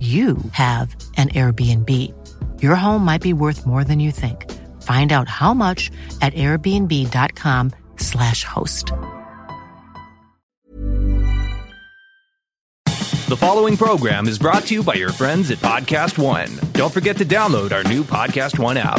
you 0.00 0.38
have 0.52 0.96
an 1.18 1.28
Airbnb. 1.28 1.90
Your 2.62 2.76
home 2.76 3.04
might 3.04 3.20
be 3.20 3.34
worth 3.34 3.66
more 3.66 3.84
than 3.84 4.00
you 4.00 4.10
think. 4.10 4.50
Find 4.80 5.12
out 5.12 5.28
how 5.28 5.52
much 5.52 5.90
at 6.22 6.32
airbnb.com/slash 6.32 8.44
host. 8.44 8.92
The 13.28 13.36
following 13.36 13.76
program 13.76 14.26
is 14.26 14.38
brought 14.40 14.64
to 14.64 14.74
you 14.74 14.82
by 14.82 14.94
your 14.94 15.12
friends 15.12 15.50
at 15.50 15.58
Podcast 15.58 16.18
One. 16.18 16.48
Don't 16.72 16.92
forget 16.92 17.16
to 17.18 17.24
download 17.24 17.72
our 17.72 17.84
new 17.84 18.02
Podcast 18.02 18.58
One 18.58 18.76
app. 18.76 18.98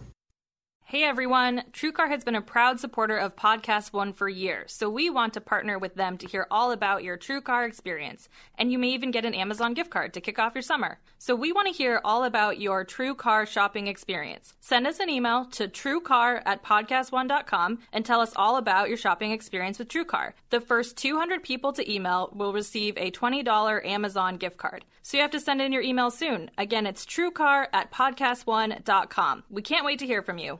Hey 0.91 1.03
everyone, 1.03 1.63
TrueCar 1.71 2.09
has 2.09 2.25
been 2.25 2.35
a 2.35 2.41
proud 2.41 2.81
supporter 2.81 3.15
of 3.15 3.37
Podcast 3.37 3.93
One 3.93 4.11
for 4.11 4.27
years, 4.27 4.73
so 4.73 4.89
we 4.89 5.09
want 5.09 5.33
to 5.35 5.39
partner 5.39 5.79
with 5.79 5.95
them 5.95 6.17
to 6.17 6.27
hear 6.27 6.45
all 6.51 6.73
about 6.73 7.01
your 7.01 7.17
TrueCar 7.17 7.65
experience. 7.65 8.27
And 8.57 8.73
you 8.73 8.77
may 8.77 8.89
even 8.89 9.09
get 9.09 9.23
an 9.23 9.33
Amazon 9.33 9.73
gift 9.73 9.89
card 9.89 10.13
to 10.13 10.19
kick 10.19 10.37
off 10.37 10.53
your 10.53 10.61
summer. 10.61 10.99
So 11.17 11.33
we 11.33 11.53
want 11.53 11.69
to 11.69 11.73
hear 11.73 12.01
all 12.03 12.25
about 12.25 12.59
your 12.59 12.83
TrueCar 12.83 13.47
shopping 13.47 13.87
experience. 13.87 14.53
Send 14.59 14.85
us 14.85 14.99
an 14.99 15.09
email 15.09 15.45
to 15.51 15.69
truecar 15.69 16.41
at 16.45 16.61
podcastone.com 16.61 17.79
and 17.93 18.05
tell 18.05 18.19
us 18.19 18.33
all 18.35 18.57
about 18.57 18.89
your 18.89 18.97
shopping 18.97 19.31
experience 19.31 19.79
with 19.79 19.87
TrueCar. 19.87 20.33
The 20.49 20.59
first 20.59 20.97
200 20.97 21.41
people 21.41 21.71
to 21.71 21.89
email 21.89 22.33
will 22.33 22.51
receive 22.51 22.97
a 22.97 23.11
$20 23.11 23.85
Amazon 23.85 24.35
gift 24.35 24.57
card. 24.57 24.83
So 25.03 25.15
you 25.15 25.21
have 25.21 25.31
to 25.31 25.39
send 25.39 25.61
in 25.61 25.71
your 25.71 25.83
email 25.83 26.11
soon. 26.11 26.51
Again, 26.57 26.85
it's 26.85 27.05
truecar 27.05 27.67
at 27.71 27.93
podcastone.com. 27.93 29.43
We 29.49 29.61
can't 29.61 29.85
wait 29.85 29.99
to 29.99 30.05
hear 30.05 30.21
from 30.21 30.37
you. 30.37 30.59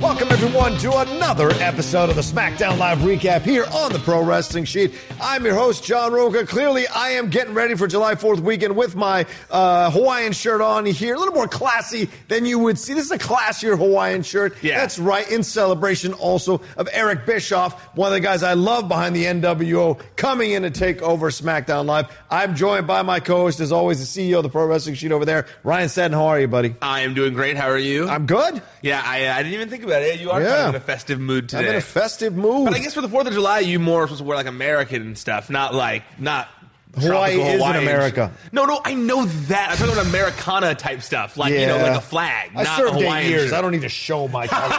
Welcome, 0.00 0.28
everyone, 0.30 0.76
to 0.78 0.96
another 0.98 1.50
episode 1.54 2.08
of 2.08 2.14
the 2.14 2.22
SmackDown 2.22 2.78
Live 2.78 2.98
recap 2.98 3.42
here 3.42 3.64
on 3.74 3.92
the 3.92 3.98
Pro 3.98 4.22
Wrestling 4.22 4.64
Sheet. 4.64 4.94
I'm 5.20 5.44
your 5.44 5.56
host, 5.56 5.82
John 5.82 6.12
Roca. 6.12 6.46
Clearly, 6.46 6.86
I 6.86 7.10
am 7.10 7.30
getting 7.30 7.52
ready 7.52 7.74
for 7.74 7.88
July 7.88 8.14
4th 8.14 8.38
weekend 8.38 8.76
with 8.76 8.94
my 8.94 9.26
uh, 9.50 9.90
Hawaiian 9.90 10.32
shirt 10.32 10.60
on 10.60 10.86
here. 10.86 11.16
A 11.16 11.18
little 11.18 11.34
more 11.34 11.48
classy 11.48 12.08
than 12.28 12.46
you 12.46 12.60
would 12.60 12.78
see. 12.78 12.94
This 12.94 13.06
is 13.06 13.10
a 13.10 13.18
classier 13.18 13.76
Hawaiian 13.76 14.22
shirt. 14.22 14.62
Yeah. 14.62 14.78
That's 14.78 15.00
right, 15.00 15.28
in 15.28 15.42
celebration 15.42 16.12
also 16.12 16.60
of 16.76 16.88
Eric 16.92 17.26
Bischoff, 17.26 17.82
one 17.96 18.06
of 18.06 18.14
the 18.14 18.20
guys 18.20 18.44
I 18.44 18.52
love 18.52 18.86
behind 18.86 19.16
the 19.16 19.24
NWO, 19.24 20.00
coming 20.14 20.52
in 20.52 20.62
to 20.62 20.70
take 20.70 21.02
over 21.02 21.30
SmackDown 21.30 21.86
Live. 21.86 22.06
I'm 22.30 22.54
joined 22.54 22.86
by 22.86 23.02
my 23.02 23.18
co 23.18 23.38
host, 23.38 23.58
as 23.58 23.72
always, 23.72 23.98
the 23.98 24.30
CEO 24.30 24.36
of 24.36 24.42
the 24.44 24.48
Pro 24.48 24.64
Wrestling 24.64 24.94
Sheet 24.94 25.10
over 25.10 25.24
there, 25.24 25.46
Ryan 25.64 25.88
Satin. 25.88 26.12
How 26.12 26.26
are 26.26 26.38
you, 26.40 26.46
buddy? 26.46 26.76
I 26.80 27.00
am 27.00 27.14
doing 27.14 27.34
great. 27.34 27.56
How 27.56 27.68
are 27.68 27.76
you? 27.76 28.08
I'm 28.08 28.26
good. 28.26 28.62
Yeah, 28.82 29.02
I, 29.04 29.26
uh, 29.26 29.34
I 29.34 29.42
didn't 29.42 29.54
even 29.54 29.68
think 29.70 29.84
about 29.84 30.02
it. 30.02 30.20
You 30.20 30.30
are 30.30 30.40
Yeah. 30.40 30.48
kind 30.48 30.60
of 30.62 30.68
in 30.70 30.74
a 30.76 30.80
festive 30.84 31.20
mood 31.20 31.48
today. 31.48 31.62
I'm 31.64 31.68
in 31.70 31.76
a 31.76 31.80
festive 31.80 32.34
mood. 32.36 32.64
but 32.66 32.74
I 32.74 32.78
guess 32.78 32.94
for 32.94 33.00
the 33.00 33.08
Fourth 33.08 33.26
of 33.26 33.32
July, 33.32 33.60
you 33.60 33.78
more 33.78 34.02
supposed 34.06 34.18
to 34.20 34.24
wear 34.24 34.36
like 34.36 34.46
American 34.46 35.02
and 35.02 35.18
stuff, 35.18 35.50
not 35.50 35.74
like 35.74 36.02
not. 36.20 36.48
Hawaii 36.96 37.40
is 37.40 37.62
in 37.62 37.76
America. 37.76 38.32
No, 38.50 38.64
no, 38.64 38.80
I 38.84 38.94
know 38.94 39.24
that. 39.26 39.70
I'm 39.70 39.76
talking 39.76 39.92
about 39.92 40.06
Americana 40.06 40.74
type 40.74 41.02
stuff, 41.02 41.36
like 41.36 41.52
you 41.52 41.66
know, 41.66 41.76
Yeah. 41.76 41.82
like 41.82 41.96
a 41.98 42.00
flag. 42.00 42.50
I 42.56 42.62
not 42.64 42.76
served 42.78 42.94
Hawaiian 42.94 43.26
eight 43.26 43.28
years. 43.30 43.52
I 43.52 43.60
don't 43.60 43.72
need 43.72 43.82
to 43.82 43.88
show 43.88 44.26
my 44.28 44.46
colors. 44.48 44.72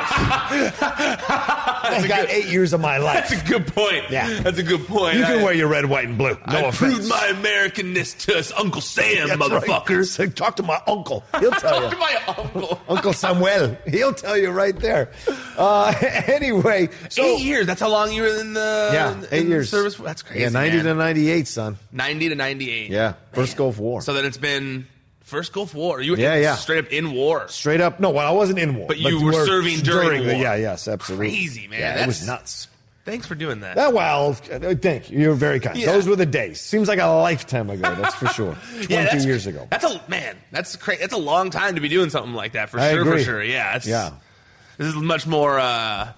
I 0.81 2.05
got 2.07 2.29
eight 2.29 2.45
years 2.47 2.73
of 2.73 2.81
my 2.81 2.97
life. 2.97 3.29
That's 3.29 3.41
a 3.41 3.45
good 3.47 3.67
point. 3.67 4.09
Yeah. 4.09 4.41
that's 4.41 4.57
a 4.57 4.63
good 4.63 4.85
point. 4.87 5.17
You 5.17 5.23
can 5.23 5.39
I- 5.39 5.43
wear 5.43 5.53
your 5.53 5.67
red, 5.67 5.85
white, 5.85 6.07
and 6.07 6.17
blue. 6.17 6.37
No 6.47 6.57
I 6.57 6.59
offense. 6.61 6.77
proved 6.77 7.07
my 7.09 7.27
Americanness 7.33 8.17
to 8.25 8.37
us, 8.37 8.51
Uncle 8.53 8.81
Sam, 8.81 9.27
That's 9.27 9.39
right. 9.39 9.63
motherfuckers. 9.63 10.35
Talk 10.39 10.55
to 10.57 10.63
my 10.63 10.81
uncle. 10.87 11.23
He'll 11.39 11.51
tell 11.51 11.79
Talk 11.81 11.91
to 11.91 11.95
you. 11.95 12.01
my 12.01 12.15
uncle. 12.37 12.79
Uncle 12.89 13.13
Samuel. 13.13 13.77
He'll 13.87 14.13
tell 14.13 14.37
you 14.37 14.49
right 14.51 14.77
there. 14.77 15.11
Uh, 15.57 15.93
anyway, 16.27 16.89
so 17.09 17.23
eight 17.23 17.41
years. 17.41 17.65
That's 17.67 17.79
how 17.81 17.89
long 17.89 18.11
you 18.11 18.23
were 18.23 18.39
in 18.39 18.53
the 18.53 18.89
yeah, 18.93 19.13
in 19.13 19.23
eight 19.31 19.43
the 19.43 19.49
years. 19.49 19.69
service. 19.69 19.95
That's 19.95 20.21
crazy. 20.21 20.41
Yeah, 20.41 20.49
ninety 20.49 20.77
man. 20.77 20.85
to 20.85 20.93
ninety-eight, 20.95 21.47
son. 21.47 21.77
90 21.99 22.29
to 22.29 22.35
98. 22.35 22.89
Yeah, 22.89 23.13
first 23.33 23.55
Gulf 23.57 23.77
War. 23.77 24.01
So 24.01 24.13
then 24.13 24.25
it's 24.25 24.37
been 24.37 24.87
first 25.21 25.53
Gulf 25.53 25.75
War. 25.75 26.01
You 26.01 26.13
were 26.13 26.17
Yeah, 26.17 26.33
in- 26.35 26.41
yeah. 26.43 26.55
straight 26.55 26.79
up 26.85 26.91
in 26.91 27.11
war. 27.13 27.47
Straight 27.49 27.81
up, 27.81 27.99
no. 27.99 28.09
Well, 28.09 28.27
I 28.27 28.31
wasn't 28.31 28.57
in 28.59 28.75
war, 28.75 28.87
But 28.87 28.97
you 28.99 29.21
were 29.21 29.45
serving 29.45 29.79
during 29.81 30.25
the, 30.25 30.33
war. 30.33 30.41
Yeah, 30.41 30.55
yes, 30.55 30.87
absolutely. 30.87 31.27
Crazy, 31.29 31.67
man. 31.67 31.79
Yeah, 31.81 32.03
it 32.03 32.07
was 32.07 32.25
nuts. 32.25 32.67
Thanks 33.05 33.25
for 33.27 33.33
doing 33.35 33.61
that. 33.61 33.75
That 33.75 33.93
well, 33.93 34.33
thank 34.33 35.09
you. 35.09 35.17
You're 35.19 35.33
very 35.33 35.59
kind. 35.59 35.75
Yeah. 35.77 35.91
Those 35.93 36.07
were 36.07 36.15
the 36.15 36.25
days. 36.27 36.61
Seems 36.61 36.87
like 36.87 36.99
a 36.99 37.07
lifetime 37.07 37.69
ago. 37.69 37.95
That's 37.95 38.13
for 38.15 38.27
sure. 38.27 38.53
Twenty 38.71 38.93
Yeah, 38.93 39.03
that's- 39.03 39.25
years 39.25 39.47
ago. 39.47 39.67
That's 39.71 39.83
a 39.83 39.99
man. 40.07 40.35
That's 40.51 40.75
crazy. 40.75 41.01
That's 41.01 41.13
a 41.13 41.17
long 41.17 41.49
time 41.49 41.75
to 41.75 41.81
be 41.81 41.89
doing 41.89 42.09
something 42.11 42.33
like 42.33 42.51
that 42.53 42.69
for 42.69 42.79
I 42.79 42.91
sure. 42.91 43.01
agree. 43.01 43.17
For 43.19 43.23
sure. 43.23 43.43
Yeah. 43.43 43.75
It's, 43.77 43.87
Yeah. 43.87 44.11
This 44.77 44.87
is 44.87 44.95
much 44.95 45.25
more. 45.27 45.57
uh 45.59 46.11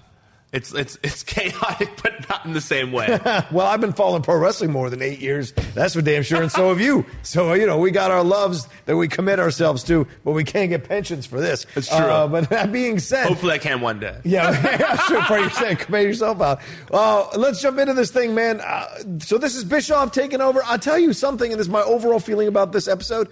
It's 0.52 0.72
it's 0.74 0.98
it's 1.02 1.22
chaotic, 1.24 1.90
but 2.02 2.28
not 2.28 2.44
in 2.44 2.52
the 2.52 2.60
same 2.60 2.92
way. 2.92 3.18
well, 3.50 3.66
I've 3.66 3.80
been 3.80 3.94
following 3.94 4.22
pro 4.22 4.36
wrestling 4.36 4.70
more 4.70 4.90
than 4.90 5.00
eight 5.00 5.18
years. 5.20 5.52
That's 5.74 5.94
for 5.94 6.02
damn 6.02 6.22
sure, 6.22 6.42
and 6.42 6.52
so 6.52 6.68
have 6.68 6.80
you. 6.80 7.06
So 7.22 7.54
you 7.54 7.66
know, 7.66 7.78
we 7.78 7.90
got 7.90 8.10
our 8.10 8.22
loves 8.22 8.68
that 8.84 8.96
we 8.96 9.08
commit 9.08 9.40
ourselves 9.40 9.82
to, 9.84 10.06
but 10.24 10.32
we 10.32 10.44
can't 10.44 10.68
get 10.68 10.84
pensions 10.84 11.24
for 11.24 11.40
this. 11.40 11.66
That's 11.74 11.88
true. 11.88 11.96
Uh, 11.96 12.28
but 12.28 12.50
that 12.50 12.70
being 12.70 12.98
said, 12.98 13.26
Hopefully, 13.28 13.54
I 13.54 13.58
can 13.58 13.80
one 13.80 13.98
day. 13.98 14.18
yeah, 14.24 14.96
sure. 15.08 15.22
For 15.22 15.38
yourself, 15.38 15.78
commit 15.78 16.02
yourself 16.06 16.40
out. 16.42 16.60
Uh, 16.92 17.28
let's 17.36 17.62
jump 17.62 17.78
into 17.78 17.94
this 17.94 18.10
thing, 18.10 18.34
man. 18.34 18.60
Uh, 18.60 18.88
so 19.20 19.38
this 19.38 19.56
is 19.56 19.64
Bischoff 19.64 20.12
taking 20.12 20.42
over. 20.42 20.62
I'll 20.64 20.78
tell 20.78 20.98
you 20.98 21.14
something, 21.14 21.50
and 21.50 21.58
this 21.58 21.66
is 21.66 21.72
my 21.72 21.82
overall 21.82 22.20
feeling 22.20 22.48
about 22.48 22.72
this 22.72 22.88
episode. 22.88 23.28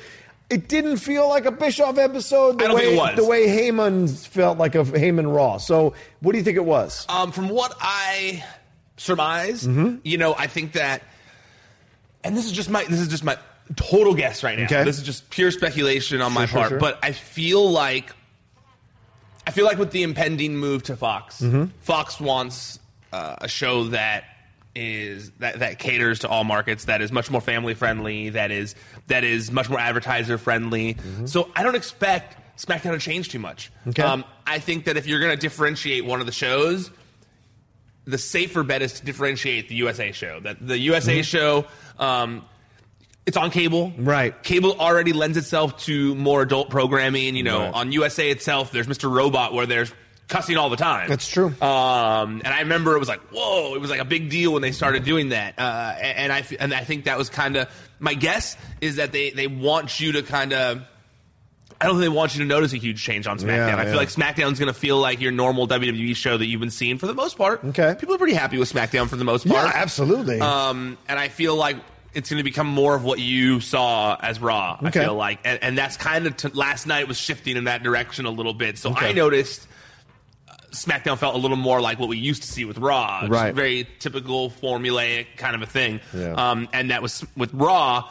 It 0.50 0.69
didn't 0.69 0.97
feel 0.97 1.29
like 1.29 1.44
a 1.47 1.52
Bischoff 1.52 1.97
episode 1.97 2.58
the 2.58 2.75
way 2.75 2.81
think 2.82 2.94
it 2.94 2.99
was. 2.99 3.17
the 3.17 3.25
way 3.25 3.47
Heyman 3.47 4.26
felt 4.26 4.58
like 4.58 4.75
a 4.75 4.82
Heyman 4.85 5.32
Raw. 5.35 5.58
So, 5.58 5.94
what 6.20 6.32
do 6.32 6.38
you 6.38 6.44
think 6.44 6.56
it 6.56 6.64
was? 6.64 7.06
Um, 7.08 7.31
from 7.32 7.49
what 7.49 7.75
I 7.81 8.44
surmise, 8.97 9.67
Mm-hmm. 9.67 9.97
you 10.02 10.19
know, 10.19 10.35
I 10.37 10.47
think 10.49 10.73
that, 10.73 11.02
and 12.25 12.37
this 12.37 12.47
is 12.47 12.52
just 12.52 12.69
my 12.69 12.85
this 12.85 12.99
is 13.00 13.08
just 13.08 13.23
my 13.25 13.38
total 13.76 14.14
guess 14.14 14.43
right 14.43 14.58
now. 14.58 14.64
Okay. 14.64 14.82
This 14.85 14.99
is 14.99 15.05
just 15.05 15.31
pure 15.31 15.50
speculation 15.52 16.20
on 16.20 16.32
my 16.32 16.47
sure, 16.47 16.58
part, 16.58 16.69
sure. 16.70 16.79
but 16.81 16.99
I 17.03 17.12
feel 17.12 17.70
like 17.70 18.12
I 19.46 19.53
feel 19.53 19.64
like 19.64 19.79
with 19.79 19.93
the 19.93 20.03
impending 20.03 20.56
move 20.56 20.82
to 20.85 20.96
Fox, 20.96 21.41
Mm-hmm. 21.41 21.67
Fox 21.81 22.20
wants 22.20 22.79
uh, 23.12 23.37
a 23.38 23.49
show 23.49 23.85
that 23.85 24.25
is 24.81 25.31
that 25.41 25.59
that 25.59 25.79
caters 25.79 26.21
to 26.21 26.29
all 26.29 26.43
markets 26.44 26.87
that 26.87 27.03
is 27.03 27.12
much 27.12 27.31
more 27.31 27.41
family 27.41 27.75
friendly 27.75 28.31
that 28.31 28.50
is 28.50 28.75
that 29.09 29.25
is 29.25 29.50
much 29.53 29.69
more 29.69 29.79
advertiser 29.79 30.38
friendly 30.38 30.97
so 31.27 31.50
i 31.55 31.62
don't 31.62 31.75
expect 31.75 32.37
smackdown 32.59 32.93
to 32.93 32.99
change 32.99 33.29
too 33.29 33.38
much 33.38 33.71
Mm-hmm. 33.81 33.91
Okay. 33.91 34.03
um, 34.03 34.25
i 34.47 34.59
think 34.59 34.87
that 34.87 34.97
if 34.97 35.06
you're 35.06 35.21
going 35.21 35.35
to 35.37 35.41
differentiate 35.41 36.05
one 36.06 36.21
of 36.21 36.27
the 36.27 36.32
shows 36.32 36.91
the 38.06 38.17
safer 38.19 38.62
bet 38.62 38.81
is 38.82 38.94
to 38.94 39.05
differentiate 39.05 39.69
the 39.69 39.75
USA 39.77 40.11
show. 40.11 40.41
That 40.41 40.56
the 40.67 40.79
USA 40.79 41.23
show, 41.23 41.67
um, 41.99 42.44
it's 43.27 43.37
on 43.37 43.50
cable. 43.50 43.93
Right. 43.99 44.43
Cable 44.43 44.81
already 44.81 45.12
lends 45.12 45.37
itself 45.37 45.77
to 45.85 46.15
more 46.17 46.43
adult 46.43 46.71
programming. 46.71 47.37
You 47.37 47.43
know, 47.44 47.61
Right. 47.61 47.75
on 47.75 47.93
USA 47.93 48.31
itself, 48.31 48.73
there's 48.73 48.87
Mr. 48.88 49.09
Robot 49.15 49.53
where 49.53 49.67
there's 49.67 49.93
cussing 50.31 50.56
all 50.56 50.71
the 50.71 50.77
time. 50.77 51.09
That's 51.09 51.29
true. 51.29 51.49
Um, 51.61 52.41
and 52.44 52.49
I 52.49 52.61
remember 52.61 52.97
it 52.97 52.99
was 52.99 53.09
like, 53.09 53.21
whoa, 53.32 53.75
it 53.75 53.81
was 53.81 53.91
like 53.91 54.00
a 54.00 54.05
big 54.06 54.31
deal 54.31 54.53
when 54.55 54.62
they 54.62 54.73
started 54.73 55.05
doing 55.05 55.31
that. 55.31 55.59
Uh, 55.59 55.94
and, 56.00 56.32
I 56.32 56.44
and 56.59 56.73
I 56.73 56.85
think 56.85 57.05
that 57.05 57.19
was 57.19 57.29
kind 57.29 57.56
of 57.56 57.69
my 57.99 58.15
guess 58.15 58.56
is 58.81 58.97
that 58.97 59.12
they 59.12 59.31
they 59.31 59.47
want 59.47 60.00
you 60.00 60.12
to 60.12 60.23
kind 60.23 60.53
of. 60.55 60.82
I 61.82 61.87
don't 61.87 61.94
think 61.94 62.03
they 62.03 62.09
want 62.17 62.35
you 62.35 62.41
to 62.43 62.47
notice 62.47 62.75
a 62.75 62.77
huge 62.77 63.03
change 63.03 63.27
on 63.27 63.38
SmackDown. 63.38 63.69
Yeah, 63.69 63.77
I 63.79 63.85
feel 63.85 63.93
yeah. 63.93 63.97
like 64.00 64.09
SmackDown's 64.11 64.59
going 64.59 64.71
to 64.73 64.79
feel 64.79 64.99
like 64.99 65.19
your 65.19 65.32
normal 65.32 65.67
WWE 65.67 66.15
show 66.15 66.37
that 66.37 66.44
you've 66.44 66.61
been 66.61 66.71
seeing 66.71 66.99
for 66.99 67.06
the 67.06 67.15
most 67.15 67.38
part. 67.38 67.65
Okay. 67.65 67.97
People 67.99 68.15
are 68.15 68.19
pretty 68.19 68.35
happy 68.35 68.59
with 68.59 68.71
SmackDown 68.71 69.09
for 69.09 69.17
the 69.17 69.25
most 69.25 69.47
Yeah, 69.47 69.62
part. 69.62 69.75
absolutely. 69.75 70.41
Um, 70.43 70.99
and 71.09 71.19
I 71.19 71.29
feel 71.29 71.56
like 71.56 71.79
it's 72.12 72.29
going 72.29 72.37
to 72.37 72.44
become 72.44 72.67
more 72.67 72.94
of 72.94 73.03
what 73.03 73.19
you 73.19 73.61
saw 73.61 74.15
as 74.21 74.41
Raw. 74.41 74.75
Okay. 74.85 75.00
I 75.00 75.05
feel 75.05 75.15
like, 75.15 75.38
and, 75.47 75.59
and 75.62 75.79
that's 75.79 75.97
kind 75.97 76.27
of 76.27 76.37
t- 76.37 76.49
last 76.49 76.87
night 76.87 77.09
was 77.09 77.17
shifting 77.17 77.56
in 77.56 77.65
that 77.65 77.82
direction 77.82 78.27
a 78.27 78.31
little 78.31 78.53
bit. 78.53 78.77
So 78.77 78.91
Okay. 78.91 79.09
I 79.09 79.12
noticed 79.12 79.67
SmackDown 80.70 81.19
felt 81.19 81.34
a 81.34 81.38
little 81.38 81.56
more 81.56 81.81
like 81.81 81.99
what 81.99 82.08
we 82.08 82.17
used 82.19 82.43
to 82.43 82.49
see 82.49 82.64
with 82.64 82.78
Raw, 82.78 83.26
Right. 83.28 83.55
very 83.55 83.87
typical 83.99 84.50
formulaic 84.50 85.26
kind 85.37 85.55
of 85.55 85.62
a 85.62 85.67
thing. 85.67 86.00
Yeah. 86.14 86.32
Um, 86.32 86.69
and 86.72 86.90
that 86.90 87.02
was 87.02 87.25
with 87.37 87.52
Raw. 87.55 88.08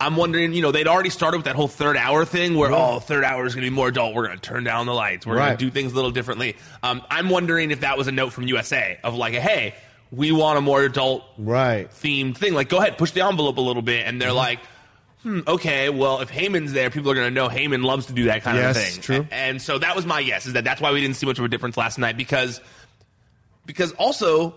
I'm 0.00 0.16
wondering, 0.16 0.52
you 0.52 0.62
know, 0.62 0.72
they'd 0.72 0.88
already 0.88 1.10
started 1.10 1.36
with 1.36 1.44
that 1.44 1.54
whole 1.54 1.68
third 1.68 1.96
hour 1.96 2.24
thing 2.24 2.56
where, 2.56 2.72
oh, 2.72 2.98
third 2.98 3.22
hour 3.22 3.46
is 3.46 3.54
going 3.54 3.64
to 3.64 3.70
be 3.70 3.74
more 3.74 3.86
adult. 3.88 4.16
We're 4.16 4.26
going 4.26 4.36
to 4.36 4.42
turn 4.42 4.64
down 4.64 4.86
the 4.86 4.94
lights. 4.94 5.24
We're 5.26 5.36
going 5.36 5.52
to 5.56 5.64
do 5.64 5.70
things 5.70 5.92
a 5.92 5.94
little 5.94 6.10
differently. 6.10 6.56
Um, 6.82 7.02
I'm 7.08 7.28
wondering 7.28 7.70
if 7.70 7.80
that 7.80 7.96
was 7.96 8.08
a 8.08 8.12
note 8.12 8.32
from 8.32 8.48
USA 8.48 8.98
of 9.04 9.14
like, 9.14 9.34
hey, 9.34 9.74
we 10.10 10.32
want 10.32 10.58
a 10.58 10.60
more 10.60 10.82
adult 10.82 11.22
right. 11.38 11.88
themed 11.88 12.36
thing. 12.36 12.52
Like, 12.52 12.68
go 12.68 12.78
ahead, 12.78 12.98
push 12.98 13.12
the 13.12 13.24
envelope 13.24 13.58
a 13.58 13.60
little 13.60 13.80
bit. 13.80 14.04
And 14.06 14.20
they're 14.20 14.30
Mm-hmm. 14.30 14.36
like, 14.36 14.58
hmm, 15.22 15.40
okay, 15.46 15.88
well, 15.88 16.20
if 16.20 16.30
Heyman's 16.30 16.72
there, 16.72 16.90
people 16.90 17.10
are 17.10 17.14
going 17.14 17.28
to 17.28 17.34
know 17.34 17.48
Heyman 17.48 17.84
loves 17.84 18.06
to 18.06 18.12
do 18.12 18.24
that 18.24 18.42
kind 18.42 18.56
Yes, 18.58 18.76
of 18.76 18.82
thing. 18.82 19.02
true. 19.02 19.26
And, 19.30 19.60
so 19.62 19.78
that 19.78 19.94
was 19.96 20.04
my 20.06 20.22
guess, 20.22 20.46
is 20.46 20.52
that 20.54 20.64
that's 20.64 20.80
why 20.80 20.92
we 20.92 21.00
didn't 21.00 21.16
see 21.16 21.26
much 21.26 21.38
of 21.38 21.44
a 21.44 21.48
difference 21.48 21.76
last 21.76 21.98
night 21.98 22.16
because, 22.16 22.60
because 23.66 23.92
also, 23.92 24.54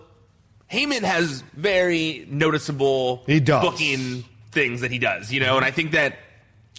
Heyman 0.70 1.02
has 1.02 1.42
very 1.54 2.26
noticeable 2.30 3.22
He 3.26 3.40
does. 3.40 3.62
booking 3.62 4.24
things 4.52 4.80
that 4.80 4.90
he 4.90 4.98
does, 4.98 5.32
you 5.32 5.40
know, 5.40 5.56
and 5.56 5.64
I 5.64 5.70
think 5.70 5.92
that 5.92 6.16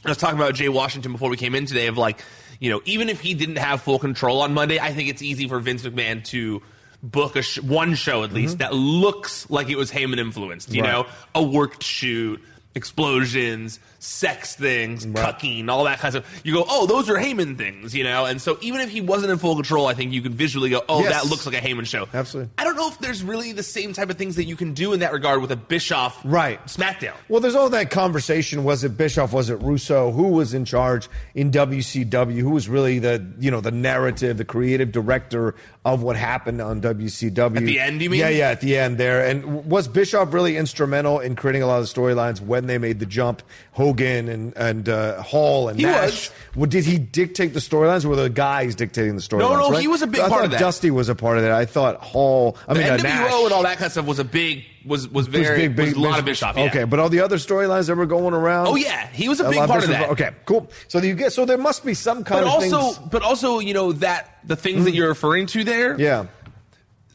I 0.06 0.10
was 0.10 0.17
talking 0.17 0.38
about 0.38 0.53
Jay 0.56 0.70
Washington 0.70 1.12
before 1.12 1.29
we 1.29 1.38
came 1.38 1.56
in 1.56 1.65
today 1.65 1.88
of 1.88 1.98
like, 1.98 2.20
you 2.60 2.70
know, 2.72 2.82
even 2.86 3.08
if 3.10 3.20
he 3.22 3.34
didn't 3.36 3.58
have 3.58 3.82
full 3.82 4.00
control 4.00 4.41
on 4.41 4.53
Monday, 4.53 4.79
I 4.79 4.91
think 4.94 5.10
it's 5.10 5.22
easy 5.22 5.48
for 5.48 5.60
Vince 5.60 5.84
McMahon 5.84 6.24
to 6.25 6.62
book 7.03 7.36
a 7.36 7.41
sh- 7.44 7.60
one 7.62 7.94
show 7.94 8.24
at 8.24 8.34
least 8.34 8.58
that 8.58 8.74
looks 8.74 9.48
like 9.50 9.70
it 9.70 9.75
was 9.77 9.91
Heyman 9.91 10.17
influenced, 10.17 10.70
you 10.74 10.82
Mm-hmm. 10.82 10.91
Right. 10.91 11.06
know, 11.06 11.12
a 11.36 11.44
worked 11.44 11.84
shoot, 11.84 12.41
explosions, 12.77 13.79
sex 14.00 14.55
things, 14.55 15.05
cucking, 15.05 15.69
all 15.69 15.84
that 15.86 16.00
kind 16.00 16.15
of 16.15 16.24
stuff. 16.25 16.41
You 16.46 16.53
go, 16.53 16.65
oh, 16.69 16.86
those 16.86 17.10
are 17.10 17.15
Heyman 17.15 17.57
things, 17.57 17.93
you 17.96 18.03
know? 18.03 18.25
And 18.25 18.41
so 18.41 18.57
even 18.62 18.79
if 18.81 18.89
he 18.89 19.01
wasn't 19.01 19.31
in 19.31 19.38
full 19.39 19.55
control, 19.55 19.88
I 19.88 19.93
think 19.93 20.13
you 20.13 20.22
could 20.22 20.34
visually 20.36 20.69
go, 20.69 20.81
oh, 20.88 21.01
Yes. 21.01 21.12
that 21.24 21.29
looks 21.29 21.46
like 21.46 21.55
a 21.55 21.60
Heyman 21.65 21.86
show. 21.86 22.07
Absolutely. 22.13 22.51
I 22.57 22.63
don't 22.63 22.75
know 22.75 22.88
if 22.88 23.00
there's 23.00 23.24
really 23.24 23.51
the 23.51 23.63
same 23.63 23.91
type 23.93 24.10
of 24.10 24.17
things 24.17 24.36
that 24.38 24.46
you 24.46 24.55
can 24.55 24.74
do 24.74 24.93
in 24.93 25.00
that 25.01 25.12
regard 25.12 25.41
with 25.41 25.51
a 25.51 25.55
Bischoff 25.55 26.22
Right. 26.24 26.63
SmackDown. 26.67 27.13
Well, 27.27 27.41
there's 27.41 27.55
all 27.55 27.69
that 27.69 27.89
conversation. 27.89 28.63
Was 28.63 28.84
it 28.84 28.96
Bischoff? 28.98 29.34
Was 29.34 29.50
it 29.50 29.55
Russo? 29.62 30.12
Who 30.12 30.29
was 30.29 30.53
in 30.53 30.63
charge 30.63 31.10
in 31.36 31.51
WCW? 31.51 32.39
Who 32.39 32.51
was 32.51 32.69
really 32.69 33.00
the 33.00 33.25
you 33.39 33.50
know 33.51 33.62
the 33.62 33.72
narrative, 33.72 34.38
the 34.38 34.46
creative 34.46 34.91
director 34.91 35.55
of 35.94 36.03
what 36.03 36.15
happened 36.17 36.62
on 36.62 36.82
WCW? 36.82 37.58
At 37.58 37.63
the 37.63 37.79
end, 37.79 38.01
you 38.01 38.10
mean? 38.10 38.20
Yeah, 38.20 38.29
yeah, 38.29 38.50
at 38.50 38.62
the 38.62 38.77
end 38.77 38.98
there. 38.98 39.25
And 39.25 39.65
was 39.65 39.88
Bischoff 39.88 40.34
really 40.34 40.58
instrumental 40.58 41.20
in 41.20 41.36
creating 41.36 41.63
a 41.63 41.67
lot 41.67 41.79
of 41.79 41.91
the 41.91 42.01
storylines 42.01 42.41
when 42.41 42.67
they 42.67 42.77
made 42.77 43.00
the 43.00 43.06
jump, 43.06 43.41
Hogan 43.72 44.27
and 44.27 44.56
and 44.58 44.89
uh, 44.89 45.22
Hall 45.22 45.70
and 45.70 45.79
He 45.79 45.86
Nash. 45.86 46.29
was. 46.56 46.70
Did 46.70 46.84
he 46.86 46.98
dictate 46.98 47.53
the 47.53 47.60
storylines, 47.60 48.03
or 48.03 48.10
were 48.10 48.15
the 48.17 48.29
guys 48.29 48.75
dictating 48.75 49.15
the 49.15 49.22
storylines? 49.22 49.39
No, 49.39 49.56
no, 49.56 49.72
right? 49.72 49.82
he 49.82 49.88
was 49.88 50.01
a 50.01 50.08
big 50.08 50.22
I 50.22 50.29
part 50.29 50.46
of 50.46 50.51
that. 50.51 50.60
Dusty 50.60 50.91
was 50.91 51.08
a 51.10 51.15
part 51.15 51.38
of 51.38 51.44
that. 51.44 51.51
I 51.53 51.65
thought 51.65 52.01
Hall. 52.01 52.58
I 52.67 52.74
the 52.74 52.79
mean, 52.82 52.89
uh, 52.89 52.98
NWO 52.98 53.03
Nash 53.03 53.44
and 53.44 53.53
all 53.53 53.63
that 53.63 53.77
kind 53.77 53.86
of 53.86 53.91
stuff 53.94 54.06
was 54.06 54.20
a 54.20 54.25
big 54.25 54.65
was 54.88 55.08
was 55.08 55.27
was 55.27 55.27
very 55.27 55.67
big, 55.67 55.75
big, 55.75 55.86
was 55.88 55.96
a 55.96 56.00
lot 56.00 56.20
of 56.20 56.25
Bischoff. 56.25 56.58
Yeah. 56.58 56.65
Okay, 56.65 56.84
but 56.84 57.00
all 57.00 57.10
the 57.10 57.20
other 57.20 57.38
storylines 57.38 57.88
that 57.88 57.96
were 57.96 58.06
going 58.06 58.34
around. 58.34 58.67
Oh 58.67 58.75
yeah, 58.75 59.08
he 59.08 59.29
was 59.29 59.39
a 59.39 59.50
big 59.50 59.67
part 59.67 59.84
of 59.84 59.89
that. 59.89 60.10
Okay, 60.12 60.32
cool. 60.46 60.70
So 60.88 61.00
you 61.00 61.13
get 61.15 61.34
so 61.34 61.46
there 61.46 61.58
must 61.58 61.86
be 61.86 61.94
some 61.94 62.24
kind 62.24 62.46
but 62.46 62.48
of 62.48 62.53
also, 62.53 62.94
things. 62.94 63.10
but 63.12 63.22
also, 63.22 63.60
you 63.60 63.74
know 63.74 63.91
that 63.94 64.39
the 64.44 64.56
things 64.56 64.86
that 64.86 64.91
mm. 64.91 64.96
you're 64.96 65.10
referring 65.10 65.48
to 65.48 65.63
there, 65.63 66.00
Yeah. 66.00 66.27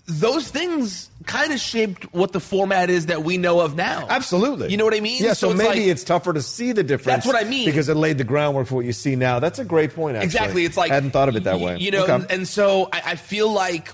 those 0.07 0.49
things 0.49 1.09
kind 1.25 1.53
of 1.53 1.61
shaped 1.61 2.13
what 2.13 2.33
the 2.33 2.41
format 2.41 2.91
is 2.91 3.07
that 3.07 3.23
we 3.23 3.39
know 3.39 3.61
of 3.61 3.77
now. 3.77 4.07
Absolutely. 4.09 4.71
You 4.71 4.77
know 4.77 4.85
what 4.85 4.95
I 4.95 5.01
mean? 5.01 5.23
Yeah, 5.23 5.35
so, 5.35 5.51
it's 5.51 5.59
maybe 5.59 5.81
like- 5.81 5.89
it's 5.89 6.05
tougher 6.05 6.33
to 6.33 6.43
see 6.43 6.73
the 6.73 6.83
difference. 6.83 7.25
That's 7.25 7.27
what 7.27 7.37
I 7.37 7.49
mean. 7.49 7.67
Because 7.67 7.89
it 7.89 7.97
laid 7.97 8.19
the 8.19 8.25
groundwork 8.25 8.67
for 8.67 8.75
what 8.75 8.85
you 8.85 8.93
see 8.93 9.15
now. 9.15 9.39
That's 9.39 9.61
a 9.61 9.65
great 9.65 9.95
point, 9.95 10.17
actually. 10.17 10.27
Exactly. 10.27 10.65
It's 10.65 10.77
like 10.77 10.91
I 10.91 10.95
hadn't 10.95 11.13
thought 11.13 11.29
of 11.29 11.37
it 11.37 11.45
that 11.45 11.61
way. 11.61 11.79
You 11.79 11.93
know, 11.93 12.05
Okay. 12.05 12.27
and 12.31 12.47
so 12.49 12.89
I, 12.93 13.03
I 13.13 13.15
feel 13.15 13.51
like, 13.53 13.93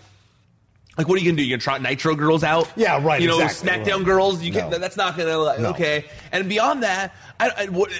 like, 0.98 1.08
what 1.08 1.14
are 1.16 1.18
you 1.22 1.30
gonna 1.30 1.36
do? 1.36 1.44
You're 1.44 1.56
gonna 1.56 1.62
trot 1.62 1.80
Nitro 1.80 2.14
girls 2.16 2.42
out? 2.44 2.70
Yeah, 2.76 3.02
right, 3.02 3.22
You 3.22 3.28
know, 3.28 3.40
exactly, 3.40 3.70
SmackDown 3.92 3.96
right. 3.98 4.04
girls. 4.04 4.42
You 4.42 4.52
can. 4.52 4.68
No. 4.70 4.78
That's 4.78 4.96
not 4.96 5.16
gonna. 5.16 5.38
Like, 5.38 5.60
No. 5.60 5.70
Okay. 5.70 6.04
And 6.32 6.48
beyond 6.48 6.82
that, 6.82 7.14
I, 7.40 7.50
I 7.56 7.66
what, 7.66 7.90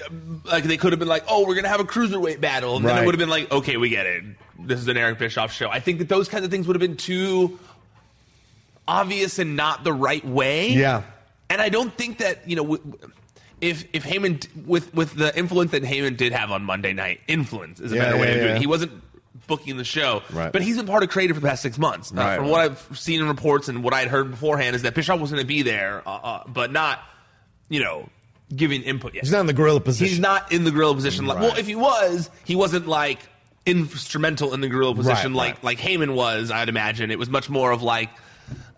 like 0.45 0.65
they 0.65 0.77
could 0.77 0.93
have 0.93 0.99
been 0.99 1.09
like, 1.09 1.25
oh, 1.29 1.47
we're 1.47 1.55
gonna 1.55 1.69
have 1.69 1.81
a 1.81 1.85
cruiserweight 1.85 2.41
battle, 2.41 2.77
and 2.77 2.85
then 2.85 3.01
it 3.03 3.07
would 3.07 3.15
have 3.15 3.21
been 3.21 3.29
like, 3.31 3.51
okay, 3.53 3.77
we 3.77 3.89
get 3.89 4.05
it. 4.07 4.25
This 4.59 4.81
is 4.81 4.89
an 4.89 4.97
Eric 4.97 5.19
Bischoff 5.21 5.53
show. 5.53 5.71
I 5.71 5.79
think 5.81 6.01
that 6.01 6.09
those 6.09 6.29
kinds 6.29 6.45
of 6.45 6.51
things 6.51 6.67
would 6.67 6.75
have 6.75 6.81
been 6.81 6.97
too 6.97 7.59
obvious 8.87 9.39
and 9.39 9.57
not 9.57 9.85
the 9.85 9.93
right 9.93 10.25
way. 10.27 10.71
Yeah. 10.71 11.03
And 11.51 11.61
I 11.63 11.69
don't 11.69 11.95
think 11.97 12.19
that 12.19 12.49
you 12.49 12.57
know 12.57 12.63
w- 12.77 12.99
if 13.61 13.85
if 13.93 14.05
Heyman 14.05 14.47
with 14.67 14.93
with 14.95 15.15
the 15.15 15.37
influence 15.39 15.71
that 15.71 15.83
Heyman 15.83 16.17
did 16.17 16.33
have 16.33 16.51
on 16.51 16.63
Monday 16.65 16.93
night, 16.93 17.21
influence 17.29 17.81
is 17.81 17.93
a 17.93 17.97
Yeah, 17.97 18.03
better 18.05 18.17
way 18.19 18.29
yeah, 18.29 18.35
to 18.35 18.41
do 18.41 18.47
yeah. 18.47 18.55
it. 18.57 18.61
He 18.61 18.67
wasn't 18.67 18.93
booking 19.49 19.77
the 19.77 19.83
show, 19.85 20.23
Right. 20.31 20.53
but 20.53 20.63
he's 20.63 20.77
been 20.77 20.87
part 20.87 21.03
of 21.03 21.09
creative 21.09 21.35
for 21.37 21.41
the 21.41 21.49
past 21.49 21.63
six 21.63 21.77
months. 21.79 22.13
Uh, 22.13 22.17
Right, 22.17 22.37
from 22.37 22.45
right. 22.45 22.51
what 22.53 22.61
I've 22.91 22.99
seen 22.99 23.21
in 23.21 23.27
reports 23.27 23.69
and 23.69 23.83
what 23.83 23.93
I'd 23.95 24.07
heard 24.07 24.31
beforehand 24.31 24.77
is 24.77 24.83
that 24.83 24.95
Bischoff 24.95 25.19
was 25.19 25.31
going 25.33 25.43
to 25.43 25.47
be 25.47 25.63
there, 25.63 26.03
uh, 26.07 26.11
uh, 26.13 26.43
but 26.47 26.71
not 26.71 27.01
you 27.69 27.81
know 27.83 28.09
giving 28.55 28.83
input 28.83 29.15
yet. 29.15 29.25
He's 29.25 29.33
not 29.33 29.41
in 29.41 29.47
the 29.47 29.53
gorilla 29.53 29.81
position. 29.81 30.07
He's 30.07 30.21
not 30.21 30.53
in 30.53 30.63
the 30.65 30.71
gorilla 30.71 30.95
position. 30.95 31.27
Like, 31.27 31.41
well, 31.41 31.57
if 31.57 31.67
he 31.67 31.75
was, 31.75 32.31
he 32.45 32.55
wasn't 32.55 32.87
like 32.87 33.19
instrumental 33.67 34.55
in 34.55 34.61
the 34.63 34.69
gorilla 34.69 34.95
position 34.95 35.35
like 35.35 35.63
like 35.63 35.79
Heyman 35.79 36.15
was. 36.15 36.51
I'd 36.51 36.69
imagine 36.69 37.11
it 37.11 37.19
was 37.19 37.29
much 37.29 37.51
more 37.51 37.71
of 37.73 37.83
like 37.83 38.11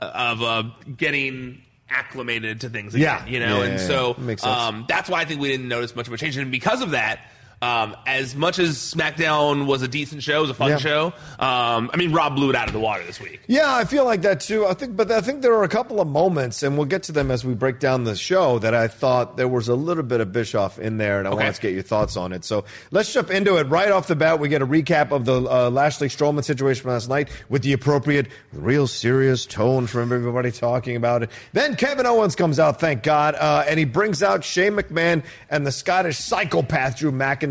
uh, 0.00 0.04
of 0.14 0.42
uh, 0.42 0.62
getting 0.96 1.62
acclimated 1.88 2.60
to 2.62 2.68
things 2.70 2.94
again, 2.94 3.22
Yeah. 3.26 3.32
you 3.32 3.40
know. 3.40 3.58
Yeah, 3.58 3.64
and 3.70 3.80
yeah, 3.80 3.86
so 3.86 4.14
yeah. 4.18 4.24
Makes 4.24 4.42
sense. 4.42 4.56
um, 4.56 4.84
that's 4.88 5.08
why 5.10 5.20
I 5.20 5.24
think 5.24 5.40
we 5.40 5.48
didn't 5.48 5.68
notice 5.68 5.94
much 5.96 6.06
of 6.08 6.12
a 6.12 6.16
change. 6.16 6.36
And 6.36 6.50
because 6.50 6.82
of 6.82 6.92
that. 6.92 7.20
Um, 7.62 7.94
as 8.06 8.34
much 8.34 8.58
as 8.58 8.78
SmackDown 8.78 9.66
was 9.66 9.82
a 9.82 9.88
decent 9.88 10.22
show, 10.22 10.38
it 10.38 10.40
was 10.40 10.50
a 10.50 10.54
fun 10.54 10.70
Yeah. 10.70 10.76
show. 10.78 11.06
Um, 11.38 11.90
I 11.92 11.96
mean, 11.98 12.10
Raw 12.10 12.30
blew 12.30 12.48
it 12.48 12.56
out 12.56 12.68
of 12.68 12.72
the 12.72 12.80
water 12.80 13.02
this 13.04 13.20
week. 13.20 13.40
Yeah, 13.48 13.74
I 13.74 13.84
feel 13.84 14.06
like 14.06 14.22
that 14.22 14.40
too. 14.40 14.66
I 14.66 14.72
think, 14.72 14.96
but 14.96 15.10
I 15.10 15.20
think 15.20 15.42
there 15.42 15.52
are 15.52 15.62
a 15.62 15.68
couple 15.68 16.00
of 16.00 16.08
moments, 16.08 16.62
and 16.62 16.78
we'll 16.78 16.86
get 16.86 17.02
to 17.04 17.12
them 17.12 17.30
as 17.30 17.44
we 17.44 17.52
break 17.52 17.78
down 17.78 18.04
the 18.04 18.16
show. 18.16 18.58
That 18.60 18.74
I 18.74 18.88
thought 18.88 19.36
there 19.36 19.46
was 19.46 19.68
a 19.68 19.74
little 19.74 20.02
bit 20.02 20.20
of 20.22 20.32
Bischoff 20.32 20.78
in 20.78 20.96
there, 20.96 21.18
and 21.18 21.28
I 21.28 21.32
Okay. 21.32 21.36
wanted 21.42 21.54
to 21.56 21.60
get 21.60 21.74
your 21.74 21.82
thoughts 21.82 22.16
on 22.16 22.32
it. 22.32 22.46
So 22.46 22.64
let's 22.92 23.12
jump 23.12 23.30
into 23.30 23.56
it 23.58 23.64
right 23.68 23.90
off 23.90 24.06
the 24.06 24.16
bat. 24.16 24.40
We 24.40 24.48
get 24.48 24.62
a 24.62 24.66
recap 24.66 25.10
of 25.10 25.26
the 25.26 25.42
uh, 25.42 25.68
Lashley 25.68 26.08
Strowman 26.08 26.42
situation 26.44 26.82
from 26.84 26.92
last 26.92 27.10
night 27.10 27.28
with 27.50 27.60
the 27.60 27.74
appropriate, 27.74 28.28
real 28.54 28.86
serious 28.86 29.44
tone 29.44 29.86
from 29.86 30.14
everybody 30.14 30.50
talking 30.50 30.96
about 30.96 31.22
it. 31.24 31.30
Then 31.52 31.76
Kevin 31.76 32.06
Owens 32.06 32.34
comes 32.36 32.58
out, 32.58 32.80
thank 32.80 33.02
God, 33.02 33.34
uh, 33.34 33.64
and 33.68 33.78
he 33.78 33.84
brings 33.84 34.22
out 34.22 34.44
Shane 34.44 34.72
McMahon 34.72 35.22
and 35.50 35.66
the 35.66 35.72
Scottish 35.72 36.16
psychopath 36.16 36.96
Drew 36.96 37.12
McIntyre. 37.12 37.49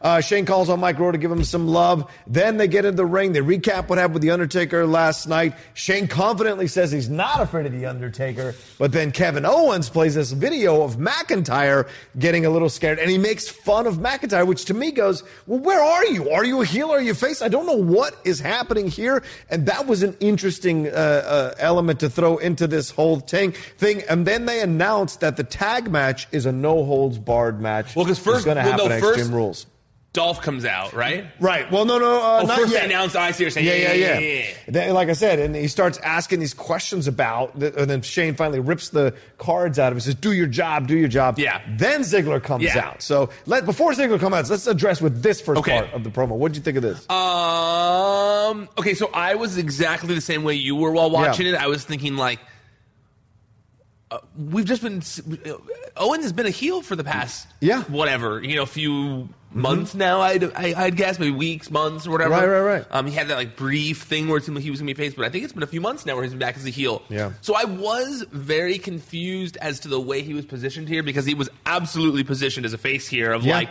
Uh, 0.00 0.20
Shane 0.20 0.46
calls 0.46 0.68
on 0.68 0.80
Mike 0.80 0.98
Rome 0.98 1.12
to 1.12 1.18
give 1.18 1.30
him 1.30 1.44
some 1.44 1.68
love. 1.68 2.10
Then 2.26 2.56
they 2.56 2.68
get 2.68 2.84
into 2.84 2.96
the 2.96 3.06
ring. 3.06 3.32
They 3.32 3.40
recap 3.40 3.88
what 3.88 3.98
happened 3.98 4.14
with 4.14 4.22
the 4.22 4.30
Undertaker 4.30 4.86
last 4.86 5.26
night. 5.26 5.54
Shane 5.74 6.06
confidently 6.08 6.66
says 6.66 6.92
he's 6.92 7.08
not 7.08 7.40
afraid 7.40 7.66
of 7.66 7.72
the 7.72 7.86
Undertaker, 7.86 8.54
but 8.78 8.92
then 8.92 9.12
Kevin 9.12 9.44
Owens 9.44 9.88
plays 9.88 10.14
this 10.14 10.32
video 10.32 10.82
of 10.82 10.96
McIntyre 10.96 11.88
getting 12.18 12.46
a 12.46 12.50
little 12.50 12.68
scared, 12.68 12.98
and 12.98 13.10
he 13.10 13.18
makes 13.18 13.48
fun 13.48 13.86
of 13.86 13.96
McIntyre, 13.96 14.46
which 14.46 14.64
to 14.66 14.74
me 14.74 14.90
goes, 14.90 15.22
"Well, 15.46 15.58
where 15.58 15.82
are 15.82 16.06
you? 16.06 16.30
Are 16.30 16.44
you 16.44 16.62
a 16.62 16.64
heel? 16.64 16.90
Are 16.90 17.00
you 17.00 17.12
a 17.12 17.14
face? 17.14 17.42
I 17.42 17.48
don't 17.48 17.66
know 17.66 17.76
what 17.76 18.16
is 18.24 18.40
happening 18.40 18.88
here." 18.88 19.22
And 19.50 19.66
that 19.66 19.86
was 19.86 20.02
an 20.02 20.16
interesting 20.20 20.88
uh, 20.88 20.90
uh, 20.90 21.54
element 21.58 22.00
to 22.00 22.10
throw 22.10 22.36
into 22.38 22.66
this 22.66 22.90
whole 22.90 23.20
thing. 23.20 23.52
Thing, 23.78 24.02
and 24.08 24.26
then 24.26 24.46
they 24.46 24.60
announced 24.60 25.20
that 25.20 25.36
the 25.36 25.44
tag 25.44 25.90
match 25.90 26.26
is 26.32 26.46
a 26.46 26.52
no 26.52 26.84
holds 26.84 27.18
barred 27.18 27.60
match. 27.60 27.94
Well, 27.96 28.04
because 28.04 28.18
first, 28.18 28.46
well, 28.46 28.54
no, 28.54 29.00
first 29.00 29.23
Extreme 29.24 29.36
Rules. 29.36 29.66
Dolph 30.12 30.42
comes 30.42 30.64
out, 30.64 30.92
right? 30.92 31.26
Right. 31.40 31.68
Well, 31.72 31.84
no, 31.84 31.98
no, 31.98 32.06
uh, 32.22 32.40
Oh, 32.42 32.46
not 32.46 32.56
first 32.56 32.72
yet. 32.72 32.82
they 32.82 32.86
announced. 32.94 33.16
I 33.16 33.32
see 33.32 33.50
saying. 33.50 33.66
Yeah, 33.66 33.74
yeah, 33.74 33.92
yeah. 33.94 34.18
yeah, 34.20 34.38
yeah. 34.38 34.44
Then, 34.68 34.94
like 34.94 35.08
I 35.08 35.12
said, 35.12 35.40
and 35.40 35.56
he 35.56 35.66
starts 35.66 35.98
asking 35.98 36.38
these 36.38 36.54
questions 36.54 37.08
about, 37.08 37.56
and 37.56 37.90
then 37.90 38.00
Shane 38.00 38.36
finally 38.36 38.60
rips 38.60 38.90
the 38.90 39.12
cards 39.38 39.76
out 39.80 39.88
of 39.90 39.96
him. 39.96 40.00
Says, 40.02 40.14
"Do 40.14 40.30
your 40.30 40.46
job, 40.46 40.86
do 40.86 40.96
your 40.96 41.08
job." 41.08 41.40
Yeah. 41.40 41.60
Then 41.68 42.02
Ziggler 42.02 42.40
comes 42.40 42.62
Yeah. 42.62 42.78
out. 42.78 43.02
So 43.02 43.30
let 43.46 43.64
before 43.64 43.90
Ziggler 43.90 44.20
comes 44.20 44.36
out, 44.36 44.48
let's 44.50 44.68
address 44.68 45.00
with 45.00 45.20
this 45.20 45.40
first 45.40 45.58
Okay. 45.58 45.80
part 45.80 45.92
of 45.92 46.04
the 46.04 46.10
promo. 46.10 46.36
What 46.36 46.52
did 46.52 46.58
you 46.58 46.62
think 46.62 46.76
of 46.76 46.84
this? 46.84 47.04
Um. 47.10 48.68
Okay, 48.78 48.94
so 48.94 49.10
I 49.12 49.34
was 49.34 49.58
exactly 49.58 50.14
the 50.14 50.20
same 50.20 50.44
way 50.44 50.54
you 50.54 50.76
were 50.76 50.92
while 50.92 51.10
watching 51.10 51.46
Yeah. 51.46 51.54
it. 51.54 51.58
I 51.60 51.66
was 51.66 51.82
thinking 51.84 52.16
like, 52.16 52.38
uh, 54.10 54.18
we've 54.36 54.64
just 54.66 54.82
been 54.82 55.02
Owen 55.96 56.22
has 56.22 56.32
been 56.32 56.46
a 56.46 56.50
heel 56.50 56.82
for 56.82 56.96
the 56.96 57.04
past 57.04 57.46
Yeah. 57.60 57.82
Mm-hmm. 57.82 57.92
whatever 57.92 58.42
you 58.42 58.56
know 58.56 58.66
few 58.66 59.28
months 59.52 59.94
now. 59.94 60.20
I'd 60.20 60.44
I, 60.54 60.74
I'd 60.76 60.96
guess 60.96 61.18
maybe 61.18 61.30
weeks, 61.34 61.70
months, 61.70 62.06
or 62.06 62.10
whatever. 62.10 62.32
Right, 62.32 62.46
right, 62.46 62.60
right. 62.60 62.84
Um, 62.90 63.06
he 63.06 63.12
had 63.14 63.28
that 63.28 63.36
like 63.36 63.56
brief 63.56 64.02
thing 64.02 64.26
where 64.28 64.38
it 64.38 64.44
seemed 64.44 64.56
like 64.56 64.64
he 64.64 64.70
was 64.70 64.80
gonna 64.80 64.92
be 64.92 64.94
face, 64.94 65.14
but 65.14 65.24
I 65.24 65.28
think 65.30 65.44
it's 65.44 65.52
been 65.52 65.62
a 65.62 65.66
few 65.68 65.80
months 65.80 66.04
now 66.04 66.14
where 66.14 66.24
he's 66.24 66.32
been 66.32 66.40
back 66.40 66.56
as 66.56 66.66
a 66.66 66.70
heel. 66.70 67.02
Yeah. 67.08 67.32
So 67.40 67.54
I 67.56 67.64
was 67.64 68.24
very 68.32 68.78
confused 68.78 69.56
as 69.58 69.80
to 69.80 69.88
the 69.88 70.00
way 70.00 70.22
he 70.22 70.34
was 70.34 70.44
positioned 70.44 70.88
here 70.88 71.02
because 71.02 71.24
he 71.24 71.34
was 71.34 71.48
absolutely 71.66 72.24
positioned 72.24 72.66
as 72.66 72.72
a 72.72 72.78
face 72.78 73.06
here 73.08 73.32
of 73.32 73.44
Yeah. 73.44 73.54
like 73.56 73.68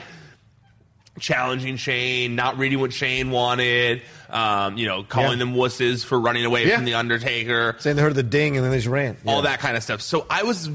challenging 1.19 1.77
Shane, 1.77 2.35
not 2.35 2.57
reading 2.57 2.79
what 2.79 2.91
Shane 2.91 3.29
wanted, 3.31 4.01
um, 4.29 4.77
you 4.77 4.87
know, 4.87 5.03
calling 5.03 5.31
Yeah. 5.33 5.45
them 5.45 5.53
wusses 5.53 6.03
for 6.03 6.19
running 6.19 6.43
away 6.45 6.67
Yeah. 6.67 6.75
from 6.77 6.85
the 6.85 6.95
Undertaker, 6.95 7.75
Saying 7.79 7.95
they 7.97 8.01
heard 8.01 8.15
the 8.15 8.23
ding 8.23 8.55
and 8.57 8.63
then 8.65 8.71
they 8.71 8.77
just 8.77 8.87
ran. 8.87 9.17
all 9.25 9.43
that 9.43 9.59
kind 9.59 9.77
of 9.77 9.83
stuff. 9.83 10.01
So 10.01 10.25
I 10.29 10.43
was, 10.43 10.69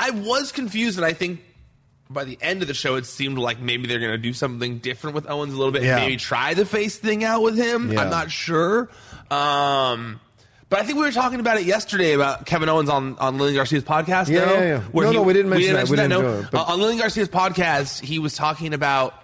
I 0.00 0.10
was 0.10 0.50
confused, 0.50 0.98
and 0.98 1.06
I 1.06 1.12
think 1.12 1.40
by 2.10 2.24
the 2.24 2.36
end 2.42 2.62
of 2.62 2.68
the 2.68 2.74
show, 2.74 2.96
it 2.96 3.06
seemed 3.06 3.38
like 3.38 3.60
maybe 3.60 3.86
they're 3.86 4.00
going 4.00 4.10
to 4.12 4.18
do 4.18 4.32
something 4.32 4.78
different 4.78 5.14
with 5.14 5.30
Owens 5.30 5.54
a 5.54 5.56
little 5.56 5.72
bit, 5.72 5.82
Yeah. 5.84 5.96
maybe 5.96 6.16
try 6.16 6.54
the 6.54 6.66
face 6.66 6.96
thing 6.96 7.22
out 7.24 7.42
with 7.42 7.56
him. 7.56 7.92
Yeah. 7.92 8.02
I'm 8.02 8.10
not 8.10 8.30
sure. 8.32 8.90
Um, 9.30 10.20
but 10.68 10.80
I 10.80 10.82
think 10.82 10.98
we 10.98 11.04
were 11.04 11.12
talking 11.12 11.40
about 11.40 11.58
it 11.58 11.64
yesterday 11.66 12.12
about 12.12 12.46
Kevin 12.46 12.68
Owens 12.68 12.88
on, 12.90 13.16
on 13.18 13.38
Lillian 13.38 13.56
Garcia's 13.56 13.84
podcast. 13.84 14.28
Yeah, 14.28 14.44
no? 14.44 14.54
yeah, 14.54 14.62
yeah. 14.62 14.80
No, 14.92 15.12
no, 15.12 15.22
we 15.22 15.32
didn't 15.32 15.50
mention 15.50 15.74
that. 15.74 15.88
We 15.88 15.96
didn't 15.96 16.10
no? 16.10 16.22
do 16.22 16.28
it, 16.40 16.48
but- 16.50 16.58
Uh, 16.68 16.72
on 16.72 16.80
Lillian 16.80 16.98
Garcia's 16.98 17.28
podcast, 17.28 18.00
he 18.00 18.18
was 18.18 18.34
talking 18.34 18.74
about 18.74 19.14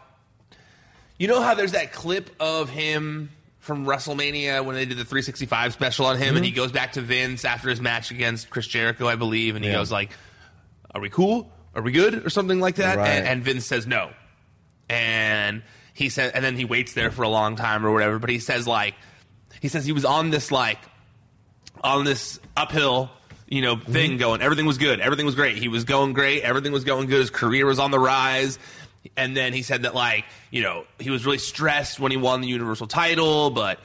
you 1.20 1.28
know 1.28 1.40
how 1.40 1.54
there's 1.54 1.72
that 1.72 1.92
clip 1.92 2.30
of 2.40 2.68
him 2.70 3.30
from 3.58 3.84
WrestleMania 3.86 4.64
when 4.64 4.74
they 4.74 4.86
did 4.86 4.96
the 4.96 5.04
365 5.04 5.72
special 5.74 6.06
on 6.06 6.16
him, 6.16 6.28
Mm-hmm. 6.28 6.36
and 6.38 6.44
he 6.46 6.50
goes 6.50 6.72
back 6.72 6.92
to 6.94 7.00
Vince 7.02 7.44
after 7.44 7.68
his 7.68 7.80
match 7.80 8.10
against 8.10 8.48
Chris 8.50 8.66
Jericho, 8.66 9.06
I 9.06 9.14
believe, 9.16 9.54
and 9.54 9.64
he 9.64 9.70
Yeah. 9.70 9.76
goes 9.76 9.92
like, 9.92 10.10
"Are 10.94 11.00
we 11.00 11.10
cool? 11.10 11.52
Are 11.74 11.82
we 11.82 11.92
good?" 11.92 12.26
or 12.26 12.30
something 12.30 12.58
like 12.58 12.76
that. 12.76 12.96
Right. 12.96 13.08
And, 13.08 13.28
and 13.28 13.42
Vince 13.44 13.66
says 13.66 13.86
no, 13.86 14.10
and 14.88 15.62
he 15.94 16.08
said, 16.08 16.32
and 16.34 16.44
then 16.44 16.56
he 16.56 16.64
waits 16.64 16.94
there 16.94 17.10
for 17.10 17.22
a 17.22 17.28
long 17.28 17.56
time 17.56 17.84
or 17.84 17.92
whatever. 17.92 18.18
But 18.18 18.30
he 18.30 18.38
says 18.38 18.66
like, 18.66 18.94
he 19.60 19.68
says 19.68 19.84
he 19.84 19.92
was 19.92 20.04
on 20.06 20.30
this 20.30 20.50
like, 20.50 20.78
on 21.82 22.04
this 22.04 22.40
uphill. 22.56 23.10
You 23.52 23.62
know, 23.62 23.74
Mm-hmm. 23.76 23.92
thing 23.92 24.16
going. 24.16 24.42
Everything 24.42 24.64
was 24.64 24.78
good. 24.78 25.00
Everything 25.00 25.26
was 25.26 25.34
great. 25.34 25.56
He 25.56 25.66
was 25.66 25.82
going 25.82 26.12
great. 26.12 26.44
Everything 26.44 26.70
was 26.72 26.84
going 26.84 27.08
good. 27.08 27.18
His 27.18 27.30
career 27.30 27.66
was 27.66 27.80
on 27.80 27.90
the 27.90 27.98
rise. 27.98 28.60
And 29.16 29.36
then 29.36 29.52
he 29.52 29.62
said 29.62 29.82
that 29.82 29.94
like, 29.94 30.24
you 30.50 30.62
know, 30.62 30.84
he 30.98 31.10
was 31.10 31.24
really 31.24 31.38
stressed 31.38 31.98
when 31.98 32.10
he 32.10 32.16
won 32.18 32.40
the 32.40 32.48
Universal 32.48 32.88
title, 32.88 33.50
but 33.50 33.78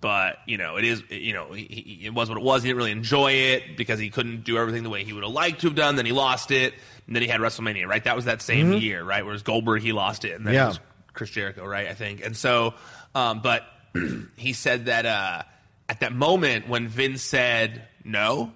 but 0.00 0.38
you 0.46 0.56
know, 0.58 0.76
it 0.76 0.84
is 0.84 1.02
you 1.10 1.32
know, 1.34 1.52
he, 1.52 1.64
he, 1.64 2.06
it 2.06 2.14
was 2.14 2.28
what 2.28 2.38
it 2.38 2.42
was. 2.44 2.62
He 2.62 2.68
didn't 2.68 2.78
really 2.78 2.90
enjoy 2.92 3.32
it 3.32 3.76
because 3.76 3.98
he 4.00 4.10
couldn't 4.10 4.44
do 4.44 4.56
everything 4.58 4.82
the 4.82 4.90
way 4.90 5.04
he 5.04 5.12
would 5.12 5.22
have 5.22 5.32
liked 5.32 5.60
to 5.60 5.68
have 5.68 5.76
done. 5.76 5.96
Then 5.96 6.06
he 6.06 6.12
lost 6.12 6.50
it, 6.50 6.74
and 7.06 7.14
then 7.14 7.22
he 7.22 7.28
had 7.28 7.40
WrestleMania. 7.40 7.86
Right, 7.86 8.02
that 8.04 8.16
was 8.16 8.24
that 8.24 8.40
same 8.42 8.72
year, 8.72 9.04
right? 9.04 9.24
Whereas 9.24 9.42
Goldberg 9.42 9.82
he 9.82 9.92
lost 9.92 10.24
it, 10.24 10.32
and 10.32 10.46
then 10.46 10.54
Mm-hmm. 10.54 10.56
Yeah. 10.56 10.64
it 10.64 10.68
was 10.68 10.80
Chris 11.12 11.30
Jericho, 11.30 11.66
right? 11.66 11.86
I 11.88 11.94
think, 11.94 12.24
and 12.24 12.36
so, 12.36 12.74
um, 13.14 13.40
but 13.42 13.64
he 14.36 14.54
said 14.54 14.86
that 14.86 15.04
uh, 15.06 15.42
at 15.88 16.00
that 16.00 16.12
moment 16.14 16.66
when 16.68 16.88
Vince 16.88 17.22
said 17.22 17.82
no, 18.04 18.52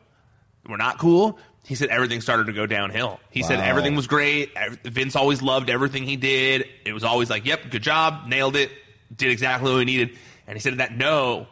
we're 0.69 0.79
not 0.79 0.99
cool. 0.99 1.39
He 1.67 1.75
said 1.75 1.89
everything 1.89 2.21
started 2.21 2.47
to 2.47 2.53
go 2.53 2.65
downhill. 2.65 3.19
He 3.31 3.43
said 3.43 3.59
everything 3.59 3.97
was 3.97 4.07
great. 4.07 4.53
Vince 4.85 5.17
always 5.17 5.43
loved 5.43 5.69
everything 5.69 6.05
he 6.05 6.17
did. 6.17 6.67
It 6.85 6.93
was 6.93 7.03
always 7.03 7.29
like, 7.29 7.45
"Yep, 7.45 7.71
good 7.71 7.83
job, 7.83 8.29
nailed 8.29 8.55
it, 8.55 8.71
did 9.15 9.31
exactly 9.31 9.71
what 9.71 9.79
we 9.79 9.85
needed." 9.85 10.17
And 10.47 10.57
he 10.57 10.61
said 10.61 10.79
that 10.79 10.97
no, 10.97 11.49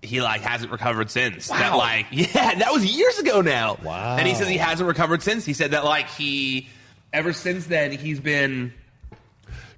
he 0.00 0.20
like 0.22 0.42
hasn't 0.42 0.70
recovered 0.70 1.10
since. 1.10 1.48
That 1.48 1.74
like, 1.74 2.06
yeah, 2.12 2.54
that 2.54 2.72
was 2.72 2.86
years 2.86 3.18
ago 3.18 3.40
now. 3.40 3.78
Wow. 3.82 4.16
And 4.16 4.28
he 4.28 4.34
says 4.34 4.46
he 4.48 4.58
hasn't 4.58 4.86
recovered 4.86 5.22
since. 5.22 5.44
He 5.44 5.54
said 5.54 5.72
that 5.72 5.84
like 5.84 6.08
he 6.10 6.68
ever 7.12 7.32
since 7.32 7.66
then, 7.66 7.90
he's 7.90 8.20
been 8.20 8.72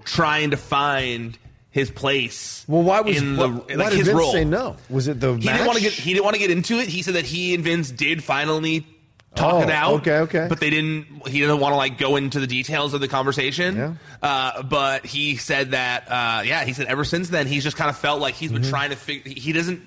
trying 0.05 0.51
to 0.51 0.59
find 0.59 1.39
his 1.71 1.91
place. 1.91 2.67
Well, 2.69 2.83
why 2.83 3.01
was 3.01 3.17
in 3.17 3.37
the, 3.37 3.49
why 3.49 3.75
like 3.77 3.91
did 3.91 3.99
his 3.99 4.09
Vince 4.09 4.19
role? 4.19 4.33
say 4.33 4.45
no? 4.45 4.77
Was 4.91 5.09
it 5.09 5.21
the 5.21 5.37
He 5.37 5.41
didn't 5.41 5.67
want 5.67 5.79
to 5.79 5.83
get 5.83 5.93
he 5.95 6.13
didn't 6.13 6.25
want 6.25 6.35
to 6.35 6.41
get 6.41 6.51
into 6.51 6.79
it. 6.79 6.89
He 6.89 7.01
said 7.01 7.15
that 7.15 7.25
he 7.25 7.55
and 7.55 7.65
Vince 7.65 7.91
did 7.91 8.23
finally 8.23 8.87
talk 9.35 9.55
Oh, 9.55 9.63
it 9.63 9.71
out. 9.71 9.93
okay, 10.01 10.19
okay. 10.21 10.47
But 10.49 10.61
they 10.61 10.71
didn't. 10.71 11.27
He 11.29 11.41
didn't 11.41 11.61
want 11.61 11.73
to 11.73 11.77
like 11.77 11.99
go 11.99 12.17
into 12.17 12.41
the 12.41 12.47
details 12.47 12.95
of 12.95 13.01
the 13.01 13.09
conversation. 13.09 13.77
Yeah. 13.77 13.95
Uh, 14.23 14.63
but 14.63 15.07
he 15.07 15.37
said 15.37 15.71
that. 15.73 16.11
Uh, 16.11 16.43
yeah, 16.45 16.65
he 16.65 16.73
said 16.73 16.87
ever 16.87 17.05
since 17.05 17.29
then 17.29 17.47
he's 17.47 17.63
just 17.65 17.77
kind 17.77 17.91
of 17.91 17.97
felt 17.97 18.21
like 18.21 18.35
he's 18.35 18.53
been 18.53 18.63
Mm-hmm. 18.63 18.71
trying 18.71 18.91
to 18.91 18.97
figure. 18.97 19.33
He 19.35 19.53
doesn't 19.53 19.87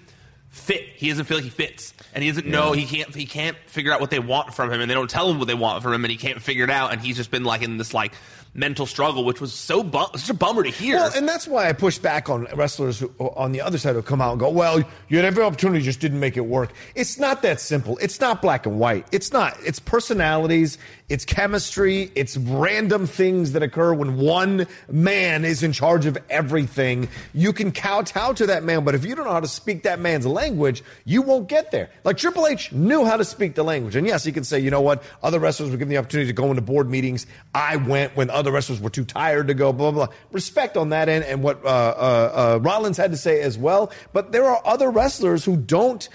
fit. 0.50 0.82
He 0.96 1.10
doesn't 1.10 1.26
feel 1.26 1.38
like 1.38 1.44
he 1.44 1.50
fits, 1.50 1.94
and 2.14 2.24
he 2.24 2.30
doesn't 2.30 2.48
know. 2.48 2.72
He 2.74 2.86
can't. 2.86 3.14
He 3.14 3.26
can't 3.26 3.58
figure 3.68 3.92
out 3.92 4.00
what 4.02 4.10
they 4.12 4.20
want 4.20 4.54
from 4.54 4.72
him, 4.72 4.82
and 4.82 4.90
they 4.90 4.94
don't 4.96 5.10
tell 5.10 5.30
him 5.30 5.40
what 5.40 5.48
they 5.48 5.54
want 5.56 5.84
from 5.84 5.94
him, 5.94 6.04
and 6.06 6.12
he 6.12 6.18
can't 6.18 6.42
figure 6.42 6.64
it 6.64 6.70
out. 6.70 6.92
And 6.92 7.02
he's 7.02 7.18
just 7.18 7.32
been 7.32 7.44
like 7.44 7.62
in 7.62 7.78
this 7.78 7.94
like 7.94 8.14
mental 8.54 8.86
struggle, 8.86 9.26
which 9.26 9.42
was 9.42 9.54
so 9.54 9.90
such 10.16 10.30
a 10.30 10.34
bummer 10.34 10.64
to 10.64 10.70
hear. 10.70 10.98
Well, 10.98 11.12
and 11.16 11.28
that's 11.28 11.48
why 11.48 11.68
I 11.70 11.74
push 11.74 11.98
back 11.98 12.30
on 12.30 12.46
wrestlers 12.56 13.00
who, 13.00 13.12
on 13.20 13.52
the 13.52 13.62
other 13.62 13.78
side 13.78 13.96
who 13.96 14.02
come 14.02 14.22
out 14.22 14.32
and 14.32 14.40
go, 14.40 14.50
"Well, 14.50 14.84
you 15.10 15.18
had 15.18 15.26
every 15.26 15.44
opportunity, 15.44 15.84
just 15.84 16.00
didn't 16.00 16.20
make 16.20 16.38
it 16.38 16.46
work." 16.46 16.72
It's 16.96 17.18
not 17.18 17.42
that 17.42 17.60
simple. 17.60 17.98
It's 18.02 18.20
not 18.20 18.42
black 18.42 18.66
and 18.66 18.80
white. 18.80 19.08
It's 19.12 19.32
not. 19.32 19.58
It's 19.66 19.80
personalities. 19.80 20.78
It's 21.14 21.26
chemistry. 21.26 22.12
It's 22.16 22.38
random 22.38 23.06
things 23.06 23.52
that 23.52 23.62
occur 23.62 23.94
when 23.94 24.18
one 24.18 24.66
man 24.90 25.46
is 25.46 25.62
in 25.62 25.72
charge 25.72 26.08
of 26.08 26.18
everything. 26.28 27.08
You 27.36 27.54
can 27.54 27.72
kowtow 27.72 28.34
to 28.34 28.48
that 28.48 28.64
man, 28.64 28.84
but 28.84 28.96
if 28.96 29.06
you 29.06 29.14
don't 29.14 29.26
know 29.26 29.32
how 29.32 29.40
to 29.40 29.48
speak 29.48 29.84
that 29.84 30.00
man's 30.00 30.26
language, 30.26 30.84
you 31.06 31.22
won't 31.22 31.48
get 31.48 31.70
there. 31.70 31.92
Like 32.04 32.18
Triple 32.18 32.48
H 32.48 32.72
knew 32.72 33.06
how 33.06 33.16
to 33.16 33.24
speak 33.24 33.54
the 33.54 33.62
language, 33.62 33.96
and 33.96 34.08
yes, 34.08 34.24
he 34.24 34.32
can 34.32 34.44
say, 34.44 34.58
"You 34.58 34.72
know 34.72 34.82
what? 34.82 35.04
Other 35.22 35.38
wrestlers 35.38 35.70
were 35.70 35.78
given 35.78 35.90
the 35.90 36.00
opportunity 36.00 36.30
to 36.30 36.34
go 36.34 36.50
into 36.50 36.64
board 36.64 36.90
meetings. 36.90 37.28
I 37.54 37.76
went 37.76 38.16
when 38.16 38.32
other 38.32 38.52
wrestlers 38.52 38.82
were 38.82 38.90
too 38.90 39.06
tired 39.06 39.50
to 39.50 39.54
go." 39.54 39.72
Blah 39.72 39.92
blah. 39.92 40.08
blah. 40.08 40.16
Respect 40.32 40.78
on 40.78 40.90
that 40.90 41.10
end, 41.10 41.26
and 41.26 41.44
what 41.44 41.64
uh, 41.64 41.68
uh, 41.68 42.56
uh, 42.56 42.60
Rollins 42.64 42.98
had 42.98 43.12
to 43.12 43.18
say 43.18 43.40
as 43.42 43.56
well. 43.56 43.92
But 44.14 44.32
there 44.32 44.46
are 44.46 44.64
other 44.66 44.90
wrestlers 44.90 45.46
who 45.46 45.58
don't 45.58 46.10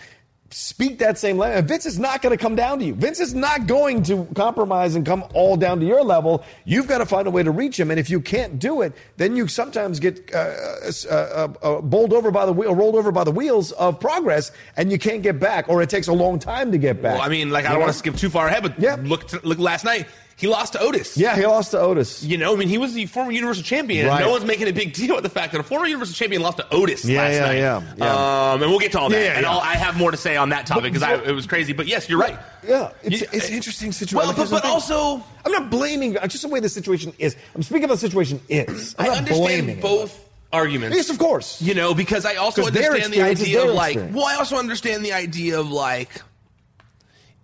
speak 0.50 0.98
that 0.98 1.18
same 1.18 1.36
language. 1.36 1.66
Vince 1.66 1.84
is 1.84 1.98
not 1.98 2.22
going 2.22 2.36
to 2.36 2.42
come 2.42 2.56
down 2.56 2.78
to 2.78 2.84
you. 2.84 2.94
Vince 2.94 3.20
is 3.20 3.34
not 3.34 3.66
going 3.66 4.02
to 4.04 4.24
compromise 4.34 4.94
and 4.94 5.04
come 5.04 5.22
all 5.34 5.56
down 5.56 5.78
to 5.80 5.86
your 5.86 6.02
level. 6.02 6.42
You've 6.64 6.86
got 6.86 6.98
to 6.98 7.06
find 7.06 7.26
a 7.28 7.30
way 7.30 7.42
to 7.42 7.50
reach 7.50 7.78
him, 7.78 7.90
and 7.90 8.00
if 8.00 8.08
you 8.08 8.20
can't 8.20 8.58
do 8.58 8.80
it, 8.82 8.94
then 9.18 9.36
you 9.36 9.46
sometimes 9.48 10.00
get 10.00 10.30
uh, 10.34 10.38
uh, 10.38 10.90
uh, 11.10 11.48
uh, 11.62 11.80
bowled 11.82 12.12
over 12.12 12.30
by 12.30 12.46
the 12.46 12.52
wheel, 12.52 12.74
rolled 12.74 12.94
over 12.96 13.12
by 13.12 13.24
the 13.24 13.30
wheels 13.30 13.72
of 13.72 14.00
progress, 14.00 14.50
and 14.76 14.90
you 14.90 14.98
can't 14.98 15.22
get 15.22 15.38
back, 15.38 15.68
or 15.68 15.82
it 15.82 15.90
takes 15.90 16.08
a 16.08 16.12
long 16.14 16.38
time 16.38 16.72
to 16.72 16.78
get 16.78 17.02
back. 17.02 17.14
well, 17.14 17.22
I 17.22 17.28
mean, 17.28 17.50
like 17.50 17.66
I 17.66 17.70
don't 17.72 17.80
want 17.80 17.92
to 17.92 17.98
skip 17.98 18.16
too 18.16 18.30
far 18.30 18.46
ahead, 18.48 18.62
but 18.62 18.78
Yeah. 18.80 18.96
look 19.02 19.28
to, 19.28 19.40
look 19.46 19.58
last 19.58 19.84
night. 19.84 20.06
He 20.38 20.46
lost 20.46 20.74
to 20.74 20.80
Otis. 20.80 21.16
Yeah, 21.16 21.34
he 21.34 21.44
lost 21.44 21.72
to 21.72 21.80
Otis. 21.80 22.22
You 22.22 22.38
know, 22.38 22.54
I 22.54 22.56
mean, 22.56 22.68
he 22.68 22.78
was 22.78 22.94
the 22.94 23.06
former 23.06 23.32
Universal 23.32 23.64
Champion. 23.64 24.06
and 24.06 24.08
Right. 24.14 24.20
No 24.20 24.30
one's 24.30 24.44
making 24.44 24.68
a 24.68 24.72
big 24.72 24.92
deal 24.92 25.16
with 25.16 25.24
the 25.24 25.28
fact 25.30 25.50
that 25.50 25.60
a 25.60 25.64
former 25.64 25.86
Universal 25.86 26.14
Champion 26.14 26.42
lost 26.42 26.58
to 26.58 26.66
Otis 26.72 27.04
Yeah, 27.04 27.20
last 27.22 27.32
yeah, 27.34 27.40
night. 27.40 27.56
yeah, 27.58 27.82
yeah. 27.98 28.52
Um, 28.52 28.62
and 28.62 28.70
we'll 28.70 28.78
get 28.78 28.92
to 28.92 29.00
all 29.00 29.08
that. 29.08 29.20
Yeah, 29.20 29.36
and 29.36 29.44
I 29.44 29.74
have 29.74 29.96
more 29.96 30.12
to 30.12 30.16
say 30.16 30.36
on 30.36 30.50
that 30.50 30.64
topic 30.66 30.92
because 30.92 31.26
it 31.26 31.32
was 31.32 31.48
crazy. 31.48 31.72
But 31.72 31.88
yes, 31.88 32.08
you're 32.08 32.20
right. 32.20 32.38
Yeah, 32.66 32.90
it's, 33.02 33.20
You- 33.20 33.26
it's 33.32 33.48
an 33.48 33.54
interesting 33.54 33.90
situation. 33.90 34.28
Well, 34.28 34.36
but, 34.36 34.48
but 34.50 34.64
also, 34.64 35.24
I'm 35.44 35.50
not 35.50 35.70
blaming. 35.70 36.16
uh, 36.16 36.28
Just 36.28 36.42
the 36.42 36.48
way 36.48 36.60
the 36.60 36.68
situation 36.68 37.12
is. 37.18 37.34
I'm 37.56 37.62
speaking 37.64 37.84
of 37.84 37.90
the 37.90 37.96
situation 37.96 38.40
is. 38.48 38.94
I'm 38.96 39.06
I 39.06 39.08
not 39.08 39.18
understand 39.18 39.42
blaming 39.44 39.78
it. 39.78 39.82
both 39.82 40.24
arguments. 40.52 40.96
Yes, 40.96 41.10
of 41.10 41.18
course. 41.18 41.60
You 41.60 41.74
know, 41.74 41.94
because 41.94 42.24
I 42.24 42.36
also 42.36 42.64
understand 42.64 43.12
the 43.12 43.22
idea 43.22 43.64
of 43.64 43.70
like. 43.74 43.94
experience. 43.96 44.16
Well, 44.16 44.26
I 44.26 44.36
also 44.36 44.56
understand 44.56 45.04
the 45.04 45.14
idea 45.14 45.58
of 45.58 45.68
like, 45.68 46.22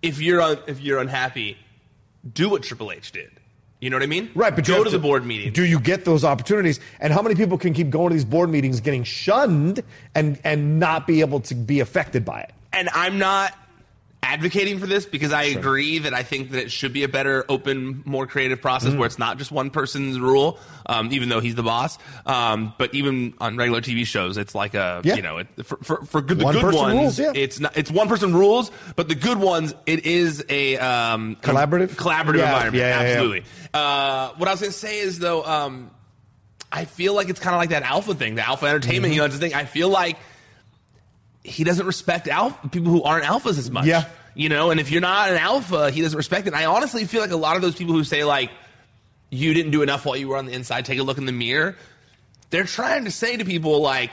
if 0.00 0.20
you're 0.20 0.40
un, 0.40 0.58
if 0.68 0.80
you're 0.80 1.00
unhappy, 1.00 1.56
do 2.32 2.50
what 2.50 2.62
Triple 2.62 2.92
H 2.92 3.12
did. 3.12 3.30
You 3.80 3.90
know 3.90 3.96
what 3.96 4.02
I 4.02 4.06
mean? 4.06 4.30
Right, 4.34 4.54
but 4.54 4.64
go 4.64 4.76
have 4.76 4.84
to 4.84 4.90
the 4.90 4.98
board 4.98 5.26
meeting. 5.26 5.52
Do 5.52 5.64
you 5.64 5.78
get 5.78 6.06
those 6.06 6.24
opportunities? 6.24 6.80
And 7.00 7.12
how 7.12 7.20
many 7.20 7.34
people 7.34 7.58
can 7.58 7.74
keep 7.74 7.90
going 7.90 8.08
to 8.10 8.14
these 8.14 8.24
board 8.24 8.48
meetings, 8.48 8.80
getting 8.80 9.04
shunned, 9.04 9.82
and 10.14 10.38
and 10.42 10.78
not 10.78 11.06
be 11.06 11.20
able 11.20 11.40
to 11.40 11.54
be 11.54 11.80
affected 11.80 12.24
by 12.24 12.40
it? 12.40 12.54
and 12.74 12.88
I'm 12.92 13.18
not 13.18 13.56
advocating 14.24 14.78
for 14.78 14.86
this 14.86 15.04
because 15.06 15.32
I 15.32 15.42
agree 15.44 15.98
that 15.98 16.14
I 16.14 16.22
think 16.22 16.50
that 16.52 16.60
it 16.62 16.72
should 16.72 16.92
be 16.92 17.04
a 17.04 17.08
better, 17.08 17.44
open, 17.48 18.02
more 18.06 18.26
creative 18.26 18.60
process 18.60 18.92
Mm. 18.92 18.98
where 18.98 19.06
it's 19.06 19.18
not 19.18 19.36
just 19.38 19.52
one 19.52 19.70
person's 19.70 20.18
rule, 20.18 20.58
um, 20.86 21.12
even 21.12 21.28
though 21.28 21.40
he's 21.40 21.54
the 21.54 21.62
boss. 21.62 21.98
Um, 22.26 22.72
but 22.78 22.94
even 22.94 23.34
on 23.40 23.56
regular 23.56 23.80
TV 23.82 24.04
shows, 24.06 24.36
it's 24.38 24.54
like 24.54 24.74
a 24.74 25.02
Yeah. 25.04 25.16
you 25.16 25.22
know 25.22 25.38
it, 25.38 25.48
for, 25.64 25.76
for, 25.82 26.04
for 26.06 26.20
good, 26.22 26.38
the 26.38 26.44
One 26.44 26.54
good 26.54 26.74
ones, 26.74 26.94
rules, 27.00 27.18
yeah. 27.18 27.32
it's 27.34 27.60
not 27.60 27.76
it's 27.76 27.90
one 27.90 28.08
person 28.08 28.34
rules, 28.34 28.70
but 28.96 29.08
the 29.08 29.14
good 29.14 29.38
ones, 29.38 29.74
it 29.86 30.06
is 30.06 30.44
a 30.48 30.78
um, 30.78 31.36
Collaborative? 31.42 31.90
collaborative 31.90 32.38
Yeah, 32.38 32.54
environment. 32.70 32.84
absolutely. 32.84 33.44
Uh, 33.72 34.30
what 34.36 34.48
I 34.48 34.52
was 34.52 34.60
going 34.60 34.72
to 34.72 34.78
say 34.78 34.98
is 35.00 35.18
though. 35.18 35.44
Um, 35.44 35.90
I 36.72 36.86
feel 36.86 37.14
like 37.14 37.28
it's 37.28 37.38
kind 37.38 37.54
of 37.54 37.60
like 37.60 37.70
that 37.70 37.84
alpha 37.84 38.14
thing, 38.16 38.34
the 38.34 38.44
alpha 38.44 38.66
entertainment. 38.66 39.04
Mm-hmm. 39.04 39.12
You 39.12 39.18
know, 39.20 39.24
it's 39.26 39.34
the 39.34 39.40
thing. 39.40 39.54
I 39.54 39.64
feel 39.64 39.90
like 39.90 40.16
he 41.44 41.62
doesn't 41.62 41.86
respect 41.86 42.26
alpha 42.26 42.68
people 42.68 42.90
who 42.90 43.02
aren't 43.02 43.24
alphas 43.24 43.58
as 43.58 43.70
much. 43.70 43.84
Yeah. 43.86 44.06
You 44.34 44.48
know, 44.48 44.70
and 44.70 44.80
if 44.80 44.90
you're 44.90 45.00
not 45.02 45.30
an 45.30 45.36
alpha, 45.36 45.90
he 45.92 46.00
doesn't 46.02 46.16
respect 46.16 46.46
it. 46.48 46.54
I 46.54 46.64
honestly 46.64 47.04
feel 47.04 47.20
like 47.20 47.30
a 47.30 47.36
lot 47.36 47.54
of 47.56 47.62
those 47.62 47.74
people 47.76 47.94
who 47.94 48.02
say 48.02 48.24
like 48.24 48.50
you 49.30 49.54
didn't 49.54 49.70
do 49.70 49.82
enough 49.82 50.04
while 50.06 50.16
you 50.16 50.26
were 50.28 50.36
on 50.36 50.46
the 50.46 50.52
inside, 50.52 50.84
take 50.84 50.98
a 50.98 51.02
look 51.02 51.18
in 51.18 51.26
the 51.26 51.32
mirror. 51.32 51.76
They're 52.50 52.64
trying 52.64 53.04
to 53.04 53.10
say 53.10 53.36
to 53.36 53.44
people 53.44 53.80
like 53.80 54.10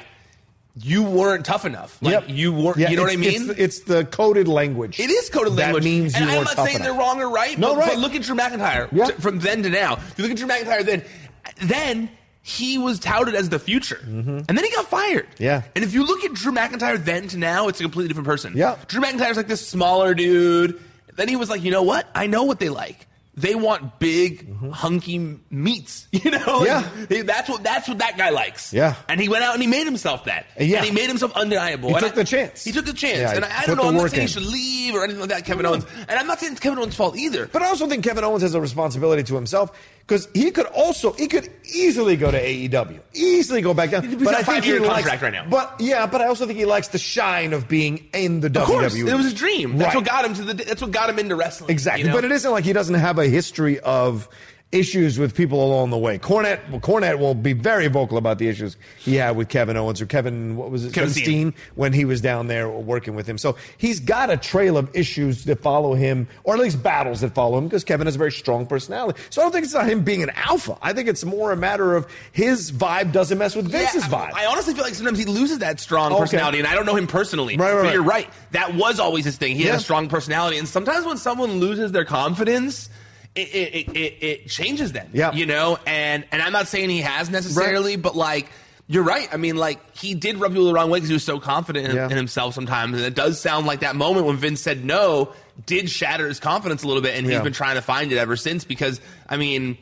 you 0.76 1.04
weren't 1.04 1.46
tough 1.46 1.66
enough. 1.66 1.98
Like 2.02 2.14
Yep. 2.14 2.24
you 2.30 2.54
weren't 2.54 2.78
Yeah, 2.78 2.90
you 2.92 2.96
know 2.98 3.04
what 3.04 3.12
I 3.12 3.16
mean? 3.18 3.50
It's, 3.52 3.60
it's 3.60 3.80
the 3.82 4.06
coded 4.06 4.48
language. 4.48 5.00
It 5.00 5.10
is 5.10 5.30
coded 5.30 5.54
That 5.54 5.74
language. 5.74 5.84
That 5.84 5.90
means 5.90 6.16
and 6.16 6.26
you 6.26 6.32
I'm 6.32 6.38
weren't 6.38 6.50
saying 6.50 6.76
enough. 6.76 6.82
they're 6.88 6.94
wrong 6.94 7.22
or 7.22 7.30
right. 7.30 7.58
No, 7.58 7.74
but, 7.76 7.80
right. 7.82 7.90
but 7.94 7.98
look 8.00 8.16
at 8.16 8.22
Drew 8.24 8.36
McIntyre 8.36 8.90
Yeah. 8.92 9.06
t- 9.06 9.14
from 9.14 9.40
then 9.40 9.64
to 9.64 9.70
now. 9.70 9.94
If 9.96 10.16
you 10.18 10.24
look 10.24 10.32
at 10.32 10.38
Drew 10.38 10.48
McIntyre 10.48 10.86
then, 10.86 11.04
then 11.62 12.10
he 12.44 12.78
was 12.78 13.00
touted 13.00 13.36
as 13.36 13.50
the 13.50 13.60
future, 13.60 14.00
and 14.04 14.46
then 14.48 14.64
he 14.64 14.72
got 14.72 14.88
fired. 14.88 15.28
Mm-hmm. 15.32 15.44
Yeah. 15.44 15.62
And 15.76 15.84
if 15.84 15.94
you 15.94 16.06
look 16.06 16.24
at 16.24 16.34
Drew 16.34 16.52
McIntyre 16.52 17.04
then 17.04 17.28
to 17.30 17.38
now, 17.38 17.68
it's 17.68 17.80
a 17.80 17.84
completely 17.84 18.08
different 18.08 18.28
person. 18.28 18.54
Yeah. 18.56 18.78
Drew 18.88 19.02
McIntyre's 19.02 19.38
like 19.38 19.48
this 19.48 19.66
smaller 19.68 20.14
dude. 20.14 20.82
Then 21.16 21.28
he 21.28 21.36
was 21.36 21.50
like, 21.50 21.62
you 21.62 21.72
know 21.72 21.84
what? 21.84 22.08
I 22.16 22.28
know 22.28 22.44
what 22.44 22.60
they 22.60 22.70
like. 22.70 23.06
They 23.36 23.56
want 23.56 23.98
big, 24.00 24.54
hunky 24.72 25.38
meats. 25.50 26.08
You 26.12 26.32
know, 26.32 26.38
Mm-hmm. 26.40 26.66
Yeah. 26.66 27.06
he- 27.18 27.22
that's 27.22 27.48
what 27.50 27.64
that's 27.64 27.88
what 27.88 28.00
that 28.00 28.18
guy 28.18 28.30
likes. 28.30 28.74
Yeah. 28.74 28.96
and 29.08 29.22
he 29.22 29.30
went 29.30 29.44
out 29.44 29.54
and 29.54 29.62
he 29.62 29.68
made 29.68 29.86
himself 29.86 30.26
that. 30.26 30.48
Yeah. 30.60 30.78
and 30.80 30.86
he 30.86 30.92
made 30.92 31.08
himself 31.08 31.32
undeniable. 31.34 31.90
He 31.90 31.96
And 31.96 32.04
took 32.04 32.12
I- 32.14 32.16
the 32.16 32.24
chance. 32.26 32.64
He 32.66 32.72
took 32.74 32.86
the 32.86 32.94
chance, 32.94 33.20
Yeah, 33.20 33.36
and 33.36 33.46
I, 33.46 33.62
I 33.62 33.66
don't 33.66 33.78
know. 33.78 33.88
I'm 33.88 33.96
not 33.96 34.10
saying 34.12 34.24
in. 34.24 34.28
he 34.28 34.34
should 34.34 34.44
leave 34.46 34.96
or 34.96 35.04
anything 35.04 35.22
like 35.22 35.30
that, 35.30 35.46
Kevin 35.46 35.66
Owens. 35.66 35.86
And 36.10 36.12
I'm 36.20 36.28
not 36.28 36.40
saying 36.42 36.52
it's 36.54 36.60
Kevin 36.62 36.80
Owens' 36.80 36.96
fault 36.96 37.16
either. 37.18 37.48
But 37.48 37.62
I 37.62 37.68
also 37.68 37.88
think 37.88 38.04
Kevin 38.04 38.24
Owens 38.26 38.42
has 38.44 38.54
a 38.54 38.60
responsibility 38.62 39.24
to 39.24 39.36
himself 39.36 39.72
because 40.02 40.28
he 40.34 40.52
could 40.52 40.66
also 40.68 41.14
he 41.14 41.28
could 41.28 41.50
easily 41.74 42.16
go 42.18 42.30
to 42.32 42.40
AEW, 42.42 43.00
easily 43.14 43.62
go 43.62 43.74
back 43.74 43.92
down. 43.92 44.04
He's 44.04 44.16
but 44.16 44.34
I 44.36 44.44
think 44.44 44.66
he 44.66 44.78
likes, 44.80 44.94
contract 45.08 45.22
right 45.22 45.34
now. 45.34 45.46
But 45.50 45.76
yeah, 45.80 46.06
but 46.08 46.22
I 46.22 46.28
also 46.28 46.46
think 46.46 46.60
he 46.60 46.66
likes 46.66 46.90
the 46.90 46.98
shine 47.00 47.54
of 47.54 47.68
being 47.68 48.10
in 48.14 48.42
the 48.42 48.50
WWE. 48.50 48.62
of 48.62 48.68
WWE. 48.68 48.68
course, 48.68 48.96
it 48.96 49.16
was 49.16 49.32
a 49.32 49.36
dream. 49.36 49.78
That's 49.78 49.96
Right. 49.96 50.02
what 50.02 50.06
got 50.06 50.26
him 50.26 50.34
to 50.36 50.44
the. 50.44 50.54
That's 50.64 50.82
what 50.82 50.92
got 50.92 51.10
him 51.10 51.20
into 51.20 51.36
wrestling. 51.36 51.70
Exactly, 51.70 52.04
you 52.04 52.10
know? 52.10 52.16
but 52.16 52.26
it 52.26 52.32
isn't 52.32 52.52
like 52.52 52.64
he 52.66 52.74
doesn't 52.74 52.96
have 52.96 53.18
a 53.20 53.28
history 53.28 53.80
of 53.80 54.28
issues 54.72 55.20
with 55.20 55.36
people 55.36 55.64
along 55.66 55.90
the 55.90 55.98
way. 55.98 56.18
Cornette, 56.18 56.70
well, 56.70 56.80
Cornette 56.80 57.20
will 57.20 57.36
be 57.36 57.52
very 57.54 57.88
vocal 57.88 58.18
about 58.18 58.38
the 58.40 58.48
issues 58.48 58.78
he 59.00 59.16
had 59.16 59.36
with 59.36 59.50
Kevin 59.50 59.76
Owens 59.76 60.02
or 60.02 60.06
Kevin, 60.06 60.56
what 60.56 60.72
was 60.72 60.86
it, 60.86 60.94
Kevin 60.94 61.10
Steen, 61.10 61.54
when 61.76 61.92
he 61.92 62.06
was 62.06 62.22
down 62.22 62.48
there 62.48 62.70
working 62.70 63.14
with 63.14 63.28
him. 63.28 63.38
So 63.38 63.58
he's 63.78 64.00
got 64.00 64.30
a 64.30 64.38
trail 64.38 64.78
of 64.78 64.90
issues 64.96 65.44
that 65.46 65.60
follow 65.60 65.94
him, 65.94 66.28
or 66.46 66.54
at 66.54 66.60
least 66.62 66.82
battles 66.82 67.20
that 67.22 67.34
follow 67.36 67.58
him, 67.58 67.66
because 67.66 67.84
Kevin 67.84 68.08
has 68.08 68.16
a 68.16 68.18
very 68.18 68.32
strong 68.32 68.66
personality. 68.66 69.20
So 69.30 69.42
I 69.42 69.46
don't 69.46 69.52
think 69.52 69.66
it's 69.66 69.74
not 69.74 69.88
him 69.90 70.04
being 70.04 70.24
an 70.24 70.32
alpha. 70.36 70.78
I 70.82 70.94
think 70.94 71.10
it's 71.10 71.26
more 71.26 71.52
a 71.52 71.58
matter 71.58 71.96
of 71.96 72.08
his 72.32 72.72
vibe 72.72 73.12
doesn't 73.12 73.38
mess 73.38 73.56
with 73.56 73.70
Vince's 73.70 74.04
Yeah, 74.04 74.10
vibe. 74.10 74.34
I, 74.34 74.44
I 74.44 74.46
honestly 74.46 74.74
feel 74.74 74.84
like 74.86 74.96
sometimes 74.96 75.20
he 75.20 75.26
loses 75.26 75.60
that 75.60 75.80
strong 75.82 76.14
Okay. 76.14 76.22
personality, 76.22 76.60
and 76.60 76.68
I 76.68 76.76
don't 76.76 76.86
know 76.86 76.96
him 76.96 77.08
personally. 77.08 77.58
Right, 77.58 77.68
right, 77.68 77.76
but 77.76 77.84
right. 77.84 77.94
you're 77.94 78.04
right. 78.04 78.30
That 78.52 78.76
was 78.76 79.00
always 79.02 79.26
his 79.26 79.36
thing. 79.38 79.56
He 79.58 79.64
Yeah. 79.66 79.72
had 79.72 79.80
a 79.80 79.84
strong 79.84 80.08
personality, 80.08 80.58
and 80.58 80.68
sometimes 80.68 81.06
when 81.06 81.18
someone 81.18 81.60
loses 81.60 81.92
their 81.92 82.06
confidence. 82.06 82.90
It, 83.34 83.48
it, 83.48 83.90
it, 83.96 83.98
it, 84.24 84.48
changes 84.50 84.92
them, 84.92 85.10
Yeah. 85.14 85.32
you 85.32 85.46
know, 85.46 85.78
and 85.86 86.26
and 86.34 86.42
I'm 86.42 86.52
not 86.52 86.68
saying 86.68 86.90
he 86.90 87.00
has 87.00 87.30
necessarily, 87.30 87.96
but 87.96 88.14
like 88.16 88.50
you're 88.88 89.04
right. 89.04 89.30
I 89.34 89.38
mean, 89.38 89.56
like 89.56 89.96
he 89.96 90.16
did 90.16 90.36
rub 90.38 90.52
people 90.52 90.66
the 90.68 90.74
wrong 90.74 90.90
way 90.90 90.98
because 90.98 91.08
he 91.08 91.14
was 91.14 91.24
so 91.24 91.40
confident 91.40 91.88
in, 91.88 91.96
Yeah. 91.96 92.06
in 92.10 92.18
himself 92.18 92.54
sometimes, 92.56 92.98
and 92.98 93.06
it 93.06 93.16
does 93.16 93.40
sound 93.40 93.68
like 93.68 93.80
that 93.82 93.96
moment 93.96 94.26
when 94.26 94.36
Vince 94.36 94.60
said 94.60 94.84
no 94.84 95.32
did 95.66 95.90
shatter 95.90 96.28
his 96.28 96.42
confidence 96.42 96.84
a 96.84 96.88
little 96.88 97.02
bit, 97.02 97.16
and 97.16 97.26
he's 97.26 97.36
Yeah. 97.36 97.42
been 97.42 97.54
trying 97.54 97.76
to 97.76 97.82
find 97.82 98.12
it 98.12 98.18
ever 98.18 98.36
since. 98.36 98.66
Because 98.66 99.00
I 99.30 99.38
mean, 99.38 99.78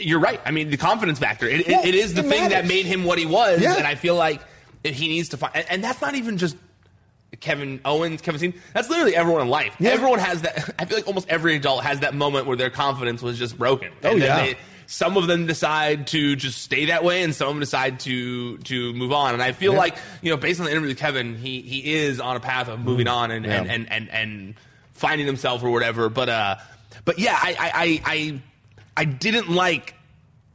you're 0.00 0.20
right. 0.20 0.40
I 0.44 0.50
mean, 0.50 0.70
the 0.70 0.76
confidence 0.76 1.18
factor. 1.18 1.46
It, 1.46 1.68
Well, 1.68 1.84
it 1.86 1.94
is 1.94 2.14
the 2.14 2.22
thing 2.22 2.48
that 2.50 2.66
made 2.66 2.86
him 2.86 3.04
what 3.04 3.18
he 3.18 3.26
was, 3.26 3.60
Yeah. 3.60 3.74
and 3.76 3.86
I 3.86 3.94
feel 3.94 4.16
like 4.16 4.40
he 4.84 5.06
needs 5.08 5.28
to 5.30 5.36
find. 5.36 5.54
And, 5.54 5.66
and 5.70 5.84
that's 5.84 6.00
not 6.00 6.14
even 6.14 6.38
just 6.38 6.56
Kevin 7.42 7.80
Owens, 7.84 8.22
Kevin 8.22 8.38
Steen. 8.38 8.54
That's 8.72 8.88
literally 8.88 9.14
everyone 9.14 9.42
in 9.42 9.48
life. 9.48 9.76
Yeah. 9.78 9.90
Everyone 9.90 10.18
has 10.20 10.40
that. 10.42 10.74
I 10.78 10.86
feel 10.86 10.96
like 10.96 11.06
almost 11.06 11.28
every 11.28 11.56
adult 11.56 11.84
has 11.84 12.00
that 12.00 12.14
moment 12.14 12.46
where 12.46 12.56
their 12.56 12.70
confidence 12.70 13.20
was 13.20 13.38
just 13.38 13.58
broken. 13.58 13.92
Oh, 14.02 14.12
and 14.12 14.22
then 14.22 14.28
yeah. 14.28 14.46
They, 14.54 14.58
some 14.86 15.16
of 15.16 15.26
them 15.26 15.46
decide 15.46 16.06
to 16.08 16.36
just 16.36 16.60
stay 16.62 16.86
that 16.86 17.02
way, 17.04 17.22
and 17.22 17.34
some 17.34 17.48
of 17.48 17.54
them 17.54 17.60
decide 17.60 18.00
to 18.00 18.58
to 18.58 18.92
move 18.94 19.12
on. 19.12 19.34
And 19.34 19.42
I 19.42 19.52
feel 19.52 19.72
Yeah. 19.72 19.78
like 19.78 19.96
you 20.22 20.30
know, 20.30 20.36
based 20.36 20.60
on 20.60 20.64
the 20.66 20.70
interview 20.72 20.88
with 20.88 20.98
Kevin, 20.98 21.36
he 21.36 21.60
he 21.62 21.94
is 21.94 22.20
on 22.20 22.36
a 22.36 22.40
path 22.40 22.68
of 22.68 22.80
moving 22.80 23.08
on 23.08 23.30
and, 23.30 23.44
Mm. 23.44 23.48
Yeah. 23.48 23.54
and, 23.60 23.70
and 23.70 23.88
and 23.92 24.10
and 24.10 24.54
finding 24.92 25.26
himself 25.26 25.62
or 25.62 25.70
whatever. 25.70 26.08
But 26.08 26.28
uh, 26.28 26.56
but 27.04 27.18
yeah, 27.18 27.36
I 27.40 27.56
I 27.58 27.70
I 27.74 28.02
I, 28.14 28.40
I 28.98 29.04
didn't 29.04 29.50
like 29.50 29.94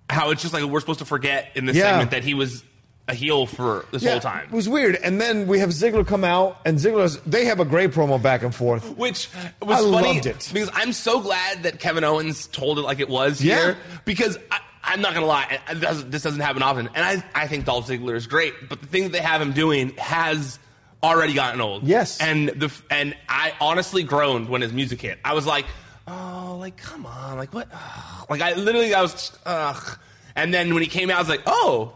how 0.09 0.29
it's 0.31 0.41
just 0.41 0.53
like 0.53 0.63
we're 0.63 0.79
supposed 0.79 0.99
to 0.99 1.05
forget 1.05 1.51
in 1.55 1.65
this 1.65 1.75
Yeah. 1.75 1.83
segment 1.91 2.11
that 2.11 2.23
he 2.23 2.33
was 2.33 2.63
a 3.07 3.13
heel 3.13 3.45
for 3.45 3.85
this 3.91 4.03
Yeah, 4.03 4.11
whole 4.11 4.19
time. 4.19 4.45
It 4.45 4.51
was 4.51 4.67
weird. 4.67 4.95
And 4.95 5.19
then 5.21 5.47
we 5.47 5.59
have 5.59 5.69
Ziggler 5.69 6.05
come 6.05 6.23
out, 6.23 6.59
and 6.65 6.77
Ziggler's 6.77 7.17
they 7.25 7.45
have 7.45 7.59
a 7.59 7.65
great 7.65 7.91
promo 7.91 8.21
back 8.21 8.43
and 8.43 8.53
forth. 8.53 8.97
Which 8.97 9.29
was 9.61 9.79
I 9.79 9.91
funny 9.91 10.13
loved 10.15 10.25
it. 10.25 10.49
because 10.53 10.69
I'm 10.73 10.91
so 10.93 11.21
glad 11.21 11.63
that 11.63 11.79
Kevin 11.79 12.03
Owens 12.03 12.47
told 12.47 12.79
it 12.79 12.81
like 12.81 12.99
it 12.99 13.09
was 13.09 13.41
Yeah. 13.41 13.55
here 13.55 13.77
because 14.05 14.37
I, 14.51 14.59
I'm 14.83 15.01
not 15.01 15.13
gonna 15.13 15.25
lie, 15.25 15.59
this 15.73 16.23
doesn't 16.23 16.39
happen 16.39 16.61
often, 16.63 16.89
and 16.95 17.05
I 17.05 17.43
I 17.43 17.47
think 17.47 17.65
Dolph 17.65 17.87
Ziggler 17.87 18.15
is 18.15 18.27
great, 18.27 18.53
but 18.69 18.79
the 18.81 18.87
thing 18.87 19.03
that 19.03 19.11
they 19.11 19.21
have 19.21 19.41
him 19.41 19.51
doing 19.53 19.89
has 19.97 20.59
already 21.03 21.33
gotten 21.33 21.61
old. 21.61 21.83
Yes. 21.87 22.19
and 22.21 22.49
the 22.49 22.71
and 22.89 23.15
I 23.29 23.53
honestly 23.61 24.03
groaned 24.03 24.49
when 24.49 24.61
his 24.61 24.73
music 24.73 25.01
hit. 25.01 25.19
I 25.25 25.33
was 25.33 25.45
like, 25.45 25.65
oh, 26.07 26.57
like 26.59 26.75
come 26.77 27.05
on, 27.05 27.37
like 27.37 27.53
what? 27.53 27.67
Ugh. 27.73 28.25
Like 28.29 28.41
I 28.41 28.53
literally 28.53 28.93
I 28.93 29.01
was 29.01 29.31
ugh. 29.45 29.99
And 30.35 30.53
then 30.53 30.73
when 30.73 30.83
he 30.83 30.89
came 30.89 31.09
out, 31.09 31.15
I 31.17 31.19
was 31.19 31.29
like, 31.29 31.41
oh, 31.47 31.93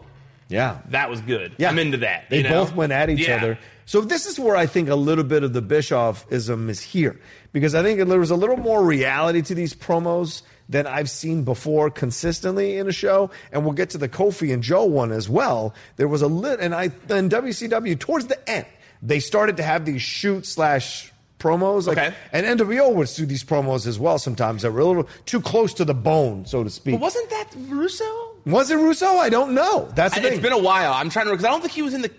Yeah. 0.51 0.77
that 0.89 1.09
was 1.09 1.21
good. 1.21 1.53
Yeah. 1.57 1.69
I'm 1.69 1.79
into 1.79 1.97
that. 1.97 2.29
They 2.29 2.37
you 2.37 2.43
know? 2.43 2.49
both 2.65 2.75
went 2.75 2.91
at 2.91 3.09
each 3.09 3.27
Yeah. 3.27 3.37
other. 3.37 3.57
So 3.85 4.01
this 4.01 4.25
is 4.25 4.39
where 4.39 4.55
I 4.55 4.67
think 4.67 4.89
a 4.89 4.95
little 4.95 5.23
bit 5.23 5.43
of 5.43 5.53
the 5.53 5.61
Bischoffism 5.61 6.69
is 6.69 6.81
here. 6.81 7.19
Because 7.51 7.75
I 7.75 7.83
think 7.83 7.99
there 8.07 8.19
was 8.19 8.31
a 8.31 8.35
little 8.35 8.57
more 8.57 8.83
reality 8.83 9.41
to 9.41 9.55
these 9.55 9.73
promos 9.73 10.43
than 10.69 10.87
I've 10.87 11.09
seen 11.09 11.43
before 11.43 11.89
consistently 11.89 12.77
in 12.77 12.87
a 12.87 12.91
show. 12.93 13.31
And 13.51 13.63
we'll 13.63 13.73
get 13.73 13.89
to 13.91 13.97
the 13.97 14.07
Kofi 14.07 14.53
and 14.53 14.63
Joe 14.63 14.85
one 14.85 15.11
as 15.11 15.27
well. 15.29 15.73
There 15.97 16.07
was 16.07 16.21
a 16.21 16.27
lit 16.27 16.59
and 16.59 16.73
I 16.73 16.89
then 17.07 17.29
WCW 17.29 17.99
towards 17.99 18.27
the 18.27 18.49
end, 18.49 18.65
they 19.01 19.19
started 19.19 19.57
to 19.57 19.63
have 19.63 19.83
these 19.85 20.01
shoot 20.01 20.45
slash 20.45 21.10
promos. 21.41 21.87
Like, 21.87 21.97
Okay. 21.97 22.13
And 22.31 22.59
NWO 22.59 22.93
would 22.93 23.07
do 23.15 23.25
these 23.25 23.43
promos 23.43 23.87
as 23.87 23.97
well 23.99 24.17
sometimes 24.19 24.61
that 24.61 24.71
were 24.71 24.79
a 24.81 24.85
little 24.85 25.09
too 25.25 25.41
close 25.41 25.73
to 25.75 25.85
the 25.85 25.93
bone, 25.93 26.45
so 26.45 26.63
to 26.63 26.69
speak. 26.69 26.93
But 26.95 27.01
wasn't 27.01 27.29
that 27.31 27.47
Russo? 27.69 28.05
was 28.45 28.71
it 28.71 28.75
Russo? 28.75 29.07
I 29.17 29.29
don't 29.29 29.53
know. 29.53 29.89
That's 29.95 30.17
I-. 30.17 30.21
It's 30.21 30.39
been 30.39 30.53
a 30.53 30.57
while. 30.57 30.93
I'm 30.93 31.09
trying 31.09 31.25
to 31.25 31.31
because 31.31 31.45
I 31.45 31.49
don't 31.49 31.61
think 31.61 31.73
he 31.73 31.81
was 31.81 31.93
in 31.93 32.01
the. 32.01 32.11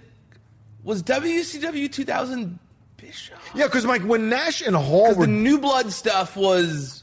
Was 0.84 1.02
WCW 1.04 1.90
2000 1.92 2.58
Bischoff? 2.96 3.38
yeah, 3.54 3.66
because 3.66 3.86
like 3.86 4.02
when 4.02 4.28
Nash 4.28 4.62
and 4.62 4.74
Hall 4.74 5.14
were 5.14 5.26
the 5.26 5.32
New 5.32 5.58
Blood 5.58 5.92
stuff 5.92 6.36
was 6.36 7.01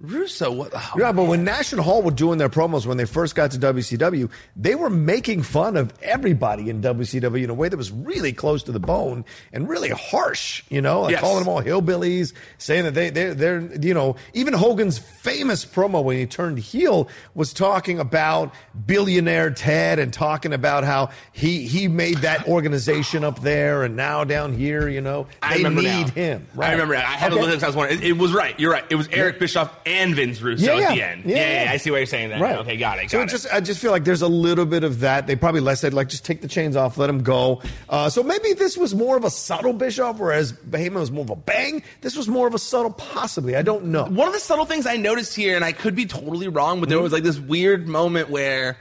Russo. 0.00 0.50
What? 0.50 0.72
oh, 0.74 0.92
Yeah, 0.98 1.12
but 1.12 1.22
man. 1.22 1.28
when 1.28 1.44
Nash 1.44 1.72
and 1.72 1.80
Hall 1.80 2.00
were 2.02 2.10
doing 2.10 2.38
their 2.38 2.48
promos 2.48 2.86
when 2.86 2.96
they 2.96 3.04
first 3.04 3.34
got 3.34 3.50
to 3.50 3.58
WCW, 3.58 4.30
they 4.56 4.74
were 4.74 4.88
making 4.88 5.42
fun 5.42 5.76
of 5.76 5.92
everybody 6.02 6.70
in 6.70 6.80
WCW 6.80 7.44
in 7.44 7.50
a 7.50 7.54
way 7.54 7.68
that 7.68 7.76
was 7.76 7.90
really 7.92 8.32
close 8.32 8.62
to 8.62 8.72
the 8.72 8.80
bone 8.80 9.26
and 9.52 9.68
really 9.68 9.90
harsh. 9.90 10.62
You 10.70 10.80
know, 10.80 11.02
like 11.02 11.12
Yes. 11.12 11.20
calling 11.20 11.40
them 11.40 11.48
all 11.48 11.62
hillbillies, 11.62 12.32
saying 12.56 12.84
that 12.84 12.94
they 12.94 13.10
they 13.10 13.34
they're 13.34 13.60
you 13.80 13.92
know 13.92 14.16
even 14.32 14.54
Hogan's 14.54 14.96
famous 14.98 15.66
promo 15.66 16.02
when 16.02 16.16
he 16.16 16.24
turned 16.24 16.58
heel 16.58 17.08
was 17.34 17.52
talking 17.52 17.98
about 17.98 18.54
billionaire 18.86 19.50
Ted 19.50 19.98
and 19.98 20.12
talking 20.12 20.52
about 20.54 20.84
how 20.84 21.10
he 21.32 21.66
he 21.66 21.88
made 21.88 22.18
that 22.18 22.48
organization 22.48 23.22
up 23.22 23.40
there 23.42 23.82
and 23.82 23.96
now 23.96 24.24
down 24.24 24.54
here. 24.54 24.88
You 24.88 25.02
know, 25.02 25.26
I 25.42 25.50
they 25.58 25.64
remember 25.64 25.82
need 25.82 26.06
now. 26.06 26.12
him. 26.12 26.46
I 26.58 26.72
remember. 26.72 26.96
I 26.96 27.00
had 27.00 27.32
Okay. 27.32 27.40
look 27.42 27.50
at. 27.54 27.62
I 27.62 27.66
was 27.66 27.76
wondering. 27.76 28.00
It, 28.00 28.06
it 28.08 28.12
was 28.18 28.32
right. 28.32 28.58
You're 28.58 28.72
right. 28.72 28.84
It 28.88 28.94
was 28.96 29.06
Eric 29.12 29.38
Bischoff 29.38 29.70
and 29.90 30.14
Vince 30.14 30.40
Russo 30.40 30.64
Yeah, 30.76 30.82
at 30.84 30.88
the 30.90 30.96
yeah. 30.96 31.06
end. 31.06 31.24
Yeah, 31.24 31.36
Yeah, 31.36 31.64
yeah. 31.64 31.72
I 31.72 31.76
see 31.76 31.90
what 31.90 31.96
you're 31.98 32.06
saying. 32.06 32.28
There. 32.30 32.40
Right. 32.40 32.56
Okay, 32.58 32.76
got 32.76 32.98
it. 32.98 33.02
Got 33.02 33.10
so 33.10 33.20
it. 33.22 33.28
just, 33.28 33.46
I 33.52 33.60
just 33.60 33.80
feel 33.80 33.90
like 33.90 34.04
there's 34.04 34.22
a 34.22 34.28
little 34.28 34.66
bit 34.66 34.84
of 34.84 35.00
that. 35.00 35.26
They 35.26 35.36
probably 35.36 35.60
less 35.60 35.80
said 35.80 35.92
like 35.94 36.08
just 36.08 36.24
take 36.24 36.40
the 36.40 36.48
chains 36.48 36.76
off, 36.76 36.96
let 36.98 37.10
him 37.10 37.22
go. 37.22 37.62
Uh, 37.88 38.08
so 38.08 38.22
maybe 38.22 38.52
this 38.52 38.76
was 38.76 38.94
more 38.94 39.16
of 39.16 39.24
a 39.24 39.30
subtle 39.30 39.72
Bischoff, 39.72 40.18
whereas 40.18 40.52
Heyman 40.52 40.94
was 40.94 41.10
more 41.10 41.24
of 41.24 41.30
a 41.30 41.36
bang. 41.36 41.82
This 42.00 42.16
was 42.16 42.28
more 42.28 42.46
of 42.46 42.54
a 42.54 42.58
subtle, 42.58 42.92
possibly. 42.92 43.56
I 43.56 43.62
don't 43.62 43.86
know. 43.86 44.04
One 44.04 44.28
of 44.28 44.34
the 44.34 44.40
subtle 44.40 44.64
things 44.64 44.86
I 44.86 44.96
noticed 44.96 45.34
here, 45.34 45.56
and 45.56 45.64
I 45.64 45.72
could 45.72 45.94
be 45.94 46.06
totally 46.06 46.48
wrong, 46.48 46.80
but 46.80 46.88
there 46.88 47.00
was 47.00 47.12
like 47.12 47.22
this 47.22 47.38
weird 47.38 47.88
moment 47.88 48.30
where, 48.30 48.76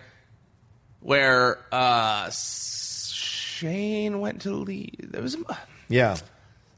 where 1.00 1.60
uh, 1.72 2.30
Shane 2.32 4.20
went 4.20 4.42
to 4.44 4.52
leave. 4.52 5.12
There 5.12 5.22
was 5.22 5.36
A, 5.36 5.58
Yeah, 5.90 6.18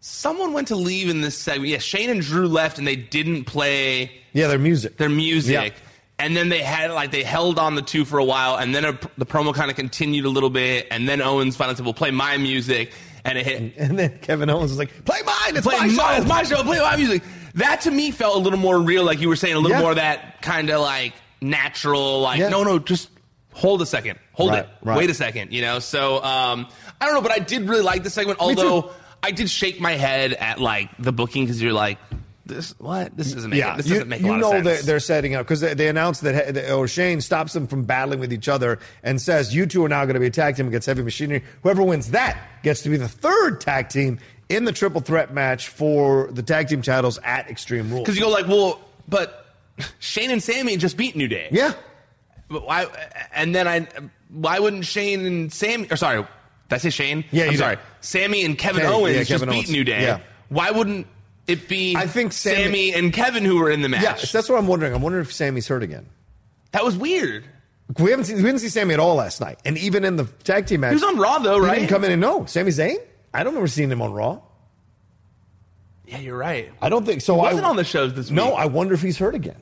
someone 0.01 0.51
went 0.51 0.67
to 0.67 0.75
leave 0.75 1.07
in 1.09 1.21
this 1.21 1.37
segment. 1.37 1.69
Yeah, 1.69 1.77
Shane 1.77 2.09
and 2.09 2.21
Drew 2.21 2.47
left, 2.47 2.77
and 2.77 2.85
they 2.85 2.95
didn't 2.97 3.45
play 3.45 4.11
yeah, 4.33 4.47
their 4.47 4.59
music. 4.59 4.97
their 4.97 5.09
music. 5.09 5.73
Yeah. 5.73 5.79
And 6.19 6.35
then 6.37 6.49
they 6.49 6.61
had 6.61 6.91
like 6.91 7.11
they 7.11 7.23
held 7.23 7.57
on 7.57 7.75
the 7.75 7.81
two 7.81 8.03
for 8.05 8.19
a 8.19 8.23
while, 8.25 8.57
and 8.57 8.75
then 8.75 8.85
a, 8.85 8.91
the 9.17 9.25
promo 9.25 9.55
kind 9.55 9.71
of 9.71 9.77
continued 9.77 10.25
a 10.25 10.29
little 10.29 10.49
bit, 10.51 10.87
and 10.91 11.07
then 11.07 11.21
Owens 11.21 11.55
finally 11.55 11.75
said, 11.75 11.85
"We'll 11.85 11.95
play 11.95 12.11
my 12.11 12.37
music," 12.37 12.91
and 13.25 13.37
it 13.37 13.45
hit. 13.45 13.73
and 13.77 13.97
then 13.97 14.19
Kevin 14.19 14.49
Owens 14.49 14.69
was 14.69 14.77
like, 14.77 15.03
"Play 15.05 15.19
mine. 15.25 15.55
It's 15.55 15.65
play 15.65 15.77
my, 15.79 15.87
my, 15.87 15.93
show." 15.93 16.21
it's 16.21 16.27
my 16.27 16.43
show. 16.43 16.63
Play 16.63 16.79
my 16.79 16.95
music. 16.95 17.23
That 17.55 17.81
to 17.81 17.91
me 17.91 18.11
felt 18.11 18.35
a 18.35 18.39
little 18.39 18.59
more 18.59 18.79
real, 18.79 19.03
like 19.03 19.19
you 19.19 19.29
were 19.29 19.35
saying, 19.35 19.55
a 19.55 19.59
little 19.59 19.75
Yeah. 19.77 19.81
more 19.81 19.89
of 19.91 19.95
that 19.97 20.41
kind 20.43 20.69
of 20.69 20.81
like 20.81 21.13
natural, 21.41 22.21
like 22.21 22.39
Yeah. 22.39 22.49
no, 22.49 22.63
no, 22.63 22.77
just 22.77 23.09
hold 23.53 23.81
a 23.81 23.85
second, 23.85 24.19
hold 24.33 24.51
Right, 24.51 24.59
it, 24.59 24.69
right. 24.83 24.97
wait 24.97 25.09
a 25.09 25.13
second, 25.15 25.51
you 25.51 25.61
know. 25.61 25.79
So 25.79 26.23
um, 26.23 26.67
I 27.01 27.05
don't 27.07 27.15
know, 27.15 27.21
but 27.21 27.31
I 27.31 27.39
did 27.39 27.67
really 27.67 27.81
like 27.81 28.03
the 28.03 28.09
segment, 28.11 28.39
although 28.39 28.91
I 29.23 29.31
did 29.31 29.49
shake 29.49 29.79
my 29.79 29.93
head 29.93 30.33
at 30.33 30.59
like 30.59 30.89
the 30.97 31.11
booking 31.11 31.45
because 31.45 31.61
you're 31.61 31.73
like, 31.73 31.99
this 32.45 32.77
what? 32.79 33.15
This 33.15 33.31
doesn't 33.33 33.51
make 33.51 33.59
yeah, 33.59 33.77
this 33.77 33.87
you, 33.87 33.93
doesn't 33.93 34.09
make 34.09 34.21
a 34.21 34.23
you 34.23 34.35
know 34.37 34.61
sense. 34.61 34.83
they're 34.83 34.99
setting 34.99 35.35
up 35.35 35.45
because 35.45 35.61
they, 35.61 35.73
they 35.73 35.87
announced 35.87 36.21
that, 36.21 36.53
that 36.53 36.73
or 36.73 36.87
Shane 36.87 37.21
stops 37.21 37.53
them 37.53 37.67
from 37.67 37.83
battling 37.83 38.19
with 38.19 38.33
each 38.33 38.49
other 38.49 38.79
and 39.03 39.21
says 39.21 39.55
you 39.55 39.65
two 39.65 39.85
are 39.85 39.89
now 39.89 40.03
going 40.05 40.15
to 40.15 40.19
be 40.19 40.25
a 40.25 40.31
tag 40.31 40.55
team 40.55 40.67
against 40.67 40.87
Heavy 40.87 41.03
Machinery. 41.03 41.43
Whoever 41.63 41.83
wins 41.83 42.11
that 42.11 42.37
gets 42.63 42.81
to 42.81 42.89
be 42.89 42.97
the 42.97 43.07
third 43.07 43.61
tag 43.61 43.89
team 43.89 44.19
in 44.49 44.65
the 44.65 44.71
triple 44.71 45.01
threat 45.01 45.33
match 45.33 45.69
for 45.69 46.29
the 46.31 46.43
tag 46.43 46.67
team 46.67 46.81
titles 46.81 47.19
at 47.23 47.49
Extreme 47.49 47.89
Rules. 47.89 48.03
Because 48.03 48.17
you 48.17 48.23
go 48.23 48.29
like, 48.29 48.47
well, 48.47 48.81
but 49.07 49.55
Shane 49.99 50.31
and 50.31 50.43
Sami 50.43 50.75
just 50.77 50.97
beat 50.97 51.15
New 51.15 51.27
Day. 51.27 51.47
yeah, 51.51 51.73
But 52.49 52.65
why? 52.65 52.87
And 53.33 53.55
then 53.55 53.67
I, 53.67 53.87
why 54.29 54.59
wouldn't 54.59 54.85
Shane 54.85 55.25
and 55.25 55.53
Sami? 55.53 55.87
Or 55.89 55.95
sorry, 55.95 56.25
did 56.71 56.75
I 56.75 56.77
say 56.79 56.89
Shane? 56.89 57.23
Yeah, 57.31 57.45
I'm 57.45 57.51
you 57.51 57.57
sorry. 57.57 57.75
did. 57.75 57.85
Sami 58.01 58.43
and 58.45 58.57
Kevin 58.57 58.81
Kevin- 58.81 58.95
Owens 58.95 59.15
yeah, 59.15 59.23
just 59.23 59.29
Kevin 59.43 59.49
beat 59.49 59.55
Owens. 59.65 59.71
New 59.71 59.83
Day. 59.83 60.01
Yeah. 60.01 60.19
Why 60.49 60.71
wouldn't 60.71 61.05
it 61.47 61.67
be? 61.67 61.95
I 61.95 62.07
think 62.07 62.33
Sami- 62.33 62.63
Sami, 62.63 62.93
and 62.93 63.13
Kevin 63.13 63.45
who 63.45 63.57
were 63.59 63.69
in 63.69 63.81
the 63.81 63.89
match. 63.89 64.03
yeah. 64.03 64.13
That's 64.31 64.49
what 64.49 64.57
I'm 64.57 64.67
wondering. 64.67 64.93
I'm 64.93 65.01
wondering 65.01 65.23
if 65.25 65.31
Sami's 65.33 65.67
hurt 65.67 65.83
again. 65.83 66.07
that 66.71 66.83
was 66.83 66.97
weird. 66.97 67.45
We 67.99 68.09
haven't 68.11 68.25
seen 68.25 68.37
we 68.37 68.43
didn't 68.43 68.59
see 68.59 68.69
Sami 68.69 68.93
at 68.93 68.99
all 69.01 69.15
last 69.15 69.41
night, 69.41 69.59
and 69.65 69.77
even 69.77 70.05
in 70.05 70.15
the 70.15 70.23
tag 70.45 70.65
team 70.65 70.79
match, 70.79 70.91
He 70.91 70.95
was 70.95 71.03
on 71.03 71.17
Raw 71.17 71.39
though, 71.39 71.61
he 71.61 71.67
right? 71.67 71.75
didn't 71.79 71.89
come 71.89 72.03
in 72.05 72.11
and 72.11 72.21
no 72.21 72.45
Sami 72.45 72.71
Zayn. 72.71 72.95
I 73.33 73.39
don't 73.43 73.47
remember 73.53 73.67
seeing 73.67 73.91
him 73.91 74.01
on 74.01 74.13
Raw. 74.13 74.39
yeah, 76.05 76.19
you're 76.19 76.37
right. 76.37 76.71
I 76.81 76.89
don't 76.89 77.05
think 77.05 77.21
so. 77.21 77.35
He 77.35 77.41
wasn't 77.41 77.65
I, 77.65 77.69
on 77.69 77.75
the 77.75 77.83
shows 77.83 78.13
this 78.13 78.27
week. 78.29 78.35
No. 78.35 78.53
I 78.53 78.65
wonder 78.65 78.93
if 78.93 79.01
he's 79.01 79.17
hurt 79.17 79.35
again. 79.35 79.61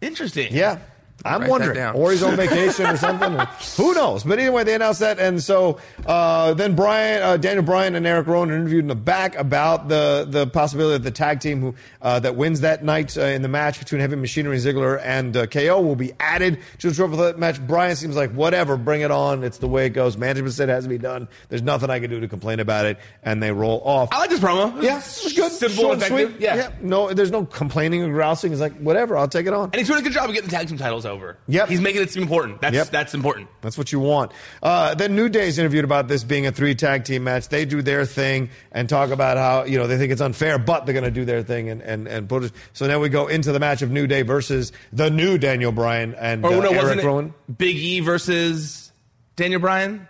Interesting. 0.00 0.52
Yeah. 0.52 0.78
I'm 1.24 1.40
Write 1.40 1.50
wondering. 1.50 1.78
Or 1.96 2.12
he's 2.12 2.22
on 2.22 2.36
vacation 2.36 2.86
or 2.86 2.96
something. 2.96 3.34
or- 3.34 3.44
who 3.76 3.94
knows? 3.94 4.22
But 4.22 4.38
anyway, 4.38 4.62
they 4.64 4.74
announced 4.74 5.00
that. 5.00 5.18
And 5.18 5.42
so 5.42 5.78
uh, 6.04 6.54
then 6.54 6.76
Bryan, 6.76 7.22
uh, 7.22 7.36
Daniel 7.36 7.64
Bryan 7.64 7.94
and 7.96 8.06
Eric 8.06 8.28
Rowan 8.28 8.50
interviewed 8.50 8.80
in 8.84 8.88
the 8.88 8.94
back 8.94 9.34
about 9.34 9.88
the, 9.88 10.26
the 10.28 10.46
possibility 10.46 10.98
that 10.98 11.02
the 11.04 11.10
tag 11.10 11.40
team 11.40 11.60
who 11.60 11.74
uh, 12.02 12.20
that 12.20 12.36
wins 12.36 12.60
that 12.60 12.84
night 12.84 13.16
uh, 13.18 13.22
in 13.22 13.42
the 13.42 13.48
match 13.48 13.78
between 13.80 14.00
Heavy 14.00 14.14
Machinery 14.16 14.58
Ziggler 14.58 15.00
and 15.02 15.36
uh, 15.36 15.46
KO 15.46 15.80
will 15.80 15.96
be 15.96 16.12
added 16.20 16.60
to 16.78 16.90
the 16.90 16.94
triple 16.94 17.16
threat 17.16 17.38
match. 17.38 17.60
Bryan 17.66 17.96
seems 17.96 18.14
like, 18.14 18.30
whatever, 18.32 18.76
bring 18.76 19.00
it 19.00 19.10
on. 19.10 19.42
It's 19.42 19.58
the 19.58 19.68
way 19.68 19.86
it 19.86 19.90
goes. 19.90 20.16
Management 20.16 20.54
said 20.54 20.68
it 20.68 20.72
has 20.72 20.84
to 20.84 20.90
be 20.90 20.98
done. 20.98 21.26
There's 21.48 21.62
nothing 21.62 21.90
I 21.90 21.98
can 21.98 22.10
do 22.10 22.20
to 22.20 22.28
complain 22.28 22.60
about 22.60 22.84
it. 22.86 22.98
And 23.24 23.42
they 23.42 23.50
roll 23.52 23.80
off. 23.84 24.10
I 24.12 24.18
like 24.18 24.30
this 24.30 24.38
promo. 24.40 24.80
yeah, 24.82 24.98
it 24.98 25.20
was 25.24 25.32
good. 25.34 25.50
Simple, 25.50 25.76
Short 25.82 25.92
and 25.94 26.02
effective. 26.02 26.30
sweet. 26.32 26.40
Yeah. 26.42 26.70
No, 26.82 27.12
there's 27.12 27.30
no 27.32 27.46
complaining 27.46 28.02
or 28.04 28.10
grousing. 28.10 28.52
It's 28.52 28.60
like, 28.60 28.76
whatever, 28.78 29.16
I'll 29.16 29.26
take 29.28 29.46
it 29.46 29.54
on. 29.54 29.64
And 29.70 29.76
he's 29.76 29.86
doing 29.88 30.00
a 30.00 30.02
good 30.02 30.12
job 30.12 30.28
of 30.28 30.34
getting 30.34 30.48
the 30.50 30.54
tag 30.54 30.68
team 30.68 30.76
titles 30.76 31.05
over. 31.06 31.38
Yep. 31.48 31.68
He's 31.68 31.80
making 31.80 32.02
it 32.02 32.10
seem 32.10 32.22
important. 32.22 32.60
That's 32.60 32.74
Yep. 32.74 32.90
that's 32.90 33.14
important. 33.14 33.48
That's 33.62 33.78
what 33.78 33.92
you 33.92 34.00
want. 34.00 34.32
Uh, 34.62 34.94
then 34.94 35.14
New 35.16 35.28
Day's 35.28 35.58
interviewed 35.58 35.84
about 35.84 36.08
this 36.08 36.24
being 36.24 36.46
a 36.46 36.52
three 36.52 36.74
tag 36.74 37.04
team 37.04 37.24
match. 37.24 37.48
They 37.48 37.64
do 37.64 37.82
their 37.82 38.04
thing 38.04 38.50
and 38.72 38.88
talk 38.88 39.10
about 39.10 39.36
how 39.36 39.64
you 39.64 39.78
know 39.78 39.86
they 39.86 39.96
think 39.98 40.12
it's 40.12 40.20
unfair, 40.20 40.58
but 40.58 40.84
they're 40.86 40.92
going 40.92 41.04
to 41.04 41.10
do 41.10 41.24
their 41.24 41.42
thing 41.42 41.68
and 41.70 41.80
and 41.82 42.06
and 42.08 42.28
put 42.28 42.44
it. 42.44 42.52
So 42.72 42.86
now 42.86 42.98
we 42.98 43.08
go 43.08 43.28
into 43.28 43.52
the 43.52 43.60
match 43.60 43.82
of 43.82 43.90
New 43.90 44.06
Day 44.06 44.22
versus 44.22 44.72
the 44.92 45.10
new 45.10 45.38
Daniel 45.38 45.72
Bryan 45.72 46.14
and 46.14 46.44
Or 46.44 46.52
uh, 46.52 46.60
no, 46.60 46.70
Eric 46.70 47.04
Rowan. 47.04 47.34
Big 47.56 47.76
E 47.76 48.00
versus 48.00 48.92
Daniel 49.36 49.60
Bryan? 49.60 50.06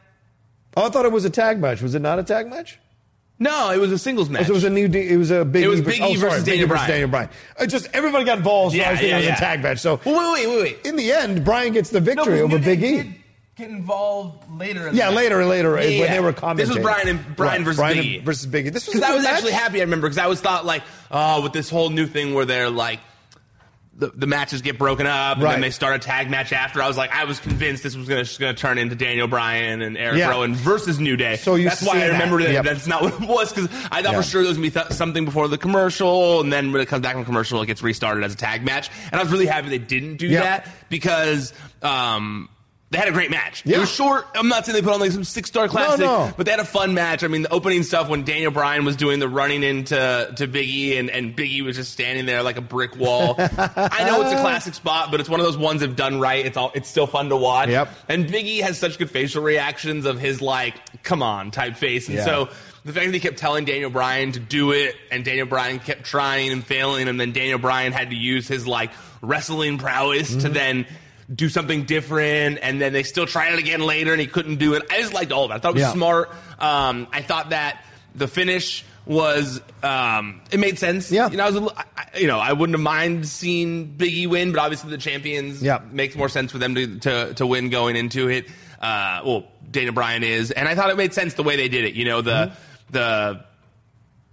Oh, 0.77 0.87
I 0.87 0.91
thought 0.91 1.05
it 1.07 1.13
was 1.13 1.25
a 1.25 1.31
tag 1.31 1.59
match. 1.59 1.81
Was 1.83 1.95
it 1.95 2.01
not 2.03 2.19
a 2.19 2.23
tag 2.23 2.49
match? 2.49 2.79
No, 3.39 3.71
it 3.71 3.79
was 3.79 3.93
a 3.93 3.99
singles 3.99 4.31
match. 4.31 4.43
Oh, 4.43 4.45
so 4.47 4.51
it 4.53 4.55
was 4.55 4.65
a 4.65 4.71
new. 4.71 4.87
It 4.87 5.17
was 5.19 5.31
a 5.31 5.45
big. 5.45 5.65
It 5.65 5.69
was 5.69 5.81
E 5.81 5.83
Big 5.83 6.01
oh, 6.01 6.09
E 6.09 6.17
sorry, 6.17 6.31
versus 6.31 6.45
Big 6.45 6.55
E 6.55 6.57
Daniel 6.57 6.69
versus 6.69 6.87
Bryan. 6.87 6.91
Daniel 6.91 7.09
Bryan. 7.11 7.29
It 7.61 7.67
just 7.67 7.89
everybody 7.93 8.25
got 8.25 8.39
involved. 8.39 8.75
So 8.75 8.81
I 8.81 8.83
Yeah, 8.85 8.91
was 8.93 8.99
thinking 9.01 9.11
yeah, 9.11 9.17
it 9.17 9.19
was 9.19 9.27
yeah. 9.27 9.35
a 9.37 9.39
tag 9.41 9.63
match. 9.63 9.79
So 9.81 10.01
Well, 10.07 10.33
wait, 10.35 10.47
wait, 10.47 10.57
wait, 10.57 10.63
wait. 10.63 10.87
in 10.87 10.97
the 10.97 11.13
end, 11.13 11.45
Bryan 11.45 11.73
gets 11.75 11.91
the 11.91 12.01
victory 12.01 12.41
over 12.41 12.59
Big 12.59 12.83
E. 12.83 13.13
get 13.55 13.69
involved 13.71 14.51
later. 14.59 14.91
Yeah, 14.93 15.11
later 15.11 15.41
and 15.41 15.49
later 15.51 15.79
Yeah, 15.83 16.01
when 16.01 16.11
they 16.11 16.21
were 16.21 16.55
This 16.55 16.69
was 16.71 16.79
Bryan 16.79 17.09
and 17.09 17.37
Bryan 17.37 17.53
Right, 17.59 17.65
versus 17.65 17.77
Bryan 17.79 17.97
Big 17.99 18.07
E. 18.07 18.19
versus 18.21 18.47
Big 18.47 18.67
E. 18.69 18.71
This 18.71 18.87
was 18.87 18.95
Because 18.95 19.11
I 19.11 19.15
was 19.15 19.25
match. 19.25 19.35
actually 19.35 19.53
happy. 19.53 19.79
I 19.81 19.85
remember 19.85 20.07
because 20.09 20.19
I 20.19 20.29
was 20.29 20.41
thought 20.41 20.65
like, 20.65 20.83
oh, 21.11 21.43
with 21.43 21.53
this 21.53 21.69
whole 21.69 21.91
new 21.91 22.07
thing 22.07 22.33
where 22.33 22.47
they're 22.47 22.71
like, 22.71 23.01
the, 23.99 24.09
the 24.15 24.27
matches 24.27 24.61
get 24.61 24.77
broken 24.79 25.07
up 25.07 25.37
and 25.37 25.43
Right. 25.45 25.53
then 25.53 25.61
they 25.63 25.71
start 25.71 25.97
a 25.97 25.99
tag 25.99 26.29
match 26.29 26.53
after. 26.53 26.83
I 26.83 26.87
was 26.89 26.99
like, 26.99 27.11
I 27.15 27.25
was 27.25 27.41
convinced 27.41 27.83
this 27.83 27.97
was 27.97 28.07
going 28.09 28.25
to 28.27 28.55
turn 28.55 28.77
into 28.77 28.95
Daniel 28.95 29.27
Bryan 29.27 29.81
and 29.81 29.97
Eric 29.97 30.19
Yeah. 30.19 30.29
Rowan 30.31 30.55
versus 30.55 30.99
New 31.01 31.17
Day. 31.17 31.37
So 31.37 31.57
that's 31.57 31.83
why 31.83 32.03
I 32.03 32.09
remember 32.09 32.43
that. 32.43 32.53
Yep. 32.53 32.65
That's 32.65 32.87
not 32.87 33.01
what 33.03 33.15
it 33.15 33.27
was 33.29 33.53
because 33.55 33.71
I 33.91 34.03
thought 34.03 34.13
Yeah. 34.13 34.21
for 34.21 34.23
sure 34.23 34.43
there 34.43 34.51
was 34.51 34.59
going 34.59 34.71
to 34.71 34.81
be 34.81 34.83
th- 34.87 34.93
something 34.93 35.25
before 35.25 35.49
the 35.49 35.57
commercial, 35.59 36.41
and 36.43 36.53
then 36.53 36.73
when 36.73 36.83
it 36.83 36.87
comes 36.89 37.03
back 37.03 37.15
from 37.15 37.25
commercial, 37.25 37.61
it 37.63 37.67
gets 37.67 37.83
restarted 37.83 38.23
as 38.23 38.35
a 38.35 38.37
tag 38.37 38.65
match. 38.65 38.91
And 39.11 39.19
I 39.19 39.23
was 39.23 39.33
really 39.33 39.47
happy 39.47 39.71
they 39.71 39.79
didn't 39.79 40.17
do 40.19 40.27
Yeah. 40.29 40.41
that 40.43 40.69
because. 40.91 41.53
Um, 41.83 42.49
they 42.91 42.99
had 42.99 43.09
a 43.09 43.13
great 43.13 43.31
match. 43.33 43.63
Yeah. 43.67 43.79
It 43.79 43.81
was 43.81 43.91
short. 43.91 44.27
I'm 44.35 44.47
not 44.49 44.65
saying 44.65 44.75
they 44.77 44.83
put 44.83 44.95
on 44.95 45.01
like 45.01 45.11
some 45.11 45.25
six 45.25 45.49
star 45.49 45.67
classic, 45.67 46.01
no. 46.07 46.33
but 46.37 46.47
they 46.47 46.53
had 46.53 46.61
a 46.61 46.65
fun 46.65 46.95
match. 46.95 47.25
I 47.25 47.29
mean, 47.29 47.43
the 47.43 47.53
opening 47.53 47.83
stuff 47.83 48.09
when 48.09 48.25
Daniel 48.25 48.53
Bryan 48.53 48.85
was 48.85 48.95
doing 48.95 49.19
the 49.19 49.29
running 49.29 49.65
into 49.65 49.97
to 50.37 50.47
Biggie 50.47 50.97
and, 50.99 51.11
and 51.11 51.37
Biggie 51.37 51.63
was 51.65 51.75
just 51.75 51.93
standing 51.93 52.27
there 52.27 52.45
like 52.45 52.57
a 52.59 52.61
brick 52.61 52.97
wall. 52.97 53.35
I 53.39 54.05
know 54.07 54.23
it's 54.23 54.33
a 54.33 54.41
classic 54.41 54.75
spot, 54.75 55.11
but 55.11 55.19
it's 55.19 55.29
one 55.29 55.41
of 55.41 55.47
those 55.47 55.59
ones 55.59 55.83
if 55.83 55.97
done 55.97 56.21
right, 56.21 56.47
it's 56.47 56.57
all 56.57 56.71
it's 56.77 56.89
still 56.89 57.09
fun 57.09 57.29
to 57.31 57.37
watch. 57.37 57.71
Yep. 57.71 57.89
And 58.09 58.27
Biggie 58.27 58.61
has 58.61 58.79
such 58.79 58.99
good 58.99 59.11
facial 59.11 59.43
reactions 59.43 60.07
of 60.07 60.21
his 60.21 60.41
like, 60.41 61.03
come 61.03 61.23
on 61.25 61.51
type 61.51 61.77
face. 61.77 62.07
And 62.07 62.19
Yeah. 62.19 62.25
so 62.25 62.45
the 62.85 62.93
fact 62.93 63.07
that 63.07 63.15
he 63.15 63.19
kept 63.19 63.39
telling 63.39 63.65
Daniel 63.65 63.91
Bryan 63.91 64.31
to 64.31 64.39
do 64.39 64.71
it 64.71 64.95
and 65.11 65.25
Daniel 65.25 65.47
Bryan 65.49 65.81
kept 65.81 66.05
trying 66.05 66.53
and 66.53 66.65
failing 66.65 67.09
and 67.09 67.19
then 67.19 67.33
Daniel 67.33 67.59
Bryan 67.59 67.93
had 67.93 68.11
to 68.11 68.17
use 68.17 68.47
his 68.47 68.65
like 68.69 68.93
wrestling 69.23 69.77
prowess 69.79 70.31
Mm-hmm. 70.31 70.41
to 70.41 70.49
then 70.51 70.87
do 71.35 71.49
something 71.49 71.85
different 71.85 72.59
and 72.63 72.81
then 72.81 72.93
they 72.93 73.03
still 73.03 73.27
tried 73.27 73.53
it 73.55 73.59
again 73.59 73.81
later 73.81 74.13
and 74.13 74.21
he 74.21 74.27
couldn't 74.27 74.57
do 74.57 74.75
it. 74.75 74.83
I 74.91 75.01
just 75.01 75.13
liked 75.13 75.33
all 75.33 75.45
of 75.45 75.51
it. 75.51 75.55
I 75.55 75.59
thought 75.59 75.71
it 75.71 75.75
was 75.75 75.83
Yeah. 75.83 75.93
smart. 75.93 76.31
Um, 76.61 77.09
I 77.13 77.23
thought 77.23 77.51
that 77.51 77.85
the 78.15 78.29
finish 78.29 78.85
was 79.07 79.61
um, 79.83 80.41
it 80.51 80.59
made 80.61 80.79
sense. 80.79 81.11
Yeah. 81.11 81.29
You 81.31 81.37
know, 81.37 81.45
I 81.47 81.51
was 81.51 81.57
a, 81.57 81.79
I- 81.79 82.19
you 82.19 82.27
know, 82.29 82.39
I 82.39 82.53
wouldn't 82.53 82.75
have 82.77 82.83
mind 82.83 83.27
seeing 83.29 83.95
Biggie 83.97 84.27
win, 84.29 84.53
but 84.53 84.61
obviously 84.61 84.91
the 84.91 84.99
champions 84.99 85.63
Yeah. 85.63 85.81
makes 85.91 86.15
more 86.17 86.29
sense 86.29 86.53
for 86.53 86.59
them 86.59 86.75
to, 86.77 86.99
to, 87.01 87.35
to 87.35 87.47
win 87.47 87.71
going 87.71 87.97
into 87.97 88.29
it. 88.29 88.47
Uh, 88.81 89.21
well, 89.25 89.45
Daniel 89.71 89.93
Bryan 89.95 90.23
is, 90.23 90.51
and 90.53 90.69
I 90.69 90.75
thought 90.75 90.91
it 90.91 90.97
made 90.97 91.13
sense 91.13 91.35
the 91.35 91.43
way 91.43 91.57
they 91.57 91.69
did 91.69 91.85
it. 91.85 91.95
You 91.95 92.05
know, 92.05 92.21
the 92.23 92.31
Mm-hmm. 92.31 92.93
the 92.93 93.45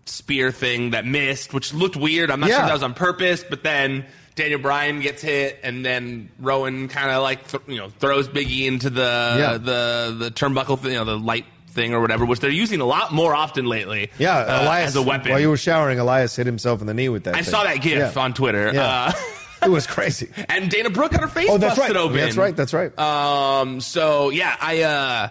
spear 0.06 0.52
thing 0.52 0.92
that 0.92 1.06
missed, 1.06 1.54
which 1.54 1.74
looked 1.74 1.96
weird. 1.96 2.30
I'm 2.30 2.40
not 2.40 2.48
sure 2.50 2.58
Yeah. 2.58 2.64
if 2.64 2.68
that 2.68 2.74
was 2.74 2.84
on 2.84 2.94
purpose, 2.94 3.44
but 3.50 3.64
then 3.64 4.06
Daniel 4.36 4.60
Bryan 4.60 5.00
gets 5.00 5.22
hit, 5.22 5.60
and 5.64 5.86
then 5.86 6.30
Rowan 6.40 6.88
kind 6.88 7.12
of 7.12 7.22
like 7.22 7.48
th- 7.50 7.64
you 7.68 7.78
know 7.78 7.90
throws 8.00 8.28
Biggie 8.28 8.66
into 8.66 8.90
the 8.90 9.36
Yeah. 9.40 9.58
the 9.58 10.16
the 10.18 10.32
turnbuckle, 10.32 10.80
thing, 10.80 10.92
you 10.94 10.98
know, 10.98 11.06
the 11.06 11.18
light 11.20 11.46
thing 11.70 11.94
or 11.94 12.00
whatever, 12.02 12.26
which 12.26 12.40
they're 12.40 12.50
using 12.50 12.82
a 12.82 12.86
lot 12.86 13.12
more 13.14 13.36
often 13.36 13.66
lately. 13.66 14.12
Yeah, 14.20 14.38
uh, 14.38 14.64
Elias. 14.64 14.90
as 14.90 14.96
a 14.96 15.02
weapon. 15.02 15.32
While 15.32 15.40
you 15.40 15.50
were 15.50 15.58
showering, 15.58 16.00
Elias 16.00 16.36
hit 16.36 16.46
himself 16.46 16.82
in 16.82 16.88
the 16.88 16.94
knee 16.94 17.10
with 17.10 17.24
that. 17.26 17.36
I 17.36 17.42
thing. 17.42 17.52
saw 17.52 17.64
that 17.64 17.76
GIF 17.82 18.16
Yeah. 18.16 18.22
on 18.22 18.34
Twitter. 18.34 18.72
Yeah. 18.74 19.12
Uh, 19.12 19.12
it 19.66 19.70
was 19.70 19.88
crazy. 19.88 20.30
and 20.50 20.70
Dana 20.70 20.90
Brooke 20.90 21.12
got 21.12 21.22
her 21.22 21.28
face 21.28 21.50
Oh, 21.50 21.58
that's 21.58 21.78
busted 21.78 21.96
right. 21.96 22.04
open. 22.04 22.18
That's 22.18 22.38
right. 22.38 22.56
That's 22.56 22.74
right. 22.74 22.98
Um. 23.00 23.82
So 23.82 24.30
yeah, 24.30 24.56
I 24.60 24.82
uh, 24.82 25.30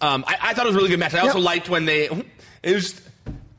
um, 0.00 0.24
I, 0.26 0.36
I 0.40 0.54
thought 0.54 0.64
it 0.64 0.68
was 0.68 0.74
a 0.76 0.78
really 0.78 0.90
good 0.90 0.98
match. 1.00 1.14
I 1.14 1.20
also 1.20 1.38
liked 1.38 1.68
when 1.68 1.84
they. 1.84 2.08
It 2.62 2.74
was. 2.74 3.00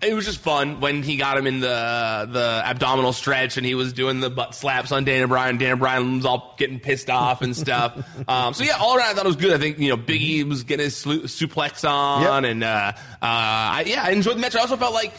It 0.02 0.14
was 0.14 0.24
just 0.26 0.40
fun 0.40 0.80
when 0.80 1.04
he 1.04 1.18
got 1.18 1.38
him 1.38 1.46
in 1.46 1.60
the 1.60 2.28
the 2.32 2.62
abdominal 2.64 3.12
stretch 3.12 3.58
and 3.58 3.66
he 3.66 3.76
was 3.76 3.92
doing 3.92 4.22
the 4.22 4.30
butt 4.30 4.56
slaps 4.56 4.94
on 4.94 5.04
Daniel 5.04 5.28
Bryan. 5.28 5.58
Daniel 5.58 5.78
Bryan 5.78 6.16
was 6.18 6.26
all 6.26 6.56
getting 6.58 6.80
pissed 6.80 7.10
off 7.10 7.42
and 7.42 7.54
stuff. 7.56 7.98
um, 8.30 8.54
so 8.54 8.64
yeah, 8.64 8.78
all 8.80 8.96
around 8.96 9.10
I 9.10 9.14
thought 9.14 9.26
it 9.26 9.28
was 9.28 9.36
good. 9.36 9.52
I 9.54 9.58
think 9.58 9.78
you 9.78 9.90
know 9.90 9.98
Biggie 9.98 10.48
was 10.48 10.64
getting 10.64 10.86
his 10.86 10.96
suplex 10.96 11.88
on, 11.88 12.44
Yep. 12.44 12.52
and 12.52 12.64
uh, 12.64 12.92
uh, 12.96 12.96
I, 13.22 13.84
yeah, 13.88 14.04
I 14.04 14.12
enjoyed 14.12 14.38
the 14.38 14.40
match. 14.40 14.56
I 14.56 14.62
also 14.62 14.78
felt 14.78 14.94
like 14.94 15.12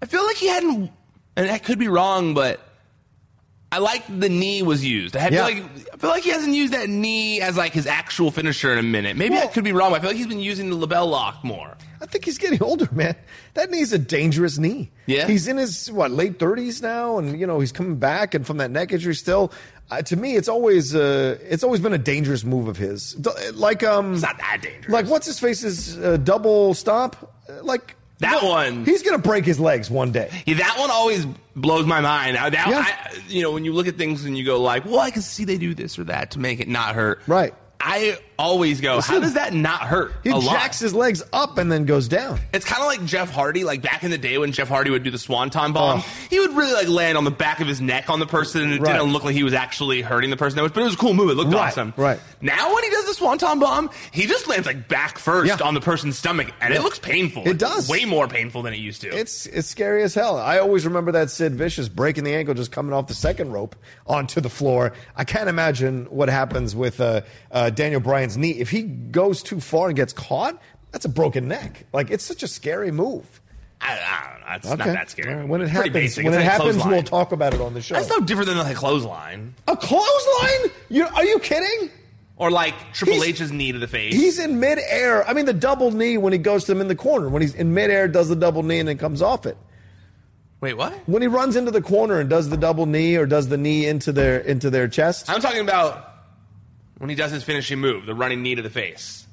I 0.00 0.06
feel 0.06 0.24
like 0.24 0.36
he 0.36 0.46
hadn't, 0.48 0.90
and 1.36 1.50
I 1.50 1.58
could 1.58 1.78
be 1.78 1.88
wrong, 1.88 2.32
but 2.32 2.60
I 3.76 3.78
like 3.78 4.04
the 4.08 4.28
knee 4.30 4.62
was 4.62 4.82
used. 4.84 5.16
I 5.16 5.28
Yeah. 5.28 5.28
feel 5.28 5.42
like 5.42 5.64
I 5.92 5.96
feel 5.98 6.10
like 6.10 6.22
he 6.22 6.30
hasn't 6.30 6.54
used 6.54 6.72
that 6.72 6.88
knee 6.88 7.40
as 7.42 7.56
like 7.58 7.72
his 7.74 7.86
actual 7.86 8.30
finisher 8.30 8.72
in 8.72 8.78
a 8.78 8.82
minute. 8.82 9.16
Maybe 9.16 9.36
I 9.36 9.46
could 9.48 9.64
be 9.64 9.72
wrong. 9.72 9.90
but 9.90 9.96
I 9.98 10.00
feel 10.00 10.10
like 10.10 10.16
he's 10.16 10.26
been 10.26 10.40
using 10.40 10.70
the 10.70 10.76
LeBell 10.86 11.06
Lock 11.10 11.44
more. 11.44 11.76
I 12.00 12.06
think 12.06 12.24
he's 12.24 12.38
getting 12.38 12.62
older, 12.62 12.88
man. 12.92 13.14
That 13.54 13.70
knee's 13.70 13.92
a 13.92 13.98
dangerous 13.98 14.56
knee. 14.58 14.90
Yeah? 15.06 15.26
he's 15.26 15.46
in 15.48 15.56
his 15.58 15.90
what 15.92 16.10
late 16.10 16.38
thirties 16.38 16.80
now, 16.80 17.18
and 17.18 17.38
you 17.38 17.46
know 17.46 17.60
he's 17.60 17.72
coming 17.72 17.96
back, 17.96 18.34
and 18.34 18.46
from 18.46 18.56
that 18.58 18.70
neck 18.70 18.92
injury 18.92 19.14
still. 19.14 19.52
Uh, 19.90 20.02
to 20.02 20.16
me, 20.16 20.36
it's 20.36 20.48
always 20.48 20.94
uh, 20.94 21.38
it's 21.42 21.62
always 21.62 21.80
been 21.80 21.92
a 21.92 21.98
dangerous 21.98 22.44
move 22.44 22.66
of 22.68 22.76
his. 22.76 23.14
Like 23.54 23.82
um, 23.84 24.14
It's 24.14 24.22
not 24.22 24.38
that 24.38 24.60
dangerous. 24.62 24.88
like 24.92 25.06
what's 25.06 25.26
his 25.26 25.38
face's 25.38 25.96
uh, 25.98 26.16
double 26.16 26.74
stomp? 26.74 27.14
Uh, 27.48 27.62
Like 27.62 27.94
That 28.18 28.42
one. 28.42 28.84
he's 28.84 29.02
gonna 29.02 29.18
break 29.18 29.44
his 29.44 29.60
legs 29.60 29.90
one 29.90 30.10
day. 30.12 30.30
Yeah, 30.46 30.56
that 30.56 30.76
one 30.78 30.90
always 30.90 31.26
blows 31.54 31.84
my 31.86 32.00
mind. 32.00 32.36
That, 32.36 32.52
Yeah. 32.52 32.84
I, 32.86 33.18
you 33.28 33.42
know, 33.42 33.50
when 33.50 33.64
you 33.64 33.72
look 33.72 33.86
at 33.88 33.96
things 33.98 34.24
and 34.24 34.36
you 34.38 34.44
go 34.44 34.60
like, 34.60 34.84
"Well, 34.86 35.00
I 35.00 35.10
can 35.10 35.22
see 35.22 35.44
they 35.44 35.58
do 35.58 35.74
this 35.74 35.98
or 35.98 36.04
that 36.04 36.30
to 36.32 36.38
make 36.38 36.60
it 36.60 36.68
not 36.68 36.94
hurt." 36.94 37.20
Right. 37.26 37.54
I 37.80 38.18
always 38.38 38.80
go, 38.80 39.00
"How 39.00 39.20
does 39.20 39.34
that 39.34 39.52
not 39.54 39.82
hurt?" 39.82 40.12
He 40.24 40.30
a 40.30 40.36
lot? 40.36 40.52
jacks 40.52 40.78
his 40.80 40.94
legs 40.94 41.22
up 41.32 41.58
and 41.58 41.70
then 41.70 41.84
goes 41.84 42.08
down. 42.08 42.40
It's 42.52 42.64
kind 42.64 42.80
of 42.82 42.86
like 42.88 43.04
Jeff 43.04 43.30
Hardy, 43.30 43.64
like 43.64 43.82
back 43.82 44.02
in 44.04 44.10
the 44.10 44.18
day 44.18 44.38
when 44.38 44.52
Jeff 44.52 44.68
Hardy 44.68 44.90
would 44.90 45.02
do 45.02 45.10
the 45.10 45.18
swanton 45.18 45.72
bomb. 45.72 46.00
Oh. 46.00 46.06
He 46.30 46.38
would 46.40 46.54
really 46.56 46.72
like 46.72 46.88
land 46.88 47.16
on 47.18 47.24
the 47.24 47.30
back 47.30 47.60
of 47.60 47.66
his 47.66 47.80
neck 47.80 48.10
on 48.10 48.18
the 48.20 48.26
person, 48.26 48.62
and 48.62 48.72
it 48.74 48.80
Right. 48.80 48.92
didn't 48.94 49.12
look 49.12 49.24
like 49.24 49.34
he 49.34 49.42
was 49.42 49.54
actually 49.54 50.02
hurting 50.02 50.30
the 50.30 50.36
person. 50.36 50.56
That 50.56 50.62
was, 50.62 50.72
but 50.72 50.80
it 50.80 50.84
was 50.84 50.94
a 50.94 50.98
cool 50.98 51.14
move. 51.14 51.30
It 51.30 51.34
looked 51.34 51.52
Right, 51.52 51.68
awesome. 51.68 51.94
right. 51.96 52.18
Now 52.40 52.74
when 52.74 52.84
he 52.84 52.90
does 52.90 53.06
the 53.06 53.14
swanton 53.14 53.58
bomb, 53.58 53.90
he 54.10 54.26
just 54.26 54.46
lands 54.48 54.66
like 54.66 54.88
back 54.88 55.18
first 55.18 55.48
Yeah. 55.60 55.66
on 55.66 55.74
the 55.74 55.80
person's 55.80 56.18
stomach, 56.18 56.48
and 56.60 56.72
Yeah. 56.72 56.80
it 56.80 56.82
looks 56.82 56.98
painful. 56.98 57.42
It 57.46 57.58
does. 57.58 57.88
way 57.88 58.04
more 58.04 58.26
painful 58.28 58.62
than 58.62 58.72
it 58.74 58.78
used 58.78 59.00
to. 59.02 59.08
It's 59.16 59.46
it's 59.46 59.68
scary 59.68 60.02
as 60.02 60.14
hell. 60.14 60.36
I 60.38 60.58
always 60.58 60.84
remember 60.84 61.12
that 61.12 61.30
Sid 61.30 61.54
Vicious 61.54 61.88
breaking 61.88 62.24
the 62.24 62.34
ankle, 62.34 62.54
just 62.54 62.70
coming 62.72 62.92
off 62.92 63.06
the 63.06 63.14
second 63.14 63.52
rope 63.52 63.76
onto 64.06 64.40
the 64.40 64.50
floor. 64.50 64.92
I 65.16 65.24
can't 65.24 65.48
imagine 65.48 66.06
what 66.10 66.28
happens 66.28 66.74
with 66.76 67.00
uh, 67.00 67.22
uh, 67.52 67.70
Daniel 67.70 68.00
Bryan's 68.34 68.36
knee 68.36 68.60
if 68.60 68.70
he 68.70 68.82
goes 68.82 69.42
too 69.42 69.60
far 69.60 69.88
and 69.88 69.96
gets 69.96 70.12
caught. 70.12 70.60
That's 70.92 71.04
a 71.04 71.08
broken 71.08 71.48
neck. 71.48 71.84
Like 71.92 72.10
it's 72.10 72.24
such 72.24 72.42
a 72.42 72.48
scary 72.48 72.90
move. 72.90 73.40
I, 73.80 73.92
I 73.92 74.30
don't 74.32 74.40
know. 74.40 74.54
It's 74.56 74.66
Okay, 74.66 74.76
not 74.90 74.94
that 74.98 75.10
scary. 75.10 75.34
Right, 75.34 75.46
When 75.48 75.60
it 75.60 75.68
happens, 75.68 75.92
basic. 75.92 76.24
when 76.24 76.32
It's 76.32 76.40
it 76.42 76.44
like 76.44 76.50
happens, 76.52 76.70
clothesline. 76.76 76.92
we'll 76.92 77.02
talk 77.02 77.32
about 77.32 77.52
it 77.52 77.60
on 77.60 77.74
the 77.74 77.82
show. 77.82 77.94
That's 77.94 78.08
no 78.08 78.20
different 78.20 78.48
than 78.48 78.58
a 78.58 78.74
clothesline 78.74 79.54
a 79.68 79.76
clothesline? 79.76 80.70
You 80.88 81.06
are 81.06 81.24
you 81.24 81.38
kidding? 81.40 81.90
or 82.38 82.50
like 82.50 82.74
Triple 82.92 83.14
He's- 83.22 83.40
H's 83.40 83.52
knee 83.52 83.72
to 83.72 83.78
the 83.78 83.88
face. 83.88 84.14
He's 84.14 84.38
in 84.38 84.60
midair. 84.60 85.26
I 85.28 85.32
mean, 85.32 85.46
the 85.46 85.54
double 85.54 85.90
knee 85.90 86.18
when 86.18 86.32
he 86.34 86.38
goes 86.38 86.64
to 86.64 86.72
him 86.72 86.80
in 86.82 86.88
the 86.88 86.94
corner. 86.94 87.28
When 87.30 87.40
he's 87.42 87.54
in 87.54 87.72
midair, 87.74 88.08
does 88.08 88.28
the 88.28 88.36
double 88.36 88.62
knee 88.62 88.78
and 88.78 88.86
then 88.88 88.98
comes 88.98 89.22
off 89.22 89.46
it. 89.46 89.56
Wait, 90.60 90.74
what? 90.74 90.92
When 91.06 91.20
he 91.22 91.28
runs 91.28 91.56
into 91.56 91.70
the 91.70 91.80
corner 91.82 92.18
and 92.20 92.28
does 92.30 92.48
the 92.50 92.56
double 92.58 92.84
knee 92.86 93.16
or 93.16 93.24
does 93.26 93.48
the 93.48 93.56
knee 93.58 93.86
into 93.86 94.10
their 94.12 94.38
into 94.38 94.68
their 94.70 94.86
chest. 94.88 95.28
I'm 95.30 95.40
talking 95.40 95.60
about 95.60 96.15
when 96.98 97.10
he 97.10 97.16
does 97.16 97.30
his 97.30 97.44
finishing 97.44 97.78
move, 97.78 98.06
the 98.06 98.14
running 98.14 98.42
knee 98.42 98.54
to 98.54 98.62
the 98.62 98.70
face. 98.70 99.26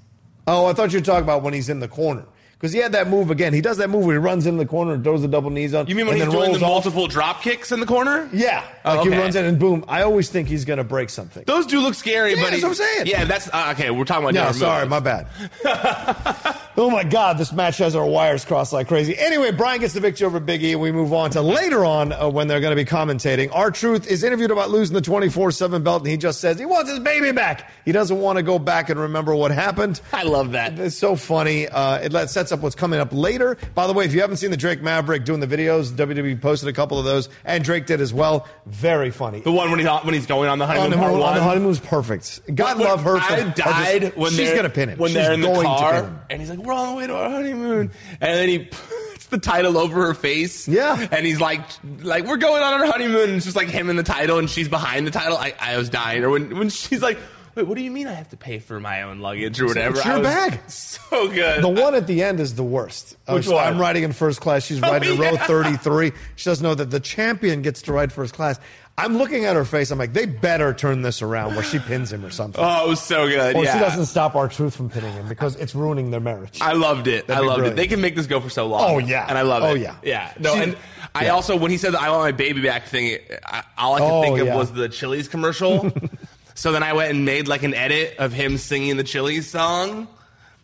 Oh, 0.46 0.66
I 0.66 0.74
thought 0.74 0.92
you 0.92 1.00
were 1.00 1.06
talking 1.06 1.24
about 1.24 1.44
when 1.44 1.54
he's 1.54 1.70
in 1.70 1.80
the 1.80 1.88
corner. 1.88 2.26
Because 2.64 2.72
he 2.72 2.80
had 2.80 2.94
that 2.94 3.10
move 3.10 3.30
again. 3.30 3.52
He 3.54 3.60
does 3.60 3.76
that 3.80 3.90
move 3.90 4.06
where 4.06 4.16
he 4.16 4.20
runs 4.20 4.46
in 4.48 4.56
the 4.56 4.66
corner 4.66 4.94
and 4.94 5.04
throws 5.04 5.22
the 5.22 5.28
double 5.28 5.50
knees 5.50 5.74
on. 5.74 5.86
You 5.88 5.96
mean 5.96 6.06
when 6.08 6.16
and 6.16 6.24
he's 6.24 6.32
doing 6.32 6.52
the 6.54 6.56
off. 6.60 6.62
multiple 6.86 7.08
drop 7.08 7.42
kicks 7.42 7.74
in 7.74 7.82
the 7.82 7.86
corner? 7.86 8.30
Yeah. 8.32 8.64
Oh, 8.86 8.90
Like 8.92 9.00
okay. 9.02 9.10
he 9.10 9.18
runs 9.22 9.36
in 9.36 9.44
and 9.44 9.60
boom. 9.60 9.84
I 9.90 10.04
always 10.04 10.30
think 10.30 10.48
he's 10.48 10.64
going 10.64 10.78
to 10.78 10.86
break 10.86 11.10
something. 11.10 11.44
Those 11.46 11.66
do 11.66 11.82
look 11.82 11.94
scary, 11.94 12.36
Yeah, 12.36 12.42
but 12.42 12.52
that's 12.52 12.64
what 12.64 12.70
I'm 12.70 12.76
saying. 12.76 13.08
Yeah, 13.08 13.26
that's 13.26 13.50
uh, 13.50 13.74
okay. 13.76 13.92
We're 13.92 14.06
talking 14.06 14.30
about 14.30 14.34
No, 14.34 14.52
sorry, 14.54 14.88
moves. 14.88 14.92
my 14.92 15.00
bad. 15.02 15.28
oh 16.78 16.90
my 16.90 17.04
God, 17.04 17.38
this 17.38 17.52
match 17.52 17.80
has 17.80 17.98
our 17.98 18.06
wires 18.06 18.46
crossed 18.46 18.72
like 18.72 18.88
crazy. 18.88 19.18
Anyway, 19.18 19.52
Bryan 19.52 19.82
gets 19.82 19.94
the 19.94 20.00
victory 20.00 20.26
over 20.26 20.40
Big 20.40 20.64
E, 20.64 20.72
and 20.72 20.80
we 20.82 20.94
move 20.94 21.12
on 21.12 21.32
to 21.32 21.42
later 21.42 21.84
on 21.84 22.14
uh, 22.14 22.30
when 22.30 22.48
they're 22.48 22.62
going 22.62 22.72
to 22.76 22.82
be 22.82 22.90
commentating. 22.90 23.50
R-Truth 23.52 24.08
is 24.08 24.24
interviewed 24.24 24.52
about 24.52 24.70
losing 24.70 24.94
the 24.94 25.02
24 25.02 25.52
7 25.52 25.84
belt, 25.84 26.04
and 26.04 26.10
he 26.10 26.16
just 26.16 26.40
says 26.40 26.58
he 26.58 26.66
wants 26.66 26.90
his 26.90 27.00
baby 27.02 27.34
back. 27.34 27.70
He 27.84 27.92
doesn't 27.92 28.18
want 28.22 28.38
to 28.38 28.44
go 28.44 28.58
back 28.58 28.90
and 28.90 28.98
remember 28.98 29.36
what 29.36 29.52
happened. 29.52 30.00
I 30.14 30.24
love 30.24 30.54
that. 30.54 30.80
It's 30.80 30.96
so 30.96 31.18
funny. 31.18 31.68
Uh, 31.68 31.98
it 31.98 32.30
sets 32.30 32.53
up 32.54 32.62
what's 32.62 32.76
coming 32.76 33.00
up 33.00 33.10
later. 33.12 33.58
By 33.76 33.88
the 33.88 33.94
way, 33.94 34.06
if 34.06 34.14
you 34.14 34.22
haven't 34.22 34.38
seen 34.38 34.52
the 34.52 34.58
Drake 34.58 34.82
Maverick 34.82 35.26
doing 35.26 35.40
the 35.42 35.48
videos, 35.48 35.92
WWE 35.92 36.40
posted 36.42 36.70
a 36.70 36.74
couple 36.74 36.98
of 37.00 37.06
those, 37.06 37.28
and 37.44 37.64
Drake 37.64 37.86
did 37.86 38.00
as 38.00 38.14
well. 38.14 38.48
Very 38.68 39.12
funny. 39.12 39.42
The 39.42 39.52
one 39.52 39.70
when 39.72 39.80
he's 39.80 39.90
when 39.90 40.14
he's 40.14 40.26
going 40.28 40.50
on 40.50 40.60
the 40.60 40.66
on 40.66 40.76
honeymoon 40.76 40.92
the, 40.92 40.98
part 40.98 41.14
on 41.14 41.36
the 41.36 41.44
honeymoon's 41.44 41.80
perfect. 41.80 42.42
God 42.56 42.78
love 42.78 43.02
her. 43.04 43.18
For, 43.20 43.24
I 43.24 43.40
for 43.40 43.44
just- 43.52 43.58
died 43.58 44.16
when 44.16 44.32
she's 44.32 44.54
gonna 44.54 44.70
pin 44.70 44.90
him. 44.90 45.00
when 45.00 45.10
She's 45.10 45.16
they're 45.16 45.34
in 45.34 45.42
the 45.42 45.48
going 45.48 45.62
to 45.62 45.66
car, 45.68 46.26
and 46.30 46.40
he's 46.40 46.50
like, 46.50 46.60
"We're 46.60 46.74
on 46.74 46.90
the 46.90 46.96
way 46.96 47.08
to 47.08 47.16
our 47.16 47.30
honeymoon," 47.30 47.92
and 48.22 48.38
then 48.38 48.48
he 48.50 48.60
puts 49.12 49.26
the 49.28 49.38
title 49.40 49.78
over 49.78 50.06
her 50.08 50.14
face. 50.14 50.68
Yeah. 50.68 51.08
and 51.12 51.26
he's 51.26 51.42
like, 51.42 51.62
"Like 52.02 52.26
we're 52.26 52.38
going 52.38 52.62
on 52.64 52.74
our 52.82 52.86
honeymoon." 52.86 53.30
And 53.30 53.34
it's 53.38 53.46
just 53.46 53.58
like 53.58 53.70
him 53.70 53.90
in 53.90 53.96
the 53.96 54.04
title, 54.04 54.38
and 54.40 54.50
she's 54.50 54.70
behind 54.70 55.08
the 55.08 55.12
title. 55.12 55.38
I, 55.38 55.54
I 55.60 55.78
was 55.78 55.90
dying. 55.90 56.24
Or 56.24 56.30
when 56.30 56.58
when 56.58 56.70
she's 56.70 57.02
like. 57.02 57.18
Wait, 57.56 57.68
what 57.68 57.78
do 57.78 57.84
you 57.84 57.92
mean 57.92 58.08
I 58.08 58.14
have 58.14 58.30
to 58.30 58.38
pay 58.38 58.60
for 58.60 58.80
my 58.80 59.04
own 59.04 59.20
luggage 59.20 59.60
or 59.62 59.68
whatever? 59.68 59.98
It's 59.98 60.06
your 60.06 60.20
was 60.20 60.28
bag. 60.28 60.60
So 60.68 61.28
good. 61.28 61.64
The 61.64 61.70
one 61.70 61.94
at 61.94 62.08
the 62.08 62.24
end 62.24 62.40
is 62.40 62.56
the 62.56 62.64
worst. 62.64 63.16
Which 63.28 63.48
one? 63.48 63.64
I'm 63.64 63.80
riding 63.80 64.04
in 64.04 64.14
first 64.14 64.42
class. 64.42 64.66
She's 64.66 64.82
oh, 64.82 64.90
riding 64.92 65.14
in 65.14 65.20
row 65.20 65.36
33. 65.36 66.12
She 66.36 66.50
doesn't 66.50 66.64
know 66.64 66.74
that 66.74 66.90
the 66.90 67.00
champion 67.00 67.62
gets 67.62 67.84
to 67.84 67.94
ride 67.94 68.12
first 68.12 68.34
class. 68.34 68.60
I'm 68.98 69.18
looking 69.18 69.46
at 69.46 69.56
her 69.56 69.66
face. 69.66 69.90
I'm 69.90 69.98
like, 69.98 70.14
they 70.14 70.28
better 70.28 70.72
turn 70.74 71.02
this 71.02 71.22
around 71.24 71.56
where 71.56 71.64
she 71.64 71.80
pins 71.80 72.14
him 72.14 72.24
or 72.24 72.30
something. 72.30 72.64
oh, 72.64 72.86
it 72.86 72.90
was 72.90 73.02
so 73.02 73.28
good. 73.28 73.56
or 73.56 73.64
yeah. 73.64 73.74
she 73.74 73.80
doesn't 73.80 74.06
stop 74.06 74.36
R-Truth 74.36 74.76
from 74.76 74.90
pinning 74.90 75.12
him 75.14 75.28
because 75.28 75.56
it's 75.56 75.74
ruining 75.74 76.12
their 76.12 76.20
marriage. 76.20 76.60
I 76.62 76.74
loved 76.74 77.08
it. 77.08 77.26
That'd 77.28 77.44
I 77.44 77.48
loved 77.48 77.58
brilliant. 77.60 77.80
it. 77.80 77.82
They 77.82 77.88
can 77.88 78.02
make 78.02 78.16
this 78.16 78.28
go 78.28 78.40
for 78.40 78.50
so 78.50 78.68
long. 78.68 78.82
Oh, 78.84 78.98
yeah. 79.00 79.26
and 79.28 79.38
I 79.38 79.42
love 79.42 79.64
oh, 79.64 79.68
it. 79.68 79.72
Oh, 79.72 79.76
yeah. 79.76 79.96
yeah. 80.04 80.34
No, 80.40 80.54
She- 80.56 80.62
and 80.62 80.78
I 81.16 81.30
also 81.30 81.56
when 81.56 81.72
he 81.72 81.78
said 81.78 81.96
I 81.96 82.10
want 82.12 82.24
my 82.24 82.32
baby 82.32 82.62
back 82.62 82.86
thing, 82.86 83.18
I, 83.46 83.64
all 83.78 83.96
I 83.96 84.00
could 84.00 84.06
Oh, 84.12 84.22
think 84.22 84.40
of 84.40 84.48
yeah. 84.48 84.56
was 84.56 84.72
the 84.72 84.90
Chili's 84.90 85.28
commercial. 85.28 85.92
so 86.56 86.72
then 86.72 86.84
I 86.84 86.94
went 86.94 87.12
and 87.12 87.26
made 87.26 87.48
like 87.48 87.64
an 87.64 87.74
edit 87.74 88.16
of 88.20 88.32
him 88.34 88.58
singing 88.58 88.98
the 88.98 89.04
Chili's 89.04 89.48
song. 89.50 90.08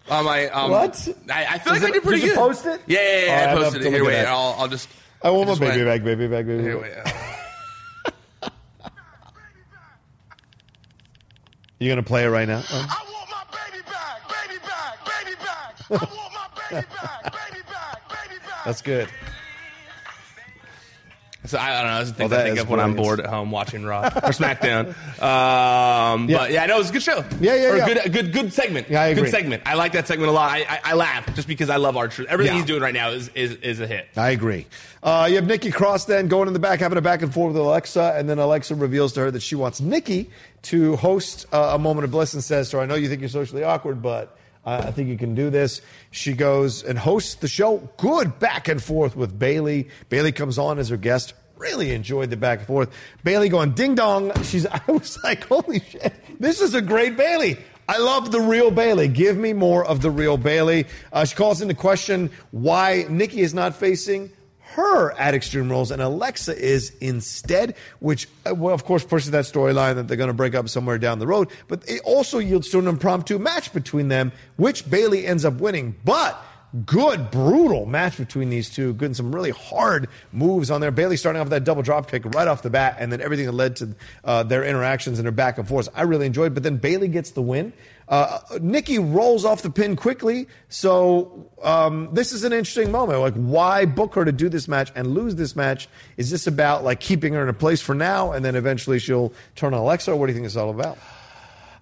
On 0.09 0.25
my 0.25 0.47
um, 0.49 0.71
What? 0.71 1.07
I, 1.31 1.45
I 1.45 1.59
feel 1.59 1.73
Is 1.73 1.81
like 1.83 1.89
I 1.91 1.93
did 1.93 2.03
pretty 2.03 2.21
did 2.21 2.27
you 2.29 2.33
good. 2.33 2.39
post 2.39 2.65
it? 2.65 2.81
Yeah, 2.87 2.99
yeah, 2.99 3.25
yeah. 3.25 3.31
Oh, 3.31 3.33
I'd 3.35 3.49
I 3.49 3.53
posted 3.63 3.81
it. 3.85 3.89
Here, 3.91 4.03
look 4.03 4.11
at 4.13 4.17
wait. 4.17 4.25
I'll, 4.25 4.55
I'll 4.57 4.67
just. 4.67 4.89
I 5.21 5.29
want 5.29 5.47
my 5.47 5.51
just 5.53 5.61
baby 5.61 5.83
went- 5.83 6.03
back, 6.03 6.03
baby 6.05 6.27
back, 6.27 6.45
baby 6.47 6.57
bag. 6.57 6.65
Here, 6.65 6.77
back. 6.79 7.05
wait. 7.05 8.51
You 11.79 11.89
gonna 11.89 12.03
play 12.03 12.25
it 12.25 12.29
right 12.29 12.47
now? 12.47 12.61
I 12.69 13.05
want 13.09 13.29
my 13.29 13.43
baby 13.71 13.83
back, 13.85 14.27
baby 14.27 14.59
back, 14.65 15.05
baby 15.05 15.35
back. 15.37 15.75
I 15.89 15.93
want 16.13 16.33
my 16.33 16.47
baby 16.69 16.87
back, 16.93 17.23
baby 17.23 17.61
back, 17.69 18.09
baby 18.09 18.39
back. 18.45 18.65
That's 18.65 18.81
good. 18.81 19.07
So 21.45 21.57
I, 21.57 21.79
I 21.79 21.81
don't 21.83 21.91
know. 21.91 21.97
Those 21.99 22.09
are 22.09 22.13
things 22.13 22.29
Well, 22.31 22.39
I 22.39 22.43
think 22.43 22.59
of 22.59 22.69
when 22.69 22.79
I'm 22.81 22.95
bored 22.95 23.19
at 23.21 23.25
home 23.27 23.49
watching 23.49 23.83
Raw 23.83 24.01
or 24.07 24.31
SmackDown. 24.31 24.87
Um, 25.21 26.29
Yeah. 26.29 26.37
But 26.37 26.51
yeah, 26.51 26.65
no, 26.65 26.75
it 26.75 26.79
was 26.79 26.89
a 26.89 26.93
good 26.93 27.03
show. 27.03 27.23
Yeah, 27.39 27.55
yeah, 27.55 27.71
or 27.71 27.77
yeah. 27.77 27.87
Good, 28.03 28.13
good, 28.13 28.33
good 28.33 28.53
segment. 28.53 28.89
Yeah, 28.89 29.01
I 29.01 29.07
agree. 29.07 29.23
Good 29.23 29.31
segment. 29.31 29.63
I 29.65 29.75
like 29.75 29.93
that 29.93 30.05
segment 30.07 30.29
a 30.29 30.33
lot. 30.33 30.51
I, 30.51 30.59
I, 30.63 30.79
I 30.83 30.93
laugh 30.95 31.33
just 31.35 31.47
because 31.47 31.69
I 31.69 31.77
love 31.77 31.95
truth. 32.11 32.27
Everything 32.29 32.53
Yeah. 32.53 32.59
he's 32.59 32.67
doing 32.67 32.81
right 32.81 32.93
now 32.93 33.09
is 33.11 33.29
is, 33.29 33.53
is 33.55 33.79
a 33.79 33.87
hit. 33.87 34.07
I 34.17 34.31
agree. 34.31 34.67
Uh, 35.01 35.27
you 35.29 35.35
have 35.37 35.47
Nikki 35.47 35.71
Cross 35.71 36.05
then 36.05 36.27
going 36.27 36.47
in 36.47 36.53
the 36.53 36.59
back, 36.59 36.81
having 36.81 36.97
a 36.97 37.01
back 37.01 37.21
and 37.21 37.33
forth 37.33 37.53
with 37.53 37.61
Alexa, 37.61 38.15
and 38.17 38.29
then 38.29 38.37
Alexa 38.37 38.75
reveals 38.75 39.13
to 39.13 39.21
her 39.21 39.31
that 39.31 39.41
she 39.41 39.55
wants 39.55 39.79
Nikki 39.79 40.29
to 40.63 40.97
host 40.97 41.45
uh, 41.53 41.71
a 41.73 41.79
moment 41.79 42.03
of 42.03 42.11
bliss 42.11 42.33
and 42.33 42.43
says 42.43 42.69
to 42.71 42.77
her, 42.77 42.83
I 42.83 42.85
know 42.85 42.95
you 42.95 43.07
think 43.07 43.21
you're 43.21 43.29
socially 43.29 43.63
awkward, 43.63 44.01
but 44.01 44.37
I 44.77 44.91
think 44.91 45.09
you 45.09 45.17
can 45.17 45.35
do 45.35 45.49
this. 45.49 45.81
She 46.11 46.33
goes 46.33 46.83
and 46.83 46.97
hosts 46.97 47.35
the 47.35 47.47
show. 47.47 47.77
Good 47.97 48.39
back 48.39 48.67
and 48.67 48.81
forth 48.81 49.15
with 49.15 49.37
Bayley. 49.37 49.89
Bayley 50.09 50.31
comes 50.31 50.57
on 50.57 50.79
as 50.79 50.89
her 50.89 50.97
guest. 50.97 51.33
Really 51.57 51.91
enjoyed 51.91 52.29
the 52.29 52.37
back 52.37 52.59
and 52.59 52.67
forth. 52.67 52.89
Bayley 53.23 53.49
going 53.49 53.71
ding 53.71 53.95
dong. 53.95 54.31
She's. 54.43 54.65
I 54.71 54.81
was 54.87 55.17
like, 55.23 55.43
holy 55.45 55.79
shit, 55.81 56.13
this 56.39 56.61
is 56.61 56.73
a 56.73 56.81
great 56.81 57.17
Bayley. 57.17 57.57
I 57.87 57.97
love 57.97 58.31
the 58.31 58.39
real 58.39 58.69
Bayley. 58.69 59.07
Give 59.07 59.35
me 59.35 59.51
more 59.51 59.83
of 59.83 60.01
the 60.01 60.11
real 60.11 60.37
Bayley. 60.37 60.85
Uh, 61.11 61.25
she 61.25 61.35
calls 61.35 61.59
into 61.61 61.73
question 61.73 62.29
why 62.51 63.05
Nikki 63.09 63.41
is 63.41 63.55
not 63.55 63.75
facing 63.75 64.31
her 64.79 65.11
at 65.11 65.33
Extreme 65.33 65.69
Rules 65.69 65.91
and 65.91 66.01
Alexa 66.01 66.57
is 66.57 66.93
instead, 67.01 67.75
which, 67.99 68.27
uh, 68.49 68.55
well, 68.55 68.73
of 68.73 68.85
course, 68.85 69.03
pushes 69.03 69.31
that 69.31 69.45
storyline 69.45 69.95
that 69.95 70.07
they're 70.07 70.17
going 70.17 70.29
to 70.29 70.33
break 70.33 70.55
up 70.55 70.69
somewhere 70.69 70.97
down 70.97 71.19
the 71.19 71.27
road. 71.27 71.49
But 71.67 71.87
it 71.87 72.01
also 72.03 72.39
yields 72.39 72.69
to 72.69 72.79
an 72.79 72.87
impromptu 72.87 73.37
match 73.39 73.73
between 73.73 74.07
them, 74.07 74.31
which 74.57 74.89
Bayley 74.89 75.25
ends 75.25 75.45
up 75.45 75.55
winning. 75.55 75.95
But 76.03 76.41
good, 76.85 77.31
brutal 77.31 77.85
match 77.85 78.17
between 78.17 78.49
these 78.49 78.69
two. 78.69 78.93
Good 78.93 79.15
some 79.15 79.33
really 79.33 79.51
hard 79.51 80.07
moves 80.31 80.69
on 80.69 80.81
there. 80.81 80.91
Bayley 80.91 81.17
starting 81.17 81.39
off 81.39 81.45
with 81.45 81.51
that 81.51 81.63
double 81.63 81.81
drop 81.81 82.09
kick 82.09 82.25
right 82.25 82.47
off 82.47 82.61
the 82.61 82.69
bat, 82.69 82.97
and 82.99 83.11
then 83.11 83.21
everything 83.21 83.45
that 83.45 83.53
led 83.53 83.75
to 83.77 83.95
uh, 84.23 84.43
their 84.43 84.63
interactions 84.63 85.19
and 85.19 85.25
their 85.25 85.31
back 85.31 85.57
and 85.57 85.67
forth. 85.67 85.89
I 85.95 86.03
really 86.03 86.25
enjoyed. 86.25 86.53
But 86.53 86.63
then 86.63 86.77
Bayley 86.77 87.07
gets 87.07 87.31
the 87.31 87.41
win. 87.41 87.73
Uh, 88.09 88.39
Nikki 88.59 88.97
rolls 88.97 89.45
off 89.45 89.61
the 89.61 89.69
pin 89.69 89.95
quickly, 89.95 90.47
so 90.67 91.47
um, 91.61 92.09
this 92.11 92.31
is 92.33 92.43
an 92.43 92.51
interesting 92.51 92.91
moment. 92.91 93.19
Like, 93.19 93.35
why 93.35 93.85
book 93.85 94.15
her 94.15 94.25
to 94.25 94.31
do 94.31 94.49
this 94.49 94.67
match 94.67 94.91
and 94.95 95.13
lose 95.13 95.35
this 95.35 95.55
match? 95.55 95.87
Is 96.17 96.31
this 96.31 96.47
about 96.47 96.83
like 96.83 96.99
keeping 96.99 97.33
her 97.33 97.43
in 97.43 97.49
a 97.49 97.53
place 97.53 97.81
for 97.81 97.93
now, 97.93 98.31
and 98.31 98.43
then 98.43 98.55
eventually 98.55 98.97
she'll 98.97 99.31
turn 99.55 99.75
on 99.75 99.81
Alexa? 99.81 100.15
What 100.15 100.25
do 100.25 100.31
you 100.31 100.35
think 100.35 100.47
it's 100.47 100.55
all 100.55 100.71
about? 100.71 100.97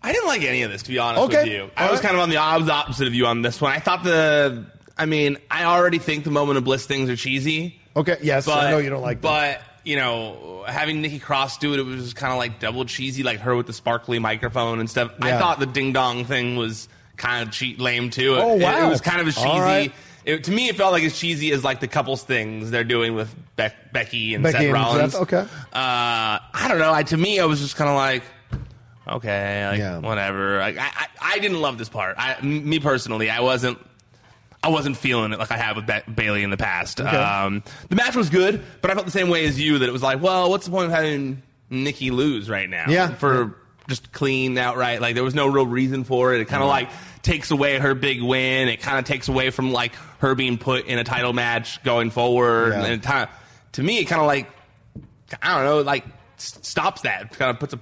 I 0.03 0.11
didn't 0.11 0.27
like 0.27 0.43
any 0.43 0.63
of 0.63 0.71
this, 0.71 0.83
to 0.83 0.89
be 0.89 0.99
honest 0.99 1.23
Okay. 1.23 1.43
with 1.43 1.51
you. 1.53 1.69
I 1.77 1.85
All 1.85 1.91
was 1.91 1.99
right. 1.99 2.07
kind 2.07 2.15
of 2.17 2.21
on 2.21 2.29
the 2.29 2.37
opposite 2.37 3.07
of 3.07 3.13
you 3.13 3.25
on 3.25 3.41
this 3.41 3.59
one. 3.61 3.71
I 3.71 3.79
thought 3.79 4.03
the, 4.03 4.65
I 4.97 5.05
mean, 5.05 5.37
I 5.49 5.63
already 5.63 5.97
think 5.97 6.25
the 6.25 6.31
moment 6.31 6.57
of 6.57 6.65
bliss 6.65 6.85
things 6.85 7.09
are 7.09 7.15
cheesy. 7.15 7.79
Okay, 7.95 8.17
yes, 8.21 8.45
but, 8.45 8.65
I 8.65 8.69
know 8.71 8.77
you 8.79 8.89
don't 8.89 9.01
like 9.01 9.21
them. 9.21 9.31
You 9.87 9.95
know, 9.95 10.63
having 10.67 11.01
Nikki 11.01 11.17
Cross 11.19 11.59
do 11.59 11.73
it, 11.73 11.79
it 11.79 11.83
was 11.85 12.13
kind 12.13 12.33
of 12.33 12.37
like 12.39 12.59
double 12.59 12.83
cheesy, 12.85 13.23
like 13.23 13.39
her 13.39 13.55
with 13.55 13.67
the 13.67 13.73
sparkly 13.73 14.19
microphone 14.19 14.79
and 14.81 14.89
stuff. 14.89 15.11
I 15.21 15.37
thought 15.37 15.59
the 15.59 15.65
ding 15.65 15.93
dong 15.93 16.25
thing 16.25 16.57
was 16.57 16.89
kind 17.15 17.47
of 17.47 17.53
cheat 17.53 17.79
lame 17.79 18.09
too. 18.09 18.35
It- 18.35 18.39
Oh, 18.39 18.55
it- 18.57 18.61
wow. 18.63 18.85
It, 18.85 18.89
was 18.89 18.99
kind 19.01 19.21
of 19.21 19.37
All 19.37 19.43
cheesy. 19.45 19.59
right. 19.61 19.93
It, 20.25 20.43
to 20.43 20.51
me, 20.51 20.67
it 20.67 20.75
felt 20.75 20.91
like 20.91 21.03
as 21.03 21.17
cheesy 21.17 21.51
as 21.53 21.63
like 21.63 21.79
the 21.79 21.87
couples 21.87 22.21
things 22.21 22.69
they're 22.69 22.83
doing 22.83 23.15
with 23.15 23.33
Beck, 23.55 23.93
Becky 23.93 24.33
and 24.35 24.43
Becky 24.43 24.57
Seth 24.57 24.63
and 24.65 24.73
Rollins. 24.73 25.13
Seth, 25.13 25.21
okay. 25.21 25.37
Uh, 25.39 25.47
I 25.71 26.65
don't 26.67 26.79
know. 26.79 26.93
I, 26.93 27.03
to 27.03 27.15
me, 27.15 27.39
I 27.39 27.45
was 27.45 27.61
just 27.61 27.77
kind 27.77 27.89
of 27.89 27.95
like, 27.95 28.23
okay, 29.07 29.67
like, 29.69 29.79
Yeah. 29.79 29.99
whatever. 29.99 30.59
Like, 30.59 30.77
I, 30.77 30.87
I, 30.87 31.07
I 31.21 31.39
didn't 31.39 31.61
love 31.61 31.77
this 31.77 31.89
part. 31.89 32.15
I, 32.17 32.33
m- 32.35 32.67
me 32.69 32.79
personally, 32.79 33.29
I 33.29 33.39
wasn't. 33.39 33.77
I 34.63 34.69
wasn't 34.69 34.97
feeling 34.97 35.33
it 35.33 35.39
like 35.39 35.51
I 35.51 35.57
have 35.57 35.75
with 35.75 35.85
Ba- 35.85 36.03
Bayley 36.13 36.43
in 36.43 36.49
the 36.49 36.57
past. 36.57 36.99
Um, 36.99 37.63
the 37.89 37.95
match 37.95 38.15
was 38.15 38.29
good, 38.29 38.61
but 38.81 38.91
I 38.91 38.95
felt 38.95 39.05
the 39.05 39.11
same 39.11 39.29
way 39.29 39.45
as 39.45 39.59
you 39.59 39.79
that 39.79 39.87
it 39.87 39.91
was 39.91 40.01
like, 40.01 40.21
well, 40.21 40.49
what's 40.49 40.65
the 40.65 40.71
point 40.71 40.85
of 40.87 40.91
having 40.91 41.41
Nikki 41.69 42.11
lose 42.11 42.49
right 42.49 42.69
now? 42.69 42.85
Yeah. 42.89 43.13
for 43.13 43.55
just 43.87 44.11
clean 44.11 44.57
outright. 44.57 45.01
Like 45.01 45.15
there 45.15 45.23
was 45.23 45.35
no 45.35 45.47
real 45.47 45.65
reason 45.65 46.03
for 46.03 46.33
it. 46.33 46.41
It 46.41 46.45
kind 46.45 46.61
of 46.61 46.69
like 46.69 46.89
takes 47.21 47.51
away 47.51 47.77
her 47.79 47.95
big 47.95 48.21
win. 48.21 48.67
It 48.67 48.81
kind 48.81 48.99
of 48.99 49.05
takes 49.05 49.27
away 49.27 49.49
from 49.49 49.71
like 49.71 49.93
her 50.19 50.35
being 50.35 50.57
put 50.57 50.85
in 50.85 50.99
a 50.99 51.03
title 51.03 51.33
match 51.33 51.81
going 51.83 52.09
forward. 52.09 52.73
Yeah. 52.73 52.85
And 52.85 53.03
kind 53.03 53.23
of, 53.23 53.29
to 53.73 53.83
me, 53.83 53.99
it 53.99 54.05
kind 54.05 54.21
of 54.21 54.27
like 54.27 54.49
I 55.41 55.55
don't 55.55 55.65
know, 55.65 55.81
like 55.81 56.05
stops 56.37 57.01
that. 57.01 57.31
Kind 57.37 57.51
of 57.51 57.59
puts 57.59 57.73
a 57.73 57.79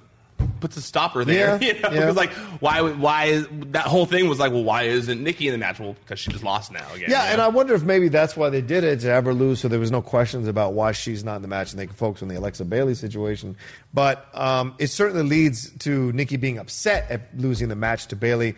puts 0.60 0.76
a 0.76 0.82
stopper 0.82 1.24
there. 1.24 1.58
Yeah, 1.60 1.68
You 1.74 1.80
know? 1.80 1.90
yeah. 1.90 2.00
Because 2.00 2.16
like 2.16 2.32
why 2.60 2.80
why 2.82 3.24
is 3.26 3.48
that 3.50 3.86
whole 3.86 4.06
thing 4.06 4.28
was 4.28 4.38
like 4.38 4.52
well 4.52 4.64
why 4.64 4.82
isn't 4.84 5.22
Nikki 5.22 5.46
in 5.48 5.52
the 5.52 5.58
match? 5.58 5.78
Well 5.78 5.94
because 5.94 6.18
she 6.18 6.30
just 6.30 6.44
lost 6.44 6.72
now 6.72 6.86
again. 6.94 7.10
Yeah, 7.10 7.24
you 7.24 7.28
and 7.30 7.38
know? 7.38 7.44
I 7.44 7.48
wonder 7.48 7.74
if 7.74 7.82
maybe 7.84 8.08
that's 8.08 8.36
why 8.36 8.50
they 8.50 8.60
did 8.62 8.84
it 8.84 9.00
to 9.00 9.08
have 9.08 9.24
her 9.24 9.34
lose, 9.34 9.60
so 9.60 9.68
there 9.68 9.80
was 9.80 9.90
no 9.90 10.02
questions 10.02 10.48
about 10.48 10.72
why 10.74 10.92
she's 10.92 11.24
not 11.24 11.36
in 11.36 11.42
the 11.42 11.48
match, 11.48 11.72
and 11.72 11.78
they 11.80 11.86
can 11.86 11.96
focus 11.96 12.22
on 12.22 12.28
the 12.28 12.36
Alexa 12.38 12.64
Bayley 12.64 12.94
situation. 12.94 13.56
But 13.94 14.26
um, 14.34 14.74
it 14.78 14.88
certainly 14.88 15.22
leads 15.22 15.70
to 15.78 16.12
Nikki 16.12 16.36
being 16.36 16.58
upset 16.58 17.10
at 17.10 17.36
losing 17.38 17.68
the 17.68 17.76
match 17.76 18.08
to 18.08 18.16
Bayley, 18.16 18.54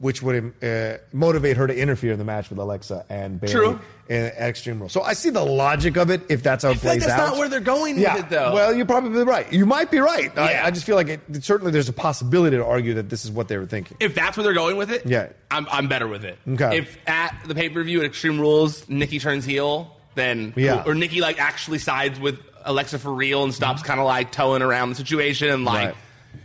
which 0.00 0.22
would 0.22 0.54
uh, 0.62 0.98
motivate 1.12 1.56
her 1.56 1.66
to 1.66 1.76
interfere 1.76 2.12
in 2.12 2.18
the 2.18 2.24
match 2.24 2.48
with 2.50 2.58
Alexa 2.58 3.04
and 3.10 3.38
Bayley 3.40 3.52
True. 3.52 3.80
in 4.08 4.24
Extreme 4.26 4.80
Rules. 4.80 4.92
So 4.92 5.02
I 5.02 5.12
see 5.12 5.28
the 5.30 5.44
logic 5.44 5.96
of 5.96 6.10
it 6.10 6.22
if 6.30 6.42
that's 6.42 6.64
how 6.64 6.70
it 6.70 6.72
I 6.72 6.74
feel 6.76 6.90
like 6.90 7.00
plays 7.00 7.08
that's 7.08 7.20
out. 7.20 7.28
not 7.32 7.38
where 7.38 7.48
they're 7.48 7.60
going 7.60 7.98
yeah. 7.98 8.14
with 8.16 8.24
it 8.24 8.30
though. 8.30 8.54
Well, 8.54 8.74
you're 8.74 8.86
probably 8.86 9.22
right. 9.24 9.52
You 9.52 9.66
might 9.66 9.90
be 9.90 9.98
right. 9.98 10.32
Yeah. 10.34 10.42
I, 10.42 10.66
I 10.66 10.70
just 10.70 10.86
feel 10.86 10.96
like 10.96 11.08
it, 11.08 11.20
certainly 11.40 11.72
there's 11.72 11.88
a 11.88 11.92
possibility 11.92 12.56
to 12.56 12.64
argue 12.64 12.94
that 12.94 13.08
this 13.08 13.24
is 13.24 13.30
what 13.30 13.48
they 13.48 13.56
were 13.56 13.66
thinking. 13.66 13.96
if 14.00 14.14
that's 14.14 14.36
where 14.36 14.44
they're 14.44 14.52
going 14.54 14.76
with 14.76 14.90
it, 14.90 15.06
Yeah. 15.06 15.28
I'm 15.50 15.66
I'm 15.70 15.88
better 15.88 16.06
with 16.08 16.24
it. 16.24 16.38
Okay. 16.48 16.78
If 16.78 16.98
at 17.06 17.34
the 17.46 17.54
pay 17.54 17.68
per 17.68 17.82
view 17.82 18.00
at 18.00 18.06
Extreme 18.06 18.40
Rules, 18.40 18.88
Nikki 18.88 19.18
turns 19.18 19.44
heel, 19.44 19.96
then 20.14 20.52
Yeah. 20.56 20.82
or 20.86 20.94
Nikki 20.94 21.20
like 21.20 21.40
actually 21.40 21.78
sides 21.78 22.18
with 22.20 22.38
Alexa 22.64 22.98
for 22.98 23.12
real 23.12 23.44
and 23.44 23.54
stops 23.54 23.82
kind 23.82 24.00
of 24.00 24.06
like 24.06 24.32
towing 24.32 24.62
around 24.62 24.90
the 24.90 24.94
situation 24.96 25.48
and 25.48 25.64
like 25.64 25.86
Right. 25.88 25.94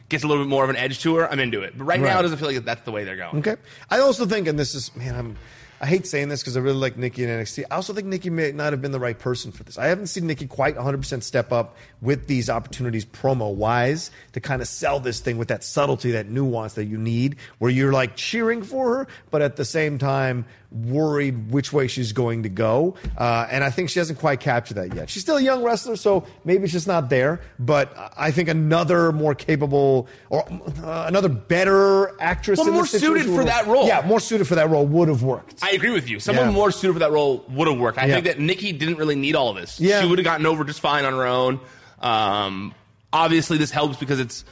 gets 0.09 0.23
a 0.23 0.27
little 0.27 0.43
bit 0.43 0.49
more 0.49 0.63
of 0.63 0.69
an 0.69 0.75
edge 0.75 0.99
to 1.01 1.15
her, 1.15 1.29
I'm 1.29 1.39
into 1.39 1.61
it. 1.61 1.77
But 1.77 1.85
right, 1.85 1.99
now, 1.99 2.19
it 2.19 2.21
doesn't 2.21 2.37
feel 2.37 2.47
like 2.51 2.63
that's 2.63 2.83
the 2.83 2.91
way 2.91 3.03
they're 3.03 3.17
going. 3.17 3.37
Okay. 3.39 3.55
I 3.89 3.99
also 3.99 4.25
think, 4.25 4.47
and 4.47 4.57
this 4.59 4.75
is, 4.75 4.95
man, 4.95 5.15
I'm, 5.15 5.35
I 5.83 5.85
hate 5.85 6.07
saying 6.07 6.29
this 6.29 6.41
because 6.41 6.55
I 6.55 6.61
really 6.61 6.77
like 6.77 6.95
Nikki 6.95 7.25
in 7.25 7.29
NXT. 7.29 7.65
I 7.69 7.75
also 7.75 7.91
think 7.93 8.07
Nikki 8.07 8.29
may 8.29 8.53
not 8.53 8.71
have 8.71 8.81
been 8.81 8.93
the 8.93 9.01
right 9.01 9.19
person 9.19 9.51
for 9.51 9.63
this. 9.63 9.77
I 9.77 9.87
haven't 9.87 10.07
seen 10.07 10.25
Nikki 10.25 10.47
quite 10.47 10.77
100% 10.77 11.21
step 11.23 11.51
up 11.51 11.75
with 11.99 12.27
these 12.27 12.49
opportunities 12.49 13.03
promo 13.03 13.53
wise 13.53 14.09
to 14.31 14.39
kind 14.39 14.61
of 14.61 14.69
sell 14.69 15.01
this 15.01 15.19
thing 15.19 15.37
with 15.37 15.49
that 15.49 15.61
subtlety, 15.61 16.11
that 16.11 16.29
nuance 16.29 16.75
that 16.75 16.85
you 16.85 16.97
need, 16.97 17.35
where 17.57 17.69
you're 17.69 17.91
like 17.91 18.15
cheering 18.15 18.63
for 18.63 18.95
her, 18.95 19.07
but 19.29 19.41
at 19.41 19.57
the 19.57 19.65
same 19.65 19.97
time 19.97 20.45
worried 20.73 21.51
which 21.51 21.71
way 21.71 21.87
she's 21.87 22.11
going 22.13 22.43
to 22.43 22.49
go. 22.49 22.95
Uh, 23.17 23.47
and 23.49 23.63
I 23.63 23.69
think 23.69 23.89
she 23.89 23.99
hasn't 23.99 24.17
quite 24.19 24.39
captured 24.39 24.73
that 24.75 24.95
yet. 24.95 25.09
She's 25.09 25.21
still 25.21 25.37
a 25.37 25.41
young 25.41 25.63
wrestler, 25.63 25.95
so 25.95 26.25
maybe 26.43 26.63
it's 26.63 26.73
just 26.73 26.87
not 26.87 27.09
there. 27.09 27.41
But 27.59 27.93
I 28.17 28.31
think 28.31 28.49
another 28.49 29.11
more 29.11 29.35
capable 29.35 30.07
or 30.29 30.43
uh, 30.83 31.05
another 31.07 31.29
better 31.29 32.19
actress 32.19 32.57
Well, 32.57 32.67
in 32.69 32.73
more 32.73 32.87
suited 32.87 33.25
for 33.25 33.43
that 33.45 33.67
role. 33.67 33.85
Yeah, 33.87 34.01
more 34.05 34.19
suited 34.19 34.47
for 34.47 34.55
that 34.55 34.69
role 34.69 34.85
would 34.87 35.07
have 35.09 35.21
worked. 35.23 35.59
I 35.61 35.71
agree 35.71 35.91
with 35.91 36.09
you. 36.09 36.19
Someone 36.19 36.47
Yeah. 36.47 36.51
more 36.51 36.71
suited 36.71 36.93
for 36.93 36.99
that 36.99 37.11
role 37.11 37.45
would 37.49 37.67
have 37.67 37.77
worked. 37.79 37.97
I 37.99 38.05
Yeah. 38.05 38.13
think 38.15 38.25
that 38.25 38.39
Nikki 38.39 38.71
didn't 38.71 38.97
really 38.97 39.15
need 39.15 39.35
all 39.35 39.49
of 39.49 39.55
this. 39.57 39.79
Yeah. 39.79 40.01
She 40.01 40.07
would 40.07 40.17
have 40.17 40.25
gotten 40.25 40.45
over 40.45 40.63
just 40.63 40.79
fine 40.79 41.05
on 41.05 41.13
her 41.13 41.25
own. 41.27 41.59
Um, 42.01 42.73
obviously, 43.11 43.57
this 43.57 43.71
helps 43.71 43.97
because 43.97 44.19
it's 44.19 44.43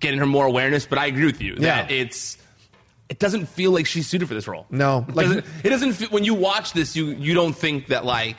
getting 0.00 0.18
her 0.18 0.26
more 0.26 0.46
awareness. 0.46 0.86
But 0.86 0.98
I 0.98 1.06
agree 1.06 1.26
with 1.26 1.42
you 1.42 1.56
that 1.56 1.90
Yeah. 1.90 1.96
it's 1.96 2.38
it 3.10 3.18
doesn't 3.18 3.46
feel 3.46 3.72
like 3.72 3.84
she's 3.86 4.06
suited 4.06 4.26
for 4.28 4.34
this 4.34 4.48
role. 4.48 4.64
No, 4.70 5.04
it 5.08 5.14
like- 5.14 5.26
doesn't. 5.26 5.44
It 5.64 5.68
doesn't 5.68 5.92
feel, 5.94 6.08
when 6.08 6.24
you 6.24 6.32
watch 6.34 6.72
this, 6.72 6.96
you 6.96 7.06
you 7.08 7.34
don't 7.34 7.52
think 7.54 7.88
that 7.88 8.04
like 8.06 8.36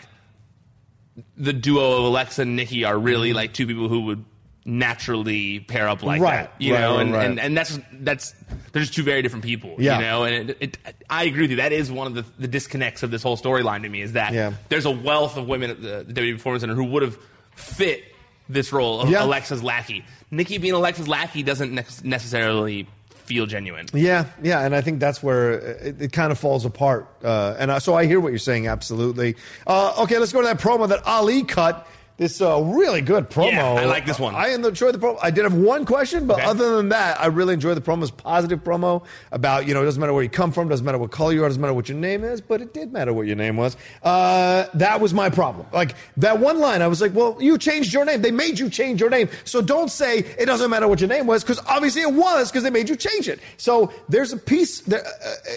the 1.37 1.53
duo 1.53 1.97
of 1.99 2.03
Alexa 2.05 2.41
and 2.43 2.55
Nikki 2.55 2.85
are 2.85 2.97
really 2.97 3.33
like 3.33 3.53
two 3.53 3.67
people 3.67 3.87
who 3.89 4.01
would 4.05 4.25
naturally 4.63 5.59
pair 5.59 5.89
up 5.89 6.03
like 6.03 6.15
Mm-hmm. 6.21 6.23
Right, 6.23 6.49
that. 6.49 6.61
You 6.61 6.73
right, 6.73 6.79
know, 6.81 6.95
right, 6.97 7.03
and, 7.05 7.15
and 7.15 7.39
and 7.39 7.57
that's 7.57 7.79
that's 7.93 8.33
they're 8.71 8.81
just 8.81 8.93
two 8.93 9.03
very 9.03 9.21
different 9.21 9.43
people. 9.43 9.75
Yeah. 9.77 9.95
You 9.97 10.01
know, 10.05 10.23
and 10.23 10.49
it, 10.51 10.57
it, 10.61 10.77
I 11.09 11.25
agree 11.25 11.41
with 11.41 11.51
you. 11.51 11.57
That 11.57 11.73
is 11.73 11.91
one 11.91 12.07
of 12.07 12.13
the, 12.13 12.25
the 12.39 12.47
disconnects 12.47 13.03
of 13.03 13.11
this 13.11 13.23
whole 13.23 13.37
storyline 13.37 13.81
to 13.83 13.89
me 13.89 14.01
is 14.01 14.13
that 14.13 14.33
Yeah. 14.33 14.53
there's 14.69 14.85
a 14.85 14.91
wealth 14.91 15.35
of 15.37 15.47
women 15.47 15.71
at 15.71 15.81
the, 15.81 16.05
the 16.07 16.13
WWE 16.21 16.33
Performance 16.33 16.61
Center 16.61 16.75
who 16.75 16.85
would 16.85 17.03
have 17.03 17.17
fit 17.55 18.03
this 18.47 18.71
role 18.71 19.01
of 19.01 19.09
Yeah. 19.09 19.23
Alexa's 19.25 19.63
lackey. 19.63 20.05
Nikki 20.29 20.57
being 20.59 20.73
Alexa's 20.75 21.07
lackey 21.07 21.43
doesn't 21.43 21.73
ne- 21.73 21.83
necessarily 22.03 22.87
feel 23.31 23.45
genuine. 23.45 23.87
Yeah, 23.93 24.25
yeah, 24.43 24.65
and 24.65 24.75
I 24.75 24.81
think 24.81 24.99
that's 24.99 25.23
where 25.23 25.53
it, 25.53 26.01
it 26.01 26.11
kind 26.11 26.31
of 26.31 26.37
falls 26.37 26.65
apart. 26.65 27.07
Uh, 27.23 27.55
and 27.57 27.71
I, 27.71 27.79
so 27.79 27.95
I 27.95 28.05
hear 28.05 28.19
what 28.19 28.29
you're 28.29 28.39
saying, 28.39 28.67
absolutely. 28.67 29.35
Uh, 29.65 30.03
okay, 30.03 30.17
let's 30.17 30.33
go 30.33 30.41
to 30.41 30.47
that 30.47 30.59
promo 30.59 30.87
that 30.89 31.05
Ali 31.05 31.43
cut. 31.43 31.87
This 32.21 32.39
uh, 32.39 32.61
really 32.61 33.01
good 33.01 33.31
promo. 33.31 33.53
Yeah, 33.53 33.65
I 33.65 33.85
like 33.85 34.05
this 34.05 34.19
one. 34.19 34.35
I 34.35 34.49
enjoyed 34.49 34.93
the 34.93 34.99
promo. 34.99 35.17
I 35.23 35.31
did 35.31 35.43
have 35.43 35.55
one 35.55 35.85
question, 35.85 36.27
but 36.27 36.35
Okay. 36.37 36.45
other 36.45 36.75
than 36.75 36.89
that, 36.89 37.19
I 37.19 37.25
really 37.25 37.55
enjoyed 37.55 37.75
the 37.75 37.81
promo. 37.81 38.03
It's 38.03 38.11
positive 38.11 38.63
promo 38.63 39.03
about 39.31 39.65
you 39.67 39.73
know 39.73 39.81
it 39.81 39.85
doesn't 39.85 39.99
matter 39.99 40.13
where 40.13 40.21
you 40.21 40.29
come 40.29 40.51
from, 40.51 40.69
doesn't 40.69 40.85
matter 40.85 40.99
what 40.99 41.09
color 41.09 41.33
you 41.33 41.43
are, 41.43 41.47
doesn't 41.47 41.59
matter 41.59 41.73
what 41.73 41.89
your 41.89 41.97
name 41.97 42.23
is, 42.23 42.39
but 42.39 42.61
it 42.61 42.75
did 42.75 42.93
matter 42.93 43.11
what 43.11 43.25
your 43.25 43.37
name 43.37 43.57
was. 43.57 43.75
Uh, 44.03 44.67
that 44.75 45.01
was 45.01 45.15
my 45.15 45.31
problem. 45.31 45.65
Like 45.73 45.95
that 46.17 46.37
one 46.39 46.59
line, 46.59 46.83
I 46.83 46.87
was 46.87 47.01
like, 47.01 47.15
well, 47.15 47.37
you 47.39 47.57
changed 47.57 47.91
your 47.91 48.05
name. 48.05 48.21
They 48.21 48.29
made 48.29 48.59
you 48.59 48.69
change 48.69 49.01
your 49.01 49.09
name, 49.09 49.27
so 49.43 49.59
don't 49.59 49.89
say 49.89 50.19
it 50.19 50.45
doesn't 50.45 50.69
matter 50.69 50.87
what 50.87 50.99
your 50.99 51.09
name 51.09 51.25
was 51.25 51.43
because 51.43 51.59
obviously 51.67 52.03
it 52.03 52.13
was 52.13 52.51
because 52.51 52.61
they 52.61 52.69
made 52.69 52.87
you 52.87 52.95
change 52.97 53.29
it. 53.29 53.39
So 53.57 53.91
there's 54.09 54.31
a 54.31 54.37
piece 54.37 54.81
there. 54.81 55.03
Uh, 55.03 55.09
uh, 55.09 55.53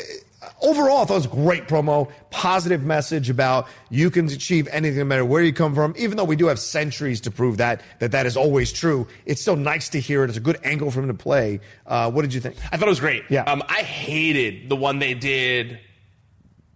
overall, 0.63 1.03
I 1.03 1.05
thought 1.05 1.15
it 1.15 1.17
was 1.17 1.27
a 1.27 1.29
great 1.29 1.69
promo, 1.69 2.11
positive 2.31 2.83
message 2.83 3.31
about 3.31 3.67
you 3.91 4.11
can 4.11 4.27
achieve 4.29 4.69
anything 4.71 4.99
no 4.99 5.05
matter 5.05 5.25
where 5.25 5.43
you 5.43 5.53
come 5.53 5.75
from. 5.75 5.95
Even 5.97 6.17
though 6.17 6.25
we 6.25 6.37
do 6.37 6.47
have 6.47 6.59
centuries 6.59 7.21
to 7.23 7.31
prove 7.31 7.57
that 7.59 7.81
that 8.01 8.13
that 8.13 8.27
is 8.27 8.37
always 8.37 8.73
true, 8.73 9.07
it's 9.27 9.41
still 9.41 9.57
nice 9.57 9.89
to 9.91 10.01
hear 10.01 10.25
it. 10.25 10.29
It's 10.29 10.37
a 10.39 10.41
good 10.41 10.59
angle 10.65 10.91
for 10.91 11.01
him 11.01 11.09
to 11.09 11.15
play. 11.15 11.61
Uh, 11.87 12.11
what 12.11 12.23
did 12.23 12.35
you 12.35 12.41
think? 12.41 12.57
I 12.73 12.77
thought 12.77 12.87
it 12.87 12.91
was 12.91 13.01
great. 13.01 13.25
Yeah. 13.31 13.43
Um, 13.45 13.63
I 13.69 13.83
hated 13.83 14.69
the 14.69 14.77
one 14.77 14.99
they 14.99 15.15
did 15.15 15.79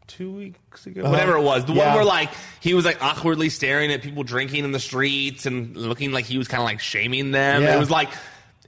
two 0.07 0.33
weeks 0.33 0.87
ago, 0.87 1.03
Uh-huh. 1.03 1.11
whatever 1.11 1.37
it 1.37 1.43
was. 1.43 1.65
The 1.67 1.75
Yeah. 1.75 1.89
one 1.89 1.97
where 1.97 2.05
like 2.05 2.31
he 2.61 2.73
was 2.75 2.85
like 2.85 3.03
awkwardly 3.03 3.51
staring 3.51 3.93
at 3.93 4.03
people 4.03 4.23
drinking 4.23 4.65
in 4.65 4.73
the 4.73 4.81
streets 4.81 5.45
and 5.47 5.77
looking 5.77 6.13
like 6.13 6.25
he 6.25 6.39
was 6.39 6.49
kind 6.49 6.61
of 6.63 6.65
like 6.65 6.81
shaming 6.81 7.31
them. 7.31 7.63
Yeah. 7.63 7.77
It 7.77 7.79
was 7.79 7.91
like 7.91 8.09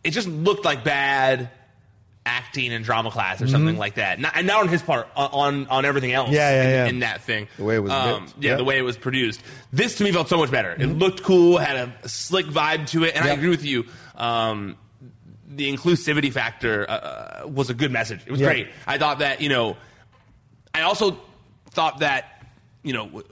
it 0.04 0.10
just 0.10 0.28
looked 0.28 0.64
like 0.64 0.84
bad 0.84 1.50
acting 2.26 2.72
and 2.72 2.84
drama 2.84 3.10
class 3.10 3.40
or 3.40 3.48
something 3.48 3.78
like 3.78 3.94
that. 3.94 4.20
Not, 4.20 4.32
and 4.36 4.46
not 4.46 4.60
on 4.60 4.68
his 4.68 4.82
part, 4.82 5.08
on 5.16 5.30
on, 5.32 5.66
on 5.68 5.84
everything 5.84 6.12
else. 6.12 6.26
Mm-hmm. 6.26 6.34
Yeah, 6.34 6.50
yeah, 6.50 6.62
in, 6.62 6.70
yeah. 6.70 6.86
in 6.86 6.98
that 7.00 7.22
thing. 7.22 7.48
The 7.56 7.64
way 7.64 7.76
it 7.76 7.78
was 7.80 7.90
Um, 7.92 8.26
yeah, 8.38 8.50
Yeah. 8.50 8.56
the 8.56 8.64
way 8.64 8.78
it 8.78 8.82
was 8.82 8.96
produced. 8.98 9.42
This 9.72 9.96
to 9.96 10.04
me 10.04 10.12
felt 10.12 10.28
so 10.28 10.36
much 10.36 10.50
better. 10.50 10.72
Mm-hmm. 10.72 10.82
It 10.82 10.98
looked 10.98 11.22
cool, 11.22 11.58
had 11.58 11.76
a 11.76 12.08
slick 12.08 12.46
vibe 12.46 12.86
to 12.88 13.04
it, 13.04 13.16
and 13.16 13.24
I 13.24 13.28
agree 13.28 13.48
with 13.48 13.64
you. 13.64 13.86
Um, 14.16 14.76
the 15.48 15.74
inclusivity 15.74 16.32
factor 16.32 16.88
uh, 16.88 16.92
uh, 16.92 17.48
was 17.48 17.70
a 17.70 17.74
good 17.74 17.90
message. 17.90 18.20
It 18.26 18.30
was 18.30 18.40
Yeah. 18.40 18.46
great. 18.48 18.68
I 18.86 18.98
thought 18.98 19.18
that 19.20 19.40
you 19.40 19.48
know, 19.48 19.76
I 20.74 20.82
also 20.82 21.18
thought 21.70 22.00
that 22.00 22.46
you 22.82 22.92
know, 22.92 23.22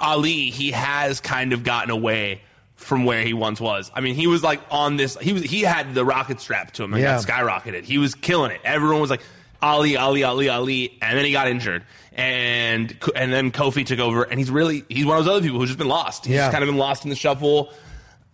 Ali 0.00 0.50
he 0.50 0.70
has 0.72 1.20
kind 1.20 1.52
of 1.52 1.64
gotten 1.64 1.90
away 1.90 2.42
from 2.78 3.04
where 3.04 3.22
he 3.22 3.34
once 3.34 3.60
was. 3.60 3.90
I 3.94 4.00
mean, 4.00 4.14
he 4.14 4.26
was 4.26 4.42
like 4.42 4.60
on 4.70 4.96
this. 4.96 5.16
He 5.20 5.32
was 5.34 5.42
he 5.42 5.60
had 5.60 5.94
the 5.94 6.04
rocket 6.04 6.40
strap 6.40 6.72
to 6.72 6.84
him 6.84 6.94
and 6.94 7.02
Yeah. 7.02 7.20
got 7.22 7.26
skyrocketed. 7.26 7.84
He 7.84 7.98
was 7.98 8.14
killing 8.14 8.50
it. 8.50 8.60
Everyone 8.64 9.00
was 9.00 9.10
like 9.10 9.20
Ali, 9.60 9.96
Ali, 9.96 10.22
Ali, 10.24 10.48
Ali, 10.48 10.96
and 11.02 11.18
then 11.18 11.24
he 11.26 11.32
got 11.32 11.48
injured. 11.48 11.84
And 12.12 12.96
and 13.14 13.32
then 13.32 13.50
Kofi 13.52 13.84
took 13.84 13.98
over, 13.98 14.22
and 14.24 14.38
he's 14.40 14.50
really 14.50 14.84
he's 14.88 15.04
one 15.04 15.18
of 15.18 15.24
those 15.24 15.32
other 15.36 15.42
people 15.44 15.58
who's 15.60 15.68
just 15.68 15.78
been 15.78 15.88
lost. 15.88 16.24
He's 16.24 16.34
Yeah. 16.34 16.42
just 16.46 16.52
kind 16.52 16.64
of 16.64 16.68
been 16.68 16.78
lost 16.78 17.04
in 17.04 17.10
the 17.10 17.16
shuffle. 17.16 17.72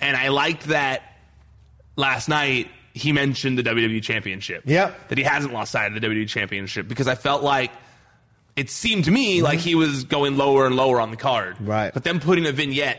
And 0.00 0.16
I 0.16 0.28
liked 0.28 0.64
that 0.68 1.02
last 1.96 2.28
night 2.28 2.68
he 2.92 3.12
mentioned 3.12 3.58
the 3.58 3.62
WWE 3.62 4.02
Championship. 4.02 4.62
Yeah. 4.66 4.92
That 5.08 5.18
he 5.18 5.24
hasn't 5.24 5.52
lost 5.52 5.72
sight 5.72 5.86
of 5.92 6.00
the 6.00 6.06
WWE 6.06 6.28
Championship 6.28 6.86
because 6.86 7.08
I 7.08 7.14
felt 7.16 7.42
like 7.42 7.72
it 8.56 8.70
seemed 8.70 9.06
to 9.06 9.10
me 9.10 9.42
like 9.42 9.58
he 9.58 9.74
was 9.74 10.04
going 10.04 10.36
lower 10.36 10.66
and 10.66 10.76
lower 10.76 11.00
on 11.00 11.10
the 11.10 11.16
card. 11.16 11.56
Mm-hmm. 11.56 11.66
Right. 11.66 11.92
But 11.94 12.04
then 12.04 12.20
putting 12.20 12.46
a 12.46 12.52
vignette 12.52 12.98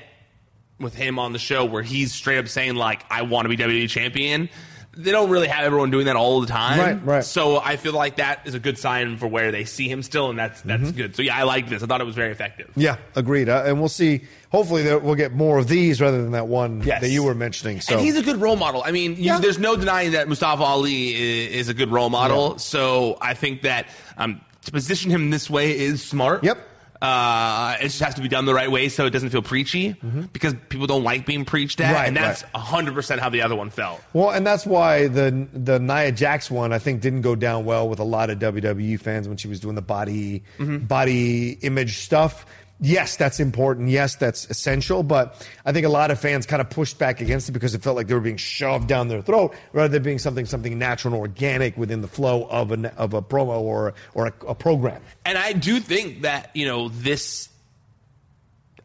with 0.80 0.96
him 0.96 1.20
on 1.20 1.34
the 1.34 1.40
show 1.40 1.66
where 1.66 1.84
he's 1.84 2.14
straight 2.14 2.38
up 2.38 2.48
saying 2.48 2.76
like 2.76 3.06
I 3.10 3.22
want 3.24 3.46
to 3.46 3.50
be 3.50 3.58
WWE 3.58 3.90
champion. 3.90 4.50
They 4.98 5.12
don't 5.12 5.30
really 5.30 5.50
have 5.50 5.66
everyone 5.66 5.92
doing 5.92 6.06
that 6.06 6.16
all 6.16 6.40
the 6.40 6.48
time. 6.48 6.80
Right, 6.80 7.06
right. 7.06 7.24
So 7.26 7.58
I 7.58 7.76
feel 7.76 7.92
like 7.92 8.16
that 8.16 8.44
is 8.48 8.54
a 8.54 8.60
good 8.62 8.78
sign 8.78 9.18
for 9.18 9.28
where 9.28 9.52
they 9.52 9.66
see 9.66 9.90
him 9.90 10.02
still, 10.02 10.30
and 10.30 10.40
that's 10.40 10.62
that's 10.62 10.84
Mm-hmm. 10.84 10.98
good. 10.98 11.16
So 11.18 11.22
yeah, 11.22 11.36
I 11.36 11.44
like 11.44 11.68
this. 11.68 11.84
I 11.84 11.86
thought 11.86 12.00
it 12.00 12.06
was 12.06 12.16
very 12.16 12.32
effective. 12.32 12.72
Yeah, 12.78 12.96
agreed. 13.14 13.50
Uh, 13.50 13.64
and 13.66 13.78
we'll 13.80 13.90
see. 13.90 14.22
Hopefully, 14.54 14.84
that 14.84 15.04
we'll 15.04 15.16
get 15.16 15.34
more 15.34 15.58
of 15.60 15.68
these 15.68 16.00
rather 16.00 16.22
than 16.22 16.32
that 16.32 16.48
one 16.48 16.82
Yes. 16.82 17.02
that 17.02 17.10
you 17.10 17.24
were 17.24 17.36
mentioning. 17.36 17.82
So 17.82 17.96
And 17.98 18.06
he's 18.06 18.16
a 18.16 18.22
good 18.24 18.38
role 18.38 18.56
model. 18.56 18.84
I 18.86 18.92
mean, 18.92 19.18
you, 19.18 19.38
there's 19.42 19.60
no 19.60 19.76
denying 19.76 20.14
that 20.14 20.30
Mustafa 20.30 20.64
Ali 20.64 21.14
is, 21.14 21.52
is 21.64 21.68
a 21.70 21.74
good 21.74 21.90
role 21.92 22.10
model. 22.10 22.52
Yeah. 22.52 22.58
So 22.58 23.18
I 23.20 23.34
think 23.34 23.64
that 23.64 23.90
um, 24.18 24.40
to 24.64 24.72
position 24.72 25.12
him 25.12 25.30
this 25.30 25.50
way 25.50 25.78
is 25.78 26.02
smart. 26.04 26.46
Yep. 26.46 26.58
Uh, 27.02 27.76
it 27.80 27.84
just 27.84 28.00
has 28.00 28.16
to 28.16 28.22
be 28.22 28.28
done 28.28 28.46
the 28.46 28.54
right 28.54 28.72
way 28.72 28.88
so 28.90 29.06
it 29.06 29.10
doesn't 29.10 29.30
feel 29.30 29.42
preachy 29.42 29.96
because 30.34 30.54
people 30.70 30.88
don't 30.88 31.04
like 31.04 31.26
being 31.26 31.44
preached 31.46 31.80
at. 31.82 31.88
Mm-hmm. 31.88 31.94
Right, 31.96 32.08
and 32.08 32.18
that's 32.18 32.44
right. 32.44 32.54
100% 32.64 33.20
how 33.20 33.30
the 33.30 33.42
other 33.42 33.56
one 33.56 33.70
felt. 33.70 34.02
Well, 34.14 34.30
and 34.32 34.46
that's 34.48 34.66
why 34.66 35.08
the 35.08 35.48
the 35.54 35.80
Nia 35.80 36.12
Jax 36.12 36.50
one 36.50 36.72
I 36.74 36.80
think 36.80 37.02
didn't 37.02 37.22
go 37.22 37.36
down 37.36 37.66
well 37.66 37.88
with 37.90 38.00
a 38.00 38.04
lot 38.04 38.30
of 38.30 38.40
WWE 38.40 39.00
fans 39.00 39.28
when 39.28 39.38
she 39.38 39.48
was 39.48 39.60
doing 39.60 39.76
the 39.76 39.82
body 39.82 40.44
Mm-hmm. 40.58 40.86
body 40.86 41.52
image 41.62 41.98
stuff. 41.98 42.46
Yes, 42.80 43.16
that's 43.16 43.40
important. 43.40 43.90
Yes, 43.90 44.16
that's 44.16 44.50
essential. 44.50 45.02
But 45.02 45.48
I 45.66 45.72
think 45.72 45.86
a 45.86 45.90
lot 45.90 46.12
of 46.12 46.20
fans 46.20 46.46
kind 46.46 46.62
of 46.62 46.70
pushed 46.70 46.98
back 46.98 47.22
against 47.22 47.48
it 47.48 47.54
because 47.54 47.74
it 47.74 47.82
felt 47.82 47.96
like 47.96 48.08
they 48.08 48.14
were 48.14 48.20
being 48.20 48.38
shoved 48.38 48.88
down 48.88 49.08
their 49.08 49.22
throat 49.22 49.56
rather 49.72 49.88
than 49.88 50.04
being 50.04 50.20
something 50.20 50.46
something 50.46 50.78
natural 50.78 51.14
and 51.14 51.22
organic 51.22 51.78
within 51.78 52.02
the 52.02 52.08
flow 52.08 52.48
of 52.50 52.72
an 52.72 52.88
of 52.88 53.14
a 53.14 53.22
promo 53.22 53.60
or 53.62 53.94
or 54.14 54.28
a, 54.28 54.34
a 54.48 54.56
program. 54.56 55.02
And 55.24 55.38
I 55.38 55.54
do 55.54 55.80
think 55.80 56.24
that, 56.24 56.52
you 56.54 56.66
know, 56.66 56.90
this. 56.90 57.50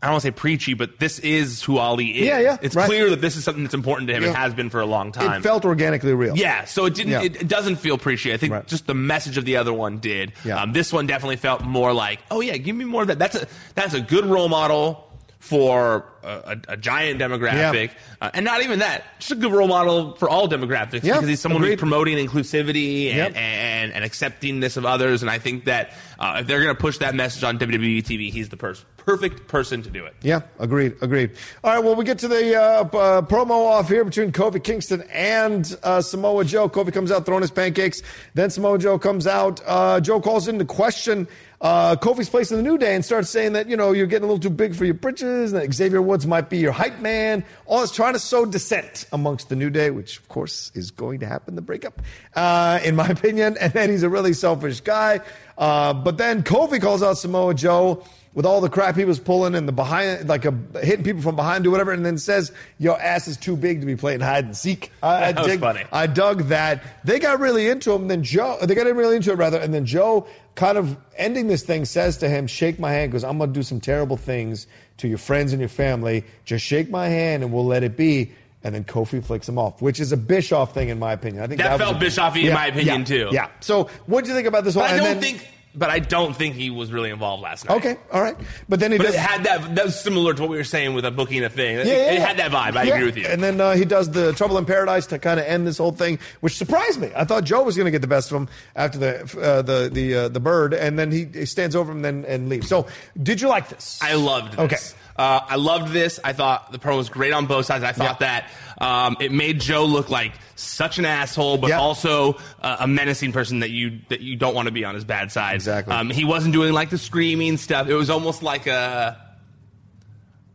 I 0.02 0.06
don't 0.06 0.14
want 0.14 0.22
to 0.22 0.28
say 0.28 0.32
preachy, 0.32 0.72
but 0.72 0.98
this 0.98 1.18
is 1.18 1.62
who 1.62 1.76
Ali 1.76 2.20
is. 2.20 2.26
Yeah, 2.26 2.38
yeah, 2.38 2.56
It's 2.62 2.74
right. 2.74 2.86
clear 2.86 3.10
that 3.10 3.20
this 3.20 3.36
is 3.36 3.44
something 3.44 3.62
that's 3.64 3.74
important 3.74 4.08
to 4.08 4.14
him 4.14 4.24
and 4.24 4.32
Yeah. 4.32 4.38
has 4.38 4.54
been 4.54 4.70
for 4.70 4.80
a 4.80 4.86
long 4.86 5.12
time. 5.12 5.40
It 5.40 5.42
felt 5.42 5.66
organically 5.66 6.14
real. 6.14 6.38
Yeah, 6.38 6.64
so 6.64 6.86
it 6.86 6.94
didn't. 6.94 7.12
Yeah. 7.12 7.22
It, 7.22 7.36
it 7.42 7.48
doesn't 7.48 7.76
feel 7.76 7.98
preachy. 7.98 8.32
I 8.32 8.38
think 8.38 8.52
Right. 8.54 8.66
just 8.66 8.86
the 8.86 8.94
message 8.94 9.36
of 9.36 9.44
the 9.44 9.58
other 9.58 9.74
one 9.74 9.98
did. 9.98 10.32
Yeah. 10.42 10.62
Um, 10.62 10.72
this 10.72 10.90
one 10.90 11.06
definitely 11.06 11.36
felt 11.36 11.62
more 11.64 11.92
like, 11.92 12.20
oh 12.30 12.40
yeah, 12.40 12.56
give 12.56 12.74
me 12.74 12.86
more 12.86 13.02
of 13.02 13.08
that. 13.08 13.18
That's 13.18 13.36
a 13.36 13.46
that's 13.74 13.92
a 13.92 14.00
good 14.00 14.24
role 14.24 14.48
model 14.48 15.06
for 15.40 16.04
a, 16.22 16.28
a, 16.28 16.56
a 16.68 16.76
giant 16.76 17.18
demographic, 17.18 17.90
uh, 18.20 18.30
and 18.34 18.44
not 18.44 18.62
even 18.62 18.80
that, 18.80 19.04
just 19.18 19.32
a 19.32 19.34
good 19.34 19.50
role 19.52 19.66
model 19.66 20.14
for 20.16 20.28
all 20.28 20.46
demographics 20.48 21.02
Yeah, 21.02 21.14
because 21.14 21.28
he's 21.28 21.40
someone 21.40 21.62
agreed. 21.62 21.72
who's 21.72 21.80
promoting 21.80 22.18
inclusivity 22.18 23.06
and, 23.08 23.16
Yep. 23.16 23.36
and 23.36 23.92
and 23.92 24.04
acceptingness 24.04 24.76
of 24.76 24.84
others. 24.84 25.22
And 25.22 25.30
I 25.30 25.38
think 25.38 25.64
that 25.64 25.92
uh, 26.18 26.38
if 26.42 26.46
they're 26.46 26.62
going 26.62 26.74
to 26.76 26.80
push 26.80 26.98
that 26.98 27.14
message 27.14 27.42
on 27.42 27.58
WWE 27.58 28.02
TV, 28.02 28.30
he's 28.30 28.50
the 28.50 28.58
pers- 28.58 28.84
perfect 28.98 29.48
person 29.48 29.80
to 29.82 29.88
do 29.88 30.04
it. 30.04 30.14
Yeah, 30.20 30.40
agreed, 30.58 30.94
agreed. 31.00 31.30
All 31.64 31.74
right, 31.74 31.82
well, 31.82 31.94
we 31.96 32.04
get 32.04 32.18
to 32.18 32.28
the 32.28 32.54
uh, 32.54 32.60
uh, 32.82 33.22
promo 33.22 33.66
off 33.66 33.88
here 33.88 34.04
between 34.04 34.32
Kofi 34.32 34.62
Kingston 34.62 35.02
and 35.10 35.74
uh, 35.82 36.02
Samoa 36.02 36.44
Joe. 36.44 36.68
Kofi 36.68 36.92
comes 36.92 37.10
out 37.10 37.24
throwing 37.24 37.40
his 37.40 37.50
pancakes. 37.50 38.02
Then 38.34 38.50
Samoa 38.50 38.78
Joe 38.78 38.98
comes 38.98 39.26
out. 39.26 39.62
Uh, 39.66 40.00
Joe 40.00 40.20
calls 40.20 40.48
into 40.48 40.66
question 40.66 41.26
uh, 41.60 41.94
Kofi's 41.96 42.30
place 42.30 42.50
in 42.50 42.56
the 42.56 42.62
New 42.62 42.78
Day 42.78 42.94
and 42.94 43.04
starts 43.04 43.28
saying 43.28 43.52
that, 43.52 43.68
you 43.68 43.76
know, 43.76 43.92
you're 43.92 44.06
getting 44.06 44.24
a 44.24 44.26
little 44.26 44.40
too 44.40 44.48
big 44.48 44.74
for 44.74 44.86
your 44.86 44.94
britches, 44.94 45.52
and 45.52 45.60
that 45.60 45.72
Xavier 45.72 46.00
Woods 46.00 46.26
might 46.26 46.48
be 46.48 46.58
your 46.58 46.72
hype 46.72 47.00
man. 47.00 47.44
All 47.66 47.82
is 47.82 47.90
trying 47.90 48.14
to 48.14 48.18
sow 48.18 48.46
dissent 48.46 49.06
amongst 49.12 49.50
the 49.50 49.56
New 49.56 49.68
Day, 49.68 49.90
which, 49.90 50.18
of 50.18 50.28
course, 50.28 50.72
is 50.74 50.90
going 50.90 51.20
to 51.20 51.26
happen, 51.26 51.56
the 51.56 51.62
breakup, 51.62 52.00
uh, 52.34 52.80
in 52.82 52.96
my 52.96 53.08
opinion. 53.10 53.58
And 53.60 53.72
then 53.74 53.90
he's 53.90 54.02
a 54.02 54.08
really 54.08 54.32
selfish 54.32 54.80
guy. 54.80 55.20
Uh, 55.58 55.92
but 55.92 56.16
then 56.16 56.42
Kofi 56.42 56.80
calls 56.80 57.02
out 57.02 57.18
Samoa 57.18 57.52
Joe 57.52 58.04
with 58.34 58.46
all 58.46 58.60
the 58.60 58.68
crap 58.68 58.94
he 58.96 59.04
was 59.04 59.18
pulling 59.18 59.54
and 59.56 59.66
the 59.66 59.72
behind, 59.72 60.28
like 60.28 60.44
a, 60.44 60.54
hitting 60.82 61.04
people 61.04 61.20
from 61.20 61.34
behind 61.36 61.66
or 61.66 61.70
whatever, 61.70 61.90
and 61.92 62.06
then 62.06 62.16
says, 62.18 62.52
"Your 62.78 63.00
ass 63.00 63.26
is 63.26 63.36
too 63.36 63.56
big 63.56 63.80
to 63.80 63.86
be 63.86 63.96
playing 63.96 64.20
hide 64.20 64.44
and 64.44 64.56
seek." 64.56 64.92
I, 65.02 65.08
I 65.28 65.32
That 65.32 65.38
was 65.42 65.46
dig, 65.48 65.60
funny. 65.60 65.84
I 65.92 66.06
dug 66.06 66.42
that. 66.44 66.82
They 67.04 67.18
got 67.18 67.40
really 67.40 67.68
into 67.68 67.92
him. 67.92 68.08
Then 68.08 68.22
Joe, 68.22 68.58
they 68.62 68.74
got 68.74 68.86
really 68.94 69.16
into 69.16 69.32
it 69.32 69.36
rather, 69.36 69.58
and 69.58 69.74
then 69.74 69.84
Joe, 69.84 70.26
kind 70.54 70.78
of 70.78 70.96
ending 71.16 71.48
this 71.48 71.62
thing, 71.62 71.84
says 71.84 72.18
to 72.18 72.28
him, 72.28 72.46
"Shake 72.46 72.78
my 72.78 72.92
hand," 72.92 73.10
because 73.10 73.24
I'm 73.24 73.38
going 73.38 73.50
to 73.52 73.58
do 73.58 73.62
some 73.64 73.80
terrible 73.80 74.16
things 74.16 74.66
to 74.98 75.08
your 75.08 75.18
friends 75.18 75.52
and 75.52 75.60
your 75.60 75.68
family. 75.68 76.24
Just 76.44 76.64
shake 76.64 76.88
my 76.90 77.08
hand, 77.08 77.42
and 77.42 77.52
we'll 77.52 77.66
let 77.66 77.82
it 77.82 77.96
be. 77.96 78.32
And 78.62 78.74
then 78.74 78.84
Kofi 78.84 79.24
flicks 79.24 79.48
him 79.48 79.58
off, 79.58 79.80
which 79.80 79.98
is 80.00 80.12
a 80.12 80.18
Bischoff 80.18 80.74
thing, 80.74 80.90
in 80.90 80.98
my 80.98 81.14
opinion. 81.14 81.42
I 81.42 81.46
think 81.46 81.62
That 81.62 81.72
was 81.72 81.80
felt 81.80 81.96
a- 81.96 81.98
Bischoff-y 81.98 82.40
in 82.42 82.52
my 82.52 82.66
opinion, 82.66 83.00
yeah, 83.00 83.04
too. 83.06 83.28
Yeah. 83.32 83.48
So, 83.60 83.88
what 84.04 84.22
do 84.22 84.28
you 84.30 84.36
think 84.36 84.46
about 84.46 84.64
this 84.64 84.74
whole? 84.74 84.82
But 84.82 84.90
I 84.92 84.96
don't 84.98 85.04
then- 85.06 85.20
think. 85.38 85.48
But 85.72 85.88
I 85.88 86.00
don't 86.00 86.34
think 86.34 86.56
he 86.56 86.68
was 86.68 86.90
really 86.90 87.10
involved 87.10 87.44
last 87.44 87.68
night. 87.68 87.76
Okay, 87.76 87.96
all 88.12 88.20
right. 88.20 88.36
But 88.68 88.80
then 88.80 88.90
he 88.90 88.98
But 88.98 89.04
does. 89.06 89.14
it 89.14 89.20
had 89.20 89.44
that. 89.44 89.76
That 89.76 89.84
was 89.84 90.00
similar 90.00 90.34
to 90.34 90.42
what 90.42 90.50
we 90.50 90.56
were 90.56 90.64
saying 90.64 90.94
with 90.94 91.04
a 91.04 91.12
booking 91.12 91.44
a 91.44 91.48
thing. 91.48 91.76
It, 91.76 91.86
Yeah, 91.86 91.92
yeah, 91.92 92.10
it 92.10 92.14
yeah. 92.14 92.26
had 92.26 92.36
that 92.38 92.50
vibe. 92.50 92.76
I 92.76 92.82
Yeah. 92.82 92.94
agree 92.94 93.06
with 93.06 93.16
you. 93.16 93.26
And 93.26 93.40
then 93.40 93.60
uh, 93.60 93.74
he 93.76 93.84
does 93.84 94.10
the 94.10 94.32
Trouble 94.32 94.58
in 94.58 94.64
Paradise 94.64 95.06
to 95.06 95.18
kind 95.20 95.38
of 95.38 95.46
end 95.46 95.68
this 95.68 95.78
whole 95.78 95.92
thing, 95.92 96.18
which 96.40 96.56
surprised 96.56 97.00
me. 97.00 97.12
I 97.14 97.24
thought 97.24 97.44
Joe 97.44 97.62
was 97.62 97.76
going 97.76 97.84
to 97.84 97.92
get 97.92 98.00
the 98.00 98.08
best 98.08 98.32
of 98.32 98.36
him 98.38 98.48
after 98.74 98.98
the 98.98 99.20
uh, 99.40 99.62
the 99.62 99.88
the 99.92 100.14
uh, 100.14 100.28
the 100.28 100.40
bird, 100.40 100.74
and 100.74 100.98
then 100.98 101.12
he, 101.12 101.26
he 101.32 101.46
stands 101.46 101.76
over 101.76 101.92
him 101.92 102.04
and, 102.04 102.24
and 102.24 102.48
leaves. 102.48 102.66
So, 102.68 102.88
did 103.22 103.40
you 103.40 103.46
like 103.46 103.68
this? 103.68 104.00
I 104.02 104.14
loved 104.14 104.54
this. 104.54 104.58
Okay. 104.60 104.76
Uh, 105.20 105.44
I 105.48 105.56
loved 105.56 105.92
this. 105.92 106.18
I 106.24 106.32
thought 106.32 106.72
the 106.72 106.78
promo 106.78 106.96
was 106.96 107.10
great 107.10 107.32
on 107.34 107.44
both 107.44 107.66
sides. 107.66 107.84
I 107.84 107.92
thought 107.92 108.20
Yeah. 108.22 108.40
that 108.40 108.50
um, 108.80 109.16
it 109.20 109.30
made 109.32 109.60
Joe 109.60 109.84
look 109.84 110.08
like 110.08 110.32
such 110.56 110.98
an 110.98 111.04
asshole, 111.04 111.58
but 111.58 111.68
Yeah. 111.68 111.78
also 111.78 112.38
uh, 112.62 112.78
a 112.80 112.86
menacing 112.88 113.32
person 113.32 113.58
that 113.60 113.68
you 113.70 114.00
that 114.08 114.20
you 114.20 114.36
don't 114.36 114.54
want 114.54 114.66
to 114.66 114.72
be 114.72 114.84
on 114.84 114.94
his 114.94 115.04
bad 115.04 115.30
side. 115.30 115.56
Exactly. 115.56 115.94
Um, 115.94 116.08
he 116.08 116.24
wasn't 116.24 116.54
doing 116.54 116.72
like 116.72 116.88
the 116.88 116.96
screaming 116.96 117.58
stuff. 117.58 117.86
It 117.88 117.94
was 117.94 118.08
almost 118.08 118.42
like 118.42 118.66
a 118.66 119.18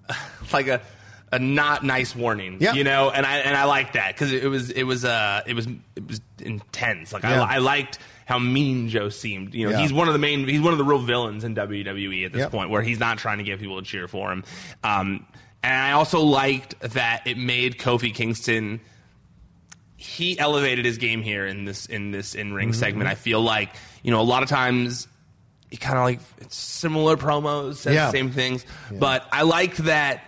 like 0.53 0.67
a 0.67 0.81
a 1.31 1.39
not 1.39 1.83
nice 1.83 2.15
warning. 2.15 2.57
Yeah. 2.59 2.73
you 2.73 2.83
know, 2.83 3.09
and 3.09 3.25
I 3.25 3.37
and 3.39 3.55
I 3.55 3.65
like 3.65 3.93
that 3.93 4.13
because 4.15 4.31
it 4.31 4.47
was 4.49 4.69
it 4.71 4.83
was 4.83 5.03
uh 5.05 5.41
it 5.45 5.53
was 5.53 5.67
it 5.95 6.07
was 6.07 6.21
intense. 6.39 7.13
Like 7.13 7.23
Yeah. 7.23 7.43
I, 7.43 7.55
I 7.55 7.57
liked 7.59 7.99
how 8.25 8.39
mean 8.39 8.89
Joe 8.89 9.09
seemed. 9.09 9.53
You 9.53 9.65
know, 9.67 9.71
Yeah. 9.77 9.81
he's 9.83 9.93
one 9.93 10.07
of 10.07 10.13
the 10.13 10.19
main 10.19 10.47
he's 10.47 10.61
one 10.61 10.73
of 10.73 10.77
the 10.79 10.83
real 10.83 10.99
villains 10.99 11.43
in 11.43 11.55
WWE 11.55 12.25
at 12.25 12.33
this 12.33 12.41
Yep. 12.41 12.51
point, 12.51 12.69
where 12.69 12.81
he's 12.81 12.99
not 12.99 13.17
trying 13.19 13.37
to 13.37 13.43
get 13.43 13.59
people 13.59 13.79
to 13.81 13.85
cheer 13.87 14.07
for 14.07 14.31
him. 14.31 14.43
Um, 14.83 15.25
and 15.63 15.73
I 15.73 15.91
also 15.93 16.19
liked 16.21 16.79
that 16.81 17.25
it 17.25 17.37
made 17.37 17.77
Kofi 17.79 18.13
Kingston 18.13 18.81
he 19.97 20.37
elevated 20.37 20.85
his 20.85 20.97
game 20.97 21.21
here 21.21 21.45
in 21.47 21.65
this 21.65 21.85
in 21.85 22.11
this 22.11 22.35
in 22.35 22.47
Mm-hmm. 22.47 22.55
ring 22.55 22.73
segment. 22.73 23.09
I 23.09 23.15
feel 23.15 23.41
like 23.41 23.75
you 24.03 24.11
know 24.11 24.21
a 24.21 24.23
lot 24.23 24.43
of 24.43 24.49
times 24.49 25.07
he 25.71 25.77
kind 25.77 25.97
of 25.97 26.03
like 26.03 26.19
it's 26.41 26.55
similar 26.55 27.17
promos, 27.17 27.75
says 27.77 27.95
Yeah. 27.95 28.05
the 28.07 28.11
same 28.11 28.31
things, 28.31 28.65
but 28.91 29.25
I 29.31 29.43
liked 29.43 29.77
that 29.85 30.21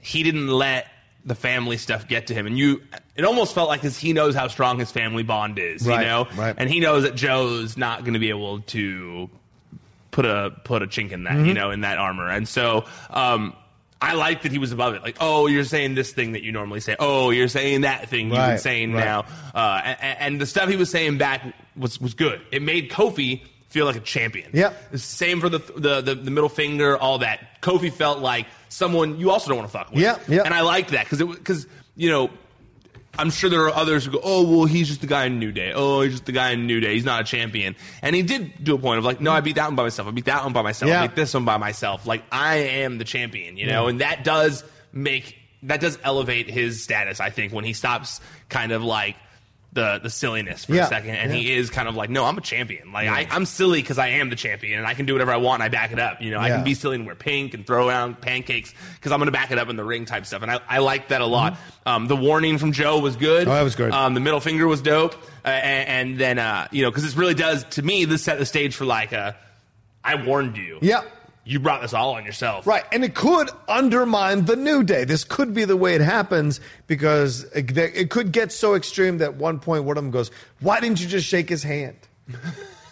he 0.00 0.22
didn't 0.22 0.48
let 0.48 0.86
the 1.24 1.34
family 1.34 1.76
stuff 1.78 2.06
get 2.08 2.26
to 2.28 2.34
him, 2.34 2.46
and 2.46 2.58
you. 2.58 2.82
It 3.16 3.24
almost 3.24 3.54
felt 3.54 3.68
like 3.68 3.80
because 3.80 3.96
he 3.98 4.12
knows 4.12 4.34
how 4.34 4.48
strong 4.48 4.78
his 4.78 4.90
family 4.90 5.22
bond 5.22 5.58
is, 5.58 5.86
Right, 5.86 6.00
you 6.00 6.06
know, 6.06 6.26
right. 6.36 6.54
and 6.58 6.68
he 6.68 6.80
knows 6.80 7.04
that 7.04 7.14
Joe's 7.14 7.76
not 7.76 8.00
going 8.00 8.14
to 8.14 8.18
be 8.18 8.28
able 8.30 8.60
to 8.60 9.30
put 10.10 10.24
a 10.24 10.52
put 10.64 10.82
a 10.82 10.86
chink 10.86 11.12
in 11.12 11.24
that, 11.24 11.34
Mm-hmm. 11.34 11.46
you 11.46 11.54
know, 11.54 11.70
in 11.70 11.82
that 11.82 11.98
armor. 11.98 12.28
And 12.28 12.48
so 12.48 12.84
um, 13.10 13.54
I 14.02 14.14
like 14.14 14.42
that 14.42 14.52
he 14.52 14.58
was 14.58 14.72
above 14.72 14.94
it. 14.94 15.02
Like, 15.02 15.16
oh, 15.20 15.46
you're 15.46 15.64
saying 15.64 15.94
this 15.94 16.12
thing 16.12 16.32
that 16.32 16.42
you 16.42 16.52
normally 16.52 16.80
say. 16.80 16.96
Oh, 16.98 17.30
you're 17.30 17.48
saying 17.48 17.82
that 17.82 18.08
thing 18.08 18.26
you've 18.28 18.36
been 18.36 18.58
saying 18.58 18.92
right. 18.92 19.04
now. 19.04 19.24
Uh, 19.54 19.80
and, 20.00 20.18
and 20.18 20.40
the 20.40 20.46
stuff 20.46 20.68
he 20.68 20.76
was 20.76 20.90
saying 20.90 21.18
back 21.18 21.42
was 21.76 22.00
was 22.00 22.14
good. 22.14 22.40
It 22.52 22.62
made 22.62 22.90
Kofi 22.90 23.42
feel 23.68 23.86
like 23.86 23.96
a 23.96 24.00
champion. 24.00 24.50
Yeah. 24.52 24.72
Same 24.94 25.40
for 25.40 25.48
the, 25.48 25.58
the 25.76 26.00
the 26.00 26.14
the 26.16 26.30
middle 26.30 26.48
finger, 26.50 26.96
all 26.96 27.18
that. 27.18 27.60
Kofi 27.62 27.92
felt 27.92 28.18
like 28.18 28.46
someone 28.74 29.18
you 29.18 29.30
also 29.30 29.48
don't 29.48 29.58
want 29.58 29.70
to 29.70 29.78
fuck 29.78 29.90
with. 29.90 30.00
Yeah, 30.00 30.18
yeah. 30.28 30.42
And 30.44 30.52
I 30.52 30.62
like 30.62 30.88
that 30.88 31.04
because 31.04 31.20
it 31.20 31.28
because 31.28 31.66
you 31.96 32.10
know. 32.10 32.30
I'm 33.16 33.30
sure 33.30 33.48
there 33.48 33.60
are 33.60 33.72
others 33.72 34.04
who 34.04 34.10
go, 34.10 34.20
oh, 34.24 34.42
well, 34.42 34.64
he's 34.64 34.88
just 34.88 35.00
the 35.00 35.06
guy 35.06 35.26
in 35.26 35.38
New 35.38 35.52
Day. 35.52 35.72
Oh, 35.72 36.00
he's 36.00 36.14
just 36.14 36.26
the 36.26 36.32
guy 36.32 36.50
in 36.50 36.66
New 36.66 36.80
Day. 36.80 36.94
He's 36.94 37.04
not 37.04 37.20
a 37.20 37.24
champion. 37.24 37.76
And 38.02 38.16
he 38.16 38.22
did 38.22 38.64
do 38.64 38.74
a 38.74 38.78
point 38.78 38.98
of 38.98 39.04
like, 39.04 39.20
no, 39.20 39.30
I 39.30 39.40
beat 39.40 39.54
that 39.54 39.66
one 39.66 39.76
by 39.76 39.84
myself. 39.84 40.08
I 40.08 40.10
beat 40.10 40.24
that 40.24 40.42
one 40.42 40.52
by 40.52 40.62
myself. 40.62 40.88
Yeah. 40.88 41.00
I 41.00 41.06
beat 41.06 41.14
this 41.14 41.32
one 41.32 41.44
by 41.44 41.56
myself. 41.56 42.08
Like, 42.08 42.24
I 42.32 42.56
am 42.56 42.98
the 42.98 43.04
champion, 43.04 43.56
you 43.56 43.68
know? 43.68 43.86
And 43.86 44.00
that 44.00 44.24
does 44.24 44.64
make, 44.92 45.36
that 45.62 45.78
does 45.80 45.96
elevate 46.02 46.50
his 46.50 46.82
status, 46.82 47.20
I 47.20 47.30
think, 47.30 47.52
when 47.52 47.64
he 47.64 47.72
stops 47.72 48.20
kind 48.48 48.72
of 48.72 48.82
like 48.82 49.14
the, 49.74 49.98
the 50.02 50.08
silliness 50.08 50.64
for 50.64 50.74
Yeah. 50.74 50.84
a 50.84 50.88
second. 50.88 51.16
And 51.16 51.32
Yeah. 51.32 51.38
he 51.38 51.52
is 51.52 51.68
kind 51.68 51.88
of 51.88 51.96
like, 51.96 52.08
no, 52.08 52.24
I'm 52.24 52.38
a 52.38 52.40
champion. 52.40 52.92
Like, 52.92 53.08
I, 53.08 53.26
I'm 53.30 53.44
silly 53.44 53.82
because 53.82 53.98
I 53.98 54.06
am 54.06 54.30
the 54.30 54.36
champion 54.36 54.78
and 54.78 54.86
I 54.86 54.94
can 54.94 55.04
do 55.04 55.12
whatever 55.14 55.32
I 55.32 55.36
want 55.36 55.62
and 55.62 55.64
I 55.64 55.68
back 55.68 55.92
it 55.92 55.98
up. 55.98 56.22
You 56.22 56.30
know, 56.30 56.38
I 56.38 56.48
can 56.48 56.62
be 56.64 56.74
silly 56.74 56.94
and 56.96 57.04
wear 57.06 57.16
pink 57.16 57.54
and 57.54 57.66
throw 57.66 57.88
around 57.88 58.20
pancakes 58.20 58.72
because 58.94 59.10
I'm 59.10 59.18
going 59.18 59.26
to 59.26 59.32
back 59.32 59.50
it 59.50 59.58
up 59.58 59.68
in 59.68 59.76
the 59.76 59.84
ring 59.84 60.04
type 60.04 60.26
stuff. 60.26 60.42
And 60.42 60.50
I, 60.50 60.60
I 60.68 60.78
like 60.78 61.08
that 61.08 61.20
a 61.20 61.26
lot. 61.26 61.58
Um, 61.84 62.06
the 62.06 62.16
warning 62.16 62.58
from 62.58 62.70
Joe 62.72 63.00
was 63.00 63.16
good. 63.16 63.42
Mm-hmm. 63.42 63.50
Oh, 63.50 63.54
that 63.54 63.62
was 63.62 63.74
good. 63.74 63.92
Um, 63.92 64.14
the 64.14 64.20
middle 64.20 64.40
finger 64.40 64.66
was 64.68 64.80
dope. 64.80 65.14
Uh, 65.44 65.48
and, 65.48 65.88
and 66.10 66.18
then, 66.20 66.38
uh, 66.38 66.68
you 66.70 66.82
know, 66.82 66.90
because 66.90 67.02
this 67.02 67.16
really 67.16 67.34
does, 67.34 67.64
to 67.64 67.82
me, 67.82 68.04
this 68.04 68.22
set 68.22 68.38
the 68.38 68.46
stage 68.46 68.76
for 68.76 68.84
like, 68.84 69.12
uh, 69.12 69.32
I 70.04 70.14
warned 70.24 70.56
you. 70.56 70.78
Yeah. 70.82 71.02
You 71.44 71.60
brought 71.60 71.82
this 71.82 71.92
all 71.92 72.14
on 72.14 72.24
yourself. 72.24 72.66
Right, 72.66 72.84
and 72.90 73.04
it 73.04 73.14
could 73.14 73.50
undermine 73.68 74.46
the 74.46 74.56
new 74.56 74.82
day. 74.82 75.04
This 75.04 75.24
could 75.24 75.52
be 75.52 75.64
the 75.64 75.76
way 75.76 75.94
it 75.94 76.00
happens 76.00 76.60
because 76.86 77.44
it, 77.54 77.76
it 77.76 78.10
could 78.10 78.32
get 78.32 78.50
so 78.50 78.74
extreme 78.74 79.18
that 79.18 79.34
one 79.34 79.58
point 79.58 79.84
one 79.84 79.98
of 79.98 80.04
them 80.04 80.10
goes, 80.10 80.30
"Why 80.60 80.80
didn't 80.80 81.00
you 81.00 81.06
just 81.06 81.26
shake 81.26 81.48
his 81.48 81.62
hand?" 81.62 81.96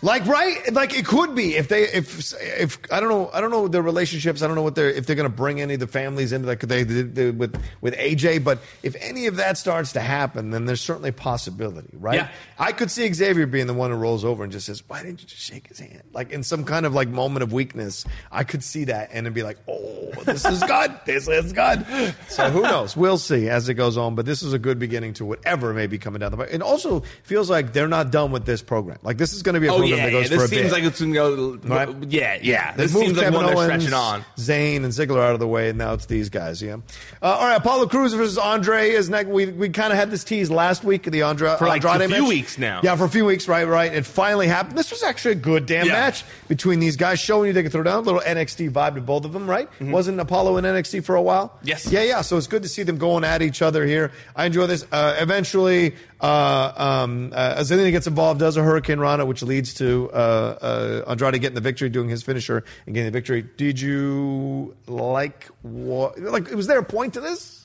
Like 0.05 0.27
right, 0.27 0.73
like 0.73 0.99
it 0.99 1.07
could 1.07 1.37
be. 1.37 1.55
If 1.55 1.69
they 1.69 1.85
if 1.85 2.35
if 2.43 2.79
I 2.91 2.99
don't 2.99 3.09
know 3.09 3.31
I 3.33 3.41
don't 3.41 3.53
know 3.53 3.69
their 3.69 3.83
relationships. 3.83 4.43
I 4.43 4.49
don't 4.49 4.57
know 4.57 4.63
what 4.63 4.75
they're 4.75 4.91
if 4.91 5.07
they're 5.07 5.15
going 5.15 5.31
to 5.31 5.35
bring 5.35 5.61
any 5.61 5.75
of 5.75 5.81
the 5.81 5.87
families 5.87 6.33
into 6.33 6.47
that 6.47 6.59
they 6.59 6.83
did 6.83 7.15
did 7.15 7.39
with 7.39 7.57
with 7.81 7.95
AJ 7.95 8.43
but 8.43 8.59
if 8.83 8.97
any 9.01 9.27
of 9.27 9.37
that 9.37 9.59
starts 9.59 9.93
to 9.93 10.01
happen 10.01 10.51
then 10.51 10.65
there's 10.67 10.81
certainly 10.81 11.11
a 11.11 11.13
possibility 11.13 11.91
right? 11.93 12.17
Yeah. 12.17 12.29
I 12.59 12.73
could 12.73 12.91
see 12.91 13.13
Xavier 13.13 13.47
being 13.47 13.69
the 13.69 13.75
one 13.75 13.91
who 13.91 13.97
rolls 13.97 14.25
over 14.25 14.43
and 14.43 14.53
just 14.53 14.67
says 14.67 14.83
why 14.89 15.03
didn't 15.03 15.21
you 15.23 15.29
just 15.29 15.43
shake 15.43 15.69
his 15.69 15.79
hand? 15.79 16.03
Like 16.13 16.33
in 16.33 16.43
some 16.43 16.65
kind 16.65 16.85
of 16.85 16.95
like 16.95 17.09
moment 17.09 17.45
of 17.45 17.53
weakness 17.53 18.05
I 18.33 18.43
could 18.43 18.65
see 18.65 18.85
that 18.85 19.11
and 19.13 19.27
it'd 19.27 19.35
be 19.35 19.45
like 19.45 19.59
oh 19.69 20.11
this 20.25 20.45
is 20.45 20.63
good. 20.65 20.93
This 21.13 21.29
is 21.29 21.53
good. 21.53 21.85
So 22.29 22.51
who 22.51 22.63
knows? 22.63 22.97
We'll 22.97 23.19
see 23.19 23.49
as 23.49 23.69
it 23.69 23.75
goes 23.75 23.97
on. 23.97 24.15
But 24.15 24.25
this 24.25 24.43
is 24.43 24.53
a 24.53 24.59
good 24.59 24.79
beginning 24.79 25.15
to 25.15 25.25
whatever 25.25 25.75
may 25.75 25.87
be 25.87 25.99
coming 25.99 26.21
down 26.21 26.31
the 26.31 26.37
pipe. 26.37 26.49
It 26.51 26.63
also 26.63 27.01
feels 27.23 27.51
like 27.51 27.73
they're 27.73 27.89
not 27.89 28.11
done 28.11 28.33
with 28.33 28.47
this 28.47 28.63
program. 28.63 28.99
Like 29.03 29.19
this 29.19 29.33
is 29.33 29.43
going 29.43 29.55
to 29.55 29.61
be 29.61 29.67
a 29.67 29.73
Oh 29.73 29.79
program 29.79 29.92
yeah, 29.97 30.07
that 30.07 30.13
yeah. 30.13 30.19
goes 30.21 30.29
for 30.29 30.35
This 30.37 30.43
a 30.45 30.49
seems 30.49 30.63
bit. 30.63 30.73
like 30.73 30.83
it's 30.85 31.01
gonna 31.01 31.13
go. 31.15 31.59
Right? 31.65 31.97
Yeah, 32.09 32.39
yeah. 32.43 32.75
This 32.77 32.93
seems 32.93 33.13
like 33.17 33.25
Kevin 33.27 33.35
one 33.35 33.47
they're 33.47 33.65
stretching 33.65 33.93
on. 33.95 34.25
Zayn 34.37 34.77
and 34.77 34.87
Ziggler 34.87 35.23
out 35.23 35.35
of 35.35 35.41
the 35.41 35.49
way, 35.49 35.69
and 35.69 35.79
now 35.79 35.93
it's 35.95 36.07
these 36.07 36.29
guys. 36.29 36.61
Yeah. 36.63 36.77
Uh, 37.21 37.27
all 37.27 37.47
right, 37.47 37.57
Apollo 37.57 37.87
Crews 37.89 38.13
versus 38.15 38.39
Andre 38.39 38.91
is 38.91 39.09
next. 39.11 39.29
We 39.29 39.47
we 39.47 39.69
kind 39.69 39.93
of 39.93 39.99
had 39.99 40.11
this 40.11 40.25
tease 40.25 40.51
last 40.51 40.85
week. 40.85 41.05
The 41.05 41.23
Andre 41.23 41.57
For 41.59 41.67
like 41.67 41.85
Andrade 41.85 42.11
a 42.11 42.15
few 42.15 42.23
match. 42.23 42.29
weeks 42.29 42.59
now. 42.59 42.81
Yeah, 42.83 42.97
for 42.97 43.05
a 43.05 43.09
few 43.09 43.25
weeks. 43.25 43.49
Right, 43.49 43.65
right. 43.67 43.93
It 43.93 44.07
finally 44.07 44.47
happened. 44.49 44.79
This 44.79 44.91
was 44.91 45.03
actually 45.03 45.33
a 45.33 45.37
good 45.37 45.67
damn 45.67 45.87
Yeah. 45.87 45.93
match 45.93 46.25
between 46.49 46.81
these 46.81 46.97
guys, 46.97 47.21
showing 47.21 47.49
you 47.49 47.53
they 47.53 47.63
can 47.63 47.71
throw 47.73 47.83
down 47.83 47.99
a 47.99 48.01
little 48.01 48.21
NXT 48.21 48.71
vibe 48.71 48.95
to 48.95 49.01
both 49.01 49.25
of 49.25 49.33
them. 49.33 49.49
Right? 49.49 49.69
Wasn't 49.81 50.19
Apollo 50.21 50.57
in 50.59 50.65
NXT 50.65 51.05
for 51.05 51.15
a 51.17 51.23
while? 51.23 51.49
Mm-hmm. 51.49 51.69
Yes. 51.69 51.87
Yeah, 51.91 52.03
yeah. 52.03 52.21
So 52.23 52.37
it's 52.37 52.47
good 52.47 52.63
to 52.63 52.69
see 52.69 52.83
them 52.83 52.99
going 52.99 53.25
at 53.25 53.43
each 53.43 53.63
other 53.63 53.85
here. 53.87 54.13
I 54.37 54.47
enjoy 54.47 54.67
this. 54.67 54.87
Uh, 54.91 55.17
eventually, 55.19 55.95
uh, 56.21 56.73
um, 56.77 57.33
uh, 57.35 57.63
gets 57.65 58.07
involved, 58.07 58.41
does 58.41 58.57
a 58.57 58.61
hurricanrana, 58.61 59.27
which 59.27 59.43
leads 59.43 59.75
to 59.75 59.82
uh, 59.91 60.17
uh, 60.17 61.05
Andrade 61.11 61.41
getting 61.41 61.55
the 61.55 61.61
victory, 61.61 61.89
doing 61.89 62.09
his 62.09 62.23
finisher 62.23 62.65
and 62.87 62.95
getting 62.95 63.11
the 63.11 63.17
victory. 63.17 63.43
Did 63.43 63.81
you 63.81 64.77
like 64.87 65.49
what? 65.63 66.19
Like, 66.19 66.51
was 66.51 66.67
there 66.67 66.79
a 66.79 66.85
point 66.85 67.15
to 67.15 67.21
this? 67.21 67.65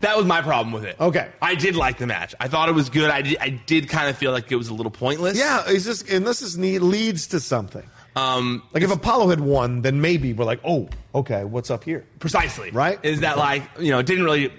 That 0.00 0.16
was 0.16 0.26
my 0.26 0.42
problem 0.42 0.72
with 0.72 0.84
it. 0.84 0.96
Okay. 1.00 1.28
I 1.40 1.54
did 1.54 1.74
like 1.74 1.96
the 1.96 2.06
match. 2.06 2.34
I 2.38 2.48
thought 2.48 2.68
it 2.68 2.74
was 2.74 2.90
good. 2.90 3.08
I 3.08 3.22
did, 3.22 3.38
I 3.38 3.48
did 3.48 3.88
kind 3.88 4.10
of 4.10 4.16
feel 4.18 4.30
like 4.30 4.52
it 4.52 4.56
was 4.56 4.68
a 4.68 4.74
little 4.74 4.92
pointless. 4.92 5.38
Yeah, 5.38 5.62
it's 5.66 5.86
just 5.86 6.10
unless 6.10 6.40
this 6.40 6.56
need, 6.56 6.80
leads 6.80 7.28
to 7.28 7.40
something. 7.40 7.82
Um, 8.14 8.62
Like 8.72 8.82
if 8.82 8.90
Apollo 8.90 9.28
had 9.28 9.40
won, 9.40 9.80
then 9.82 10.00
maybe 10.02 10.32
we're 10.34 10.44
like, 10.44 10.60
oh, 10.64 10.88
okay, 11.14 11.44
what's 11.44 11.70
up 11.70 11.84
here? 11.84 12.04
precisely. 12.18 12.70
Right? 12.70 12.98
Is 13.02 13.20
that 13.20 13.38
like 13.38 13.62
you 13.78 13.90
know 13.90 14.02
didn't 14.02 14.24
really 14.24 14.52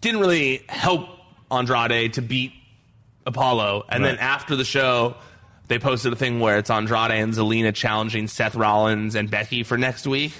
didn't 0.00 0.20
really 0.20 0.64
help 0.68 1.08
Andrade 1.50 2.14
to 2.14 2.22
beat 2.22 2.52
Apollo, 3.26 3.86
and 3.88 4.04
then 4.04 4.18
after 4.18 4.54
the 4.54 4.64
show. 4.64 5.16
They 5.70 5.78
posted 5.78 6.12
a 6.12 6.16
thing 6.16 6.40
where 6.40 6.58
it's 6.58 6.68
Andrade 6.68 7.12
and 7.12 7.32
Zelina 7.32 7.72
challenging 7.72 8.26
Seth 8.26 8.56
Rollins 8.56 9.14
and 9.14 9.30
Becky 9.30 9.62
for 9.62 9.78
next 9.78 10.04
week. 10.06 10.32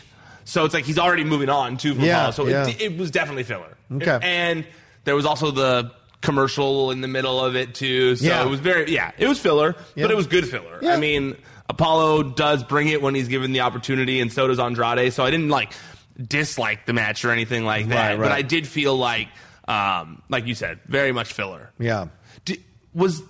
So 0.44 0.64
it's 0.64 0.74
like 0.74 0.84
he's 0.84 0.98
already 0.98 1.22
moving 1.22 1.48
on 1.48 1.76
too 1.76 1.94
from 1.94 2.02
Yeah, 2.04 2.28
Apollo. 2.28 2.32
So 2.32 2.46
yeah. 2.48 2.66
it, 2.66 2.80
it 2.80 2.98
was 2.98 3.12
definitely 3.12 3.44
filler. 3.44 3.76
Okay. 3.92 4.18
And 4.22 4.66
there 5.04 5.14
was 5.14 5.24
also 5.24 5.52
the 5.52 5.92
commercial 6.20 6.90
in 6.90 7.00
the 7.00 7.06
middle 7.08 7.42
of 7.42 7.54
it 7.54 7.74
too. 7.76 8.16
So 8.16 8.26
Yeah. 8.26 8.42
it 8.44 8.48
was 8.48 8.58
very 8.60 8.92
yeah, 8.92 9.12
it 9.18 9.28
was 9.28 9.38
filler, 9.38 9.76
Yeah. 9.94 10.04
but 10.04 10.10
it 10.10 10.16
was 10.16 10.26
good 10.26 10.48
filler. 10.48 10.80
Yeah. 10.82 10.94
I 10.94 10.96
mean, 10.96 11.36
Apollo 11.68 12.24
does 12.34 12.64
bring 12.64 12.88
it 12.88 13.00
when 13.00 13.14
he's 13.14 13.28
given 13.28 13.52
the 13.52 13.60
opportunity, 13.60 14.20
and 14.20 14.32
so 14.32 14.48
does 14.48 14.58
Andrade. 14.58 15.12
So 15.12 15.24
I 15.24 15.30
didn't 15.30 15.48
like 15.50 15.72
dislike 16.20 16.84
the 16.86 16.92
match 16.92 17.24
or 17.24 17.30
anything 17.30 17.64
like 17.64 17.88
that, 17.90 18.10
Right, 18.10 18.18
right. 18.18 18.28
but. 18.30 18.32
I 18.32 18.42
did 18.42 18.66
feel 18.66 18.96
like, 18.96 19.28
um, 19.68 20.22
like 20.28 20.46
you 20.46 20.56
said, 20.56 20.80
very 20.88 21.12
much 21.12 21.32
filler. 21.32 21.70
Yeah. 21.78 22.06
Di- 22.44 22.62
was 22.92 23.22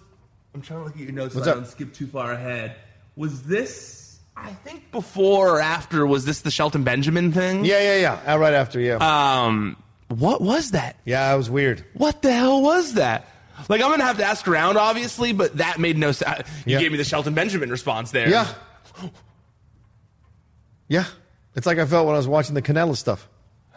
I'm 0.55 0.63
trying 0.63 0.81
to 0.81 0.85
look 0.87 0.95
at 0.95 1.01
your 1.01 1.13
notes 1.13 1.35
What's 1.35 1.47
so 1.47 1.53
I 1.53 1.55
don't 1.55 1.67
skip 1.67 1.93
too 1.95 2.07
far 2.07 2.33
ahead. 2.33 2.77
Was 3.17 3.43
this? 3.45 4.19
I 4.37 4.51
think 4.53 4.91
before 4.91 5.57
or 5.57 5.61
after 5.61 6.07
was 6.07 6.25
this 6.25 6.41
the 6.41 6.51
Shelton 6.51 6.83
Benjamin 6.83 7.31
thing? 7.33 7.65
Yeah, 7.65 7.81
yeah, 7.81 7.97
yeah. 8.25 8.33
Uh, 8.35 8.39
right 8.39 8.55
after, 8.55 8.81
yeah. 8.81 8.97
Um, 9.45 9.77
what 10.09 10.41
was 10.41 10.71
that? 10.73 10.97
yeah, 11.05 11.33
it 11.33 11.37
was 11.37 11.51
weird. 11.51 11.85
What 11.95 12.23
the 12.23 12.33
hell 12.33 12.63
was 12.63 12.95
that? 12.95 13.29
Like 13.69 13.83
I'm 13.83 13.91
gonna 13.91 14.05
have 14.05 14.17
to 14.17 14.25
ask 14.25 14.49
around, 14.49 14.79
obviously, 14.79 15.33
but 15.33 15.59
that 15.59 15.79
made 15.79 15.99
no 15.99 16.13
sense. 16.13 16.49
You 16.65 16.75
Yeah. 16.75 16.81
gave 16.81 16.91
me 16.93 16.97
the 16.99 17.05
Shelton 17.05 17.35
Benjamin 17.35 17.71
response 17.71 18.11
there. 18.11 18.29
Yeah. 18.29 18.49
Yeah. 20.89 21.05
It's 21.55 21.67
like 21.67 21.79
I 21.79 21.85
felt 21.87 22.07
when 22.07 22.15
I 22.15 22.19
was 22.19 22.27
watching 22.29 22.55
the 22.55 22.63
Kanellis 22.63 22.97
stuff. 22.97 23.29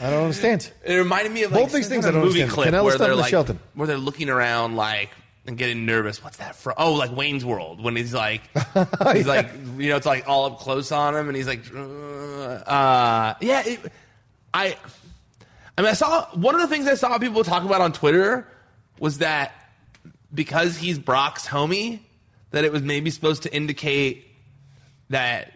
I 0.00 0.10
don't 0.10 0.22
understand. 0.24 0.70
It 0.84 0.94
reminded 0.94 1.32
me 1.32 1.42
of 1.42 1.52
like 1.52 1.62
Both 1.64 1.72
these 1.72 1.88
things 1.88 2.04
kind 2.04 2.16
I 2.16 2.18
don't 2.18 2.26
movie 2.28 2.42
understand. 2.42 2.70
clip 2.72 2.84
where 2.84 2.98
they're 2.98 3.16
like 3.16 3.30
Shelton. 3.30 3.58
where 3.74 3.86
they're 3.86 3.96
looking 3.98 4.28
around 4.28 4.76
like 4.76 5.10
and 5.46 5.56
getting 5.58 5.86
nervous. 5.86 6.22
What's 6.22 6.36
that 6.36 6.54
from? 6.54 6.74
Oh, 6.76 6.94
like 6.94 7.14
Wayne's 7.14 7.44
World 7.44 7.82
when 7.82 7.96
he's 7.96 8.14
like 8.14 8.42
he's 9.12 9.26
like 9.26 9.50
you 9.76 9.88
know 9.88 9.96
it's 9.96 10.06
like 10.06 10.28
all 10.28 10.46
up 10.46 10.60
close 10.60 10.92
on 10.92 11.16
him 11.16 11.28
and 11.28 11.36
he's 11.36 11.46
like 11.46 11.62
uh, 11.74 11.80
uh 11.80 13.34
yeah. 13.40 13.62
It, 13.66 13.80
I 14.54 14.76
I 15.76 15.82
mean 15.82 15.90
I 15.90 15.94
saw 15.94 16.26
one 16.34 16.54
of 16.54 16.60
the 16.60 16.68
things 16.68 16.86
I 16.86 16.94
saw 16.94 17.18
people 17.18 17.42
talk 17.44 17.64
about 17.64 17.80
on 17.80 17.92
Twitter 17.92 18.46
was 18.98 19.18
that 19.18 19.52
because 20.32 20.76
he's 20.76 20.98
Brock's 20.98 21.46
homie 21.46 22.00
that 22.50 22.64
it 22.64 22.72
was 22.72 22.82
maybe 22.82 23.10
supposed 23.10 23.42
to 23.44 23.54
indicate 23.54 24.26
that 25.10 25.52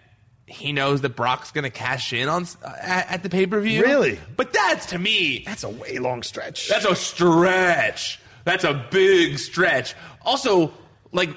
he 0.52 0.72
knows 0.72 1.00
that 1.00 1.16
Brock's 1.16 1.50
going 1.50 1.64
to 1.64 1.70
cash 1.70 2.12
in 2.12 2.28
on 2.28 2.44
uh, 2.64 2.72
at, 2.80 3.10
at 3.10 3.22
the 3.22 3.28
pay 3.30 3.46
per 3.46 3.60
view. 3.60 3.82
Really? 3.82 4.18
But 4.36 4.52
that's 4.52 4.86
to 4.86 4.98
me. 4.98 5.42
That's 5.46 5.64
a 5.64 5.68
way 5.70 5.98
long 5.98 6.22
stretch. 6.22 6.68
That's 6.68 6.84
a 6.84 6.94
stretch. 6.94 8.20
That's 8.44 8.64
a 8.64 8.74
big 8.90 9.38
stretch. 9.38 9.94
Also, 10.22 10.72
like 11.12 11.30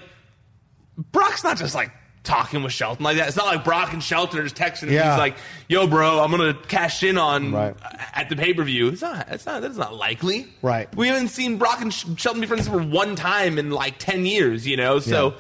Brock's 1.11 1.43
not 1.43 1.57
just 1.57 1.75
like 1.75 1.91
talking 2.23 2.63
with 2.63 2.73
Shelton 2.73 3.03
like 3.03 3.17
that. 3.17 3.27
It's 3.27 3.37
not 3.37 3.45
like 3.45 3.63
Brock 3.63 3.93
and 3.93 4.01
Shelton 4.03 4.39
are 4.39 4.43
just 4.43 4.55
texting 4.55 4.89
Yeah. 4.89 5.11
he's 5.11 5.19
like, 5.19 5.37
"Yo, 5.67 5.85
bro, 5.85 6.19
I'm 6.21 6.31
gonna 6.31 6.55
cash 6.67 7.03
in 7.03 7.17
on 7.19 7.51
Right. 7.51 7.75
at 8.13 8.29
the 8.29 8.35
pay 8.35 8.53
per 8.53 8.63
view." 8.63 8.87
It's 8.87 9.01
not. 9.03 9.27
It's 9.29 9.45
not. 9.45 9.61
That's 9.61 9.77
not 9.77 9.93
likely. 9.95 10.47
Right. 10.63 10.93
We 10.95 11.07
haven't 11.07 11.27
seen 11.27 11.57
Brock 11.57 11.81
and 11.81 11.93
Sh- 11.93 12.05
Shelton 12.17 12.41
be 12.41 12.47
friends 12.47 12.67
for 12.67 12.79
one 12.81 13.15
time 13.15 13.59
in 13.59 13.69
like 13.69 13.99
ten 13.99 14.25
years. 14.25 14.65
You 14.65 14.77
know. 14.77 14.99
So, 14.99 15.31
Yeah. 15.31 15.37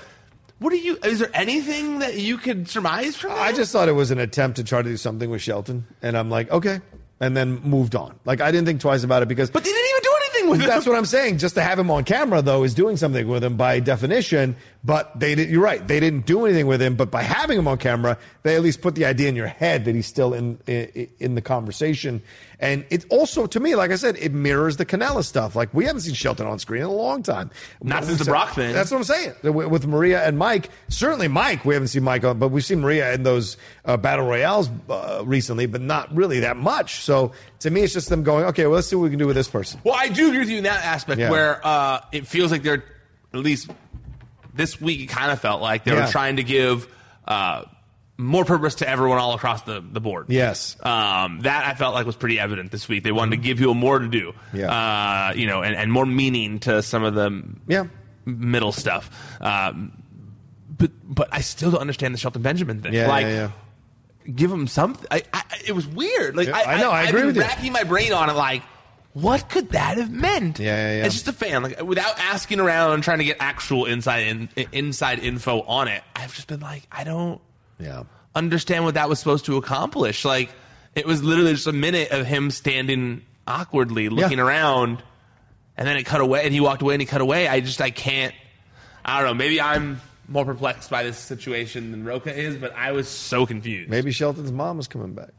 What 0.59 0.71
are 0.73 0.77
you? 0.77 0.97
Is 1.03 1.19
there 1.19 1.29
anything 1.33 1.99
that 1.99 2.17
you 2.17 2.37
could 2.37 2.67
surmise 2.69 3.15
from 3.15 3.31
that? 3.31 3.39
I 3.41 3.51
just 3.51 3.71
thought 3.71 3.89
it 3.89 3.93
was 3.93 4.11
an 4.11 4.19
attempt 4.19 4.57
to 4.57 4.63
try 4.63 4.81
to 4.81 4.89
do 4.89 4.97
something 4.97 5.29
with 5.29 5.41
Shelton, 5.41 5.85
and 6.01 6.17
I'm 6.17 6.29
like, 6.29 6.49
okay, 6.51 6.79
and 7.19 7.35
then 7.35 7.59
moved 7.61 7.95
on. 7.95 8.17
Like 8.25 8.41
I 8.41 8.51
didn't 8.51 8.65
think 8.65 8.81
twice 8.81 9.03
about 9.03 9.21
it 9.21 9.27
because. 9.27 9.49
But 9.51 9.63
they 9.63 9.71
didn't 9.71 9.89
even 9.89 10.01
do 10.03 10.13
anything 10.17 10.49
with 10.51 10.59
That's 10.67 10.85
him. 10.85 10.93
what 10.93 10.97
I'm 10.97 11.05
saying. 11.05 11.37
Just 11.39 11.55
to 11.55 11.61
have 11.61 11.77
him 11.79 11.91
on 11.91 12.03
camera, 12.03 12.41
though, 12.41 12.63
is 12.63 12.73
doing 12.73 12.97
something 12.97 13.27
with 13.27 13.43
him 13.43 13.57
by 13.57 13.79
definition. 13.79 14.55
But 14.85 15.19
they 15.19 15.33
did. 15.33 15.49
You're 15.49 15.63
right. 15.63 15.85
They 15.87 15.99
didn't 15.99 16.27
do 16.27 16.45
anything 16.45 16.67
with 16.67 16.79
him. 16.79 16.95
But 16.95 17.09
by 17.09 17.23
having 17.23 17.57
him 17.57 17.67
on 17.67 17.79
camera, 17.79 18.19
they 18.43 18.55
at 18.55 18.61
least 18.61 18.81
put 18.81 18.93
the 18.93 19.05
idea 19.05 19.29
in 19.29 19.35
your 19.35 19.47
head 19.47 19.85
that 19.85 19.95
he's 19.95 20.05
still 20.05 20.33
in 20.35 20.59
in, 20.67 21.07
in 21.19 21.33
the 21.35 21.41
conversation. 21.41 22.21
And 22.59 22.85
it 22.89 23.03
also, 23.09 23.47
to 23.47 23.59
me, 23.59 23.75
like 23.75 23.91
I 23.91 23.95
said, 23.95 24.15
it 24.17 24.31
mirrors 24.31 24.77
the 24.77 24.85
Kanellis 24.85 25.25
stuff. 25.25 25.55
Like 25.55 25.73
we 25.73 25.85
haven't 25.85 26.01
seen 26.01 26.13
Shelton 26.13 26.45
on 26.45 26.59
screen 26.59 26.81
in 26.83 26.87
a 26.87 26.91
long 26.91 27.23
time. 27.23 27.49
Not 27.81 28.03
since 28.05 28.19
the 28.19 28.25
Brock 28.25 28.53
thing. 28.53 28.73
That's 28.73 28.91
what 28.91 28.97
I'm 28.97 29.03
saying. 29.05 29.33
With 29.43 29.67
with 29.69 29.87
Maria 29.87 30.23
and 30.25 30.37
Mike, 30.37 30.69
certainly 30.87 31.27
Mike, 31.29 31.65
we 31.65 31.73
haven't 31.73 31.87
seen 31.89 32.03
Mike 32.03 32.23
on, 32.23 32.37
but 32.37 32.49
we've 32.49 32.63
seen 32.63 32.81
Maria 32.81 33.11
in 33.13 33.23
those 33.23 33.57
uh, 33.85 33.97
battle 33.97 34.25
royales 34.27 34.69
uh, 34.89 35.23
recently, 35.25 35.65
but 35.65 35.81
not 35.81 36.13
really 36.15 36.41
that 36.41 36.57
much. 36.57 37.01
So 37.01 37.31
to 37.61 37.71
me, 37.71 37.81
it's 37.81 37.93
just 37.93 38.09
them 38.09 38.21
going, 38.23 38.45
okay, 38.45 38.67
well, 38.67 38.75
let's 38.75 38.87
see 38.87 38.95
what 38.95 39.03
we 39.03 39.09
can 39.09 39.19
do 39.19 39.25
with 39.27 39.35
this 39.35 39.47
person. 39.49 39.81
Well, 39.83 39.95
I 39.97 40.09
do 40.09 40.27
agree 40.27 40.39
with 40.39 40.49
you 40.49 40.59
in 40.59 40.63
that 40.65 40.83
aspect 40.85 41.19
Yeah. 41.19 41.31
where 41.31 41.65
uh, 41.65 42.01
it 42.11 42.27
feels 42.27 42.51
like 42.51 42.61
they're 42.61 42.83
at 43.33 43.39
least 43.39 43.69
this 44.55 44.79
week. 44.81 45.01
It 45.01 45.07
kind 45.07 45.31
of 45.31 45.39
felt 45.39 45.61
like 45.61 45.83
they 45.83 45.91
Yeah. 45.93 46.05
were 46.05 46.11
trying 46.11 46.37
to 46.37 46.43
give 46.43 46.87
uh, 47.27 47.63
more 48.17 48.45
purpose 48.45 48.75
to 48.75 48.87
everyone 48.89 49.17
all 49.17 49.33
across 49.33 49.63
the, 49.63 49.81
the 49.81 49.99
board. 49.99 50.27
Yes. 50.29 50.77
Um, 50.81 51.39
that 51.41 51.65
I 51.65 51.73
felt 51.75 51.93
like 51.93 52.05
was 52.05 52.15
pretty 52.15 52.39
evident 52.39 52.71
this 52.71 52.87
week. 52.87 53.03
They 53.03 53.11
wanted 53.11 53.31
to 53.31 53.37
give 53.37 53.57
people 53.57 53.73
more 53.73 53.99
to 53.99 54.07
do. 54.07 54.33
Yeah. 54.53 54.71
Uh, 54.71 55.33
you 55.35 55.47
know, 55.47 55.61
and, 55.63 55.75
and 55.75 55.91
more 55.91 56.05
meaning 56.05 56.59
to 56.61 56.81
some 56.81 57.03
of 57.03 57.13
the 57.13 57.43
Yeah. 57.67 57.85
middle 58.25 58.71
stuff. 58.71 59.09
Um, 59.41 59.91
but 60.77 60.91
but 61.03 61.29
I 61.31 61.41
still 61.41 61.71
don't 61.71 61.81
understand 61.81 62.13
the 62.13 62.17
Shelton 62.17 62.41
Benjamin 62.41 62.81
thing. 62.81 62.93
Yeah, 62.93 63.07
like, 63.07 63.25
yeah, 63.27 63.51
give 64.33 64.51
him 64.51 64.67
something. 64.67 65.05
I, 65.11 65.23
I, 65.33 65.43
it 65.65 65.71
was 65.73 65.87
weird. 65.87 66.35
Like 66.35 66.47
Yeah, 66.47 66.57
I, 66.57 66.73
I 66.75 66.81
know, 66.81 66.91
I 66.91 67.01
I've 67.01 67.09
agree 67.09 67.19
been 67.21 67.27
with 67.27 67.35
you. 67.37 67.41
racking 67.43 67.71
my 67.71 67.83
brain 67.83 68.11
on 68.13 68.29
it. 68.29 68.33
Like, 68.33 68.63
what 69.15 69.49
could 69.49 69.69
that 69.69 69.97
have 69.97 70.11
meant? 70.11 70.59
Yeah, 70.59 70.75
yeah, 70.75 70.97
yeah. 70.99 71.05
As 71.05 71.13
just 71.13 71.27
a 71.29 71.33
fan, 71.33 71.63
like 71.63 71.81
without 71.81 72.19
asking 72.19 72.59
around 72.59 72.91
and 72.93 73.01
trying 73.03 73.19
to 73.19 73.23
get 73.23 73.37
actual 73.39 73.85
inside 73.85 74.27
in, 74.27 74.49
inside 74.73 75.19
info 75.19 75.61
on 75.61 75.87
it, 75.87 76.03
I've 76.15 76.35
just 76.35 76.47
been 76.47 76.59
like, 76.59 76.85
I 76.91 77.05
don't 77.05 77.39
Yeah. 77.79 78.03
understand 78.35 78.83
what 78.83 78.95
that 78.95 79.07
was 79.07 79.17
supposed 79.17 79.45
to 79.45 79.55
accomplish. 79.55 80.25
Like, 80.25 80.51
it 80.95 81.05
was 81.05 81.23
literally 81.23 81.53
just 81.53 81.65
a 81.67 81.71
minute 81.73 82.11
of 82.11 82.25
him 82.25 82.51
standing 82.51 83.21
awkwardly, 83.47 84.09
looking 84.09 84.39
around, 84.39 85.01
and 85.77 85.87
then 85.87 85.95
it 85.97 86.03
cut 86.03 86.19
away, 86.19 86.43
and 86.43 86.53
he 86.53 86.59
walked 86.59 86.81
away, 86.81 86.93
and 86.95 87.01
he 87.01 87.05
cut 87.05 87.21
away. 87.21 87.47
I 87.47 87.61
just, 87.61 87.79
I 87.81 87.91
can't. 87.91 88.33
I 89.05 89.19
don't 89.21 89.27
know. 89.29 89.33
Maybe 89.33 89.61
I'm 89.61 90.01
more 90.27 90.43
perplexed 90.43 90.89
by 90.89 91.03
this 91.03 91.17
situation 91.17 91.91
than 91.91 92.03
Rocha 92.03 92.33
is, 92.37 92.57
but 92.57 92.73
I 92.75 92.91
was 92.91 93.07
so 93.07 93.45
confused. 93.45 93.89
Maybe 93.89 94.11
Shelton's 94.11 94.51
mom 94.51 94.79
is 94.79 94.87
coming 94.87 95.13
back. 95.13 95.29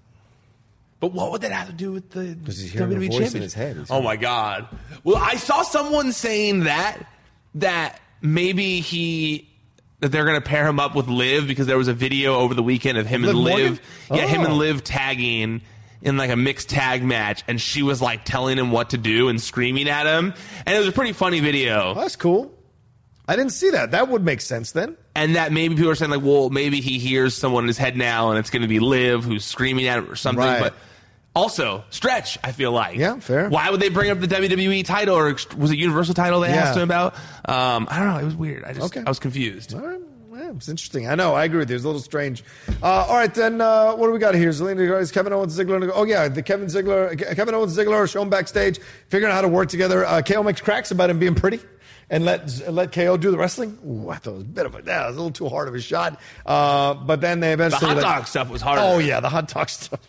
But 0.98 1.12
what 1.12 1.30
would 1.32 1.42
that 1.42 1.52
have 1.52 1.66
to 1.66 1.72
do 1.74 1.92
with 1.92 2.10
the 2.10 2.36
he's 2.46 2.72
hearing 2.72 2.92
her 2.92 2.98
WWE 2.98 3.10
championship? 3.10 3.42
his 3.42 3.54
head. 3.54 3.76
He's 3.76 3.90
Oh 3.90 4.00
my 4.00 4.16
god! 4.16 4.66
Well, 5.04 5.16
I 5.16 5.36
saw 5.36 5.62
someone 5.62 6.12
saying 6.12 6.60
that 6.64 6.98
that 7.56 8.00
maybe 8.22 8.80
he 8.80 9.48
that 10.00 10.12
they're 10.12 10.24
going 10.24 10.40
to 10.40 10.46
pair 10.46 10.66
him 10.66 10.80
up 10.80 10.94
with 10.94 11.08
Liv 11.08 11.46
because 11.46 11.66
there 11.66 11.78
was 11.78 11.88
a 11.88 11.94
video 11.94 12.36
over 12.36 12.54
the 12.54 12.62
weekend 12.62 12.98
of 12.98 13.06
him 13.06 13.22
Liv 13.22 13.30
and 13.30 13.38
Liv, 13.44 13.80
yeah, 14.10 14.26
him 14.26 14.42
and 14.42 14.52
Oh. 14.52 14.56
Liv 14.56 14.84
tagging 14.84 15.62
in 16.02 16.16
like 16.16 16.30
a 16.30 16.36
mixed 16.36 16.68
tag 16.68 17.02
match, 17.02 17.42
and 17.48 17.60
she 17.60 17.82
was 17.82 18.00
like 18.00 18.24
telling 18.24 18.58
him 18.58 18.70
what 18.70 18.90
to 18.90 18.98
do 18.98 19.28
and 19.28 19.40
screaming 19.40 19.88
at 19.88 20.06
him, 20.06 20.34
and 20.64 20.76
it 20.76 20.78
was 20.78 20.88
a 20.88 20.92
pretty 20.92 21.12
funny 21.12 21.40
video. 21.40 21.94
That's 21.94 22.16
cool. 22.16 22.52
I 23.28 23.34
didn't 23.34 23.52
see 23.52 23.70
that. 23.70 23.90
That 23.90 24.08
would 24.08 24.24
make 24.24 24.40
sense 24.40 24.72
then. 24.72 24.96
And 25.14 25.34
that 25.34 25.52
maybe 25.52 25.74
people 25.74 25.90
are 25.90 25.96
saying 25.96 26.12
like, 26.12 26.22
well, 26.22 26.48
maybe 26.48 26.80
he 26.80 26.98
hears 26.98 27.34
someone 27.34 27.64
in 27.64 27.68
his 27.68 27.78
head 27.78 27.96
now, 27.96 28.30
and 28.30 28.38
it's 28.38 28.50
going 28.50 28.62
to 28.62 28.68
be 28.68 28.78
Liv 28.78 29.24
who's 29.24 29.44
screaming 29.44 29.88
at 29.88 29.98
him 29.98 30.10
or 30.10 30.14
something. 30.14 30.44
Right. 30.44 30.60
But 30.60 30.74
also 31.36 31.84
stretch, 31.90 32.38
I 32.42 32.50
feel 32.50 32.72
like. 32.72 32.96
Yeah, 32.98 33.18
fair. 33.20 33.48
Why 33.48 33.70
would 33.70 33.78
they 33.80 33.90
bring 33.90 34.10
up 34.10 34.18
the 34.18 34.26
WWE 34.26 34.84
title 34.84 35.14
or 35.16 35.36
was 35.56 35.70
it 35.70 35.78
Universal 35.78 36.14
title 36.14 36.40
they 36.40 36.48
Yeah. 36.48 36.56
asked 36.64 36.76
him 36.76 36.82
about? 36.82 37.14
Um, 37.44 37.86
I 37.90 37.98
don't 38.00 38.08
know. 38.14 38.18
It 38.18 38.24
was 38.24 38.34
weird. 38.34 38.64
I 38.64 38.72
just 38.72 38.86
Okay. 38.86 39.02
I 39.06 39.08
was 39.08 39.18
confused. 39.20 39.74
All 39.74 39.80
right. 39.82 40.00
Yeah, 40.34 40.50
it's 40.50 40.68
interesting. 40.68 41.08
I 41.08 41.14
know. 41.14 41.34
I 41.34 41.44
agree 41.44 41.60
with 41.60 41.70
you. 41.70 41.76
It's 41.76 41.84
a 41.84 41.88
little 41.88 42.00
strange. 42.02 42.44
Uh, 42.82 42.86
all 43.08 43.14
right, 43.16 43.32
then. 43.32 43.58
Uh, 43.60 43.92
what 43.94 44.06
do 44.06 44.12
we 44.12 44.18
got 44.18 44.34
here? 44.34 44.50
Zelina 44.50 45.00
is 45.00 45.10
Kevin 45.10 45.32
Owens 45.32 45.58
Ziggler. 45.58 45.90
Oh 45.94 46.04
yeah, 46.04 46.28
the 46.28 46.42
Kevin 46.42 46.66
Ziggler, 46.66 47.16
Kevin 47.34 47.54
Owens 47.54 47.74
Ziggler 47.76 47.94
are 47.94 48.06
shown 48.06 48.28
backstage, 48.28 48.78
figuring 49.08 49.32
out 49.32 49.36
how 49.36 49.40
to 49.42 49.48
work 49.48 49.70
together. 49.70 50.04
Uh, 50.04 50.20
KO 50.20 50.42
makes 50.42 50.60
cracks 50.60 50.90
about 50.90 51.08
him 51.08 51.18
being 51.18 51.34
pretty. 51.34 51.60
And 52.10 52.24
let 52.26 52.70
let 52.70 52.92
KO 52.92 53.16
do 53.16 53.30
the 53.30 53.38
wrestling. 53.38 53.78
Ooh, 53.84 54.10
I 54.10 54.16
thought 54.16 54.30
it 54.30 54.34
was 54.34 54.42
a 54.42 54.46
bit 54.46 54.66
of 54.66 54.74
a 54.76 54.82
that 54.82 55.06
was 55.08 55.16
a 55.16 55.18
little 55.18 55.32
too 55.32 55.48
hard 55.48 55.68
of 55.68 55.74
a 55.74 55.80
shot. 55.80 56.20
Uh, 56.44 56.92
but 56.94 57.20
then 57.22 57.40
they 57.40 57.52
eventually 57.54 57.94
The 57.94 58.02
hot 58.02 58.16
dog 58.18 58.26
stuff 58.28 58.48
was 58.50 58.60
harder. 58.62 58.82
Oh 58.84 58.98
yeah, 58.98 59.20
the 59.20 59.28
hot 59.30 59.48
dog 59.48 59.68
stuff. 59.70 60.00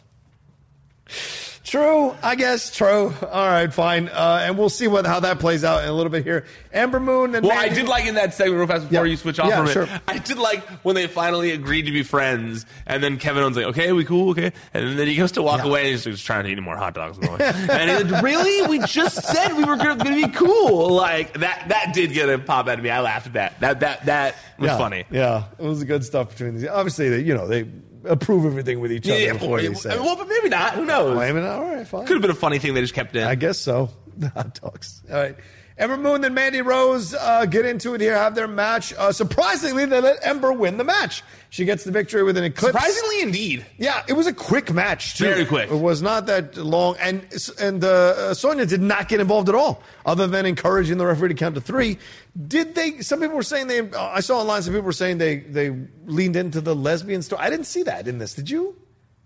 True, 1.63 2.15
I 2.23 2.35
guess. 2.35 2.73
True. 2.73 3.13
All 3.29 3.45
right, 3.47 3.73
fine. 3.73 4.07
Uh, 4.07 4.39
and 4.43 4.57
we'll 4.57 4.69
see 4.69 4.87
what 4.87 5.05
how 5.05 5.19
that 5.19 5.39
plays 5.39 5.65
out 5.65 5.83
in 5.83 5.89
a 5.89 5.93
little 5.93 6.09
bit 6.09 6.23
here. 6.23 6.45
Ember 6.71 6.97
Moon 7.01 7.35
and 7.35 7.45
Well, 7.45 7.57
I 7.57 7.67
did 7.67 7.89
like 7.89 8.05
in 8.05 8.15
that 8.15 8.33
segment 8.33 8.57
real 8.59 8.67
fast 8.67 8.87
before 8.87 9.05
Yeah. 9.05 9.11
you 9.11 9.17
switch 9.17 9.37
off 9.37 9.49
Yeah, 9.49 9.65
from 9.65 9.83
it. 9.83 10.01
I 10.07 10.17
did 10.19 10.37
like 10.37 10.65
when 10.85 10.95
they 10.95 11.07
finally 11.07 11.51
agreed 11.51 11.81
to 11.87 11.91
be 11.91 12.03
friends, 12.03 12.65
and 12.85 13.03
then 13.03 13.17
Kevin 13.17 13.43
Owens 13.43 13.57
like, 13.57 13.65
"Okay, 13.65 13.91
we 13.91 14.05
cool, 14.05 14.29
okay," 14.29 14.53
and 14.73 14.97
then 14.97 15.07
he 15.07 15.17
goes 15.17 15.33
to 15.33 15.41
walk 15.41 15.59
Yeah. 15.63 15.69
away, 15.69 15.79
and 15.81 15.89
he's 15.89 16.05
just 16.05 16.25
trying 16.25 16.43
to 16.45 16.49
eat 16.49 16.53
any 16.53 16.61
more 16.61 16.77
hot 16.77 16.93
dogs. 16.93 17.17
and 17.21 17.91
he's 17.91 18.11
like, 18.13 18.23
"Really? 18.23 18.67
We 18.67 18.79
just 18.87 19.21
said 19.25 19.57
we 19.57 19.65
were 19.65 19.75
going 19.75 19.97
to 19.99 20.05
be 20.05 20.29
cool." 20.29 20.89
Like 20.91 21.33
that. 21.39 21.65
That 21.67 21.93
did 21.93 22.13
get 22.13 22.29
a 22.29 22.39
pop 22.39 22.69
out 22.69 22.77
of 22.77 22.83
me. 22.83 22.91
I 22.91 23.01
laughed 23.01 23.27
at 23.27 23.33
that. 23.33 23.59
That 23.59 23.79
that 23.81 24.05
that 24.05 24.35
was 24.57 24.71
funny. 24.71 25.03
Yeah, 25.11 25.43
it 25.59 25.65
was 25.65 25.83
good 25.83 26.05
stuff 26.05 26.29
between 26.29 26.55
these. 26.55 26.67
Obviously, 26.69 27.09
they 27.09 27.19
you 27.19 27.33
know 27.33 27.45
they 27.45 27.65
approve 28.05 28.45
everything 28.45 28.79
with 28.79 28.91
each 28.91 29.07
other 29.07 29.19
Yeah, 29.19 29.33
before 29.33 29.61
they 29.61 29.73
say. 29.73 29.93
it. 29.95 30.01
well, 30.01 30.15
but 30.15 30.27
maybe 30.27 30.49
not. 30.49 30.73
Who 30.73 30.85
knows? 30.85 31.17
Wait 31.17 31.29
a 31.29 31.33
minute. 31.33 31.47
All 31.49 31.63
right, 31.63 31.87
fine. 31.87 32.05
Could 32.05 32.13
have 32.15 32.21
been 32.21 32.31
a 32.31 32.35
funny 32.35 32.59
thing 32.59 32.73
they 32.73 32.81
just 32.81 32.93
kept 32.93 33.15
in. 33.15 33.23
I 33.23 33.35
guess 33.35 33.57
so. 33.57 33.89
The 34.17 34.29
hot 34.35 34.59
dogs. 34.61 35.01
All 35.11 35.17
right. 35.17 35.35
Ember 35.79 35.95
Moon 35.95 36.23
and 36.25 36.33
Mandy 36.33 36.63
Rose 36.63 37.13
uh, 37.13 37.45
get 37.45 37.63
into 37.63 37.93
it 37.93 38.01
here, 38.01 38.15
have 38.17 38.33
their 38.33 38.47
match. 38.47 38.95
Uh, 38.97 39.11
surprisingly, 39.11 39.85
they 39.85 40.01
let 40.01 40.17
Ember 40.25 40.51
win 40.51 40.77
the 40.77 40.83
match. 40.83 41.21
She 41.51 41.65
gets 41.65 41.83
the 41.83 41.91
victory 41.91 42.23
with 42.23 42.35
an 42.35 42.45
eclipse. 42.45 42.73
Surprisingly, 42.73 43.21
indeed. 43.21 43.63
Yeah, 43.77 44.01
it 44.07 44.13
was 44.13 44.25
a 44.25 44.33
quick 44.33 44.73
match 44.73 45.17
too. 45.19 45.25
Very 45.25 45.45
quick. 45.45 45.69
It 45.69 45.75
was 45.75 46.01
not 46.01 46.25
that 46.25 46.57
long, 46.57 46.95
and 46.99 47.23
and 47.61 47.83
uh, 47.83 48.33
Sonya 48.33 48.65
did 48.65 48.81
not 48.81 49.07
get 49.07 49.19
involved 49.19 49.49
at 49.49 49.55
all, 49.55 49.83
other 50.03 50.25
than 50.25 50.47
encouraging 50.47 50.97
the 50.97 51.05
referee 51.05 51.29
to 51.29 51.35
count 51.35 51.53
to 51.53 51.61
three. 51.61 51.99
Did 52.47 52.75
they? 52.75 53.01
Some 53.01 53.19
people 53.21 53.35
were 53.35 53.43
saying 53.43 53.67
they. 53.67 53.89
I 53.91 54.19
saw 54.19 54.39
online 54.39 54.61
some 54.61 54.73
people 54.73 54.85
were 54.85 54.91
saying 54.93 55.17
they 55.17 55.37
they 55.37 55.69
leaned 56.05 56.35
into 56.35 56.61
the 56.61 56.75
lesbian 56.75 57.21
story. 57.21 57.41
I 57.41 57.49
didn't 57.49 57.65
see 57.65 57.83
that 57.83 58.07
in 58.07 58.19
this. 58.19 58.33
Did 58.35 58.49
you? 58.49 58.75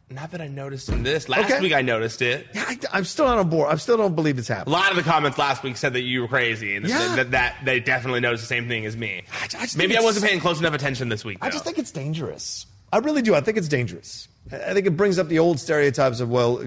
Not 0.09 0.31
that 0.31 0.41
I 0.41 0.47
noticed 0.47 0.89
in 0.89 1.03
this. 1.03 1.29
Last 1.29 1.45
Okay. 1.49 1.61
week 1.61 1.73
I 1.73 1.81
noticed 1.81 2.21
it. 2.21 2.47
Yeah, 2.53 2.65
I, 2.67 2.77
I'm 2.91 3.05
still 3.05 3.25
not 3.25 3.37
on 3.37 3.49
board. 3.49 3.71
I 3.71 3.75
still 3.77 3.95
don't 3.95 4.13
believe 4.13 4.37
it's 4.37 4.49
happening. 4.49 4.75
A 4.75 4.77
lot 4.77 4.91
of 4.91 4.97
the 4.97 5.03
comments 5.03 5.37
last 5.37 5.63
week 5.63 5.77
said 5.77 5.93
that 5.93 6.01
you 6.01 6.21
were 6.21 6.27
crazy, 6.27 6.75
and 6.75 6.85
Yeah. 6.85 6.97
that, 6.97 7.15
that, 7.15 7.31
that 7.31 7.55
they 7.65 7.79
definitely 7.79 8.19
noticed 8.19 8.43
the 8.43 8.47
same 8.47 8.67
thing 8.67 8.85
as 8.85 8.97
me. 8.97 9.23
I 9.41 9.47
just 9.47 9.77
Maybe 9.77 9.97
I 9.97 10.01
wasn't 10.01 10.25
paying 10.25 10.41
close 10.41 10.59
enough 10.59 10.73
attention 10.73 11.07
this 11.07 11.23
week. 11.23 11.37
I 11.41 11.49
just 11.49 11.63
think 11.63 11.77
it's 11.77 11.91
dangerous. 11.91 12.65
I 12.91 12.97
really 12.97 13.21
do. 13.21 13.35
I 13.35 13.41
think 13.41 13.57
it's 13.57 13.69
dangerous. 13.69 14.27
I 14.51 14.57
I 14.57 14.73
think 14.73 14.85
it 14.85 14.97
brings 14.97 15.17
up 15.17 15.29
the 15.29 15.39
old 15.39 15.61
stereotypes 15.61 16.19
of 16.19 16.29
well, 16.29 16.61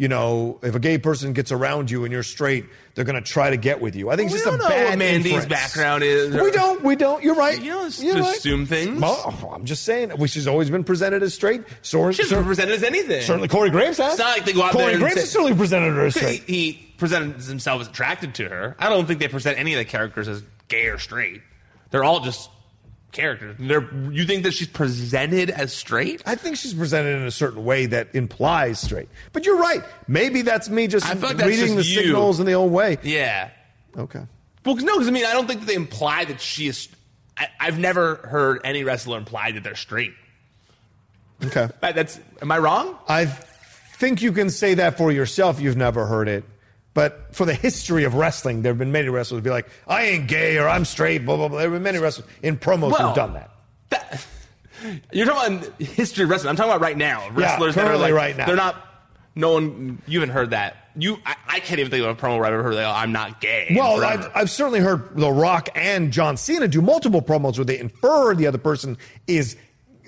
you 0.00 0.06
know, 0.06 0.60
if 0.62 0.76
a 0.76 0.78
gay 0.78 0.96
person 0.96 1.32
gets 1.32 1.50
around 1.50 1.90
you 1.90 2.04
and 2.04 2.12
you're 2.12 2.22
straight, 2.22 2.64
they're 2.94 3.04
going 3.04 3.20
to 3.20 3.28
try 3.28 3.50
to 3.50 3.56
get 3.56 3.80
with 3.80 3.96
you. 3.96 4.10
I 4.10 4.14
think 4.16 4.30
Well, 4.30 4.36
it's 4.36 4.44
just 4.44 4.54
a 4.54 4.56
know 4.58 4.68
bad 4.68 4.90
what 4.90 4.98
Mandy's 4.98 5.32
inference. 5.32 5.48
background 5.50 6.04
is, 6.04 6.34
We 6.40 6.52
don't. 6.52 6.84
We 6.84 6.94
don't. 6.94 7.20
You're 7.24 7.34
right. 7.34 7.60
You 7.60 7.72
don't 7.72 7.98
You're 8.00 8.14
right. 8.20 8.36
assume 8.36 8.64
things. 8.64 9.00
Well, 9.00 9.20
oh, 9.42 9.50
I'm 9.52 9.64
just 9.64 9.82
saying. 9.82 10.10
Well, 10.16 10.26
she's 10.28 10.46
always 10.46 10.70
been 10.70 10.84
presented 10.84 11.24
as 11.24 11.34
straight. 11.34 11.64
So, 11.82 12.12
She 12.12 12.22
doesn't 12.22 12.44
present 12.44 12.70
it 12.70 12.74
as 12.74 12.84
anything. 12.84 13.22
Certainly, 13.22 13.48
Corey 13.48 13.70
Graves 13.70 13.98
has. 13.98 14.12
It's 14.12 14.20
not 14.20 14.36
like 14.36 14.44
they 14.44 14.52
go 14.52 14.62
out 14.62 14.70
Corey 14.70 14.84
there 14.84 14.92
and 14.94 15.00
Graves 15.00 15.14
say- 15.16 15.20
has 15.22 15.30
certainly 15.32 15.54
presented 15.56 15.90
her 15.92 16.06
as 16.06 16.14
straight. 16.14 16.44
he 16.44 16.94
presents 16.96 17.48
himself 17.48 17.80
as 17.80 17.88
attracted 17.88 18.36
to 18.36 18.48
her. 18.48 18.76
I 18.78 18.88
don't 18.88 19.06
think 19.06 19.18
they 19.18 19.26
present 19.28 19.58
any 19.58 19.74
of 19.74 19.78
the 19.78 19.84
characters 19.84 20.28
as 20.28 20.44
gay 20.68 20.86
or 20.86 20.98
straight. 20.98 21.42
They're 21.90 22.04
all 22.04 22.20
just 22.20 22.48
characters. 23.12 23.56
They're, 23.58 23.88
you 24.10 24.24
think 24.24 24.42
that 24.44 24.52
she's 24.52 24.68
presented 24.68 25.50
as 25.50 25.72
straight? 25.72 26.22
I 26.26 26.34
think 26.34 26.56
she's 26.56 26.74
presented 26.74 27.16
in 27.16 27.22
a 27.26 27.30
certain 27.30 27.64
way 27.64 27.86
that 27.86 28.14
implies 28.14 28.80
straight. 28.80 29.08
But 29.32 29.46
you're 29.46 29.58
right. 29.58 29.82
Maybe 30.06 30.42
that's 30.42 30.68
me 30.68 30.86
just 30.86 31.06
I 31.06 31.14
feel 31.14 31.28
like 31.28 31.36
that's 31.38 31.48
reading 31.48 31.76
just 31.76 31.88
the 31.88 31.94
you. 31.94 32.02
signals 32.02 32.40
in 32.40 32.46
the 32.46 32.52
old 32.54 32.72
way. 32.72 32.98
Yeah. 33.02 33.50
Okay. 33.96 34.20
Well, 34.64 34.74
'cause- 34.74 34.84
no, 34.84 34.94
because 34.94 35.08
I 35.08 35.10
mean, 35.10 35.24
I 35.24 35.32
don't 35.32 35.46
think 35.46 35.60
that 35.60 35.66
they 35.66 35.74
imply 35.74 36.24
that 36.26 36.40
she 36.40 36.68
is. 36.68 36.88
I, 37.36 37.48
I've 37.58 37.78
never 37.78 38.16
heard 38.16 38.60
any 38.64 38.84
wrestler 38.84 39.16
imply 39.16 39.52
that 39.52 39.62
they're 39.62 39.74
straight. 39.76 40.12
Okay. 41.44 41.68
That- 41.80 41.94
That's. 41.94 42.20
Am 42.42 42.50
I 42.52 42.58
wrong? 42.58 42.96
I 43.08 43.24
think 43.26 44.22
you 44.22 44.32
can 44.32 44.50
say 44.50 44.74
that 44.74 44.98
for 44.98 45.10
yourself. 45.10 45.60
You've 45.60 45.76
never 45.76 46.06
heard 46.06 46.28
it. 46.28 46.44
But 46.98 47.32
for 47.32 47.46
the 47.46 47.54
history 47.54 48.02
of 48.02 48.14
wrestling, 48.14 48.62
there 48.62 48.70
have 48.70 48.78
been 48.78 48.90
many 48.90 49.08
wrestlers 49.08 49.38
who 49.38 49.42
be 49.44 49.50
like, 49.50 49.68
I 49.86 50.02
ain't 50.06 50.26
gay 50.26 50.58
or 50.58 50.68
I'm 50.68 50.84
straight, 50.84 51.18
blah, 51.18 51.36
blah, 51.36 51.46
blah. 51.46 51.58
There 51.58 51.68
have 51.68 51.76
been 51.76 51.82
many 51.84 51.98
wrestlers 51.98 52.26
in 52.42 52.56
promos 52.58 52.90
Well, 52.90 53.06
who've 53.06 53.14
done 53.14 53.34
that. 53.34 53.50
That, 53.90 54.26
You're 55.12 55.26
talking 55.26 55.58
about 55.58 55.80
history 55.80 56.24
of 56.24 56.30
wrestling. 56.30 56.50
I'm 56.50 56.56
talking 56.56 56.72
about 56.72 56.80
right 56.80 56.96
now. 56.96 57.30
Wrestlers 57.30 57.76
that 57.76 57.86
are 57.86 57.96
like 57.96 58.12
right 58.12 58.36
now. 58.36 58.46
They're 58.46 58.56
not. 58.56 58.84
No 59.36 59.52
one. 59.52 60.02
You 60.08 60.18
haven't 60.18 60.34
heard 60.34 60.50
that. 60.50 60.88
You. 60.96 61.18
I, 61.24 61.36
I 61.46 61.60
can't 61.60 61.78
even 61.78 61.92
think 61.92 62.04
of 62.04 62.18
a 62.18 62.20
promo 62.20 62.38
where 62.38 62.46
I've 62.46 62.54
ever 62.54 62.64
heard 62.64 62.74
that. 62.74 62.86
"Oh, 62.88 62.92
I'm 62.92 63.12
not 63.12 63.40
gay. 63.40 63.76
Well. 63.78 64.04
I've, 64.04 64.28
I've 64.34 64.50
certainly 64.50 64.80
heard 64.80 65.16
The 65.16 65.30
Rock 65.30 65.68
and 65.76 66.12
John 66.12 66.36
Cena 66.36 66.66
do 66.66 66.82
multiple 66.82 67.22
promos 67.22 67.58
where 67.58 67.64
they 67.64 67.78
infer 67.78 68.34
the 68.34 68.48
other 68.48 68.58
person 68.58 68.98
is 69.28 69.56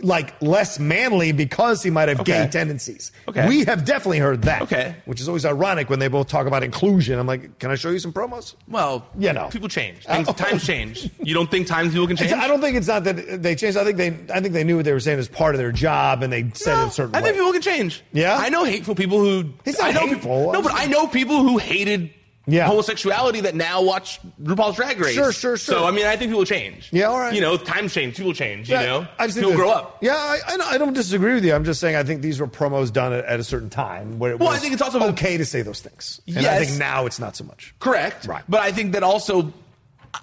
like 0.02 0.40
less 0.42 0.78
manly 0.78 1.32
because 1.32 1.82
he 1.82 1.90
might 1.90 2.08
have 2.08 2.24
gay 2.24 2.48
tendencies. 2.50 3.12
Okay. 3.28 3.46
We 3.48 3.64
have 3.64 3.84
definitely 3.84 4.18
heard 4.18 4.42
that. 4.42 4.62
Okay. 4.62 4.96
Which 5.04 5.20
is 5.20 5.28
always 5.28 5.44
ironic 5.44 5.90
when 5.90 5.98
they 5.98 6.08
both 6.08 6.28
talk 6.28 6.46
about 6.46 6.62
inclusion. 6.62 7.18
I'm 7.18 7.26
like, 7.26 7.58
can 7.58 7.70
I 7.70 7.74
show 7.74 7.90
you 7.90 7.98
some 7.98 8.12
promos? 8.12 8.54
well, 8.68 9.06
You 9.18 9.32
know. 9.32 9.48
people 9.48 9.68
change. 9.68 10.04
Things, 10.06 10.28
Uh, 10.28 10.32
times 10.32 10.64
change. 10.66 11.10
You 11.22 11.34
don't 11.34 11.50
think 11.50 11.66
times 11.66 11.92
people 11.92 12.06
can 12.06 12.16
change? 12.16 12.32
I 12.32 12.48
don't 12.48 12.60
think 12.60 12.76
it's 12.76 12.88
not 12.88 13.04
that 13.04 13.42
they 13.42 13.54
changed. 13.54 13.76
I 13.76 13.84
think 13.84 13.96
they, 13.96 14.08
I 14.34 14.40
think 14.40 14.52
they 14.54 14.64
knew 14.64 14.76
what 14.76 14.84
they 14.84 14.92
were 14.92 15.00
saying 15.00 15.18
as 15.18 15.28
part 15.28 15.54
of 15.54 15.58
their 15.60 15.72
job, 15.72 16.22
and 16.22 16.32
they 16.32 16.50
said 16.54 16.82
it 16.82 16.88
a 16.88 16.90
certain 16.90 17.14
I 17.14 17.18
way. 17.20 17.24
think 17.26 17.36
people 17.36 17.52
can 17.52 17.62
change. 17.62 18.02
Yeah? 18.12 18.36
I 18.36 18.48
know 18.48 18.64
hateful 18.64 18.94
people 18.94 19.20
who. 19.20 19.50
He's 19.64 19.78
not 19.78 19.88
I 19.88 19.92
know 19.92 20.06
hateful. 20.06 20.52
No, 20.52 20.62
but 20.62 20.72
I 20.74 20.86
know 20.86 21.06
people 21.06 21.42
who 21.42 21.58
hated 21.58 22.10
Yeah. 22.46 22.66
homosexuality 22.66 23.42
that 23.42 23.54
now 23.54 23.82
watch 23.82 24.18
RuPaul's 24.42 24.74
Drag 24.76 24.98
Race. 24.98 25.14
Sure, 25.14 25.30
sure, 25.30 25.56
sure. 25.56 25.76
So 25.76 25.84
I 25.86 25.90
mean, 25.90 26.06
I 26.06 26.16
think 26.16 26.30
people 26.30 26.44
change. 26.44 26.88
Yeah, 26.90 27.04
all 27.04 27.18
right. 27.20 27.34
You 27.34 27.40
know, 27.40 27.56
times 27.56 27.92
change, 27.92 28.16
people 28.16 28.32
change. 28.32 28.68
You 28.68 28.76
know, 28.76 29.06
I 29.18 29.26
just 29.26 29.38
people 29.38 29.54
grow 29.54 29.70
up. 29.70 29.98
Yeah, 30.00 30.14
I, 30.16 30.38
I, 30.48 30.56
don't- 30.56 30.72
I 30.72 30.78
don't 30.78 30.94
disagree 30.94 31.34
with 31.34 31.44
you. 31.44 31.54
I'm 31.54 31.64
just 31.64 31.80
saying 31.80 31.96
I 31.96 32.02
think 32.02 32.22
these 32.22 32.40
were 32.40 32.46
promos 32.48 32.92
done 32.92 33.12
at, 33.12 33.24
at 33.26 33.38
a 33.40 33.44
certain 33.44 33.70
time 33.70 34.18
where 34.18 34.32
it 34.32 34.38
Well, 34.40 34.48
was 34.48 34.58
I 34.58 34.60
think 34.60 34.72
it's 34.72 34.82
also- 34.82 35.00
okay 35.10 35.36
to 35.36 35.44
say 35.44 35.62
those 35.62 35.80
things. 35.80 36.20
And 36.26 36.38
I 36.46 36.64
think 36.64 36.78
now 36.78 37.06
it's 37.06 37.20
not 37.20 37.36
so 37.36 37.44
much. 37.44 37.74
Correct. 37.78 38.26
Right. 38.26 38.42
But 38.48 38.60
I 38.62 38.72
think 38.72 38.92
that 38.94 39.02
also, 39.02 39.52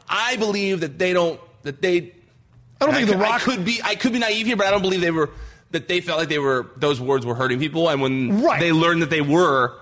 I 0.09 0.35
believe 0.37 0.81
that 0.81 0.97
they 0.97 1.13
don't. 1.13 1.39
That 1.63 1.81
they. 1.81 2.13
I 2.81 2.85
don't 2.85 2.93
think 2.93 3.07
could, 3.09 3.17
The 3.19 3.21
Rock- 3.23 3.41
I 3.41 3.43
could 3.55 3.63
be. 3.63 3.79
I 3.83 3.95
could 3.95 4.11
be 4.11 4.19
naive 4.19 4.47
here, 4.47 4.55
but 4.57 4.65
I 4.67 4.71
don't 4.71 4.81
believe 4.81 5.01
they 5.01 5.11
were. 5.11 5.29
That 5.71 5.87
they 5.87 6.01
felt 6.01 6.19
like 6.19 6.29
they 6.29 6.39
were. 6.39 6.67
Those 6.77 6.99
words 6.99 7.25
were 7.25 7.35
hurting 7.35 7.59
people, 7.59 7.89
and 7.89 8.01
when 8.01 8.41
Right. 8.41 8.59
they 8.59 8.71
learned 8.71 9.01
that 9.03 9.09
they 9.11 9.21
were. 9.21 9.75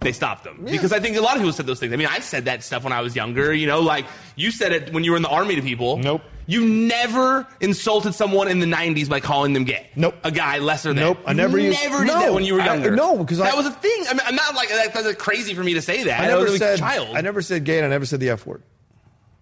They 0.00 0.12
stopped 0.12 0.44
them 0.44 0.64
because 0.64 0.92
I 0.94 1.00
think 1.00 1.16
a 1.18 1.20
lot 1.20 1.34
of 1.36 1.40
people 1.42 1.52
said 1.52 1.66
those 1.66 1.78
things. 1.78 1.92
I 1.92 1.96
mean, 1.96 2.08
I 2.10 2.20
said 2.20 2.46
that 2.46 2.64
stuff 2.64 2.84
when 2.84 2.92
I 2.92 3.02
was 3.02 3.14
younger. 3.14 3.52
You 3.52 3.66
know, 3.66 3.80
like 3.80 4.06
you 4.34 4.50
said 4.50 4.72
it 4.72 4.92
when 4.94 5.04
you 5.04 5.10
were 5.10 5.16
in 5.18 5.22
the 5.22 5.28
army 5.28 5.56
to 5.56 5.62
people. 5.62 5.98
Nope. 5.98 6.22
You 6.46 6.66
never 6.66 7.46
insulted 7.60 8.14
someone 8.14 8.48
in 8.48 8.60
the 8.60 8.66
'90s 8.66 9.08
by 9.10 9.20
calling 9.20 9.52
them 9.52 9.64
gay. 9.64 9.88
Nope. 9.94 10.14
A 10.24 10.30
guy 10.32 10.58
lesser 10.58 10.88
than. 10.94 10.96
Nope, 11.04 11.18
I 11.26 11.32
never 11.34 11.58
You 11.58 11.68
used- 11.68 11.82
Never 11.82 11.98
did 11.98 12.06
No, 12.08 12.20
that 12.20 12.32
when 12.34 12.44
you 12.44 12.54
were 12.54 12.62
I- 12.62 12.64
younger. 12.66 12.90
no, 12.96 13.18
because 13.18 13.40
I- 13.40 13.44
that 13.50 13.56
was 13.56 13.66
a 13.66 13.70
thing. 13.72 14.04
I 14.08 14.14
mean, 14.14 14.22
I'm 14.26 14.34
not 14.34 14.54
like 14.54 14.68
that, 14.70 14.92
that's 14.94 15.14
crazy 15.22 15.54
for 15.54 15.62
me 15.62 15.74
to 15.74 15.82
say 15.82 16.02
that. 16.04 16.18
I 16.18 16.24
I, 16.24 16.26
never 16.28 16.44
was 16.44 16.58
said 16.58 16.74
a 16.74 16.78
child. 16.78 17.16
I 17.16 17.20
never 17.20 17.42
said 17.42 17.64
gay 17.64 17.76
and 17.76 17.86
I 17.86 17.90
never 17.90 18.06
said 18.06 18.18
the 18.20 18.30
F 18.30 18.46
word. 18.46 18.62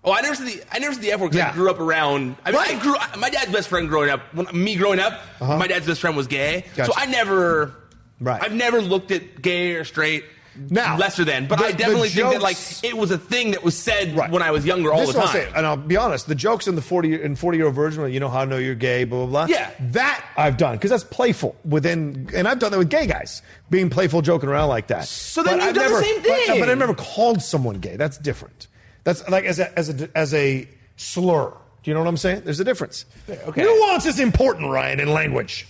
Oh, 0.04 0.12
I 0.12 0.20
never 0.22 0.34
said 0.34 0.46
the 0.48 0.62
I 0.72 0.80
never 0.80 0.92
said 0.94 1.02
the 1.02 1.12
F 1.12 1.20
word 1.20 1.28
because 1.30 1.38
Yeah. 1.38 1.50
I 1.50 1.54
grew 1.54 1.70
up 1.70 1.78
around. 1.80 2.36
I 2.44 2.50
mean, 2.50 2.60
Right. 2.60 2.74
I 2.76 2.78
grew. 2.80 2.96
My 3.18 3.30
dad's 3.30 3.52
best 3.52 3.68
friend 3.68 3.88
growing 3.88 4.10
up. 4.10 4.20
When, 4.34 4.46
me 4.52 4.74
growing 4.74 4.98
up, 5.00 5.12
uh-huh. 5.40 5.56
my 5.56 5.68
dad's 5.68 5.86
best 5.86 6.00
friend 6.00 6.16
was 6.16 6.26
gay. 6.26 6.64
Gotcha. 6.74 6.92
So 6.92 6.98
I 6.98 7.06
never. 7.06 7.72
Right. 8.20 8.42
I've 8.42 8.52
never 8.52 8.82
looked 8.82 9.12
at 9.12 9.40
gay 9.40 9.74
or 9.74 9.84
straight. 9.84 10.24
Now, 10.70 10.96
lesser 10.98 11.24
than, 11.24 11.46
but 11.46 11.58
the- 11.58 11.64
I 11.66 11.72
the 11.72 11.78
definitely 11.78 12.08
think 12.08 12.30
that 12.32 12.42
like 12.42 12.56
it 12.82 12.96
was 12.96 13.10
a 13.10 13.18
thing 13.18 13.52
that 13.52 13.62
was 13.62 13.76
said 13.76 14.16
Right. 14.16 14.30
when 14.30 14.42
I 14.42 14.50
was 14.50 14.64
younger 14.66 14.92
all 14.92 15.00
This 15.00 15.08
the 15.14 15.20
time. 15.20 15.22
I'll 15.22 15.32
say, 15.32 15.48
and 15.54 15.66
I'll 15.66 15.76
be 15.76 15.96
honest, 15.96 16.26
the 16.28 16.34
jokes 16.34 16.66
in 16.66 16.74
the 16.74 16.82
40 16.82 17.22
in 17.22 17.36
40 17.36 17.58
year 17.58 17.66
old 17.66 17.74
version 17.74 18.00
where 18.02 18.10
you 18.10 18.20
know 18.20 18.28
how 18.28 18.40
I 18.40 18.44
know 18.44 18.58
you're 18.58 18.74
gay, 18.74 19.04
blah, 19.04 19.26
blah, 19.26 19.46
blah. 19.46 19.54
Yeah. 19.54 19.70
That 19.80 20.24
I've 20.36 20.56
done 20.56 20.76
because 20.76 20.90
that's 20.90 21.04
playful 21.04 21.56
within, 21.64 22.28
and 22.34 22.46
I've 22.48 22.58
done 22.58 22.72
that 22.72 22.78
with 22.78 22.90
gay 22.90 23.06
guys, 23.06 23.42
being 23.70 23.88
playful, 23.90 24.20
joking 24.22 24.48
around 24.48 24.68
like 24.68 24.88
that. 24.88 25.06
So 25.06 25.42
then 25.42 25.58
But 25.58 25.64
you've 25.66 25.74
done 25.74 25.84
the 25.84 25.90
never, 25.90 26.02
same 26.04 26.16
but- 26.16 26.24
thing. 26.24 26.60
But, 26.60 26.68
I've 26.70 26.78
never 26.78 26.94
called 26.94 27.40
someone 27.42 27.76
gay. 27.78 27.96
That's 27.96 28.18
different. 28.18 28.66
That's 29.04 29.26
like 29.28 29.44
as 29.44 29.58
a, 29.58 29.78
as 29.78 29.88
a, 29.88 30.08
as 30.16 30.34
a 30.34 30.68
slur. 30.96 31.52
Do 31.82 31.90
you 31.90 31.94
know 31.94 32.00
what 32.00 32.08
I'm 32.08 32.16
saying? 32.16 32.42
There's 32.44 32.60
a 32.60 32.64
difference. 32.64 33.04
Okay. 33.30 33.62
Nuance 33.62 34.04
is 34.06 34.18
important, 34.18 34.70
Ryan, 34.70 35.00
in 35.00 35.12
language. 35.12 35.66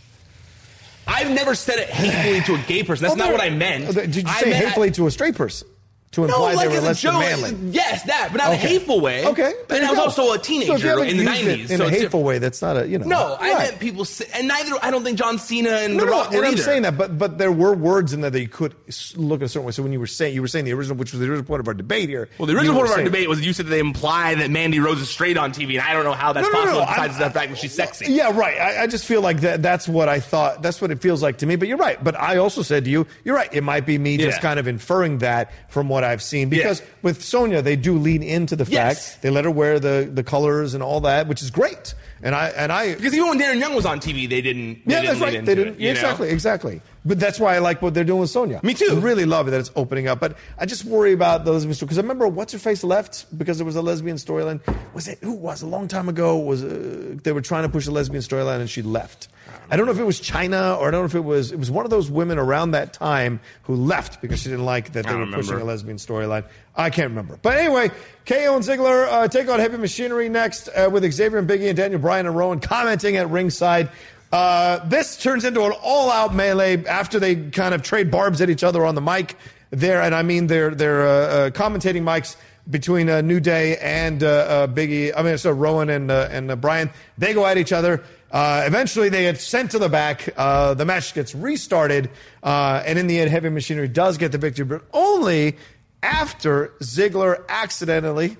I've 1.08 1.30
never 1.30 1.54
said 1.54 1.78
it 1.78 1.88
hatefully 1.88 2.42
to 2.42 2.54
a 2.62 2.66
gay 2.66 2.82
person. 2.84 3.02
That's 3.04 3.16
Well, 3.16 3.26
not 3.28 3.32
what 3.32 3.40
I 3.42 3.50
meant. 3.50 3.94
Did 3.94 4.14
you 4.16 4.22
I 4.26 4.40
say 4.42 4.50
meant- 4.50 4.64
hatefully 4.66 4.90
to 4.92 5.06
a 5.06 5.10
straight 5.10 5.34
person? 5.34 5.66
To 6.12 6.26
No, 6.26 6.42
like 6.44 6.58
they 6.58 6.68
were 6.68 6.74
as 6.74 6.82
a 6.82 6.86
than 6.86 6.94
joke. 6.94 7.20
manly. 7.20 7.70
Yes, 7.70 8.02
that, 8.04 8.28
but 8.32 8.38
not 8.38 8.52
Okay. 8.54 8.64
a 8.64 8.68
hateful 8.68 9.00
way. 9.00 9.26
Okay. 9.26 9.52
and 9.68 9.84
I 9.84 9.90
was 9.90 9.98
go. 9.98 10.04
also 10.04 10.22
a 10.32 10.36
So 10.36 10.40
teenager 10.42 10.78
haven't 10.88 11.08
in 11.08 11.18
the 11.18 11.24
'90s. 11.24 11.70
In 11.70 11.76
so 11.78 11.86
a 11.86 11.90
hateful 11.90 12.22
way, 12.22 12.38
that's 12.38 12.62
not 12.62 12.78
a, 12.78 12.88
you 12.88 12.98
know. 12.98 13.04
No, 13.06 13.36
I 13.38 13.52
Right. 13.52 13.58
meant 13.58 13.78
people, 13.78 14.06
say, 14.06 14.24
and 14.32 14.48
neither. 14.48 14.72
I 14.82 14.90
don't 14.90 15.04
think 15.04 15.18
John 15.18 15.38
Cena 15.38 15.68
and 15.70 15.98
No, 15.98 16.04
The 16.04 16.10
no, 16.10 16.12
Rock 16.12 16.28
and 16.32 16.38
were 16.40 16.46
I'm 16.46 16.56
saying 16.56 16.82
that, 16.82 16.96
but 16.96 17.18
but 17.18 17.36
there 17.36 17.52
were 17.52 17.74
words 17.74 18.14
in 18.14 18.22
there 18.22 18.30
that 18.30 18.40
you 18.40 18.48
could 18.48 18.74
look 19.16 19.42
a 19.42 19.48
certain 19.48 19.66
way. 19.66 19.72
So 19.72 19.82
when 19.82 19.92
you 19.92 20.00
were 20.00 20.06
saying 20.06 20.34
you 20.34 20.40
were 20.40 20.48
saying 20.48 20.64
the 20.64 20.72
original, 20.72 20.96
which 20.96 21.12
was 21.12 21.20
the 21.20 21.26
original 21.26 21.44
point 21.44 21.60
of 21.60 21.68
our 21.68 21.74
debate 21.74 22.08
here. 22.08 22.30
Well, 22.38 22.46
the 22.46 22.54
original 22.54 22.74
point 22.76 22.88
of 22.90 22.96
our 22.96 23.04
debate 23.04 23.28
was 23.28 23.44
you 23.44 23.52
said 23.52 23.66
that 23.66 23.70
they 23.70 23.78
imply 23.80 24.34
that 24.36 24.50
Mandy 24.50 24.80
Rose 24.80 25.02
is 25.02 25.10
straight 25.10 25.36
on 25.36 25.52
TV, 25.52 25.72
and 25.78 25.82
I 25.86 25.92
don't 25.92 26.04
know 26.04 26.12
how 26.14 26.32
that's 26.32 26.48
possible 26.48 26.80
besides 26.88 27.16
I- 27.16 27.24
the 27.28 27.30
fact 27.30 27.50
that 27.50 27.58
she's 27.58 27.74
sexy. 27.74 28.06
Yeah, 28.10 28.32
right. 28.34 28.58
I, 28.58 28.84
I 28.84 28.86
just 28.86 29.04
feel 29.04 29.20
like 29.20 29.42
that. 29.42 29.60
That's 29.62 29.86
what 29.86 30.08
I 30.08 30.20
thought. 30.20 30.62
That's 30.62 30.80
what 30.80 30.90
it 30.90 31.02
feels 31.02 31.22
like 31.22 31.36
to 31.38 31.46
me. 31.46 31.56
But 31.56 31.68
you're 31.68 31.76
right. 31.76 32.02
But 32.02 32.18
I 32.18 32.38
also 32.38 32.62
said 32.62 32.84
to 32.86 32.90
you, 32.90 33.06
you're 33.24 33.36
right. 33.36 33.50
It 33.52 33.62
might 33.62 33.84
be 33.84 33.98
me 33.98 34.16
just 34.16 34.40
kind 34.40 34.58
of 34.58 34.66
inferring 34.66 35.18
that 35.18 35.52
from 35.68 35.90
what 35.90 35.97
I've 36.04 36.22
seen. 36.22 36.48
Because 36.48 36.80
Yeah. 36.80 36.86
with 37.02 37.22
Sonya, 37.24 37.62
they 37.62 37.76
do 37.76 37.96
lean 37.98 38.22
into 38.22 38.56
the 38.56 38.64
fact 38.64 38.72
Yes. 38.74 39.14
they 39.16 39.30
let 39.30 39.44
her 39.44 39.50
wear 39.50 39.78
the 39.80 40.08
the 40.12 40.22
colors 40.22 40.74
and 40.74 40.82
all 40.82 41.00
that, 41.02 41.28
which 41.28 41.42
is 41.42 41.50
great. 41.50 41.94
And 42.22 42.34
I 42.34 42.48
and 42.48 42.72
I 42.72 42.94
Because 42.94 43.14
even 43.14 43.28
when 43.28 43.38
Darren 43.38 43.60
Young 43.60 43.74
was 43.74 43.86
on 43.86 44.00
TV, 44.00 44.26
they 44.28 44.40
didn't. 44.40 44.84
They 44.86 44.94
Yeah, 44.94 45.00
didn't 45.02 45.18
that's 45.20 45.20
right. 45.20 45.44
They 45.44 45.54
didn't. 45.54 45.74
It, 45.74 45.80
you 45.80 45.86
know? 45.86 45.92
exactly, 45.92 46.28
exactly. 46.30 46.80
But 47.04 47.20
that's 47.20 47.38
why 47.40 47.54
I 47.54 47.58
like 47.60 47.80
what 47.80 47.94
they're 47.94 48.04
doing 48.04 48.20
with 48.20 48.30
Sonya. 48.30 48.60
Me 48.62 48.74
too. 48.74 48.88
I 48.90 48.94
really 49.00 49.24
love 49.24 49.46
it 49.48 49.52
that 49.52 49.60
it's 49.60 49.70
opening 49.76 50.08
up. 50.08 50.18
But 50.20 50.36
I 50.58 50.66
just 50.66 50.84
worry 50.84 51.12
about 51.12 51.44
the 51.44 51.52
lesbian 51.52 51.74
story 51.74 51.86
because 51.86 51.98
I 51.98 52.02
remember 52.02 52.26
what's 52.28 52.52
her 52.52 52.58
face 52.58 52.82
left 52.84 53.26
because 53.38 53.56
there 53.58 53.64
was 53.64 53.76
a 53.76 53.82
lesbian 53.82 54.16
storyline. 54.16 54.60
Was 54.94 55.06
it 55.08 55.18
who 55.22 55.32
was 55.32 55.62
a 55.62 55.66
long 55.66 55.86
time 55.88 56.08
ago? 56.08 56.36
Was 56.38 56.64
uh, 56.64 57.14
they 57.22 57.32
were 57.32 57.40
trying 57.40 57.62
to 57.62 57.68
push 57.68 57.86
a 57.86 57.90
lesbian 57.92 58.22
storyline 58.22 58.60
and 58.60 58.68
she 58.68 58.82
left. 58.82 59.28
I 59.70 59.76
don't 59.76 59.86
know 59.86 59.92
if 59.92 59.98
it 59.98 60.04
was 60.04 60.20
Chyna 60.20 60.78
or 60.78 60.88
I 60.88 60.90
don't 60.90 61.02
know 61.02 61.06
if 61.06 61.14
it 61.14 61.24
was 61.24 61.52
it 61.52 61.58
was 61.58 61.70
one 61.70 61.84
of 61.84 61.90
those 61.90 62.10
women 62.10 62.38
around 62.38 62.70
that 62.70 62.92
time 62.92 63.40
who 63.62 63.74
left 63.74 64.20
because 64.22 64.40
she 64.40 64.48
didn't 64.48 64.64
like 64.64 64.92
that 64.92 65.06
they 65.06 65.14
were 65.14 65.26
don't 65.26 65.32
pushing 65.32 65.60
a 65.60 65.64
lesbian 65.64 65.98
storyline. 65.98 66.44
I 66.74 66.90
can't 66.90 67.10
remember. 67.10 67.38
But 67.42 67.58
anyway, 67.58 67.90
KO 68.24 68.56
and 68.56 68.64
Ziggler 68.64 69.06
uh, 69.08 69.28
take 69.28 69.48
on 69.48 69.60
Heavy 69.60 69.76
Machinery 69.76 70.28
next 70.28 70.68
uh, 70.68 70.88
with 70.90 71.10
Xavier 71.10 71.38
and 71.38 71.48
Biggie 71.48 71.68
and 71.68 71.76
Daniel 71.76 72.00
Bryan 72.00 72.26
and 72.26 72.36
Rowan 72.36 72.60
commenting 72.60 73.16
at 73.16 73.28
ringside. 73.28 73.90
Uh, 74.30 74.86
this 74.86 75.16
turns 75.16 75.44
into 75.44 75.62
an 75.64 75.72
all-out 75.82 76.34
melee 76.34 76.84
after 76.84 77.18
they 77.18 77.34
kind 77.36 77.74
of 77.74 77.82
trade 77.82 78.10
barbs 78.10 78.40
at 78.40 78.50
each 78.50 78.62
other 78.62 78.84
on 78.84 78.94
the 78.94 79.00
mic 79.00 79.36
there, 79.70 80.02
and 80.02 80.14
I 80.14 80.22
mean 80.22 80.46
they're 80.46 80.74
they're 80.74 81.06
uh, 81.06 81.10
uh, 81.10 81.50
commentating 81.50 82.02
mics 82.02 82.36
between 82.68 83.08
uh, 83.08 83.20
New 83.20 83.40
Day 83.40 83.76
and 83.78 84.22
uh, 84.22 84.26
uh, 84.26 84.66
Biggie. 84.66 85.12
I 85.16 85.22
mean, 85.22 85.38
so 85.38 85.50
Rowan 85.50 85.90
and 85.90 86.10
uh, 86.10 86.28
and 86.30 86.60
Bryan. 86.60 86.90
They 87.16 87.34
go 87.34 87.46
at 87.46 87.58
each 87.58 87.72
other. 87.72 88.02
Eventually, 88.32 89.08
they 89.08 89.22
get 89.22 89.40
sent 89.40 89.70
to 89.70 89.78
the 89.78 89.88
back. 89.88 90.26
The 90.36 90.84
match 90.86 91.14
gets 91.14 91.34
restarted, 91.34 92.10
and 92.42 92.98
in 92.98 93.06
the 93.06 93.20
end, 93.20 93.30
Heavy 93.30 93.48
Machinery 93.48 93.88
does 93.88 94.18
get 94.18 94.32
the 94.32 94.38
victory, 94.38 94.66
but 94.66 94.82
only 94.92 95.56
after 96.02 96.74
Ziggler 96.80 97.42
accidentally 97.48 98.36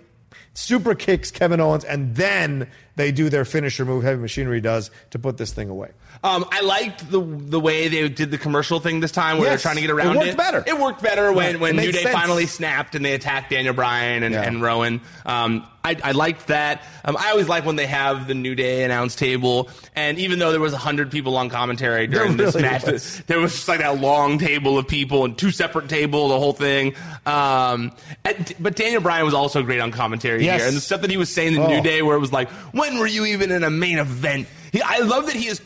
super 0.54 0.94
kicks 0.94 1.30
Kevin 1.30 1.60
Owens, 1.60 1.84
and 1.84 2.14
then 2.16 2.68
they 2.96 3.12
do 3.12 3.30
their 3.30 3.44
finisher 3.44 3.84
move. 3.84 4.02
Heavy 4.02 4.20
Machinery 4.20 4.60
does 4.60 4.90
to 5.10 5.18
put 5.18 5.38
this 5.38 5.52
thing 5.52 5.70
away. 5.70 5.92
Um, 6.24 6.44
I 6.50 6.62
liked 6.62 7.10
the 7.10 7.20
the 7.20 7.60
way 7.60 7.86
they 7.88 8.08
did 8.08 8.30
the 8.32 8.38
commercial 8.38 8.80
thing 8.80 8.98
this 9.00 9.12
time, 9.12 9.38
where 9.38 9.50
Yes, 9.50 9.62
they're 9.62 9.70
trying 9.72 9.76
to 9.76 9.80
get 9.82 9.90
around 9.90 10.16
it 10.16 10.18
worked 10.18 10.36
better. 10.36 10.64
It 10.66 10.78
worked 10.78 11.02
better 11.02 11.32
when, 11.32 11.52
Right, 11.54 11.60
when 11.60 11.76
New 11.76 11.92
Day 11.92 12.02
sense. 12.02 12.14
finally 12.14 12.46
snapped 12.46 12.94
and 12.96 13.04
they 13.04 13.14
attacked 13.14 13.50
Daniel 13.50 13.72
Bryan 13.74 14.24
and, 14.24 14.34
Yeah. 14.34 14.42
and 14.42 14.60
Rowan. 14.60 15.00
Um, 15.24 15.64
I, 15.84 15.96
I 16.02 16.10
liked 16.12 16.48
that. 16.48 16.82
Um, 17.04 17.16
I 17.16 17.30
always 17.30 17.48
like 17.48 17.64
when 17.64 17.76
they 17.76 17.86
have 17.86 18.26
the 18.26 18.34
New 18.34 18.54
Day 18.56 18.82
announce 18.84 19.14
table, 19.14 19.70
and 19.94 20.18
even 20.18 20.38
though 20.40 20.50
there 20.50 20.60
was 20.60 20.74
hundred 20.74 21.10
people 21.12 21.36
on 21.36 21.48
commentary 21.50 22.06
during 22.08 22.36
There 22.36 22.46
this 22.46 22.56
really 22.56 22.68
match, 22.68 22.84
was. 22.84 23.22
there 23.28 23.38
was 23.38 23.52
just 23.54 23.68
like 23.68 23.78
that 23.78 24.00
long 24.00 24.38
table 24.38 24.76
of 24.76 24.88
people 24.88 25.24
and 25.24 25.38
two 25.38 25.50
separate 25.52 25.88
tables, 25.88 26.30
the 26.30 26.38
whole 26.38 26.52
thing. 26.52 26.94
Um, 27.26 27.92
and, 28.24 28.52
but 28.58 28.74
Daniel 28.76 29.00
Bryan 29.00 29.24
was 29.24 29.34
also 29.34 29.62
great 29.62 29.80
on 29.80 29.92
commentary 29.92 30.44
Yes. 30.44 30.60
here, 30.60 30.68
and 30.68 30.76
the 30.76 30.80
stuff 30.80 31.02
that 31.02 31.10
he 31.10 31.16
was 31.16 31.32
saying 31.32 31.54
in 31.54 31.62
Oh. 31.62 31.68
New 31.68 31.80
Day, 31.82 32.02
where 32.02 32.16
it 32.16 32.20
was 32.20 32.32
like, 32.32 32.48
"When 32.72 32.98
were 32.98 33.06
you 33.06 33.24
even 33.26 33.50
in 33.52 33.62
a 33.62 33.70
main 33.70 33.98
event?" 33.98 34.48
He, 34.72 34.82
I 34.82 34.98
love 34.98 35.26
that 35.26 35.36
he 35.36 35.46
is 35.46 35.60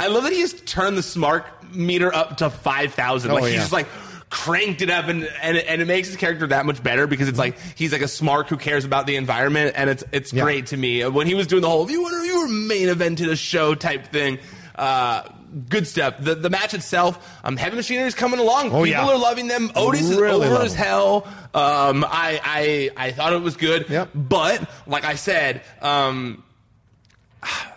I 0.00 0.08
love 0.08 0.24
that 0.24 0.32
he 0.32 0.40
has 0.40 0.52
turned 0.62 0.96
the 0.96 1.02
smart 1.02 1.46
meter 1.74 2.14
up 2.14 2.38
to 2.38 2.50
5,000. 2.50 3.30
Oh, 3.30 3.34
like, 3.34 3.44
he's 3.44 3.52
yeah. 3.54 3.58
just 3.60 3.72
like 3.72 3.86
cranked 4.30 4.80
it 4.80 4.88
up 4.90 5.08
and, 5.08 5.24
and, 5.42 5.58
and 5.58 5.82
it 5.82 5.86
makes 5.86 6.08
his 6.08 6.16
character 6.16 6.46
that 6.46 6.64
much 6.64 6.82
better 6.82 7.06
because 7.06 7.28
it's 7.28 7.38
like 7.38 7.58
he's 7.76 7.92
like 7.92 8.00
a 8.00 8.08
smart 8.08 8.48
who 8.48 8.56
cares 8.56 8.84
about 8.84 9.06
the 9.06 9.16
environment 9.16 9.74
and 9.76 9.90
it's 9.90 10.02
it's 10.10 10.32
Yeah. 10.32 10.42
great 10.44 10.66
to 10.68 10.76
me. 10.76 11.04
When 11.06 11.26
he 11.26 11.34
was 11.34 11.46
doing 11.46 11.60
the 11.62 11.68
whole, 11.68 11.90
you 11.90 12.02
were, 12.02 12.24
you 12.24 12.40
were 12.40 12.48
main 12.48 12.88
evented 12.88 13.30
a 13.30 13.36
show 13.36 13.74
type 13.74 14.06
thing, 14.06 14.38
uh, 14.74 15.24
good 15.68 15.86
stuff. 15.86 16.14
The, 16.18 16.34
the 16.34 16.48
match 16.48 16.72
itself, 16.72 17.38
um, 17.44 17.58
Heavy 17.58 17.76
Machinery 17.76 18.06
is 18.06 18.14
coming 18.14 18.40
along. 18.40 18.68
Oh, 18.72 18.84
People 18.84 18.86
yeah. 18.86 19.06
are 19.06 19.18
loving 19.18 19.48
them. 19.48 19.70
Otis 19.76 20.08
Really 20.14 20.46
is 20.46 20.52
over 20.52 20.62
as 20.64 20.74
hell. 20.74 21.26
Um, 21.52 22.02
I, 22.08 22.40
I, 22.42 22.90
I 23.08 23.12
thought 23.12 23.34
it 23.34 23.42
was 23.42 23.56
good. 23.58 23.90
Yep. 23.90 24.10
But, 24.14 24.66
like 24.86 25.04
I 25.04 25.16
said, 25.16 25.60
um, 25.82 26.42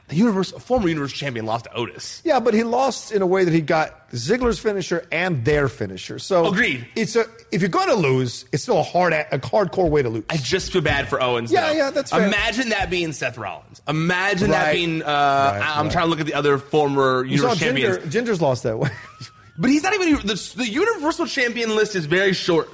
the 0.07 0.15
universe, 0.15 0.51
former 0.51 0.87
universal 0.87 1.17
champion, 1.17 1.45
lost 1.45 1.65
to 1.65 1.73
Otis. 1.73 2.21
Yeah, 2.23 2.39
but 2.39 2.53
he 2.53 2.63
lost 2.63 3.11
in 3.11 3.21
a 3.21 3.25
way 3.25 3.43
that 3.43 3.53
he 3.53 3.61
got 3.61 4.09
Ziggler's 4.11 4.59
finisher 4.59 5.05
and 5.11 5.43
their 5.43 5.67
finisher. 5.67 6.19
So 6.19 6.45
Agreed. 6.47 6.87
It's 6.95 7.15
a 7.15 7.25
if 7.51 7.61
you're 7.61 7.69
going 7.69 7.87
to 7.89 7.95
lose, 7.95 8.45
it's 8.51 8.63
still 8.63 8.77
a 8.77 8.83
hard 8.83 9.13
a 9.13 9.25
hardcore 9.39 9.89
way 9.89 10.03
to 10.03 10.09
lose. 10.09 10.23
I 10.29 10.37
just 10.37 10.71
feel 10.71 10.81
bad 10.83 11.09
for 11.09 11.21
Owens. 11.21 11.51
Yeah, 11.51 11.67
though. 11.69 11.73
yeah, 11.73 11.89
that's 11.89 12.11
fair. 12.11 12.27
Imagine 12.27 12.69
that 12.69 12.89
being 12.89 13.13
Seth 13.13 13.37
Rollins. 13.37 13.81
Imagine 13.87 14.51
that 14.51 14.73
being. 14.73 15.01
Uh, 15.01 15.05
Right, 15.05 15.61
I'm 15.77 15.85
right. 15.85 15.91
trying 15.91 16.05
to 16.05 16.09
look 16.09 16.19
at 16.19 16.25
the 16.27 16.33
other 16.35 16.57
former 16.57 17.23
you 17.23 17.37
saw 17.37 17.53
universal 17.53 17.67
Ginger, 17.73 17.87
champions, 17.93 18.13
Ginger's 18.13 18.41
lost 18.41 18.63
that 18.63 18.77
way. 18.77 18.89
but 19.57 19.69
he's 19.69 19.83
not 19.83 19.93
even 19.93 20.25
the, 20.27 20.53
the 20.57 20.67
universal 20.67 21.25
champion 21.25 21.75
list 21.75 21.95
is 21.95 22.05
very 22.05 22.33
short. 22.33 22.69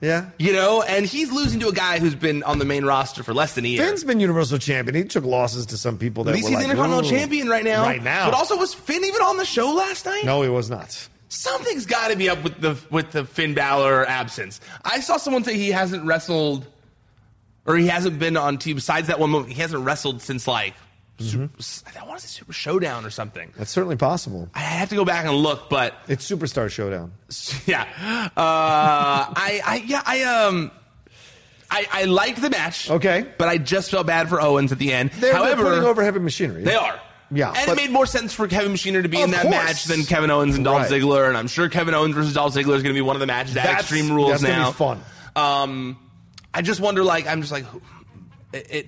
Yeah. 0.00 0.30
You 0.38 0.52
know, 0.52 0.82
and 0.82 1.06
he's 1.06 1.32
losing 1.32 1.60
to 1.60 1.68
a 1.68 1.72
guy 1.72 1.98
who's 1.98 2.14
been 2.14 2.42
on 2.42 2.58
the 2.58 2.64
main 2.64 2.84
roster 2.84 3.22
for 3.22 3.32
less 3.32 3.54
than 3.54 3.64
a 3.64 3.68
year. 3.68 3.86
Finn's 3.86 4.04
been 4.04 4.20
Universal 4.20 4.58
Champion. 4.58 4.94
He 4.94 5.04
took 5.04 5.24
losses 5.24 5.66
to 5.66 5.78
some 5.78 5.96
people 5.98 6.24
that 6.24 6.30
At 6.30 6.36
least 6.36 6.48
he's 6.48 6.56
like, 6.56 6.64
Intercontinental. 6.64 7.10
Champion 7.10 7.48
right 7.48 7.64
now. 7.64 7.82
Right 7.82 8.02
now. 8.02 8.30
But 8.30 8.36
also, 8.36 8.56
was 8.56 8.74
Finn 8.74 9.04
even 9.04 9.22
on 9.22 9.36
the 9.38 9.44
show 9.44 9.72
last 9.72 10.04
night? 10.06 10.24
no, 10.24 10.42
he 10.42 10.48
was 10.48 10.68
not. 10.70 11.08
Something's 11.28 11.86
got 11.86 12.10
to 12.10 12.16
be 12.16 12.28
up 12.28 12.42
with 12.44 12.60
the 12.60 12.78
with 12.90 13.10
the 13.10 13.24
Finn 13.24 13.54
Balor 13.54 14.06
absence. 14.06 14.60
I 14.84 15.00
saw 15.00 15.16
someone 15.16 15.42
say 15.44 15.56
he 15.56 15.70
hasn't 15.70 16.04
wrestled, 16.04 16.66
or 17.64 17.76
he 17.76 17.88
hasn't 17.88 18.18
been 18.18 18.36
on 18.36 18.58
TV. 18.58 18.76
Besides 18.76 19.08
that 19.08 19.18
one 19.18 19.30
moment, 19.30 19.52
he 19.52 19.60
hasn't 19.60 19.84
wrestled 19.84 20.22
since 20.22 20.46
like. 20.46 20.74
Mm-hmm. 21.18 21.46
Super, 21.58 21.98
I 21.98 22.04
want 22.06 22.20
to 22.20 22.26
say 22.28 22.38
Super 22.40 22.52
Showdown 22.52 23.04
or 23.06 23.10
something. 23.10 23.50
That's 23.56 23.70
certainly 23.70 23.96
possible. 23.96 24.48
I 24.54 24.58
have 24.60 24.90
to 24.90 24.94
go 24.96 25.04
back 25.04 25.24
and 25.24 25.34
look, 25.34 25.70
but 25.70 25.94
It's 26.08 26.30
Superstar 26.30 26.70
Showdown. 26.70 27.12
yeah, 27.66 27.82
uh, 27.82 28.28
I, 28.36 29.60
I, 29.64 29.82
yeah, 29.86 30.02
I, 30.04 30.22
um, 30.24 30.70
I, 31.70 31.86
I 31.90 32.04
liked 32.04 32.40
the 32.42 32.50
match. 32.50 32.90
Okay. 32.90 33.26
but 33.38 33.48
I 33.48 33.58
just 33.58 33.90
felt 33.90 34.06
bad 34.06 34.28
for 34.28 34.40
Owens 34.40 34.72
at 34.72 34.78
the 34.78 34.92
end. 34.92 35.10
They're, 35.12 35.32
However, 35.34 35.62
they're 35.62 35.72
putting 35.72 35.88
over 35.88 36.02
heavy 36.04 36.18
machinery. 36.20 36.62
They 36.64 36.74
are. 36.74 37.00
Yeah, 37.32 37.48
And 37.56 37.66
but- 37.66 37.72
it 37.72 37.76
made 37.82 37.90
more 37.90 38.06
sense 38.06 38.32
for 38.32 38.46
Kevin 38.46 38.70
Machinery 38.70 39.02
to 39.02 39.08
be 39.08 39.20
in 39.20 39.32
that 39.32 39.42
course. 39.42 39.54
match 39.54 39.84
than 39.84 40.04
Kevin 40.04 40.30
Owens 40.30 40.54
and 40.54 40.64
Dolph 40.64 40.82
Right. 40.82 41.00
Ziggler. 41.02 41.26
And 41.28 41.36
I'm 41.36 41.48
sure 41.48 41.68
Kevin 41.68 41.92
Owens 41.94 42.14
versus 42.14 42.34
Dolph 42.34 42.54
Ziggler 42.54 42.76
is 42.76 42.82
going 42.84 42.84
to 42.84 42.92
be 42.94 43.00
one 43.00 43.16
of 43.16 43.20
the 43.20 43.26
matches 43.26 43.56
at 43.56 43.64
That's- 43.64 43.80
Extreme 43.80 44.12
Rules 44.12 44.30
that's 44.30 44.42
now. 44.44 44.70
be 44.70 44.76
fun. 44.76 45.00
Um, 45.34 45.98
I 46.54 46.62
just 46.62 46.78
wonder, 46.80 47.02
like, 47.02 47.26
I'm 47.26 47.40
just 47.40 47.50
like, 47.52 47.64
it, 48.52 48.66
it, 48.70 48.86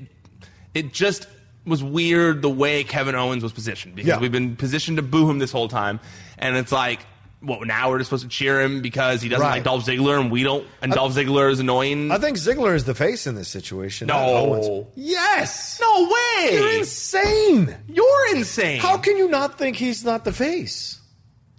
it 0.75 0.93
just 0.93 1.27
was 1.69 1.83
weird 1.85 2.43
the 2.43 2.51
way 2.51 2.85
Kevin 2.85 3.15
Owens 3.15 3.43
was 3.43 3.53
positioned 3.53 3.95
because 3.95 4.09
Yeah. 4.09 4.19
we've 4.19 4.33
been 4.33 4.57
positioned 4.57 4.97
to 4.97 5.03
boo 5.03 5.29
him 5.31 5.39
this 5.39 5.53
whole 5.53 5.69
time. 5.69 6.01
And 6.39 6.57
it's 6.57 6.73
like, 6.73 7.01
Well, 7.41 7.61
now 7.65 7.89
we're 7.91 7.99
just 7.99 8.09
supposed 8.11 8.25
to 8.25 8.29
cheer 8.29 8.61
him 8.61 8.83
because 8.83 9.23
he 9.23 9.29
doesn't 9.29 9.47
Right. 9.47 9.53
like 9.59 9.63
Dolph 9.65 9.87
Ziggler 9.87 10.19
and 10.21 10.29
we 10.29 10.43
don't, 10.43 10.67
and 10.83 10.91
Dolph 10.93 11.15
Ziggler 11.15 11.53
is 11.53 11.61
annoying? 11.61 12.11
I 12.11 12.19
think 12.19 12.37
Ziggler 12.37 12.75
is 12.75 12.83
the 12.83 12.97
face 12.97 13.29
in 13.29 13.37
this 13.37 13.47
situation. 13.47 14.09
No. 14.09 14.17
Owens. 14.19 14.87
Yes. 14.97 15.79
no 15.81 16.09
way! 16.11 16.55
You're 16.55 16.79
insane. 16.81 17.77
You're 17.89 18.35
insane. 18.37 18.81
How 18.81 18.99
can 18.99 19.17
you 19.17 19.29
not 19.29 19.57
think 19.57 19.77
he's 19.77 20.05
not 20.05 20.25
the 20.25 20.33
face? 20.33 20.97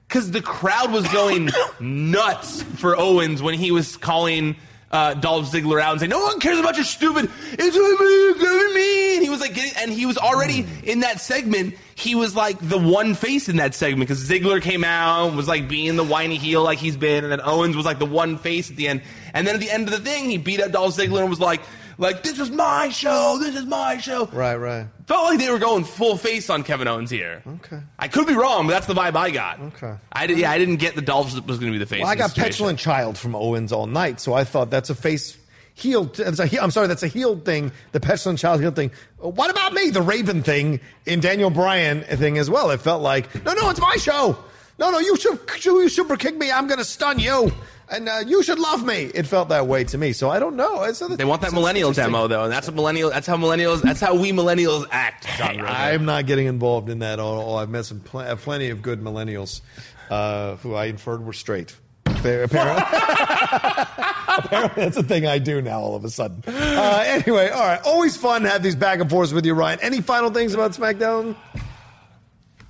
because 0.10 0.32
the 0.32 0.42
crowd 0.42 0.92
was 0.92 1.08
going 1.10 1.52
nuts 1.80 2.64
for 2.64 2.98
Owens 2.98 3.42
when 3.44 3.54
he 3.54 3.72
was 3.72 3.96
calling 3.96 4.56
uh, 4.92 5.14
Dolph 5.14 5.52
Ziggler 5.52 5.82
out 5.82 5.92
and 5.92 6.02
say, 6.02 6.08
"No 6.08 6.22
one 6.22 6.40
cares 6.40 6.60
about 6.60 6.76
your 6.76 6.86
stupid. 6.86 7.30
It's 7.54 7.78
it's 7.80 8.76
me." 8.76 9.16
And 9.16 9.24
he 9.24 9.30
was 9.30 9.40
like 9.40 9.54
getting, 9.54 9.74
and 9.78 9.92
he 9.92 10.06
was 10.06 10.18
already 10.18 10.66
in 10.84 11.02
that 11.02 11.20
segment. 11.20 11.76
He 11.96 12.16
was 12.16 12.36
like 12.36 12.58
the 12.60 12.78
one 12.78 13.14
face 13.14 13.50
in 13.50 13.58
that 13.58 13.76
segment 13.76 14.08
because 14.08 14.28
Ziggler 14.28 14.62
came 14.62 14.84
out 14.84 15.36
was 15.36 15.48
like 15.48 15.68
being 15.68 15.96
the 15.96 16.04
whiny 16.04 16.38
heel 16.38 16.64
like 16.64 16.80
he's 16.80 16.98
been, 16.98 17.24
and 17.24 17.32
then 17.32 17.42
Owens 17.44 17.76
was 17.76 17.86
like 17.86 18.00
the 18.00 18.06
one 18.06 18.38
face 18.38 18.70
at 18.70 18.78
the 18.78 18.88
end. 18.88 19.02
And 19.34 19.46
then 19.46 19.56
at 19.56 19.62
the 19.62 19.70
end 19.70 19.88
of 19.88 19.92
the 19.92 20.00
thing, 20.00 20.30
he 20.30 20.38
beat 20.38 20.62
up 20.62 20.72
Dolph 20.72 20.96
Ziggler 20.96 21.22
and 21.22 21.30
was 21.30 21.40
like, 21.40 21.62
"Like 22.00 22.24
this 22.24 22.40
is 22.40 22.50
my 22.50 22.90
show. 22.90 23.38
This 23.40 23.56
is 23.56 23.66
my 23.66 23.98
show." 23.98 24.26
Right, 24.26 24.56
right. 24.56 24.88
Felt 25.06 25.26
like 25.26 25.40
they 25.40 25.52
were 25.52 25.60
going 25.60 25.84
full 25.84 26.18
face 26.18 26.50
on 26.50 26.64
Kevin 26.64 26.88
Owens 26.88 27.12
here. 27.12 27.44
Okay. 27.46 27.80
I 28.00 28.08
could 28.08 28.26
be 28.26 28.34
wrong, 28.34 28.66
but 28.66 28.74
that's 28.74 28.88
the 28.88 28.96
vibe 28.96 29.16
I 29.16 29.30
got. 29.30 29.60
Okay. 29.60 29.94
I 30.12 30.26
did, 30.26 30.40
yeah, 30.40 30.50
I 30.50 30.58
didn't 30.58 30.78
get 30.78 30.96
the 30.96 31.02
Dolphs 31.02 31.34
was 31.34 31.60
going 31.60 31.72
to 31.72 31.72
be 31.72 31.78
the 31.78 31.86
face. 31.86 32.02
Well, 32.02 32.10
I 32.10 32.16
got 32.16 32.34
petulant 32.34 32.80
child 32.80 33.18
from 33.18 33.36
Owens 33.36 33.72
all 33.72 33.86
night, 33.86 34.20
so 34.20 34.34
I 34.34 34.44
thought 34.44 34.72
that's 34.72 34.90
a 34.90 34.96
face 34.96 35.38
heel. 35.74 36.06
That's 36.06 36.40
I'm 36.40 36.72
sorry, 36.72 36.88
that's 36.88 37.04
a 37.04 37.08
heel 37.08 37.40
thing. 37.40 37.72
The 37.92 38.00
petulant 38.00 38.40
child 38.40 38.62
heel 38.62 38.72
thing. 38.72 38.92
What 39.18 39.50
about 39.50 39.74
me? 39.74 39.90
The 39.90 40.02
Raven 40.02 40.44
thing 40.44 40.80
in 41.06 41.20
Daniel 41.20 41.50
Bryan 41.50 42.02
thing 42.02 42.38
as 42.38 42.50
well. 42.50 42.72
It 42.72 42.82
felt 42.82 43.02
like 43.02 43.34
no, 43.44 43.54
no, 43.54 43.70
it's 43.70 43.82
my 43.82 43.96
show. 43.96 44.38
No, 44.80 44.90
no, 44.92 45.00
you 45.00 45.18
should 45.18 45.40
you 45.64 45.90
super 45.90 46.16
kick 46.16 46.38
me. 46.38 46.50
I'm 46.52 46.66
going 46.68 46.78
to 46.78 46.86
stun 46.86 47.20
you, 47.20 47.52
and 47.90 48.08
uh, 48.08 48.22
you 48.26 48.42
should 48.44 48.60
love 48.60 48.86
me. 48.86 49.12
It 49.14 49.28
felt 49.28 49.50
that 49.50 49.68
way 49.68 49.84
to 49.84 49.98
me. 49.98 50.14
So 50.14 50.30
I 50.30 50.40
don't 50.40 50.56
know. 50.56 50.84
It's, 50.84 51.00
They 51.00 51.26
want 51.26 51.42
that 51.42 51.52
millennial 51.52 51.92
demo 51.92 52.28
though, 52.28 52.46
and 52.46 52.54
that's 52.54 52.68
what 52.68 52.76
millennial. 52.76 53.10
That's 53.10 53.28
how 53.28 53.36
millennials. 53.36 53.82
That's 53.82 54.00
how 54.00 54.16
we 54.16 54.32
millennials 54.32 54.88
act. 54.90 55.28
John. 55.38 55.60
I'm 55.66 56.06
not 56.06 56.28
getting 56.28 56.48
involved 56.48 56.90
in 56.90 57.00
that 57.00 57.14
at 57.14 57.20
all. 57.20 57.58
I've 57.58 57.70
met 57.70 57.86
some 57.86 58.00
pl- 58.00 58.22
uh, 58.22 58.36
plenty 58.38 58.70
of 58.70 58.82
good 58.82 59.02
millennials 59.02 59.60
uh, 60.10 60.56
who 60.58 60.76
I 60.76 60.86
inferred 60.86 61.26
were 61.26 61.34
straight. 61.34 61.76
Apparently, 62.06 62.84
apparently, 64.38 64.84
that's 64.84 64.98
a 64.98 65.04
thing 65.04 65.26
I 65.26 65.40
do 65.40 65.62
now. 65.62 65.80
All 65.80 65.96
of 65.96 66.04
a 66.04 66.10
sudden. 66.10 66.44
Uh, 66.48 67.04
anyway, 67.06 67.50
all 67.50 67.62
right. 67.62 67.80
Always 67.86 68.18
fun 68.18 68.42
to 68.42 68.50
have 68.50 68.62
these 68.62 68.76
back 68.76 69.00
and 69.00 69.10
forths 69.10 69.32
with 69.32 69.46
you, 69.46 69.54
Ryan. 69.54 69.80
Any 69.82 70.02
final 70.02 70.30
things 70.30 70.54
about 70.54 70.72
SmackDown? 70.72 71.36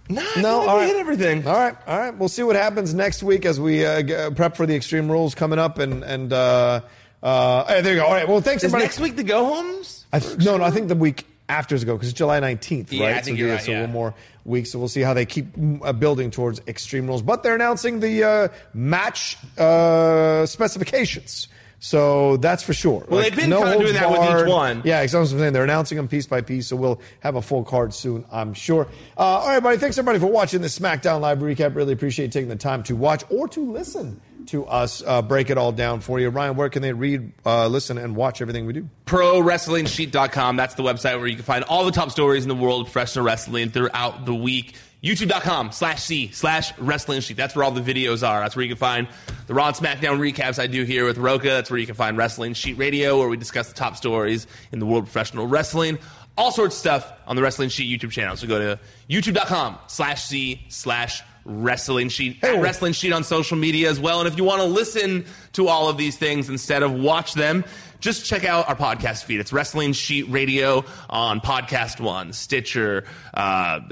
No, 0.10 0.24
No, 0.38 0.60
we 0.62 0.66
right. 0.68 0.88
hit 0.88 0.96
everything. 0.98 1.46
All 1.48 1.54
right, 1.54 1.76
all 1.88 2.00
right. 2.00 2.18
We'll 2.18 2.30
see 2.30 2.44
what 2.44 2.56
happens 2.56 2.94
next 2.94 3.22
week 3.24 3.46
as 3.46 3.60
we 3.60 3.86
uh, 3.86 4.02
g- 4.02 4.36
prep 4.36 4.56
for 4.58 4.66
the 4.66 4.76
Extreme 4.76 5.10
Rules 5.12 5.36
coming 5.36 5.60
up, 5.60 5.78
and 5.78 6.04
and 6.04 6.34
uh, 6.34 6.82
uh, 7.22 7.66
hey, 7.66 7.82
there 7.82 7.94
you 7.94 8.00
go. 8.00 8.06
All 8.08 8.14
right. 8.14 8.28
Well, 8.28 8.42
thanks 8.42 8.64
Is 8.64 8.70
everybody. 8.74 8.86
next 8.86 9.00
week 9.00 9.16
the 9.16 9.24
go 9.24 9.46
homes? 9.46 10.06
I 10.12 10.20
th- 10.20 10.38
no, 10.40 10.58
no. 10.58 10.64
I 10.64 10.72
think 10.72 10.88
the 10.88 10.96
week 10.96 11.26
after 11.48 11.76
is 11.76 11.84
go 11.84 11.94
because 11.96 12.10
it's 12.10 12.18
July 12.18 12.40
nineteenth, 12.40 12.92
Yeah, 12.92 13.06
right? 13.08 13.16
I 13.18 13.22
think 13.22 13.36
so 13.38 13.40
you're 13.40 13.48
yeah, 13.50 13.54
right, 13.56 13.64
So 13.64 13.72
yeah. 13.72 13.82
one 13.82 13.92
more 13.92 14.14
week. 14.46 14.66
So 14.66 14.80
we'll 14.80 14.88
see 14.88 15.02
how 15.02 15.14
they 15.14 15.26
keep 15.26 15.48
uh, 15.84 15.94
building 15.94 16.32
towards 16.32 16.60
Extreme 16.68 17.08
Rules. 17.08 17.22
But 17.22 17.44
they're 17.44 17.56
announcing 17.56 18.00
the 18.00 18.24
uh, 18.24 18.48
match 18.74 19.38
uh, 19.58 20.46
specifications. 20.48 21.48
So 21.80 22.38
that's 22.38 22.62
for 22.62 22.74
sure. 22.74 23.06
Well, 23.08 23.22
they've 23.22 23.36
been 23.36 23.50
kinda 23.50 23.80
doing 23.80 23.94
that 23.94 24.12
with 24.12 24.22
each 24.22 24.48
one. 24.50 24.82
Yeah, 24.84 25.02
exactly 25.02 25.26
what 25.28 25.34
I'm 25.34 25.40
saying. 25.40 25.54
They're 25.54 25.64
announcing 25.64 25.96
them 25.96 26.10
piece 26.10 26.26
by 26.26 26.42
piece, 26.42 26.68
so 26.68 26.76
we'll 26.76 27.00
have 27.22 27.36
a 27.36 27.42
full 27.42 27.64
card 27.64 27.94
soon, 27.94 28.26
I'm 28.32 28.54
sure. 28.54 28.88
Uh, 29.18 29.22
all 29.22 29.48
right, 29.48 29.56
everybody. 29.56 29.78
Thanks 29.78 29.98
everybody 29.98 30.20
for 30.20 30.28
watching 30.28 30.62
this 30.62 30.78
SmackDown 30.78 31.22
Live 31.22 31.40
recap. 31.40 31.76
Really 31.76 31.94
appreciate 31.94 32.32
taking 32.34 32.50
the 32.50 32.58
time 32.58 32.84
to 32.84 32.96
watch 32.96 33.24
or 33.30 33.48
to 33.50 33.72
listen 33.72 34.20
to 34.48 34.66
us 34.66 35.04
uh, 35.06 35.22
break 35.22 35.50
it 35.50 35.58
all 35.58 35.72
down 35.72 36.02
for 36.02 36.20
you. 36.20 36.30
Ryan, 36.30 36.56
where 36.56 36.70
can 36.70 36.82
they 36.82 36.92
read, 36.92 37.32
uh, 37.46 37.68
listen, 37.68 37.98
and 37.98 38.16
watch 38.16 38.42
everything 38.42 38.66
we 38.66 38.74
do? 38.74 38.90
ProWrestlingSheet.com. 39.06 40.56
That's 40.56 40.76
the 40.76 40.84
website 40.84 41.18
where 41.18 41.28
you 41.28 41.36
can 41.36 41.46
find 41.46 41.64
all 41.66 41.86
the 41.86 41.92
top 41.92 42.12
stories 42.12 42.44
in 42.44 42.50
the 42.50 42.56
world 42.56 42.82
of 42.82 42.92
professional 42.92 43.26
wrestling 43.26 43.70
throughout 43.70 44.26
the 44.26 44.34
week. 44.34 44.76
YouTube.com 45.04 45.72
slash 45.72 46.04
C 46.04 46.30
slash 46.34 46.78
Wrestling 46.78 47.22
Sheet. 47.22 47.38
That's 47.38 47.56
where 47.56 47.64
all 47.64 47.72
the 47.72 47.82
videos 47.82 48.28
are. 48.28 48.42
That's 48.42 48.56
where 48.56 48.64
you 48.64 48.70
can 48.70 48.78
find 48.78 49.08
the 49.48 49.54
Raw 49.54 49.68
and 49.68 49.76
SmackDown 49.76 50.20
recaps 50.20 50.60
I 50.60 50.68
do 50.68 50.84
here 50.84 51.06
with 51.06 51.18
Rocha. 51.18 51.48
That's 51.48 51.72
where 51.72 51.80
you 51.80 51.86
can 51.86 51.96
find 51.96 52.18
Wrestling 52.18 52.54
Sheet 52.54 52.78
Radio, 52.78 53.18
where 53.18 53.30
we 53.30 53.38
discuss 53.38 53.70
the 53.70 53.76
top 53.76 53.96
stories 53.96 54.46
in 54.72 54.80
the 54.80 54.86
world 54.86 55.04
of 55.04 55.06
professional 55.06 55.48
wrestling. 55.48 56.00
All 56.38 56.52
sorts 56.52 56.76
of 56.76 56.80
stuff 56.80 57.14
on 57.28 57.36
the 57.36 57.42
Wrestling 57.42 57.70
Sheet 57.70 58.00
YouTube 58.00 58.12
channel. 58.12 58.36
So 58.36 58.48
go 58.48 58.60
to 58.60 58.80
youtube.com 59.10 59.78
slash 59.88 60.24
C 60.26 60.66
slash 60.68 61.24
Wrestling 61.46 62.10
Sheet. 62.10 62.44
At 62.44 62.62
Wrestling 62.62 62.94
Sheet 62.94 63.14
on 63.14 63.24
social 63.24 63.58
media 63.58 63.90
as 63.90 64.00
well. 64.00 64.20
And 64.20 64.28
if 64.28 64.38
you 64.38 64.44
want 64.44 64.62
to 64.62 64.68
listen 64.68 65.26
to 65.54 65.68
all 65.68 65.90
of 65.90 65.98
these 65.98 66.18
things 66.18 66.50
instead 66.50 66.84
of 66.84 66.94
watch 66.94 67.34
them, 67.34 67.64
just 68.00 68.26
check 68.26 68.46
out 68.46 68.70
our 68.70 68.76
podcast 68.76 69.24
feed. 69.26 69.40
It's 69.40 69.52
Wrestling 69.52 69.94
Sheet 69.94 70.24
Radio 70.30 70.86
on 71.10 71.42
Podcast 71.42 72.00
One, 72.00 72.32
Stitcher, 72.34 73.06
uh, 73.34 73.38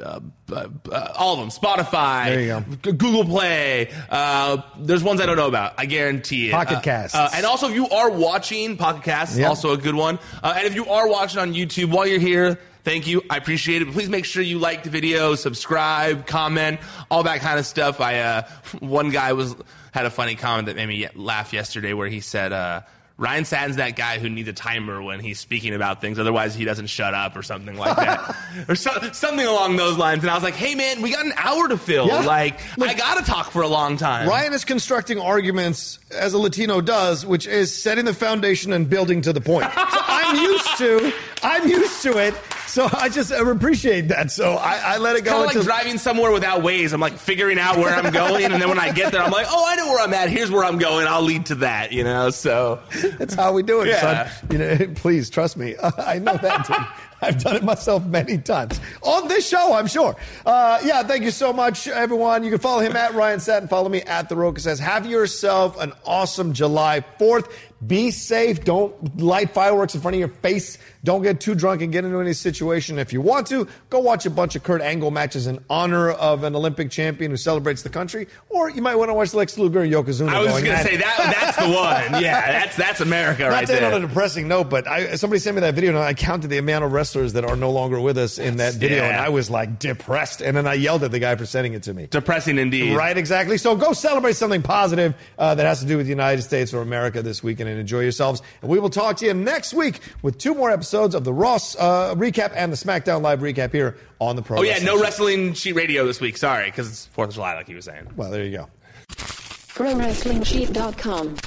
uh, 0.01 0.19
uh, 0.51 1.13
all 1.17 1.33
of 1.33 1.39
them, 1.39 1.49
Spotify, 1.49 2.25
There 2.25 2.41
you 2.41 2.47
go. 2.47 2.63
G- 2.83 2.91
Google 2.97 3.25
Play. 3.25 3.91
Uh, 4.09 4.61
there's 4.79 5.03
ones 5.03 5.19
I 5.19 5.25
don't 5.25 5.35
know 5.37 5.47
about. 5.47 5.73
I 5.77 5.85
guarantee 5.85 6.49
it. 6.49 6.53
Pocket 6.53 6.87
Uh, 6.87 7.17
uh, 7.17 7.29
and 7.33 7.45
also, 7.45 7.67
if 7.67 7.75
you 7.75 7.89
are 7.89 8.09
watching 8.09 8.77
Pocket 8.77 9.03
Cast, 9.03 9.37
Yep. 9.37 9.49
also 9.49 9.71
a 9.71 9.77
good 9.77 9.95
one. 9.95 10.19
Uh, 10.41 10.53
and 10.57 10.65
if 10.65 10.75
you 10.75 10.87
are 10.89 11.07
watching 11.09 11.39
on 11.39 11.53
YouTube 11.53 11.91
while 11.91 12.07
you're 12.07 12.19
here, 12.19 12.57
thank 12.85 13.07
you. 13.07 13.21
I 13.29 13.35
appreciate 13.35 13.81
it. 13.81 13.85
But 13.85 13.93
please 13.93 14.07
make 14.09 14.23
sure 14.23 14.41
you 14.41 14.57
like 14.59 14.83
the 14.83 14.89
video, 14.89 15.35
subscribe, 15.35 16.25
comment, 16.25 16.79
all 17.11 17.23
that 17.23 17.41
kind 17.41 17.59
of 17.59 17.65
stuff. 17.65 17.99
I 17.99 18.19
uh, 18.19 18.41
one 18.79 19.09
guy 19.09 19.33
was 19.33 19.53
had 19.91 20.05
a 20.05 20.09
funny 20.09 20.35
comment 20.35 20.67
that 20.67 20.75
made 20.77 20.87
me 20.87 21.07
laugh 21.15 21.51
yesterday, 21.51 21.91
where 21.93 22.07
he 22.07 22.21
said. 22.21 22.53
Uh, 22.53 22.81
Ryan 23.19 23.45
Satin's 23.45 23.77
that 23.77 23.95
guy 23.95 24.19
who 24.19 24.29
needs 24.29 24.47
a 24.47 24.53
timer 24.53 25.01
when 25.01 25.19
he's 25.19 25.39
speaking 25.39 25.73
about 25.73 26.01
things, 26.01 26.19
otherwise 26.19 26.53
he 26.53 26.65
doesn't 26.65 26.85
shut 26.87 27.15
up 27.15 27.35
or 27.35 27.41
something 27.41 27.75
like 27.75 27.95
that, 27.95 28.35
or 28.69 28.75
so, 28.75 28.91
something 29.11 29.45
along 29.45 29.75
those 29.75 29.97
lines. 29.97 30.23
And 30.23 30.29
I 30.29 30.35
was 30.35 30.43
like, 30.43 30.53
"Hey 30.53 30.75
man, 30.75 31.01
we 31.01 31.11
got 31.11 31.25
an 31.25 31.33
hour 31.35 31.67
to 31.67 31.77
fill. 31.77 32.07
Yeah. 32.07 32.21
Like, 32.21 32.59
I 32.79 32.93
gotta 32.93 33.25
talk 33.25 33.49
for 33.49 33.63
a 33.63 33.67
long 33.67 33.97
time." 33.97 34.29
Ryan 34.29 34.53
is 34.53 34.63
constructing 34.63 35.19
arguments 35.19 35.97
as 36.11 36.33
a 36.33 36.37
Latino 36.37 36.79
does, 36.79 37.25
which 37.25 37.47
is 37.47 37.73
setting 37.75 38.05
the 38.05 38.13
foundation 38.13 38.71
and 38.71 38.87
building 38.87 39.21
to 39.23 39.33
the 39.33 39.41
point. 39.41 39.65
So 39.73 39.99
I'm 40.07 40.35
used 40.35 40.77
to, 40.77 41.13
I'm 41.41 41.67
used 41.67 42.03
to 42.03 42.17
it. 42.19 42.35
So 42.67 42.87
I 42.91 43.09
just 43.09 43.31
appreciate 43.31 44.09
that. 44.09 44.31
So 44.31 44.53
I, 44.55 44.77
I 44.95 44.97
let 44.97 45.15
it 45.15 45.23
go 45.23 45.31
kind 45.31 45.49
of 45.49 45.55
like 45.55 45.65
driving 45.65 45.97
somewhere 45.97 46.31
without 46.31 46.61
Waze. 46.61 46.93
I'm 46.93 46.99
like 47.01 47.17
figuring 47.17 47.57
out 47.59 47.77
where 47.77 47.93
I'm 47.93 48.11
going, 48.11 48.45
and 48.45 48.53
then 48.61 48.69
when 48.69 48.79
I 48.79 48.91
get 48.91 49.11
there, 49.11 49.21
I'm 49.21 49.31
like, 49.31 49.47
oh, 49.49 49.65
I 49.67 49.75
know 49.75 49.87
where 49.87 49.99
I'm 50.03 50.13
at. 50.13 50.29
Here's 50.29 50.51
where 50.51 50.63
I'm 50.63 50.77
going. 50.77 51.07
I'll 51.07 51.21
lead 51.21 51.45
to 51.47 51.55
that, 51.55 51.91
you 51.91 52.03
know. 52.03 52.29
So 52.29 52.79
that's 53.17 53.33
how 53.33 53.53
we 53.53 53.63
do 53.63 53.81
it, 53.81 53.87
Yeah. 53.87 54.29
son. 54.29 54.47
You 54.51 54.57
know, 54.57 54.77
please 54.95 55.29
trust 55.29 55.57
me. 55.57 55.75
I 55.97 56.19
know 56.19 56.35
that. 56.37 56.65
Too. 56.65 56.73
I've 57.19 57.41
done 57.43 57.55
it 57.55 57.63
myself 57.63 58.05
many 58.05 58.37
times 58.37 58.79
on 59.01 59.27
this 59.27 59.47
show, 59.49 59.73
I'm 59.73 59.87
sure. 59.87 60.15
Uh, 60.45 60.79
yeah, 60.85 61.01
thank 61.01 61.23
you 61.23 61.31
so 61.31 61.51
much, 61.51 61.87
everyone. 61.87 62.43
You 62.43 62.51
can 62.51 62.59
follow 62.59 62.81
him 62.81 62.95
at 62.95 63.15
Ryan 63.15 63.39
Satin. 63.39 63.67
Follow 63.67 63.89
me 63.89 64.01
at 64.03 64.29
The 64.29 64.35
Rocha 64.35 64.59
Says. 64.61 64.77
Have 64.79 65.07
yourself 65.07 65.79
an 65.81 65.93
awesome 66.05 66.53
July 66.53 67.03
4th. 67.19 67.51
Be 67.87 68.11
safe. 68.11 68.63
Don't 68.63 69.19
light 69.19 69.49
fireworks 69.51 69.95
in 69.95 70.01
front 70.01 70.13
of 70.13 70.19
your 70.19 70.29
face. 70.29 70.77
Don't 71.07 71.23
get 71.23 71.39
too 71.39 71.55
drunk 71.55 71.81
and 71.81 71.89
get 71.89 72.03
into 72.03 72.19
any 72.19 72.33
situation. 72.33 72.99
If 72.99 73.13
you 73.13 73.21
want 73.21 73.47
to, 73.47 73.65
go 73.89 73.99
watch 73.99 74.25
a 74.25 74.29
bunch 74.29 74.57
of 74.57 74.63
Kurt 74.63 74.81
Angle 74.81 75.09
matches 75.09 75.47
in 75.47 75.63
honor 75.69 76.11
of 76.11 76.43
an 76.43 76.53
Olympic 76.53 76.91
champion 76.91 77.31
who 77.31 77.37
celebrates 77.37 77.81
the 77.81 77.87
country. 77.87 78.27
Or 78.49 78.69
you 78.69 78.81
might 78.81 78.95
want 78.95 79.07
to 79.07 79.13
watch 79.13 79.33
Lex 79.33 79.57
Luger 79.57 79.83
and 79.83 79.93
Yokozuna. 79.93 80.27
I 80.27 80.41
was 80.41 80.61
going 80.61 80.65
to 80.65 80.83
say 80.83 80.97
that 80.97 81.35
that's 81.39 81.57
the 81.57 81.69
one. 81.69 82.21
Yeah, 82.27 82.51
that's 82.51 82.75
that's 82.75 82.99
America 82.99 83.43
Not 83.43 83.51
right 83.51 83.67
to 83.67 83.75
end 83.75 83.85
on 83.85 84.03
a 84.03 84.07
depressing 84.07 84.49
note, 84.49 84.69
but 84.69 84.85
I, 84.85 85.15
somebody 85.15 85.39
sent 85.39 85.55
me 85.55 85.61
that 85.61 85.75
video 85.75 85.91
and 85.91 85.99
I 85.99 86.13
counted 86.13 86.49
the 86.49 86.57
amount 86.57 86.83
of 86.83 86.91
wrestlers 86.91 87.33
that 87.33 87.45
are 87.45 87.55
no 87.55 87.71
longer 87.71 88.01
with 88.01 88.17
us 88.17 88.37
in 88.37 88.57
that 88.57 88.73
video, 88.73 89.03
yeah. 89.03 89.09
and 89.09 89.17
I 89.17 89.29
was 89.29 89.49
like 89.49 89.79
depressed. 89.79 90.41
And 90.41 90.57
then 90.57 90.67
I 90.67 90.73
yelled 90.73 91.03
at 91.03 91.11
the 91.11 91.19
guy 91.19 91.35
for 91.35 91.45
sending 91.45 91.73
it 91.73 91.83
to 91.83 91.93
me. 91.93 92.07
Depressing 92.07 92.57
indeed. 92.57 92.97
Right, 92.97 93.17
exactly. 93.17 93.57
So 93.57 93.77
go 93.77 93.93
celebrate 93.93 94.35
something 94.35 94.61
positive 94.61 95.15
uh, 95.37 95.55
that 95.55 95.65
has 95.65 95.79
to 95.79 95.85
do 95.85 95.95
with 95.95 96.07
the 96.07 96.11
United 96.11 96.41
States 96.41 96.73
or 96.73 96.81
America 96.81 97.21
this 97.21 97.41
weekend 97.41 97.69
and 97.69 97.79
enjoy 97.79 98.01
yourselves. 98.01 98.41
And 98.61 98.69
we 98.69 98.79
will 98.79 98.89
talk 98.89 99.17
to 99.17 99.25
you 99.25 99.33
next 99.33 99.73
week 99.73 100.01
with 100.21 100.37
two 100.37 100.53
more 100.53 100.71
episodes 100.71 100.96
of 100.97 101.23
the 101.23 101.33
Raw 101.33 101.55
uh, 101.55 102.15
recap 102.15 102.51
and 102.55 102.71
the 102.71 102.77
SmackDown 102.77 103.21
Live 103.21 103.39
recap 103.39 103.71
here 103.71 103.97
on 104.19 104.35
the 104.35 104.41
Pro. 104.41 104.59
Oh 104.59 104.63
yeah, 104.63 104.73
Wrestling 104.73 104.85
no 104.85 105.01
wrestling 105.01 105.53
sheet 105.53 105.73
radio 105.73 106.05
this 106.05 106.19
week. 106.19 106.37
Sorry, 106.37 106.65
because 106.65 106.89
it's 106.89 107.05
Fourth 107.07 107.29
of 107.29 107.35
July, 107.35 107.55
like 107.55 107.67
he 107.67 107.75
was 107.75 107.85
saying. 107.85 108.11
Well, 108.15 108.31
there 108.31 108.43
you 108.43 108.57
go. 108.57 108.69
ProWrestlingSheet.com. 109.09 111.37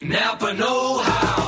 Napa 0.00 0.54
Know 0.54 0.98
How. 0.98 1.47